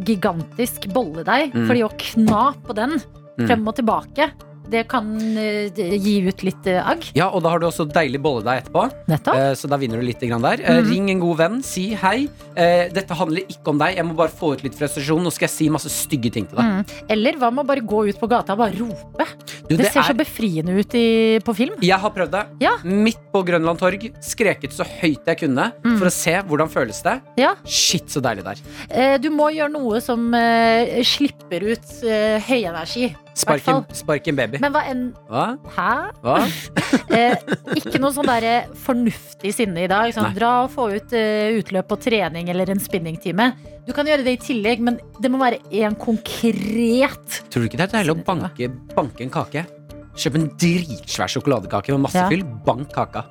gigantisk 0.06 0.86
bolledeig. 0.94 1.52
Mm. 1.54 1.66
Fordi 1.68 1.84
å 1.86 1.92
kna 1.98 2.44
på 2.66 2.76
den 2.76 3.00
Mm. 3.40 3.48
frem 3.48 3.68
og 3.70 3.76
tilbake, 3.78 4.26
det 4.70 4.84
kan 4.92 5.08
eh, 5.38 5.70
gi 5.74 6.20
ut 6.28 6.44
litt 6.46 6.68
eh, 6.70 6.80
agg. 6.86 7.08
Ja, 7.18 7.30
og 7.34 7.44
da 7.46 7.54
har 7.54 7.62
du 7.62 7.68
også 7.70 7.88
deilig 7.90 8.22
bolledeig 8.22 8.64
etterpå. 8.64 8.86
Nettopp. 9.10 9.40
Eh, 9.40 9.54
så 9.58 9.70
da 9.72 9.80
vinner 9.82 10.00
du 10.02 10.06
litt 10.06 10.22
grann 10.22 10.44
der. 10.46 10.62
Mm. 10.62 10.90
Ring 10.92 11.10
en 11.16 11.24
god 11.24 11.40
venn, 11.42 11.58
si 11.66 11.90
hei. 11.98 12.28
Dette 12.60 13.16
handler 13.16 13.48
ikke 13.50 13.72
om 13.72 13.80
deg, 13.80 13.96
jeg 13.98 14.06
må 14.06 14.16
bare 14.18 14.34
få 14.36 14.52
ut 14.54 14.64
litt 14.66 14.76
frustrasjon. 14.78 15.24
Nå 15.26 15.32
skal 15.34 15.48
jeg 15.48 15.56
si 15.56 15.70
masse 15.74 15.90
stygge 15.94 16.32
ting 16.36 16.48
til 16.50 16.60
deg. 16.60 16.70
Mm. 16.70 17.06
Eller 17.16 17.40
hva 17.40 17.50
med 17.54 17.64
å 17.64 17.70
bare 17.72 17.84
gå 17.88 18.04
ut 18.10 18.20
på 18.20 18.30
gata 18.30 18.54
og 18.56 18.62
bare 18.62 18.78
rope? 18.78 19.28
Du, 19.70 19.74
det, 19.76 19.80
det 19.86 19.90
ser 19.94 20.04
så 20.06 20.14
er- 20.14 20.20
befriende 20.20 20.76
ut 20.78 20.96
i, 20.98 21.06
på 21.46 21.56
film. 21.58 21.80
Jeg 21.86 22.00
har 22.04 22.14
prøvd 22.16 22.36
det. 22.36 22.46
Midt 22.86 23.22
på 23.34 23.44
Grønland 23.48 23.82
torg. 23.82 24.06
Skreket 24.26 24.76
så 24.76 24.86
høyt 25.00 25.26
jeg 25.30 25.42
kunne 25.46 25.70
for 25.88 26.10
å 26.10 26.14
se 26.14 26.36
hvordan 26.46 26.70
føles 26.72 27.02
det. 27.06 27.18
Mm. 27.34 27.42
Ja. 27.42 27.56
Shit, 27.66 28.12
så 28.14 28.22
deilig 28.24 28.46
det 28.46 28.56
er. 28.60 29.18
Du 29.24 29.30
må 29.34 29.50
gjøre 29.56 29.72
noe 29.74 30.02
som 30.04 30.30
slipper 31.08 31.66
ut 31.74 31.94
høy 32.04 32.60
høyenergi. 32.60 33.16
Spark 33.40 34.28
en, 34.28 34.36
baby. 34.38 34.60
Men 34.62 34.74
hva 34.76 34.82
enn 34.92 35.04
Hva? 35.30 35.46
Hæ? 35.78 35.92
Hva? 36.26 36.38
Eh, 37.10 37.34
ikke 37.78 37.98
noe 38.02 38.14
sånn 38.14 38.28
derre 38.30 38.68
fornuftig 38.84 39.50
sinne 39.56 39.82
i 39.86 39.90
dag. 39.90 40.12
Sånn, 40.14 40.28
Nei. 40.30 40.38
dra 40.38 40.50
og 40.66 40.72
få 40.74 40.88
ut 40.94 41.14
eh, 41.18 41.56
utløp 41.58 41.88
på 41.90 41.98
trening 42.04 42.50
eller 42.54 42.70
en 42.70 42.82
spinningtime. 42.82 43.48
Du 43.88 43.94
kan 43.98 44.06
gjøre 44.10 44.26
det 44.26 44.36
i 44.38 44.42
tillegg, 44.44 44.84
men 44.86 45.00
det 45.22 45.32
må 45.34 45.40
være 45.42 45.58
en 45.82 45.96
konkret 45.98 47.40
Tror 47.50 47.64
du 47.64 47.70
ikke 47.70 47.80
det 47.82 47.88
er 47.88 47.94
deilig 47.98 48.14
å 48.14 48.20
banke, 48.28 48.70
banke 48.94 49.26
en 49.26 49.34
kake? 49.34 49.66
Kjøp 50.20 50.38
en 50.38 50.48
dritsvær 50.60 51.32
sjokoladekake 51.34 51.94
med 51.96 52.06
masse 52.06 52.20
Ja. 52.22 52.28
fyll. 52.30 52.44
Bank 52.66 52.92
kaka. 52.94 53.26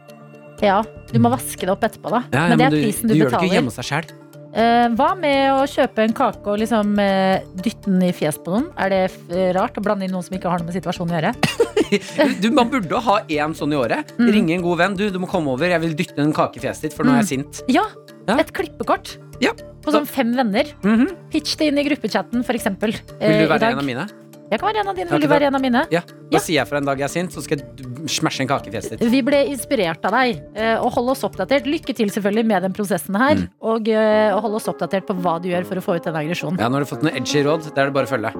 Ja, 0.64 0.80
du 1.12 1.18
må 1.22 1.30
vaske 1.30 1.60
det 1.62 1.70
opp 1.70 1.84
etterpå, 1.86 2.10
da. 2.10 2.24
Ja, 2.32 2.48
ja, 2.48 2.48
men 2.56 2.58
det 2.58 2.66
er 2.66 2.74
du, 2.74 2.80
prisen 2.82 3.06
du, 3.10 3.14
du 3.14 3.20
gjør 3.20 3.30
det 3.30 3.36
ikke 3.36 3.42
betaler. 3.44 3.54
hjemme 3.54 3.70
hos 3.70 3.78
deg 3.78 3.86
sjæl. 3.92 4.08
Eh, 4.56 4.86
hva 4.96 5.10
med 5.18 5.50
å 5.52 5.64
kjøpe 5.68 6.06
en 6.06 6.14
kake 6.16 6.48
og 6.48 6.60
liksom 6.62 6.94
eh, 7.02 7.44
dytte 7.60 7.90
den 7.90 8.06
i 8.06 8.12
fjes 8.16 8.38
på 8.40 8.54
noen? 8.54 8.68
Er 8.80 8.92
det 8.94 9.00
eh, 9.28 9.50
rart 9.56 9.76
å 9.76 9.84
blande 9.84 10.06
inn 10.06 10.14
noen 10.14 10.24
som 10.24 10.36
ikke 10.38 10.48
har 10.52 10.62
noe 10.62 10.70
med 10.70 10.78
situasjonen 10.78 11.14
å 11.14 11.20
gjøre? 11.20 11.34
Du, 12.42 12.50
man 12.52 12.68
burde 12.68 12.98
ha 13.00 13.14
én 13.32 13.54
sånn 13.56 13.72
i 13.72 13.78
året. 13.78 14.10
Mm. 14.18 14.26
Ringe 14.34 14.56
en 14.58 14.64
god 14.66 14.80
venn. 14.82 14.96
Du, 14.98 15.06
du 15.14 15.16
må 15.22 15.28
komme 15.30 15.54
over. 15.54 15.70
Jeg 15.72 15.80
vil 15.80 15.94
dytte 15.96 16.20
en 16.20 16.34
kake 16.36 16.60
i 16.60 16.64
fjeset 16.66 16.84
ditt, 16.88 16.96
for 16.96 17.08
nå 17.08 17.14
er 17.14 17.22
jeg 17.22 17.30
sint. 17.30 17.62
Ja, 17.72 17.86
et 18.34 18.52
klippekort. 18.52 19.14
Ja. 19.40 19.54
På 19.84 19.94
sånn 19.94 20.08
fem 20.10 20.34
venner. 20.36 20.68
Mhm. 20.84 21.14
Pitch 21.32 21.56
det 21.56 21.70
inn 21.70 21.80
i 21.80 21.86
gruppechatten, 21.88 22.44
eksempel. 22.44 22.92
Vil 23.22 23.40
du 23.40 23.48
være 23.48 23.72
en 23.72 23.80
av 23.80 23.88
mine? 23.88 24.04
Jeg 24.48 24.60
kan 24.60 24.70
være 24.70 24.80
en 24.80 24.90
av 24.90 24.96
dine. 24.96 25.10
Vil 25.12 25.24
du 25.24 25.28
være 25.28 25.48
en 25.50 25.56
av 25.58 25.62
mine? 25.62 25.82
Ja. 25.92 26.00
Da 26.32 26.40
sier 26.40 26.62
jeg 26.62 26.68
fra 26.70 26.80
en 26.80 26.88
dag 26.88 27.00
jeg 27.00 27.04
er 27.04 27.12
sint, 27.12 27.34
så 27.34 27.42
skal 27.44 27.60
jeg 27.60 28.08
smashe 28.12 28.44
en 28.44 28.48
kake 28.48 28.70
i 28.70 28.72
fjeset 28.72 28.94
ditt. 28.96 29.10
Vi 29.12 29.20
ble 29.24 29.42
inspirert 29.52 30.04
av 30.08 30.16
deg, 30.16 30.40
eh, 30.56 30.74
og 30.80 30.92
hold 30.96 31.12
oss 31.12 31.24
oppdatert. 31.28 31.68
Lykke 31.68 31.94
til 31.96 32.12
selvfølgelig 32.14 32.46
med 32.48 32.64
den 32.64 32.76
prosessen 32.76 33.18
her. 33.20 33.42
Mm. 33.42 33.46
Og, 33.72 33.90
eh, 33.92 34.32
og 34.32 34.40
hold 34.46 34.58
oss 34.60 34.70
oppdatert 34.72 35.08
på 35.08 35.16
hva 35.20 35.36
du 35.42 35.50
gjør 35.50 35.68
for 35.68 35.80
å 35.80 35.84
få 35.84 35.98
ut 35.98 36.08
den 36.08 36.16
aggresjonen. 36.22 36.60
Ja, 36.62 36.70
Nå 36.72 36.80
har 36.80 36.86
du 36.86 36.90
fått 36.90 37.04
noen 37.04 37.20
edgy 37.20 37.44
råd. 37.44 37.68
Det 37.68 37.76
er 37.76 37.90
det 37.92 37.96
bare 37.98 38.08
å 38.08 38.12
følge. 38.14 38.32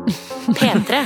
P3. 0.61 1.05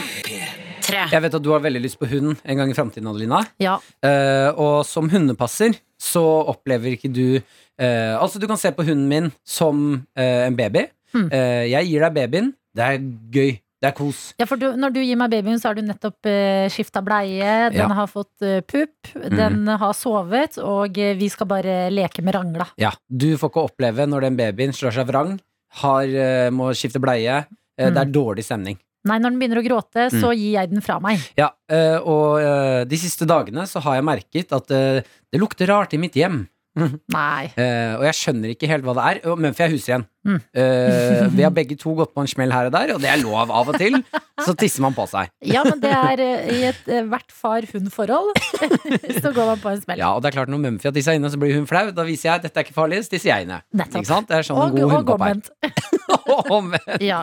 Jeg 0.92 1.24
vet 1.24 1.34
at 1.38 1.42
du 1.42 1.50
har 1.54 1.62
veldig 1.64 1.80
lyst 1.82 1.98
på 1.98 2.08
hund 2.10 2.34
en 2.42 2.58
gang 2.58 2.70
i 2.70 2.76
framtiden, 2.76 3.08
Adelina. 3.08 3.42
Ja. 3.62 3.78
Uh, 4.04 4.50
og 4.60 4.74
som 4.84 5.08
hundepasser 5.08 5.78
så 6.02 6.22
opplever 6.50 6.96
ikke 6.96 7.08
du 7.08 7.38
uh, 7.38 8.14
Altså, 8.18 8.42
du 8.42 8.48
kan 8.50 8.60
se 8.60 8.74
på 8.74 8.84
hunden 8.84 9.06
min 9.08 9.30
som 9.46 10.02
uh, 10.18 10.42
en 10.46 10.58
baby. 10.58 10.88
Mm. 11.12 11.28
Eh, 11.28 11.64
jeg 11.72 11.90
gir 11.90 12.06
deg 12.06 12.14
babyen. 12.16 12.52
Det 12.72 12.84
er 12.86 13.02
gøy. 13.34 13.50
Det 13.82 13.88
er 13.90 13.94
kos. 13.98 14.18
Ja, 14.38 14.46
for 14.46 14.60
du, 14.60 14.68
når 14.78 14.92
du 14.94 15.00
gir 15.02 15.16
meg 15.18 15.32
babyen, 15.32 15.58
så 15.58 15.72
har 15.72 15.74
du 15.74 15.82
nettopp 15.82 16.28
uh, 16.30 16.68
skifta 16.70 17.02
bleie, 17.02 17.70
den 17.74 17.80
Ja. 17.82 17.88
har 17.98 18.06
fått 18.06 18.44
eh, 18.46 18.60
pupp, 18.62 19.10
den 19.34 19.66
har 19.66 19.92
sovet, 19.98 20.54
og 20.62 20.98
eh, 21.02 21.16
vi 21.18 21.28
skal 21.32 21.48
bare 21.50 21.90
leke 21.90 22.22
med 22.22 22.36
rangla. 22.38 22.68
Ja, 22.78 22.92
Du 23.10 23.26
får 23.36 23.50
ikke 23.50 23.64
oppleve 23.66 24.06
når 24.06 24.28
den 24.28 24.36
babyen 24.38 24.70
slår 24.72 24.94
seg 24.94 25.08
vrang, 25.10 25.34
har, 25.82 26.04
eh, 26.06 26.50
må 26.54 26.70
skifte 26.78 27.02
bleie. 27.02 27.42
Eh, 27.42 27.88
Mm. 27.88 27.94
Det 27.96 28.00
er 28.02 28.10
dårlig 28.12 28.44
stemning. 28.44 28.76
Nei, 29.08 29.16
når 29.18 29.30
den 29.32 29.38
begynner 29.40 29.58
å 29.58 29.66
gråte, 29.66 30.02
så 30.12 30.28
Mm. 30.30 30.36
gir 30.38 30.52
jeg 30.60 30.70
den 30.70 30.80
fra 30.84 31.00
meg. 31.00 31.18
Ja, 31.36 31.48
eh, 31.68 31.96
og 31.98 32.38
eh, 32.38 32.84
de 32.84 32.96
siste 32.96 33.26
dagene 33.26 33.64
så 33.66 33.80
har 33.82 33.96
jeg 33.96 34.04
merket 34.04 34.52
at 34.52 34.70
eh, 34.70 35.02
det 35.32 35.40
lukter 35.40 35.66
rart 35.66 35.92
i 35.94 35.98
mitt 35.98 36.14
hjem. 36.14 36.46
Nei. 36.72 37.50
Uh, 37.52 37.98
og 37.98 38.04
jeg 38.06 38.16
skjønner 38.16 38.52
ikke 38.54 38.68
helt 38.70 38.84
hva 38.86 38.94
det 38.96 39.04
er. 39.04 39.18
Og 39.28 39.40
Mumphy 39.40 39.64
er 39.66 39.72
husren. 39.74 40.04
Mm. 40.24 40.38
Uh, 40.56 41.26
vi 41.34 41.44
har 41.44 41.52
begge 41.52 41.76
to 41.76 41.92
gått 41.98 42.12
på 42.14 42.22
en 42.22 42.30
smell 42.30 42.52
her 42.54 42.70
og 42.70 42.72
der, 42.74 42.94
og 42.94 43.02
det 43.02 43.10
er 43.12 43.20
lov 43.20 43.50
av 43.52 43.72
og 43.72 43.76
til. 43.80 43.98
Så 44.46 44.54
tisser 44.58 44.84
man 44.84 44.94
på 44.96 45.04
seg. 45.10 45.28
Ja, 45.46 45.62
men 45.66 45.82
det 45.82 45.90
er 45.92 46.22
eh, 46.24 46.48
i 46.50 46.62
et 46.70 46.88
uh, 46.88 47.02
hvert 47.10 47.34
far-hund-forhold. 47.36 48.32
så 49.22 49.30
går 49.30 49.50
man 49.52 49.60
på 49.62 49.70
en 49.70 49.82
smell. 49.84 50.00
Ja, 50.00 50.08
og 50.16 50.24
det 50.24 50.32
er 50.32 50.34
klart 50.38 50.50
Når 50.50 50.62
Mumphy 50.64 50.88
har 50.88 50.94
tissa 50.96 51.14
inne, 51.14 51.30
så 51.30 51.38
blir 51.38 51.54
hun 51.54 51.68
flau. 51.70 51.92
Da 51.94 52.06
viser 52.08 52.30
jeg 52.30 52.46
dette 52.48 52.58
er 52.58 52.66
ikke 52.66 52.74
farlig, 52.74 53.02
så 53.04 53.12
tisser 53.12 53.30
jeg 53.30 53.46
inne. 53.46 53.60
Ikke 53.76 54.02
sant? 54.08 54.30
Det 54.32 54.40
er 54.40 54.48
sånn 54.48 54.58
en 54.58 54.72
og, 54.72 54.74
god 54.74 54.88
og 54.88 54.96
hundepappa 54.96 55.30
er. 55.68 56.50
omvendt. 56.56 57.04
Ja. 57.04 57.20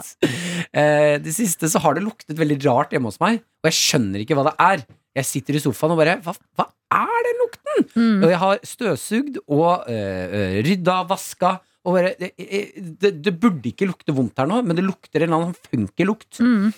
Det 1.25 1.35
siste 1.35 1.67
så 1.73 1.81
har 1.83 1.97
det 1.97 2.05
luktet 2.05 2.39
veldig 2.39 2.61
rart 2.69 2.95
hjemme 2.95 3.11
hos 3.11 3.19
meg, 3.23 3.41
og 3.59 3.71
jeg 3.71 3.79
skjønner 3.81 4.23
ikke 4.23 4.37
hva 4.39 4.47
det 4.51 4.55
er. 4.69 4.87
Jeg 5.19 5.27
sitter 5.27 5.57
i 5.57 5.63
sofaen 5.63 5.93
og 5.95 5.99
bare 6.01 6.17
Hva, 6.25 6.33
hva 6.57 6.67
er 6.99 7.25
den 7.27 7.41
lukten? 7.43 7.85
Mm. 7.93 8.23
Og 8.23 8.29
jeg 8.31 8.41
har 8.43 8.63
støvsugd 8.71 9.41
og 9.45 9.91
eh, 9.91 10.59
rydda, 10.65 11.01
vaska. 11.09 11.53
Og 11.87 11.95
bare, 11.95 12.15
det, 12.19 13.13
det, 13.23 13.35
burde 13.39 13.71
ikke 13.71 13.87
lukte 13.87 14.15
vondt 14.15 14.41
her 14.41 14.49
nå, 14.49 14.59
men 14.65 14.77
det 14.77 14.83
lukter 14.83 15.23
en 15.23 15.29
eller 15.29 15.45
annen 15.45 15.57
funky 15.69 16.07
lukt. 16.07 16.41
Mm. 16.43 16.73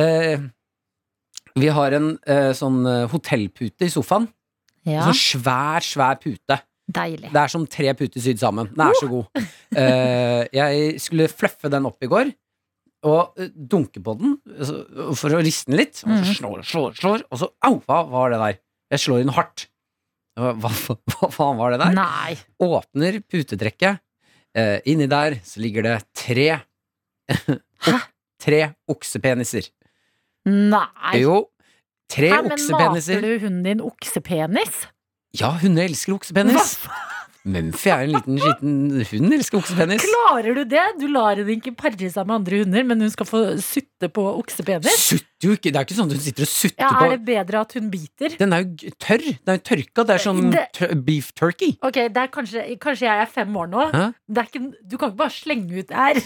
Eh, 0.00 0.46
vi 1.54 1.70
har 1.70 1.96
en 1.96 2.14
eh, 2.26 2.50
sånn 2.56 2.82
hotellpute 3.12 3.86
i 3.86 3.92
sofaen. 3.92 4.26
Ja. 4.84 5.00
En 5.00 5.12
sånn 5.12 5.22
svær, 5.40 5.84
svær 5.86 6.18
pute. 6.20 6.58
Deilig. 6.84 7.30
Det 7.32 7.40
er 7.40 7.52
som 7.52 7.64
tre 7.70 7.92
puter 7.96 8.20
sydd 8.20 8.40
sammen. 8.42 8.68
Den 8.74 8.88
er 8.88 8.98
så 9.00 9.10
god. 9.10 9.44
Eh, 9.74 10.44
jeg 10.54 11.00
skulle 11.02 11.24
fluffe 11.26 11.66
den 11.72 11.88
opp 11.88 12.04
i 12.04 12.06
går, 12.06 12.28
og 13.04 13.34
dunker 13.36 13.68
dunke 13.74 14.02
på 14.04 14.14
den 14.18 14.34
altså, 14.58 14.78
for 15.20 15.36
å 15.36 15.42
riste 15.44 15.70
den 15.70 15.78
litt. 15.82 16.00
Og 16.06 16.10
så 16.10 16.24
Mhm. 16.24 16.34
slår, 16.38 16.62
slår, 16.64 16.94
slår, 16.98 17.24
og 17.30 17.38
så 17.42 17.48
au, 17.68 17.78
hva 17.86 17.98
var 18.08 18.30
det 18.34 18.38
der? 18.40 18.58
Jeg 18.94 19.00
slår 19.04 19.20
inn 19.24 19.32
hardt. 19.36 19.66
Hva, 20.36 20.52
hva, 20.58 20.70
hva 21.12 21.28
faen 21.30 21.56
var 21.60 21.70
det 21.74 21.80
der? 21.84 21.92
Nei. 21.94 22.34
Åpner 22.64 23.20
putetrekket. 23.30 24.00
Eh, 24.54 24.80
inni 24.86 25.06
der 25.10 25.36
så 25.46 25.60
ligger 25.62 25.82
det 25.86 25.94
tre 26.14 26.48
Hæ? 27.84 27.98
Tre 28.44 28.60
oksepeniser. 28.90 29.68
Nei. 30.46 31.20
Jo. 31.22 31.48
Tre 32.10 32.28
Hæ, 32.30 32.42
men 32.42 32.52
oksepeniser. 32.52 33.20
mater 33.20 33.38
du 33.38 33.44
hunden 33.46 33.62
din 33.64 33.80
oksepenis? 33.80 34.82
Ja, 35.38 35.50
hunder 35.62 35.86
elsker 35.88 36.14
oksepenis. 36.18 36.74
Mumphy 37.44 37.90
er 37.92 38.06
en 38.06 38.12
liten 38.14 38.38
skitten 38.40 38.76
hund, 39.04 39.34
elsker 39.36 39.58
oksepenis. 39.60 40.00
Klarer 40.06 40.56
du 40.56 40.62
det? 40.64 40.84
Du 40.96 41.04
lar 41.12 41.36
henne 41.36 41.52
ikke 41.58 41.74
pare 41.76 42.08
seg 42.08 42.24
med 42.24 42.38
andre 42.38 42.60
hunder, 42.62 42.86
men 42.88 43.04
hun 43.04 43.10
skal 43.12 43.28
få 43.28 43.42
sutte 43.60 44.08
på 44.16 44.24
oksepenis? 44.40 44.96
Sutter 45.10 45.50
jo 45.50 45.56
ikke. 45.58 45.68
Det 45.74 45.76
er 45.76 45.84
ikke 45.84 45.98
sånn 45.98 46.08
at 46.08 46.16
hun 46.16 46.24
sitter 46.24 46.46
og 46.46 46.52
sutter 46.54 46.86
Ja, 46.86 46.92
på 46.96 47.04
Er 47.04 47.12
det 47.18 47.24
bedre 47.28 47.60
at 47.66 47.76
hun 47.76 47.90
biter? 47.92 48.38
Den 48.40 48.56
er 48.56 48.64
jo 48.64 48.94
tørr. 48.96 49.26
Den 49.28 49.52
er 49.52 49.60
jo 49.60 49.64
tørka. 49.68 50.06
Det 50.08 50.16
er 50.16 50.24
sånn 50.24 50.40
Det- 50.54 51.04
beef 51.04 51.34
turkey. 51.36 51.76
Ok, 51.84 52.00
det 52.16 52.24
kanskje, 52.32 52.64
kanskje 52.80 53.10
jeg 53.10 53.20
er 53.26 53.26
fem 53.26 53.52
år 53.60 53.68
nå. 53.68 53.84
Det 54.26 54.46
ikke, 54.48 54.72
du 54.88 54.96
kan 54.96 55.10
ikke 55.12 55.20
bare 55.20 55.36
slenge 55.36 55.78
ut 55.84 55.88
der. 55.92 56.22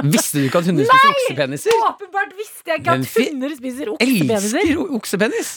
Visste 0.00 0.40
du 0.40 0.46
ikke 0.48 0.60
at 0.62 0.68
hunder 0.70 0.86
spiser 0.88 1.10
oksepeniser? 1.12 1.74
Nei! 1.76 1.88
Åpenbart 1.90 2.30
visste 2.38 2.70
jeg 2.72 2.80
ikke 2.80 2.94
at 2.94 3.10
hunder 3.18 3.56
spiser 3.58 3.90
oksepeniser. 3.92 4.62
Elsker 4.62 4.94
oksepenis! 4.96 5.50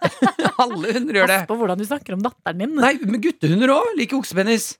Alle 0.64 0.94
hunder 0.96 1.18
gjør 1.20 1.28
det. 1.28 1.36
Pass 1.42 1.50
på 1.50 1.58
hvordan 1.60 1.82
du 1.82 1.84
snakker 1.88 2.16
om 2.16 2.22
datteren 2.24 2.62
min. 2.62 2.72
Nei, 2.80 2.94
men 3.04 3.20
guttehunder 3.24 3.74
òg 3.74 3.92
liker 3.98 4.16
oksepenis. 4.22 4.70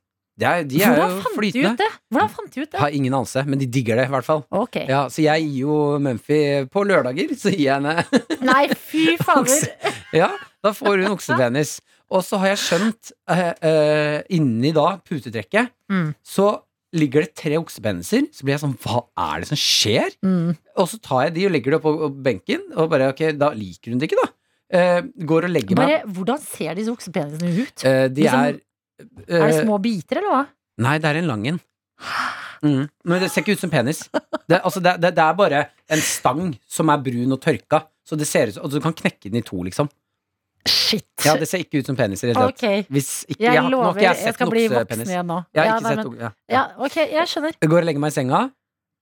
De 0.41 0.47
er, 0.51 0.65
de 0.67 0.81
er 0.83 0.97
jo 0.99 1.21
flytende. 1.37 1.87
Hvordan 2.11 2.31
fant 2.35 2.51
de 2.57 2.65
ut 2.65 2.71
det? 2.73 2.79
Har 2.83 2.95
ingen 2.97 3.15
anelse, 3.15 3.45
men 3.47 3.61
de 3.61 3.69
digger 3.71 4.01
det 4.01 4.09
i 4.09 4.13
hvert 4.17 4.27
fall. 4.27 4.41
Okay. 4.65 4.89
Ja, 4.91 5.05
så 5.13 5.23
jeg 5.23 5.45
gir 5.47 5.61
jo 5.69 5.77
Mumphy 6.03 6.41
På 6.75 6.83
lørdager 6.89 7.37
så 7.39 7.53
gir 7.55 7.69
jeg 7.69 7.77
henne 7.77 8.03
Nei, 8.51 8.65
fy 8.75 9.13
fader. 9.23 9.69
Ja, 10.17 10.33
da 10.65 10.73
får 10.75 11.05
hun 11.05 11.13
oksepenis. 11.13 11.77
Og 12.11 12.25
så 12.27 12.41
har 12.43 12.51
jeg 12.55 12.63
skjønt 12.65 13.13
eh, 13.31 13.47
eh, 13.71 14.19
inni 14.35 14.73
da 14.75 14.95
putetrekket 15.07 15.71
Mm. 15.93 16.15
så 16.25 16.49
ligger 16.95 17.25
det 17.27 17.35
tre 17.39 17.59
oksepeniser. 17.59 18.29
Så 18.35 18.47
blir 18.47 18.55
jeg 18.57 18.63
sånn 18.63 18.77
Hva 18.85 19.03
er 19.27 19.43
det 19.43 19.51
som 19.51 19.59
skjer? 19.61 20.15
Mm. 20.25 20.55
Og 20.81 20.89
så 20.91 21.01
tar 21.03 21.27
jeg 21.27 21.35
de 21.37 21.47
og 21.49 21.55
legger 21.57 21.77
det 21.77 21.83
på 21.85 21.95
benken, 22.27 22.65
og 22.79 22.91
bare 22.93 23.11
ok, 23.13 23.25
da 23.41 23.51
liker 23.57 23.93
hun 23.95 24.03
det 24.03 24.11
ikke, 24.11 24.21
da. 24.23 24.31
Eh, 24.75 25.01
går 25.29 25.47
og 25.49 25.53
legger 25.53 25.79
Bare, 25.79 25.99
meg 26.03 26.15
hvordan 26.17 26.41
ser 26.43 26.79
disse 26.79 26.91
oksepenisene 26.95 27.53
ut? 27.61 27.85
Eh, 27.87 28.07
De 28.09 28.25
Liksom, 28.25 28.47
er 28.49 28.63
er 29.29 29.49
det 29.51 29.59
eh, 29.59 29.65
små 29.67 29.79
biter, 29.83 30.21
eller 30.21 30.33
hva? 30.33 30.43
Nei, 30.85 30.97
det 31.03 31.11
er 31.11 31.21
en 31.21 31.31
lang 31.31 31.45
en. 31.51 31.61
Mm. 32.65 32.85
Men 33.05 33.21
det 33.21 33.29
ser 33.31 33.45
ikke 33.45 33.59
ut 33.59 33.63
som 33.65 33.73
penis. 33.73 34.07
Det, 34.49 34.59
altså, 34.61 34.81
det, 34.83 34.97
det, 35.03 35.11
det 35.17 35.25
er 35.25 35.37
bare 35.39 35.61
en 35.93 36.03
stang 36.05 36.55
som 36.71 36.91
er 36.93 37.03
brun 37.05 37.35
og 37.37 37.41
tørka. 37.43 37.83
Så 38.05 38.17
det 38.21 38.27
ser 38.29 38.51
ut 38.51 38.57
som, 38.57 38.67
altså, 38.67 38.81
Du 38.81 38.85
kan 38.85 38.97
knekke 38.97 39.31
den 39.31 39.41
i 39.41 39.45
to, 39.47 39.61
liksom. 39.67 39.91
Shit. 40.67 41.05
Ja, 41.25 41.35
Det 41.37 41.47
ser 41.49 41.59
ikke 41.65 41.83
ut 41.83 41.87
som 41.87 41.97
peniser 41.97 42.29
i 42.29 42.33
det 42.33 42.37
hele 42.39 42.53
tatt. 42.53 42.63
Ok. 42.63 42.87
Hvis 42.95 43.11
ikke, 43.29 43.41
Jeg 43.45 43.63
nå 43.65 43.71
lover, 43.75 44.01
jeg 44.01 44.17
sett 44.17 44.35
skal 44.39 44.49
bli 44.51 44.63
voksen 44.73 45.03
igjen 45.11 45.27
nå. 45.29 45.39
Jeg 45.53 45.61
har 45.61 45.67
Ja, 45.67 45.79
nei, 45.81 45.91
sett 45.95 46.05
men- 46.09 46.21
ja. 46.21 46.31
Ja, 46.49 46.63
ok, 46.79 46.97
jeg 46.97 47.27
skjønner. 47.29 47.53
Jeg 47.61 47.71
går 47.71 47.79
og 47.79 47.85
legger 47.85 48.01
meg 48.01 48.13
i 48.13 48.17
senga. 48.17 48.41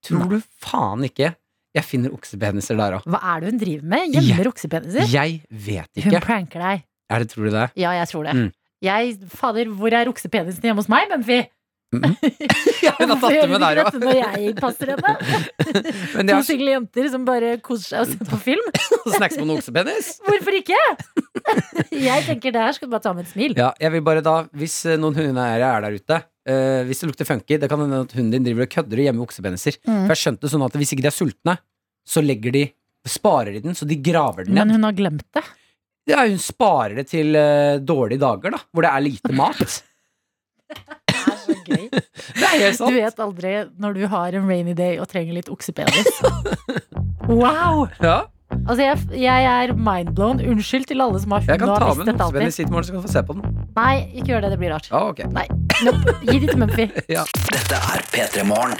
Tror 0.02 0.28
du 0.28 0.42
faen 0.58 1.04
ikke 1.06 1.34
jeg 1.74 1.84
finner 1.84 2.10
oksepeniser 2.12 2.76
der 2.76 2.98
òg? 2.98 3.04
Hva 3.06 3.20
er 3.36 3.40
det 3.40 3.50
hun 3.52 3.58
driver 3.60 3.84
med? 3.84 4.12
Gjemmer 4.12 4.50
oksepeniser? 4.50 5.06
Jeg 5.12 5.42
vet 5.50 5.88
ikke. 5.96 6.10
Hun 6.10 6.20
pranker 6.20 6.58
deg. 6.60 6.82
Er 7.10 7.18
det, 7.20 7.28
tror 7.30 7.44
du 7.44 7.50
det? 7.50 7.70
Ja, 7.76 7.92
jeg 7.92 8.08
tror 8.08 8.24
det. 8.24 8.34
Mm. 8.34 8.52
Jeg, 8.82 9.18
fader, 9.30 9.64
hvor 9.70 9.92
er 9.92 10.06
oksepenisen 10.10 10.60
hjemme 10.66 10.76
hos 10.82 10.88
meg, 10.88 11.08
Mumphy? 11.10 11.46
Ja, 12.82 12.92
hun 12.98 13.12
har 13.12 13.18
tatt 13.20 13.34
det 13.36 13.48
med 13.50 13.62
der 13.62 13.78
ikke 13.78 13.90
dette 13.92 14.00
når 14.02 14.18
jeg 14.18 14.54
passer 14.58 14.92
henne? 14.94 15.12
To 16.32 16.40
single 16.46 16.72
jenter 16.72 17.08
som 17.12 17.26
bare 17.26 17.52
koser 17.64 17.92
seg 17.92 18.02
og 18.02 18.10
ser 18.10 18.30
på 18.30 18.38
film. 18.48 18.68
og 19.02 19.14
snacks 19.14 19.38
på 19.38 19.44
en 19.44 19.54
oksepenis. 19.54 20.10
Hvorfor 20.26 20.58
ikke? 20.58 20.78
Jeg 21.92 22.26
tenker 22.26 22.54
det 22.54 22.64
her 22.64 22.76
skal 22.76 22.88
du 22.88 22.94
bare 22.94 23.04
ta 23.04 23.14
med 23.16 23.26
et 23.26 23.32
smil. 23.32 23.56
Ja, 23.58 23.70
jeg 23.82 23.94
vil 23.96 24.04
bare 24.06 24.24
da, 24.24 24.36
hvis 24.58 24.78
eh, 24.88 24.98
noen 25.00 25.18
hundeeiere 25.18 25.68
er 25.68 25.84
der 25.84 25.96
ute 25.98 26.18
uh, 26.22 26.80
Hvis 26.88 27.02
det 27.02 27.10
lukter 27.10 27.28
funky, 27.28 27.58
det 27.60 27.70
kan 27.70 27.82
hende 27.84 28.02
at 28.06 28.14
hunden 28.16 28.34
din 28.36 28.46
driver 28.48 28.66
og 28.66 28.74
kødder 28.76 29.02
og 29.02 29.08
gjemmer 29.08 29.28
oksepeniser. 29.28 29.80
Mm. 29.84 30.04
For 30.04 30.14
jeg 30.14 30.22
skjønte 30.24 30.52
sånn 30.52 30.66
at 30.68 30.78
hvis 30.80 30.94
ikke 30.94 31.04
de 31.06 31.12
er 31.12 31.18
sultne, 31.18 31.58
så 32.08 32.24
legger 32.24 32.54
de 32.56 32.68
Sparer 33.02 33.56
de 33.56 33.58
den, 33.64 33.74
så 33.74 33.82
de 33.82 33.96
graver 33.98 34.46
den 34.46 34.54
Men 34.54 34.70
hun 34.70 34.84
har 34.86 34.92
glemt 34.94 35.24
det. 35.34 35.42
Ja, 36.06 36.20
hun 36.22 36.38
sparer 36.38 37.00
det 37.00 37.08
til 37.10 37.34
uh, 37.34 37.80
dårlige 37.82 38.22
dager, 38.22 38.54
da, 38.54 38.60
hvor 38.70 38.86
det 38.86 38.92
er 38.94 39.02
lite 39.02 39.34
mat. 39.34 39.80
Gøy. 41.68 41.88
Det 42.40 42.46
er 42.48 42.58
helt 42.66 42.82
Du 42.82 42.98
vet 42.98 43.24
aldri 43.26 43.54
når 43.82 43.98
du 43.98 44.04
har 44.12 44.38
en 44.38 44.48
rainy 44.48 44.76
day 44.78 45.00
og 45.02 45.08
trenger 45.12 45.40
litt 45.40 45.52
oksepenis. 45.52 46.10
Wow! 47.32 47.86
Ja, 48.02 48.24
Altså, 48.52 48.82
jeg, 48.84 48.98
jeg 49.22 49.44
er 49.48 49.72
mindblown. 49.74 50.40
Unnskyld 50.52 50.84
til 50.90 51.02
alle 51.02 51.20
som 51.22 51.34
har 51.34 51.46
jeg 51.46 51.60
kan 51.62 51.72
ta 51.72 51.88
med 51.96 52.06
dette 52.06 52.26
oksepenis 52.26 52.58
hit 52.60 52.68
i 52.68 52.72
morgen, 52.72 52.86
så 52.86 52.92
kan 52.92 53.00
du 53.00 53.06
få 53.06 53.12
se 53.12 53.22
på 53.26 53.36
den. 53.38 53.56
Nei, 53.78 53.94
ikke 54.12 54.32
gjør 54.34 54.44
det. 54.44 54.50
Det 54.52 54.58
blir 54.60 54.74
rart. 54.74 54.88
Ah, 54.92 55.08
ok. 55.10 55.24
Nei. 55.32 55.46
Nope. 55.86 56.14
Gi 56.28 56.36
det 56.42 56.52
til 56.52 56.60
Mumphy. 56.60 56.86
Ja. 57.16 57.24
Dette 57.48 57.80
er 57.94 58.04
P3 58.12 58.44
Morgen. 58.46 58.76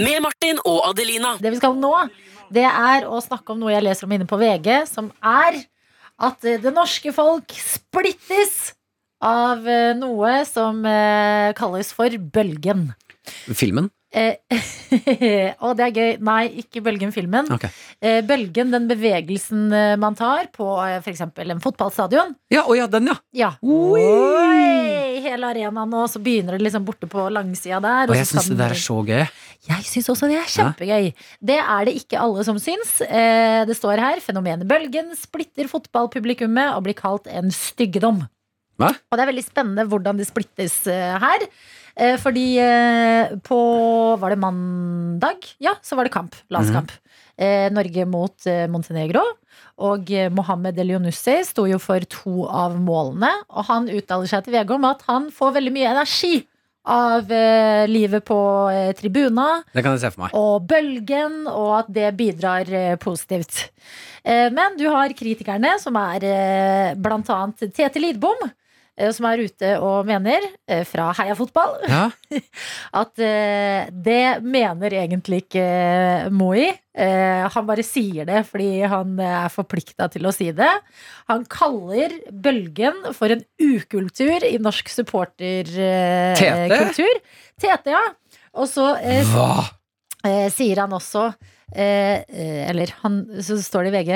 Med 0.00 0.18
Martin 0.24 0.60
og 0.64 0.80
Adelina. 0.90 1.36
Det 1.42 1.52
vi 1.54 1.60
skal 1.60 1.76
nå, 1.78 1.92
det 2.50 2.66
er 2.66 3.06
å 3.06 3.20
snakke 3.22 3.54
om 3.54 3.60
noe 3.62 3.74
jeg 3.74 3.84
leser 3.86 4.08
om 4.08 4.14
inne 4.16 4.26
på 4.28 4.38
VG, 4.40 4.72
som 4.90 5.10
er 5.22 5.60
at 6.20 6.44
det 6.64 6.72
norske 6.76 7.12
folk 7.16 7.52
splittes 7.56 8.72
av 9.20 9.68
eh, 9.68 9.92
noe 9.98 10.40
som 10.48 10.84
eh, 10.88 11.52
kalles 11.58 11.92
for 11.96 12.18
bølgen. 12.34 12.90
Filmen? 13.52 13.90
Eh, 14.10 14.40
og 15.62 15.76
det 15.78 15.84
er 15.84 15.92
gøy. 15.94 16.14
Nei, 16.26 16.40
ikke 16.64 16.82
Bølgen-filmen. 16.82 17.50
Okay. 17.54 17.70
Eh, 18.02 18.18
bølgen, 18.26 18.72
den 18.74 18.88
bevegelsen 18.90 19.68
eh, 19.76 19.92
man 20.00 20.16
tar 20.18 20.48
på 20.54 20.66
eh, 20.82 20.96
f.eks. 20.98 21.22
en 21.28 21.62
fotballstadion. 21.62 22.34
Ja, 22.50 22.64
å 22.66 22.74
ja, 22.74 22.88
den, 22.90 23.12
ja. 23.12 23.18
Ja. 23.36 23.50
Oi! 23.62 25.20
Hele 25.20 25.52
arenaen 25.52 25.92
nå, 25.92 26.02
så 26.10 26.18
begynner 26.22 26.56
det 26.56 26.66
liksom 26.66 26.88
borte 26.88 27.06
på 27.10 27.28
langsida 27.30 27.78
der. 27.84 28.10
Og 28.10 28.16
og 28.16 28.18
jeg 28.18 28.30
syns 28.32 28.50
det 28.50 28.58
der 28.58 28.74
er 28.74 28.82
så 28.82 28.98
gøy. 29.04 29.22
jeg 29.68 29.86
syns 29.92 30.10
også 30.16 30.30
det 30.32 30.40
er 30.40 30.50
kjempegøy. 30.56 31.12
Det 31.52 31.60
er 31.60 31.86
det 31.86 31.96
ikke 32.00 32.24
alle 32.24 32.46
som 32.48 32.58
syns. 32.62 32.96
Eh, 33.06 33.62
det 33.68 33.78
står 33.78 34.02
her 34.02 34.24
fenomenet 34.24 34.66
bølgen 34.70 35.14
splitter 35.18 35.70
fotballpublikummet 35.70 36.74
og 36.74 36.88
blir 36.88 36.98
kalt 36.98 37.30
en 37.30 37.54
styggedom. 37.54 38.24
Hva? 38.80 38.90
Og 39.10 39.18
det 39.18 39.24
er 39.24 39.30
veldig 39.32 39.44
spennende 39.46 39.86
hvordan 39.90 40.20
det 40.20 40.28
splittes 40.28 40.80
eh, 40.90 41.16
her. 41.20 41.46
Eh, 42.00 42.16
fordi 42.22 42.46
eh, 42.62 43.34
på 43.44 43.60
Var 44.20 44.34
det 44.34 44.40
mandag? 44.40 45.48
Ja, 45.62 45.76
så 45.84 45.98
var 45.98 46.08
det 46.08 46.14
kamp. 46.14 46.36
Landskamp. 46.52 46.92
Eh, 47.40 47.68
Norge 47.72 48.06
mot 48.08 48.48
Montenegro. 48.72 49.24
Og 49.80 50.10
Mohammed 50.36 50.76
Elionussi 50.80 51.38
sto 51.48 51.64
jo 51.68 51.78
for 51.80 52.04
to 52.12 52.44
av 52.44 52.74
målene. 52.80 53.30
Og 53.48 53.64
han 53.70 53.88
uttaler 53.88 54.28
seg 54.28 54.44
til 54.44 54.56
VG 54.58 54.74
om 54.76 54.88
at 54.90 55.04
han 55.08 55.30
får 55.32 55.56
veldig 55.56 55.72
mye 55.76 55.92
energi 55.94 56.34
av 56.90 57.28
eh, 57.32 57.86
livet 57.88 58.24
på 58.24 58.38
eh, 58.72 58.92
tribuna 58.96 59.60
Det 59.72 59.82
kan 59.84 59.96
jeg 59.96 60.04
se 60.04 60.10
for 60.14 60.24
meg. 60.24 60.36
og 60.36 60.64
bølgen, 60.70 61.42
og 61.50 61.72
at 61.82 61.90
det 61.92 62.08
bidrar 62.16 62.70
eh, 62.72 62.94
positivt. 63.00 63.66
Eh, 64.24 64.48
men 64.52 64.78
du 64.80 64.86
har 64.88 65.12
kritikerne, 65.16 65.76
som 65.82 65.96
er 66.00 66.24
eh, 66.24 66.94
annet 66.96 67.74
Tete 67.76 68.00
Lidbom. 68.00 68.48
Eh, 69.00 69.10
Som 69.16 69.24
er 69.30 69.40
ute 69.46 69.70
og 69.80 70.04
mener, 70.08 70.44
eh, 70.68 70.82
fra 70.88 71.06
Heia 71.16 71.34
Fotball, 71.38 71.72
Ja. 71.88 72.04
at 73.00 73.18
eh, 73.24 73.88
det 73.90 74.42
mener 74.44 74.90
egentlig 75.00 75.38
ikke 75.46 75.66
Moi. 76.34 76.68
Han 77.00 77.64
bare 77.68 77.84
sier 77.86 78.26
det 78.28 78.42
fordi 78.48 78.82
han 78.90 79.14
er 79.24 79.48
forplikta 79.48 80.08
til 80.12 80.26
å 80.28 80.32
si 80.34 80.50
det. 80.52 80.68
Han 81.30 81.44
kaller 81.48 82.12
bølgen 82.28 82.98
for 83.16 83.32
en 83.32 83.40
ukultur 83.62 84.44
i 84.44 84.58
norsk 84.60 84.88
supporterkultur. 84.92 87.14
Tete, 87.62 87.90
ja. 87.94 88.02
Og 88.58 88.66
så 88.68 88.90
Hva? 89.30 89.64
sier 90.52 90.76
han 90.82 90.92
også 90.92 91.30
Eller 91.72 92.90
han, 93.04 93.22
så 93.40 93.56
står 93.62 93.84
det 93.86 93.92
i 93.94 93.96
VG 94.02 94.10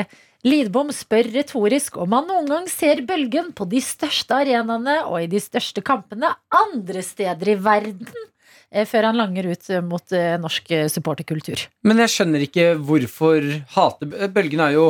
Lidbom 0.45 0.91
spør 0.93 1.31
retorisk 1.33 1.97
om 2.03 2.13
han 2.13 2.27
noen 2.29 2.51
gang 2.51 2.67
ser 2.69 3.01
bølgen 3.09 3.47
på 3.57 3.65
de 3.71 3.81
største 3.81 4.37
arenaene 4.37 4.99
og 5.09 5.23
i 5.23 5.29
de 5.33 5.41
største 5.41 5.81
kampene 5.85 6.35
andre 6.53 7.05
steder 7.05 7.55
i 7.55 7.57
verden. 7.65 8.27
eh, 8.69 8.85
Før 8.85 9.09
han 9.09 9.17
langer 9.17 9.49
ut 9.49 9.71
eh, 9.73 9.81
mot 9.81 10.13
eh, 10.13 10.35
norsk 10.41 10.69
supporterkultur. 10.93 11.65
Men 11.89 12.05
jeg 12.05 12.13
skjønner 12.13 12.45
ikke 12.45 12.67
hvorfor 12.77 13.49
hate 13.73 14.29
Bølgen 14.37 14.61
er 14.67 14.77
jo 14.77 14.87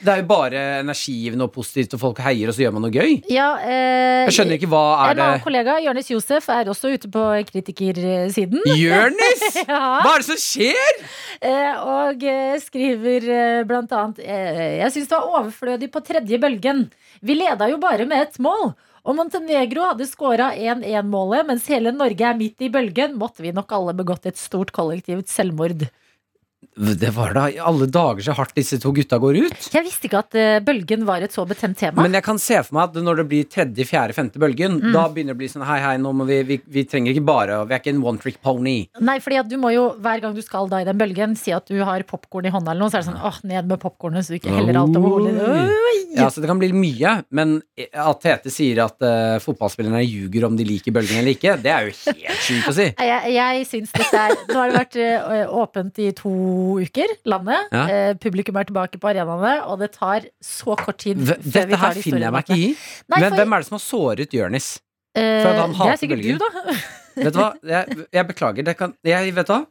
Det 0.00 0.12
er 0.12 0.20
jo 0.20 0.26
bare 0.28 0.62
energigivende 0.82 1.46
og 1.46 1.52
positivt, 1.54 1.94
og 1.96 2.02
folk 2.02 2.20
heier, 2.24 2.50
og 2.50 2.56
så 2.56 2.64
gjør 2.64 2.74
man 2.76 2.86
noe 2.86 2.94
gøy. 2.94 3.16
Ja, 3.32 3.48
eh, 3.62 4.24
Jeg 4.26 4.36
skjønner 4.36 4.58
ikke 4.58 4.70
hva 4.72 4.82
er 5.06 5.14
En 5.14 5.22
annen 5.26 5.44
kollega, 5.44 5.78
Jørnis 5.84 6.10
Josef, 6.12 6.48
er 6.52 6.70
også 6.72 6.92
ute 6.94 7.10
på 7.12 7.24
kritikersiden. 7.50 8.62
Jørnis! 8.84 9.46
ja. 9.70 9.82
Hva 10.04 10.14
er 10.14 10.24
det 10.24 10.28
som 10.28 10.40
skjer?! 10.40 11.00
Eh, 11.40 11.84
og 11.84 12.26
eh, 12.26 12.56
skriver 12.64 13.28
eh, 13.28 13.62
blant 13.68 13.92
annet 13.92 14.22
eh, 14.24 14.78
Jeg 14.80 14.94
syns 14.94 15.10
det 15.10 15.18
var 15.18 15.40
overflødig 15.42 15.90
på 15.92 16.04
tredje 16.06 16.40
bølgen. 16.40 16.86
Vi 17.20 17.36
leda 17.36 17.68
jo 17.70 17.80
bare 17.82 18.08
med 18.08 18.28
ett 18.28 18.38
mål. 18.42 18.72
Og 19.06 19.14
Montenegro 19.14 19.84
hadde 19.86 20.08
skåra 20.10 20.48
1-1-målet, 20.58 21.46
mens 21.46 21.68
hele 21.70 21.92
Norge 21.94 22.26
er 22.26 22.38
midt 22.38 22.64
i 22.66 22.70
bølgen, 22.74 23.14
måtte 23.20 23.44
vi 23.44 23.52
nok 23.54 23.70
alle 23.76 23.94
begått 23.94 24.26
et 24.26 24.40
stort 24.40 24.72
kollektivt 24.74 25.30
selvmord. 25.30 25.86
Det 26.76 27.08
var 27.16 27.32
da 27.32 27.46
i 27.48 27.56
alle 27.56 27.86
dager 27.88 28.20
så 28.26 28.34
hardt 28.36 28.52
disse 28.58 28.76
to 28.82 28.90
gutta 28.92 29.16
går 29.22 29.38
ut. 29.46 29.68
Jeg 29.72 29.84
visste 29.86 30.08
ikke 30.10 30.18
at 30.20 30.34
eh, 30.36 30.58
bølgen 30.60 31.06
var 31.08 31.24
et 31.24 31.32
så 31.32 31.46
betent 31.48 31.78
tema. 31.80 32.02
Men 32.04 32.12
jeg 32.18 32.24
kan 32.26 32.36
se 32.42 32.58
for 32.66 32.76
meg 32.76 32.90
at 32.90 32.98
når 33.06 33.22
det 33.22 33.24
blir 33.30 33.46
tredje, 33.48 33.86
fjerde, 33.88 34.12
femte 34.16 34.40
bølgen, 34.42 34.76
Mm. 34.76 34.92
da 34.92 35.06
begynner 35.08 35.32
det 35.32 35.36
å 35.38 35.40
bli 35.40 35.48
sånn 35.48 35.64
hei, 35.64 35.78
hei, 35.80 35.94
nå 36.02 36.10
må 36.12 36.26
vi, 36.28 36.42
vi 36.44 36.56
Vi 36.76 36.82
trenger 36.84 37.14
ikke 37.14 37.24
bare 37.24 37.56
Vi 37.68 37.72
er 37.74 37.80
ikke 37.80 37.92
en 37.94 38.02
one 38.04 38.18
trick 38.20 38.36
pony. 38.44 38.74
Nei, 39.00 39.16
fordi 39.24 39.38
at 39.40 39.48
du 39.48 39.56
må 39.62 39.70
jo 39.72 39.86
hver 40.02 40.20
gang 40.20 40.34
du 40.36 40.42
skal 40.44 40.68
da 40.68 40.82
i 40.82 40.86
den 40.88 40.98
bølgen, 41.00 41.32
si 41.38 41.54
at 41.56 41.64
du 41.70 41.78
har 41.86 42.02
popkorn 42.04 42.46
i 42.50 42.52
hånda, 42.52 42.74
eller 42.74 42.84
noe, 42.84 42.92
så 42.92 42.98
er 43.00 43.04
det 43.06 43.08
sånn 43.08 43.24
åh, 43.24 43.38
ned 43.48 43.70
med 43.72 43.80
popkornet, 43.80 44.26
så 44.26 44.34
du 44.34 44.38
ikke 44.40 44.52
heller 44.52 44.80
alt 44.82 44.96
over 45.00 45.16
hodet. 45.16 45.36
Oi! 45.40 45.94
Ja, 46.16 46.28
så 46.32 46.40
det 46.44 46.48
kan 46.50 46.60
bli 46.60 46.70
mye, 46.76 47.14
men 47.36 47.56
at 47.92 48.20
Tete 48.24 48.52
sier 48.52 48.78
at 48.84 49.00
uh, 49.04 49.36
fotballspillerne 49.44 50.00
ljuger 50.04 50.46
om 50.48 50.56
de 50.56 50.64
liker 50.68 50.94
bølgen 50.96 51.20
eller 51.20 51.34
ikke, 51.36 51.56
det 51.60 51.72
er 51.72 51.88
jo 51.88 51.96
helt 52.12 52.44
sjukt 52.44 52.70
å 52.72 52.76
si. 52.76 52.86
Jeg, 53.10 53.32
jeg 53.36 53.66
syns 53.68 53.92
dette 53.94 54.18
er 54.28 54.32
Nå 54.48 54.56
har 54.58 54.70
det 54.72 54.76
vært 54.78 54.96
eh, 55.00 55.42
åpent 55.60 55.98
i 56.02 56.08
to 56.16 56.32
uker, 56.82 57.12
landet. 57.28 57.68
Ja. 57.72 57.84
Eh, 57.88 58.14
publikum 58.22 58.56
er 58.60 58.64
tilbake 58.68 58.98
på 59.02 59.08
arenaene, 59.12 59.54
og 59.70 59.78
det 59.82 59.92
tar 59.96 60.26
så 60.44 60.76
kort 60.80 60.98
tid 61.02 61.18
V 61.18 61.34
før 61.34 61.42
vi 61.44 61.50
dette 61.56 61.70
tar 61.78 61.86
her 61.86 61.94
de 61.94 62.02
finner 62.04 62.26
jeg 62.26 62.32
meg 62.36 62.44
ikke 62.50 62.58
i. 62.58 62.68
Nei, 63.08 63.20
Men 63.20 63.30
for- 63.30 63.38
hvem 63.40 63.52
er 63.56 63.58
det 63.64 63.66
som 63.70 63.76
har 63.78 63.84
såret 63.86 64.36
Jonis? 64.40 64.68
Eh, 65.16 65.22
det 65.22 65.52
er 65.64 65.96
sikkert 65.96 66.20
bølgen. 66.20 66.38
du, 66.38 66.44
da. 66.44 66.76
Vet 67.16 67.32
du 67.32 67.38
hva? 67.40 67.46
Jeg, 67.64 67.96
jeg 68.12 68.26
beklager. 68.28 68.64
Det 68.66 68.74
kan, 68.76 68.90
jeg, 69.08 69.30
vet 69.32 69.46
du 69.48 69.52
hva? 69.54 69.62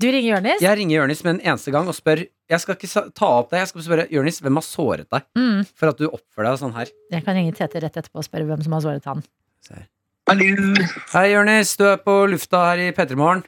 Du 0.00 0.06
ringer 0.08 0.30
Jonis. 0.38 0.62
Jeg 0.64 0.78
ringer 0.78 0.94
Jonis 1.02 1.20
med 1.26 1.34
en 1.34 1.40
eneste 1.52 1.70
gang 1.74 1.86
og 1.90 1.92
spør 1.92 2.22
Jeg 2.48 2.60
skal 2.62 2.78
ikke 2.78 3.02
ta 3.12 3.28
opp 3.42 3.50
deg, 3.52 3.58
Jeg 3.60 3.68
skal 3.74 3.84
spørre 3.84 4.06
Jonis, 4.10 4.38
hvem 4.40 4.56
har 4.56 4.64
såret 4.64 5.10
deg 5.12 5.26
Mm. 5.36 5.66
for 5.76 5.92
at 5.92 5.98
du 6.00 6.06
oppfører 6.08 6.48
deg 6.54 6.62
sånn 6.62 6.72
her? 6.78 6.88
Jeg 7.12 7.24
kan 7.26 7.36
ringe 7.36 7.52
Tete 7.52 7.82
rett 7.84 7.98
etterpå 8.00 8.22
og 8.22 8.24
spørre 8.24 8.48
hvem 8.48 8.64
som 8.64 8.72
har 8.72 8.80
såret 8.86 9.04
han. 9.04 9.20
Hallo. 10.24 10.48
Hei, 11.12 11.26
Jonis. 11.34 11.74
Du 11.76 11.84
er 11.90 11.98
på 12.00 12.14
lufta 12.32 12.62
her 12.70 12.80
i 12.86 12.88
P3 12.96 13.16
Morgen. 13.20 13.44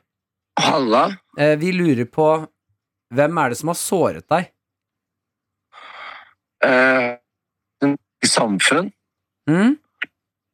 Halla. 0.61 1.07
Eh, 1.41 1.55
vi 1.57 1.73
lurer 1.73 2.05
på 2.13 2.27
hvem 3.15 3.39
er 3.39 3.53
det 3.53 3.59
som 3.61 3.71
har 3.73 3.79
såret 3.79 4.27
deg? 4.33 4.49
Eh, 6.67 7.17
det 7.83 7.91
norske 7.93 8.31
samfunn. 8.33 8.93
Mm? 9.51 9.77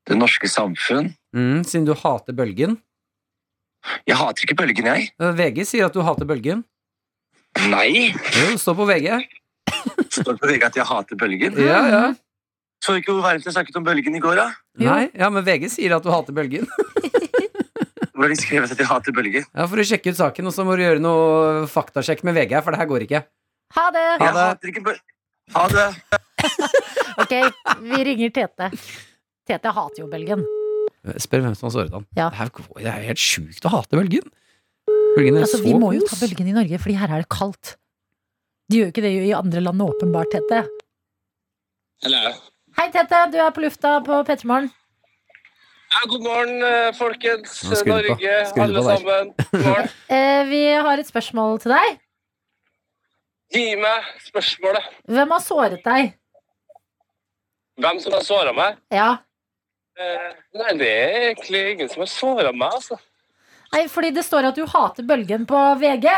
Det 0.09 0.19
norske 0.19 0.51
samfunn. 0.51 1.13
Mm, 1.33 1.63
siden 1.65 1.87
du 1.89 1.95
hater 1.97 2.37
bølgen? 2.37 2.77
Jeg 4.07 4.19
hater 4.19 4.45
ikke 4.47 4.59
bølgen, 4.61 4.89
jeg. 4.91 5.13
VG 5.19 5.65
sier 5.67 5.89
at 5.89 5.97
du 5.97 6.03
hater 6.05 6.29
bølgen. 6.29 6.65
Nei. 7.69 8.13
Jo, 8.13 8.51
det 8.53 8.61
står 8.63 8.77
på 8.79 8.89
VG. 8.89 9.09
Står 10.13 10.37
på 10.41 10.51
VG 10.51 10.67
at 10.69 10.77
jeg 10.79 10.89
hater 10.89 11.19
bølgen? 11.19 11.57
Ja, 11.61 11.81
ja. 11.91 12.05
Så 12.83 12.97
ikke 12.99 13.15
hvor 13.15 13.23
varmt 13.25 13.47
jeg 13.47 13.55
snakket 13.55 13.77
om 13.79 13.85
bølgen 13.87 14.17
i 14.19 14.23
går, 14.23 14.39
da? 14.41 14.49
Nei, 14.83 15.05
ja, 15.15 15.29
men 15.31 15.45
VG 15.47 15.69
sier 15.71 15.95
at 15.97 16.05
du 16.05 16.11
hater 16.11 16.35
bølgen. 16.35 16.67
Hvor 18.23 18.31
de 18.31 18.39
skrevet 18.39 18.71
at 18.71 18.79
de 18.79 18.87
hater 18.87 19.15
bølger. 19.17 19.47
Ja, 19.51 19.65
For 19.67 19.83
å 19.83 19.85
sjekke 19.87 20.13
ut 20.15 20.19
saken, 20.21 20.47
og 20.47 20.55
så 20.55 20.63
må 20.67 20.77
du 20.79 20.85
gjøre 20.85 21.03
noe 21.03 21.65
faktasjekk 21.71 22.23
med 22.29 22.37
VG 22.39 22.55
for 22.63 22.71
det 22.75 22.79
her 22.79 22.91
går 22.91 23.05
ikke. 23.09 23.21
Ha 23.75 23.87
det! 23.97 24.05
Ha 24.21 24.29
Jeg 24.29 24.37
hater 24.39 24.71
ikke 24.73 24.85
bølgen. 24.87 25.09
Ha 25.57 25.65
det. 25.73 25.89
Ok, 27.23 27.33
vi 27.85 27.99
ringer 28.09 28.31
Tete. 28.33 28.71
Tete 29.49 29.73
hater 29.77 30.01
jo 30.01 30.07
bølgen. 30.09 30.47
Spør 31.21 31.43
hvem 31.45 31.57
som 31.59 31.67
har 31.67 31.75
såret 31.75 31.93
han. 31.97 32.07
Ja. 32.17 32.31
Det, 32.31 32.39
her, 32.39 32.51
det 32.79 32.89
er 32.89 33.03
jo 33.03 33.09
helt 33.11 33.23
sjukt 33.23 33.67
å 33.69 33.73
hate 33.75 33.99
bølgen. 33.99 34.31
Bølgen 35.17 35.37
er 35.37 35.45
Altså, 35.45 35.59
så 35.61 35.67
vi 35.67 35.75
må 35.77 35.91
jo 35.97 36.07
ta 36.09 36.17
bølgen 36.23 36.49
i 36.49 36.55
Norge, 36.57 36.79
fordi 36.81 36.97
her 37.01 37.13
er 37.13 37.25
det 37.25 37.29
kaldt. 37.35 37.75
De 38.71 38.79
gjør 38.79 38.89
jo 38.89 38.95
ikke 38.95 39.05
det 39.05 39.13
i 39.27 39.35
andre 39.37 39.65
land 39.67 39.85
åpenbart, 39.85 40.31
Tete. 40.33 40.63
Hello. 42.07 42.33
Hei, 42.79 42.87
Tete. 42.95 43.27
Du 43.35 43.37
er 43.43 43.53
på 43.53 43.65
lufta 43.67 43.99
på 44.07 44.23
P3 44.31 44.49
Morgen. 44.49 44.71
Ja, 45.93 46.09
god 46.09 46.23
morgen, 46.25 46.63
eh, 46.63 46.93
folkens. 46.97 47.63
Norge, 47.87 48.33
alle 48.63 48.83
sammen. 48.83 49.35
God 49.51 49.65
morgen. 49.67 49.89
Eh, 50.13 50.45
vi 50.49 50.61
har 50.73 50.99
et 51.01 51.09
spørsmål 51.09 51.59
til 51.63 51.73
deg. 51.75 51.99
Gi 53.53 53.65
meg 53.81 54.07
spørsmålet. 54.25 54.87
Hvem 55.13 55.35
har 55.35 55.43
såret 55.45 55.85
deg? 55.85 56.15
Hvem 57.81 58.01
som 58.01 58.17
har 58.17 58.25
såra 58.25 58.53
meg? 58.57 58.79
Ja. 58.93 59.11
Eh, 60.01 60.29
nei, 60.57 60.75
det 60.81 60.89
er 60.93 61.27
egentlig 61.31 61.63
ingen 61.75 61.91
som 61.93 62.05
har 62.05 62.11
såra 62.13 62.53
meg, 62.53 62.73
altså. 62.81 62.97
Nei, 63.73 63.87
fordi 63.89 64.13
det 64.17 64.25
står 64.25 64.51
at 64.51 64.57
du 64.61 64.65
hater 64.69 65.05
bølgen 65.09 65.45
på 65.49 65.61
VG. 65.81 66.09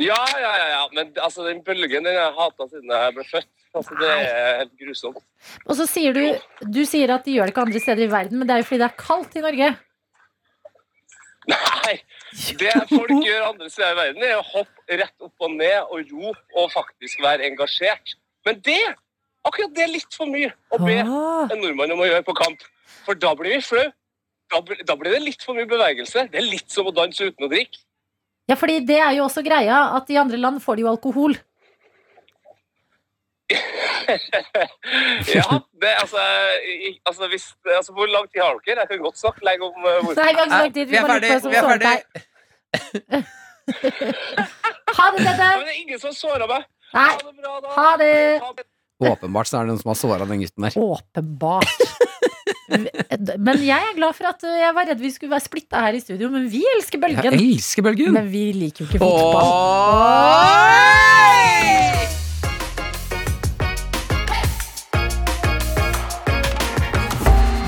Ja, 0.00 0.20
ja, 0.40 0.52
ja, 0.60 0.68
ja. 0.74 0.82
Men 0.96 1.12
altså, 1.16 1.44
den 1.48 1.62
bølgen 1.64 2.04
den 2.04 2.12
har 2.16 2.28
jeg 2.30 2.36
hata 2.40 2.68
siden 2.68 2.92
jeg 2.96 3.16
ble 3.16 3.26
født. 3.28 3.50
Altså, 3.76 3.96
det 4.00 4.08
er 4.08 4.62
helt 4.62 4.72
grusomt. 4.80 5.20
Og 5.66 5.76
så 5.76 5.84
sier 5.86 6.16
du 6.16 6.22
Du 6.64 6.80
sier 6.88 7.12
at 7.14 7.26
de 7.26 7.36
gjør 7.36 7.48
det 7.48 7.52
ikke 7.54 7.66
andre 7.66 7.82
steder 7.82 8.06
i 8.06 8.10
verden, 8.10 8.40
men 8.40 8.48
det 8.48 8.56
er 8.56 8.62
jo 8.62 8.68
fordi 8.70 8.80
det 8.82 8.88
er 8.88 9.02
kaldt 9.02 9.36
i 9.36 9.44
Norge. 9.44 9.68
Nei! 11.48 11.94
Det 12.60 12.72
folk 12.90 13.12
gjør 13.24 13.46
andre 13.46 13.68
steder 13.72 13.92
i 13.94 13.98
verden, 13.98 14.24
er 14.24 14.38
å 14.38 14.46
hoppe 14.50 14.98
rett 15.00 15.24
opp 15.24 15.46
og 15.46 15.54
ned 15.54 15.92
og 15.92 16.10
rope 16.12 16.58
og 16.60 16.72
faktisk 16.74 17.22
være 17.24 17.46
engasjert. 17.48 18.16
Men 18.46 18.60
det 18.64 18.80
akkurat 19.48 19.72
det 19.76 19.84
er 19.86 19.94
litt 19.94 20.16
for 20.16 20.28
mye 20.28 20.50
å 20.74 20.80
be 20.82 20.98
en 21.00 21.60
nordmann 21.62 21.94
om 21.94 22.04
å 22.04 22.08
gjøre 22.08 22.26
på 22.26 22.36
kamp. 22.36 22.64
For 23.06 23.16
da 23.16 23.32
blir 23.36 23.56
vi 23.56 23.64
flau. 23.64 23.86
Da, 24.48 24.62
da 24.88 24.96
blir 24.96 25.12
det 25.12 25.24
litt 25.24 25.44
for 25.44 25.56
mye 25.56 25.68
bevegelse. 25.68 26.28
Det 26.32 26.40
er 26.40 26.46
litt 26.46 26.72
som 26.72 26.88
å 26.88 26.94
danse 26.96 27.24
uten 27.24 27.48
å 27.48 27.50
drikke. 27.52 27.80
Ja, 28.48 28.56
fordi 28.56 28.78
det 28.88 28.96
er 28.96 29.12
jo 29.18 29.26
også 29.26 29.42
greia 29.44 29.90
at 29.96 30.08
i 30.08 30.16
andre 30.20 30.38
land 30.40 30.62
får 30.64 30.78
de 30.78 30.86
jo 30.86 30.92
alkohol. 30.92 31.36
Ja, 35.36 35.44
det 35.82 35.90
altså, 36.02 36.22
i, 36.64 36.90
altså, 37.06 37.28
hvis, 37.32 37.46
altså 37.76 37.92
Hvor 37.96 38.06
lang 38.06 38.26
tid 38.32 38.40
har 38.44 38.56
dere? 38.66 38.80
Jeg 38.80 38.88
kan 38.88 38.98
godt 39.06 39.18
snakke 39.18 39.44
lenge 39.48 39.62
om 39.68 39.76
uh, 39.84 39.90
hvorfor. 40.04 40.20
Nei, 40.20 40.32
vi 40.32 40.36
lang 40.52 40.74
tid. 40.74 40.86
Vi, 40.86 40.96
bare 40.96 41.20
lurer 41.20 41.40
på 41.40 41.48
hvem 41.48 41.64
som 41.64 41.68
såret. 41.68 41.84
Ha 44.98 45.04
det, 45.12 45.20
Tete. 45.24 45.46
Men 45.58 45.64
det 45.66 45.72
er 45.74 45.80
ingen 45.82 46.00
som 46.02 46.12
såra 46.16 46.46
meg. 46.50 46.62
Nei. 46.96 47.12
Ha 47.76 47.88
det. 48.00 48.12
bra 48.40 48.52
da 48.56 48.62
Åpenbart 48.98 49.46
så 49.46 49.60
er 49.60 49.62
det 49.66 49.70
noen 49.70 49.82
som 49.82 49.92
har 49.92 49.98
såra 49.98 50.24
den 50.26 50.40
gutten 50.42 50.64
der. 50.66 50.74
Åpenbart. 50.74 51.70
Men 52.68 53.62
jeg 53.64 53.78
er 53.78 53.94
glad 53.96 54.12
for 54.18 54.28
at 54.28 54.42
uh, 54.44 54.50
jeg 54.58 54.74
var 54.76 54.84
redd 54.90 55.00
vi 55.00 55.10
skulle 55.14 55.32
være 55.32 55.46
splitta 55.46 55.76
her 55.86 55.96
i 55.96 56.02
studio, 56.02 56.28
men 56.34 56.44
vi 56.52 56.60
elsker 56.74 57.00
bølgen. 57.00 57.24
Jeg 57.24 57.32
elsker 57.54 57.82
bølgen. 57.86 58.12
Men 58.18 58.28
vi 58.32 58.44
liker 58.52 58.84
jo 58.84 58.88
ikke 58.90 59.00
fotball. 59.00 59.46